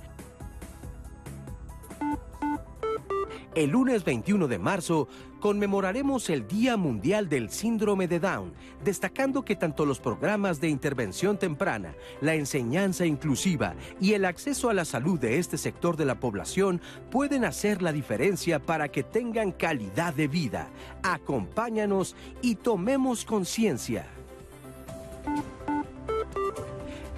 El 3.53 3.71
lunes 3.71 4.05
21 4.05 4.47
de 4.47 4.59
marzo 4.59 5.09
conmemoraremos 5.41 6.29
el 6.29 6.47
Día 6.47 6.77
Mundial 6.77 7.27
del 7.27 7.49
Síndrome 7.49 8.07
de 8.07 8.21
Down, 8.21 8.53
destacando 8.81 9.43
que 9.43 9.57
tanto 9.57 9.85
los 9.85 9.99
programas 9.99 10.61
de 10.61 10.69
intervención 10.69 11.37
temprana, 11.37 11.93
la 12.21 12.35
enseñanza 12.35 13.05
inclusiva 13.05 13.75
y 13.99 14.13
el 14.13 14.23
acceso 14.23 14.69
a 14.69 14.73
la 14.73 14.85
salud 14.85 15.19
de 15.19 15.37
este 15.37 15.57
sector 15.57 15.97
de 15.97 16.05
la 16.05 16.17
población 16.17 16.79
pueden 17.09 17.43
hacer 17.43 17.81
la 17.81 17.91
diferencia 17.91 18.59
para 18.59 18.87
que 18.87 19.03
tengan 19.03 19.51
calidad 19.51 20.13
de 20.13 20.29
vida. 20.29 20.69
Acompáñanos 21.03 22.15
y 22.41 22.55
tomemos 22.55 23.25
conciencia. 23.25 24.05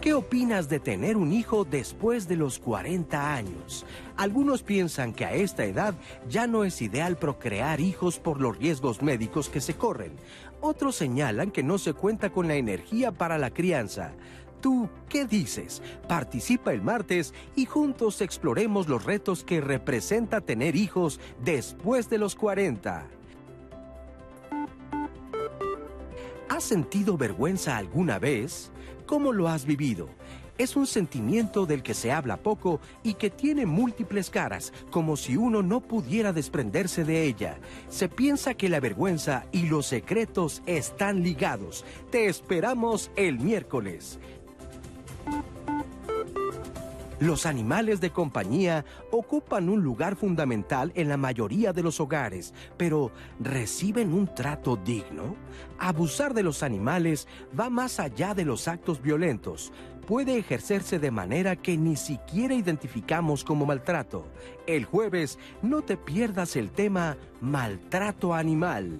¿Qué 0.03 0.13
opinas 0.13 0.67
de 0.67 0.81
tener 0.81 1.15
un 1.15 1.31
hijo 1.31 1.63
después 1.63 2.27
de 2.27 2.35
los 2.35 2.59
40 2.59 3.35
años? 3.35 3.85
Algunos 4.17 4.61
piensan 4.61 5.13
que 5.13 5.23
a 5.23 5.33
esta 5.33 5.63
edad 5.63 5.95
ya 6.27 6.45
no 6.45 6.65
es 6.65 6.81
ideal 6.81 7.15
procrear 7.15 7.79
hijos 7.79 8.19
por 8.19 8.41
los 8.41 8.57
riesgos 8.57 9.01
médicos 9.01 9.47
que 9.47 9.61
se 9.61 9.75
corren. 9.75 10.17
Otros 10.59 10.97
señalan 10.97 11.51
que 11.51 11.63
no 11.63 11.77
se 11.77 11.93
cuenta 11.93 12.31
con 12.31 12.49
la 12.49 12.55
energía 12.55 13.13
para 13.13 13.37
la 13.37 13.51
crianza. 13.51 14.11
¿Tú 14.59 14.89
qué 15.07 15.23
dices? 15.23 15.81
Participa 16.05 16.73
el 16.73 16.81
martes 16.81 17.33
y 17.55 17.65
juntos 17.65 18.19
exploremos 18.19 18.89
los 18.89 19.05
retos 19.05 19.45
que 19.45 19.61
representa 19.61 20.41
tener 20.41 20.75
hijos 20.75 21.21
después 21.45 22.09
de 22.09 22.17
los 22.17 22.35
40. 22.35 23.07
¿Has 26.49 26.63
sentido 26.65 27.17
vergüenza 27.17 27.77
alguna 27.77 28.19
vez? 28.19 28.72
¿Cómo 29.13 29.31
lo 29.31 29.47
has 29.47 29.67
vivido? 29.67 30.09
Es 30.57 30.75
un 30.75 30.87
sentimiento 30.87 31.67
del 31.67 31.83
que 31.83 31.93
se 31.93 32.11
habla 32.11 32.37
poco 32.37 32.79
y 33.03 33.13
que 33.13 33.29
tiene 33.29 33.67
múltiples 33.67 34.31
caras, 34.31 34.73
como 34.89 35.17
si 35.17 35.37
uno 35.37 35.61
no 35.61 35.81
pudiera 35.81 36.33
desprenderse 36.33 37.03
de 37.03 37.21
ella. 37.21 37.59
Se 37.89 38.09
piensa 38.09 38.55
que 38.55 38.69
la 38.69 38.79
vergüenza 38.79 39.45
y 39.51 39.67
los 39.67 39.85
secretos 39.85 40.63
están 40.65 41.21
ligados. 41.21 41.85
Te 42.09 42.25
esperamos 42.25 43.11
el 43.15 43.37
miércoles. 43.37 44.17
Los 47.19 47.45
animales 47.45 48.01
de 48.01 48.09
compañía 48.09 48.85
ocupan 49.11 49.69
un 49.69 49.83
lugar 49.83 50.15
fundamental 50.15 50.91
en 50.95 51.09
la 51.09 51.17
mayoría 51.17 51.71
de 51.71 51.83
los 51.83 51.99
hogares, 51.99 52.53
pero 52.77 53.11
¿reciben 53.39 54.13
un 54.13 54.33
trato 54.33 54.75
digno? 54.75 55.35
Abusar 55.77 56.33
de 56.33 56.43
los 56.43 56.63
animales 56.63 57.27
va 57.57 57.69
más 57.69 57.99
allá 57.99 58.33
de 58.33 58.45
los 58.45 58.67
actos 58.67 59.01
violentos. 59.01 59.71
Puede 60.07 60.37
ejercerse 60.37 60.99
de 60.99 61.11
manera 61.11 61.55
que 61.55 61.77
ni 61.77 61.95
siquiera 61.95 62.55
identificamos 62.55 63.43
como 63.43 63.65
maltrato. 63.65 64.27
El 64.67 64.83
jueves 64.83 65.39
no 65.61 65.81
te 65.81 65.95
pierdas 65.95 66.55
el 66.55 66.71
tema 66.71 67.15
maltrato 67.39 68.33
animal. 68.33 68.99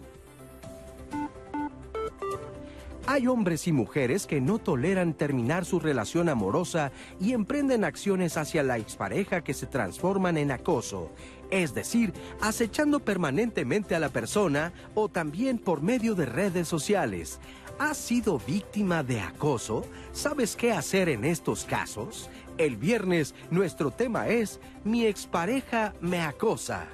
Hay 3.06 3.28
hombres 3.28 3.68
y 3.68 3.74
mujeres 3.74 4.26
que 4.26 4.40
no 4.40 4.60
toleran 4.60 5.14
terminar 5.14 5.66
su 5.66 5.82
relación 5.82 6.30
amorosa 6.30 6.94
y 7.20 7.34
emprenden 7.34 7.84
acciones 7.84 8.38
hacia 8.38 8.64
la 8.64 8.78
expareja 8.78 9.44
que 9.44 9.54
se 9.54 9.68
transforman 9.68 10.38
en 10.38 10.52
acoso, 10.52 11.12
es 11.52 11.74
decir, 11.74 12.14
acechando 12.40 13.02
permanentemente 13.02 13.94
a 13.94 14.00
la 14.00 14.08
persona 14.08 14.72
o 14.96 15.10
también 15.10 15.58
por 15.58 15.82
medio 15.82 16.16
de 16.16 16.26
redes 16.26 16.70
sociales. 16.70 17.42
¿Has 17.78 17.98
sido 17.98 18.40
víctima 18.40 19.04
de 19.04 19.20
acoso? 19.20 19.86
¿Sabes 20.14 20.56
qué 20.56 20.72
hacer 20.72 21.10
en 21.10 21.26
estos 21.26 21.66
casos? 21.66 22.30
El 22.58 22.78
viernes 22.78 23.36
nuestro 23.52 23.92
tema 23.92 24.30
es 24.30 24.62
Mi 24.86 25.06
expareja 25.06 25.94
me 26.00 26.22
acosa. 26.22 26.88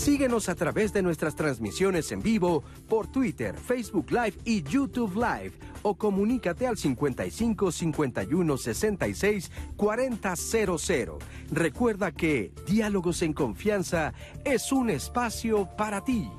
Síguenos 0.00 0.48
a 0.48 0.54
través 0.54 0.94
de 0.94 1.02
nuestras 1.02 1.36
transmisiones 1.36 2.10
en 2.10 2.22
vivo 2.22 2.64
por 2.88 3.06
Twitter, 3.06 3.54
Facebook 3.54 4.10
Live 4.10 4.32
y 4.46 4.62
YouTube 4.62 5.14
Live 5.14 5.52
o 5.82 5.94
comunícate 5.94 6.66
al 6.66 6.78
55 6.78 7.70
51 7.70 8.56
66 8.56 9.52
4000. 9.76 11.10
Recuerda 11.52 12.12
que 12.12 12.50
Diálogos 12.66 13.20
en 13.20 13.34
Confianza 13.34 14.14
es 14.42 14.72
un 14.72 14.88
espacio 14.88 15.68
para 15.76 16.02
ti. 16.02 16.30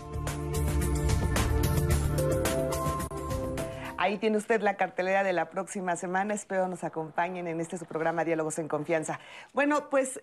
Ahí 3.98 4.18
tiene 4.18 4.38
usted 4.38 4.62
la 4.62 4.76
cartelera 4.76 5.24
de 5.24 5.34
la 5.34 5.52
próxima 5.52 5.96
semana. 5.98 6.34
Espero 6.34 6.68
nos 6.68 6.84
acompañen 6.84 7.48
en 7.48 7.62
este 7.62 7.78
su 7.78 7.86
programa 7.86 8.26
Diálogos 8.26 8.58
en 8.58 8.68
Confianza. 8.68 9.20
Bueno, 9.54 9.92
pues 9.92 10.20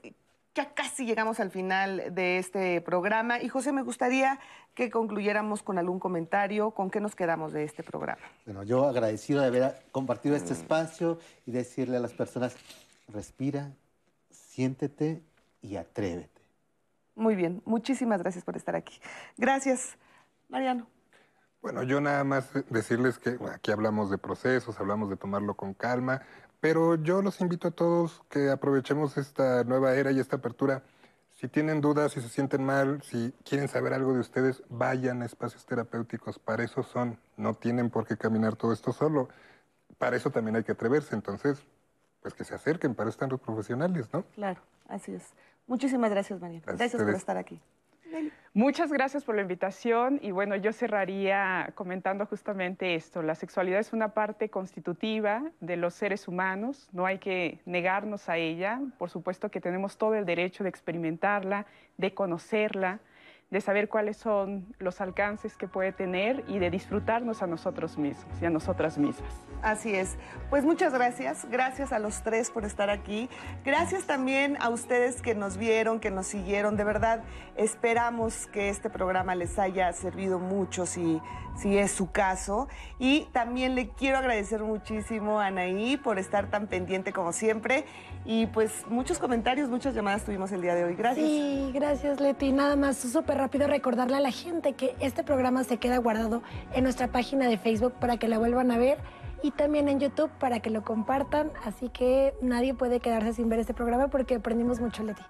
ya 0.58 0.74
casi 0.74 1.06
llegamos 1.06 1.38
al 1.38 1.52
final 1.52 2.12
de 2.16 2.38
este 2.38 2.80
programa 2.80 3.40
y 3.40 3.48
José, 3.48 3.70
me 3.70 3.82
gustaría 3.82 4.40
que 4.74 4.90
concluyéramos 4.90 5.62
con 5.62 5.78
algún 5.78 6.00
comentario, 6.00 6.72
con 6.72 6.90
qué 6.90 7.00
nos 7.00 7.14
quedamos 7.14 7.52
de 7.52 7.62
este 7.62 7.84
programa. 7.84 8.22
Bueno, 8.44 8.64
yo 8.64 8.88
agradecido 8.88 9.40
de 9.40 9.46
haber 9.46 9.80
compartido 9.92 10.34
este 10.34 10.54
espacio 10.54 11.20
y 11.46 11.52
decirle 11.52 11.98
a 11.98 12.00
las 12.00 12.12
personas, 12.12 12.56
respira, 13.06 13.70
siéntete 14.32 15.22
y 15.62 15.76
atrévete. 15.76 16.42
Muy 17.14 17.36
bien, 17.36 17.62
muchísimas 17.64 18.20
gracias 18.20 18.42
por 18.42 18.56
estar 18.56 18.74
aquí. 18.74 19.00
Gracias. 19.36 19.96
Mariano. 20.48 20.88
Bueno, 21.62 21.84
yo 21.84 22.00
nada 22.00 22.24
más 22.24 22.50
decirles 22.68 23.20
que 23.20 23.38
aquí 23.52 23.70
hablamos 23.70 24.10
de 24.10 24.18
procesos, 24.18 24.80
hablamos 24.80 25.08
de 25.08 25.16
tomarlo 25.16 25.54
con 25.54 25.72
calma, 25.72 26.22
pero 26.60 26.96
yo 26.96 27.22
los 27.22 27.40
invito 27.40 27.68
a 27.68 27.70
todos 27.70 28.22
que 28.28 28.50
aprovechemos 28.50 29.16
esta 29.16 29.64
nueva 29.64 29.94
era 29.94 30.10
y 30.10 30.20
esta 30.20 30.36
apertura. 30.36 30.82
Si 31.32 31.46
tienen 31.46 31.80
dudas, 31.80 32.12
si 32.12 32.20
se 32.20 32.28
sienten 32.28 32.64
mal, 32.64 33.00
si 33.02 33.32
quieren 33.44 33.68
saber 33.68 33.92
algo 33.92 34.12
de 34.12 34.20
ustedes, 34.20 34.62
vayan 34.68 35.22
a 35.22 35.26
espacios 35.26 35.64
terapéuticos. 35.66 36.38
Para 36.38 36.64
eso 36.64 36.82
son. 36.82 37.20
No 37.36 37.54
tienen 37.54 37.90
por 37.90 38.06
qué 38.06 38.16
caminar 38.16 38.56
todo 38.56 38.72
esto 38.72 38.92
solo. 38.92 39.28
Para 39.98 40.16
eso 40.16 40.30
también 40.30 40.56
hay 40.56 40.64
que 40.64 40.72
atreverse. 40.72 41.14
Entonces, 41.14 41.62
pues 42.22 42.34
que 42.34 42.42
se 42.44 42.54
acerquen, 42.54 42.96
para 42.96 43.08
eso 43.08 43.14
están 43.14 43.30
los 43.30 43.40
profesionales, 43.40 44.08
¿no? 44.12 44.24
Claro, 44.34 44.60
así 44.88 45.14
es. 45.14 45.22
Muchísimas 45.68 46.10
gracias, 46.10 46.40
Mariano. 46.40 46.64
Gracias 46.66 46.92
Gracias, 46.92 47.02
por 47.04 47.14
estar 47.14 47.36
aquí. 47.36 47.60
Muchas 48.54 48.92
gracias 48.92 49.24
por 49.24 49.36
la 49.36 49.42
invitación 49.42 50.18
y 50.22 50.32
bueno, 50.32 50.56
yo 50.56 50.72
cerraría 50.72 51.70
comentando 51.74 52.26
justamente 52.26 52.94
esto. 52.94 53.22
La 53.22 53.34
sexualidad 53.34 53.78
es 53.78 53.92
una 53.92 54.14
parte 54.14 54.48
constitutiva 54.48 55.44
de 55.60 55.76
los 55.76 55.94
seres 55.94 56.26
humanos, 56.26 56.88
no 56.92 57.06
hay 57.06 57.18
que 57.18 57.60
negarnos 57.66 58.28
a 58.28 58.36
ella. 58.36 58.80
Por 58.98 59.10
supuesto 59.10 59.50
que 59.50 59.60
tenemos 59.60 59.96
todo 59.96 60.14
el 60.14 60.24
derecho 60.24 60.64
de 60.64 60.70
experimentarla, 60.70 61.66
de 61.98 62.14
conocerla, 62.14 62.98
de 63.50 63.60
saber 63.62 63.88
cuáles 63.88 64.18
son 64.18 64.66
los 64.78 65.00
alcances 65.00 65.56
que 65.56 65.68
puede 65.68 65.92
tener 65.92 66.44
y 66.48 66.58
de 66.58 66.70
disfrutarnos 66.70 67.42
a 67.42 67.46
nosotros 67.46 67.96
mismos 67.96 68.26
y 68.42 68.44
a 68.44 68.50
nosotras 68.50 68.98
mismas. 68.98 69.32
Así 69.62 69.94
es. 69.94 70.16
Pues 70.50 70.64
muchas 70.64 70.92
gracias. 70.92 71.46
Gracias 71.50 71.92
a 71.92 71.98
los 71.98 72.22
tres 72.22 72.50
por 72.50 72.64
estar 72.64 72.90
aquí. 72.90 73.28
Gracias 73.64 74.04
también 74.04 74.56
a 74.60 74.68
ustedes 74.68 75.22
que 75.22 75.34
nos 75.34 75.56
vieron, 75.56 75.98
que 75.98 76.10
nos 76.10 76.26
siguieron. 76.26 76.76
De 76.76 76.84
verdad, 76.84 77.24
esperamos 77.56 78.46
que 78.48 78.68
este 78.68 78.90
programa 78.90 79.34
les 79.34 79.58
haya 79.58 79.92
servido 79.94 80.38
mucho 80.38 80.84
si, 80.84 81.20
si 81.56 81.78
es 81.78 81.90
su 81.90 82.12
caso. 82.12 82.68
Y 82.98 83.28
también 83.32 83.74
le 83.74 83.88
quiero 83.88 84.18
agradecer 84.18 84.62
muchísimo 84.62 85.40
a 85.40 85.46
Anaí 85.46 85.96
por 85.96 86.18
estar 86.18 86.50
tan 86.50 86.66
pendiente 86.66 87.12
como 87.12 87.32
siempre. 87.32 87.84
Y 88.24 88.46
pues 88.46 88.86
muchos 88.88 89.18
comentarios, 89.18 89.70
muchas 89.70 89.94
llamadas 89.94 90.24
tuvimos 90.24 90.52
el 90.52 90.60
día 90.60 90.74
de 90.74 90.84
hoy. 90.84 90.94
Gracias. 90.94 91.26
Sí, 91.26 91.70
gracias 91.72 92.20
Leti. 92.20 92.52
Nada 92.52 92.76
más 92.76 92.98
súper 92.98 93.37
rápido 93.38 93.66
recordarle 93.66 94.16
a 94.16 94.20
la 94.20 94.30
gente 94.30 94.74
que 94.74 94.94
este 95.00 95.24
programa 95.24 95.64
se 95.64 95.78
queda 95.78 95.96
guardado 95.98 96.42
en 96.74 96.84
nuestra 96.84 97.08
página 97.08 97.46
de 97.46 97.56
Facebook 97.56 97.94
para 97.98 98.18
que 98.18 98.28
la 98.28 98.38
vuelvan 98.38 98.70
a 98.70 98.78
ver 98.78 98.98
y 99.42 99.52
también 99.52 99.88
en 99.88 100.00
YouTube 100.00 100.30
para 100.38 100.60
que 100.60 100.70
lo 100.70 100.82
compartan. 100.82 101.50
Así 101.64 101.88
que 101.88 102.34
nadie 102.42 102.74
puede 102.74 103.00
quedarse 103.00 103.32
sin 103.32 103.48
ver 103.48 103.60
este 103.60 103.74
programa 103.74 104.08
porque 104.08 104.34
aprendimos 104.34 104.80
mucho, 104.80 105.02
Leti. 105.04 105.22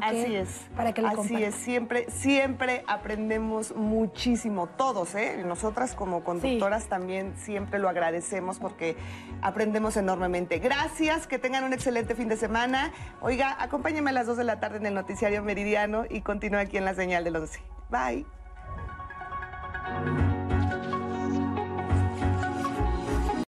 Así, 0.00 0.24
que 0.24 0.40
es. 0.40 0.48
Para 0.76 0.92
que 0.92 1.02
lo 1.02 1.08
Así 1.08 1.16
compartan. 1.16 1.42
es, 1.44 1.54
siempre, 1.54 2.06
siempre 2.10 2.84
aprendemos 2.86 3.74
muchísimo, 3.74 4.68
todos, 4.68 5.14
¿eh? 5.14 5.42
Nosotras 5.44 5.94
como 5.94 6.22
conductoras 6.22 6.86
también 6.88 7.34
siempre 7.36 7.78
lo 7.78 7.88
agradecemos 7.88 8.58
porque 8.58 8.96
aprendemos 9.42 9.96
enormemente. 9.96 10.58
Gracias, 10.58 11.26
que 11.26 11.38
tengan 11.38 11.64
un 11.64 11.72
excelente 11.72 12.14
fin 12.14 12.28
de 12.28 12.36
semana. 12.36 12.92
Oiga, 13.20 13.56
acompáñenme 13.58 14.10
a 14.10 14.12
las 14.12 14.26
2 14.26 14.36
de 14.36 14.44
la 14.44 14.60
tarde 14.60 14.78
en 14.78 14.86
el 14.86 14.94
Noticiario 14.94 15.42
Meridiano 15.42 16.04
y 16.08 16.20
continúe 16.20 16.58
aquí 16.58 16.76
en 16.76 16.84
la 16.84 16.94
señal 16.94 17.24
del 17.24 17.36
11. 17.36 17.60
Bye. 17.90 18.26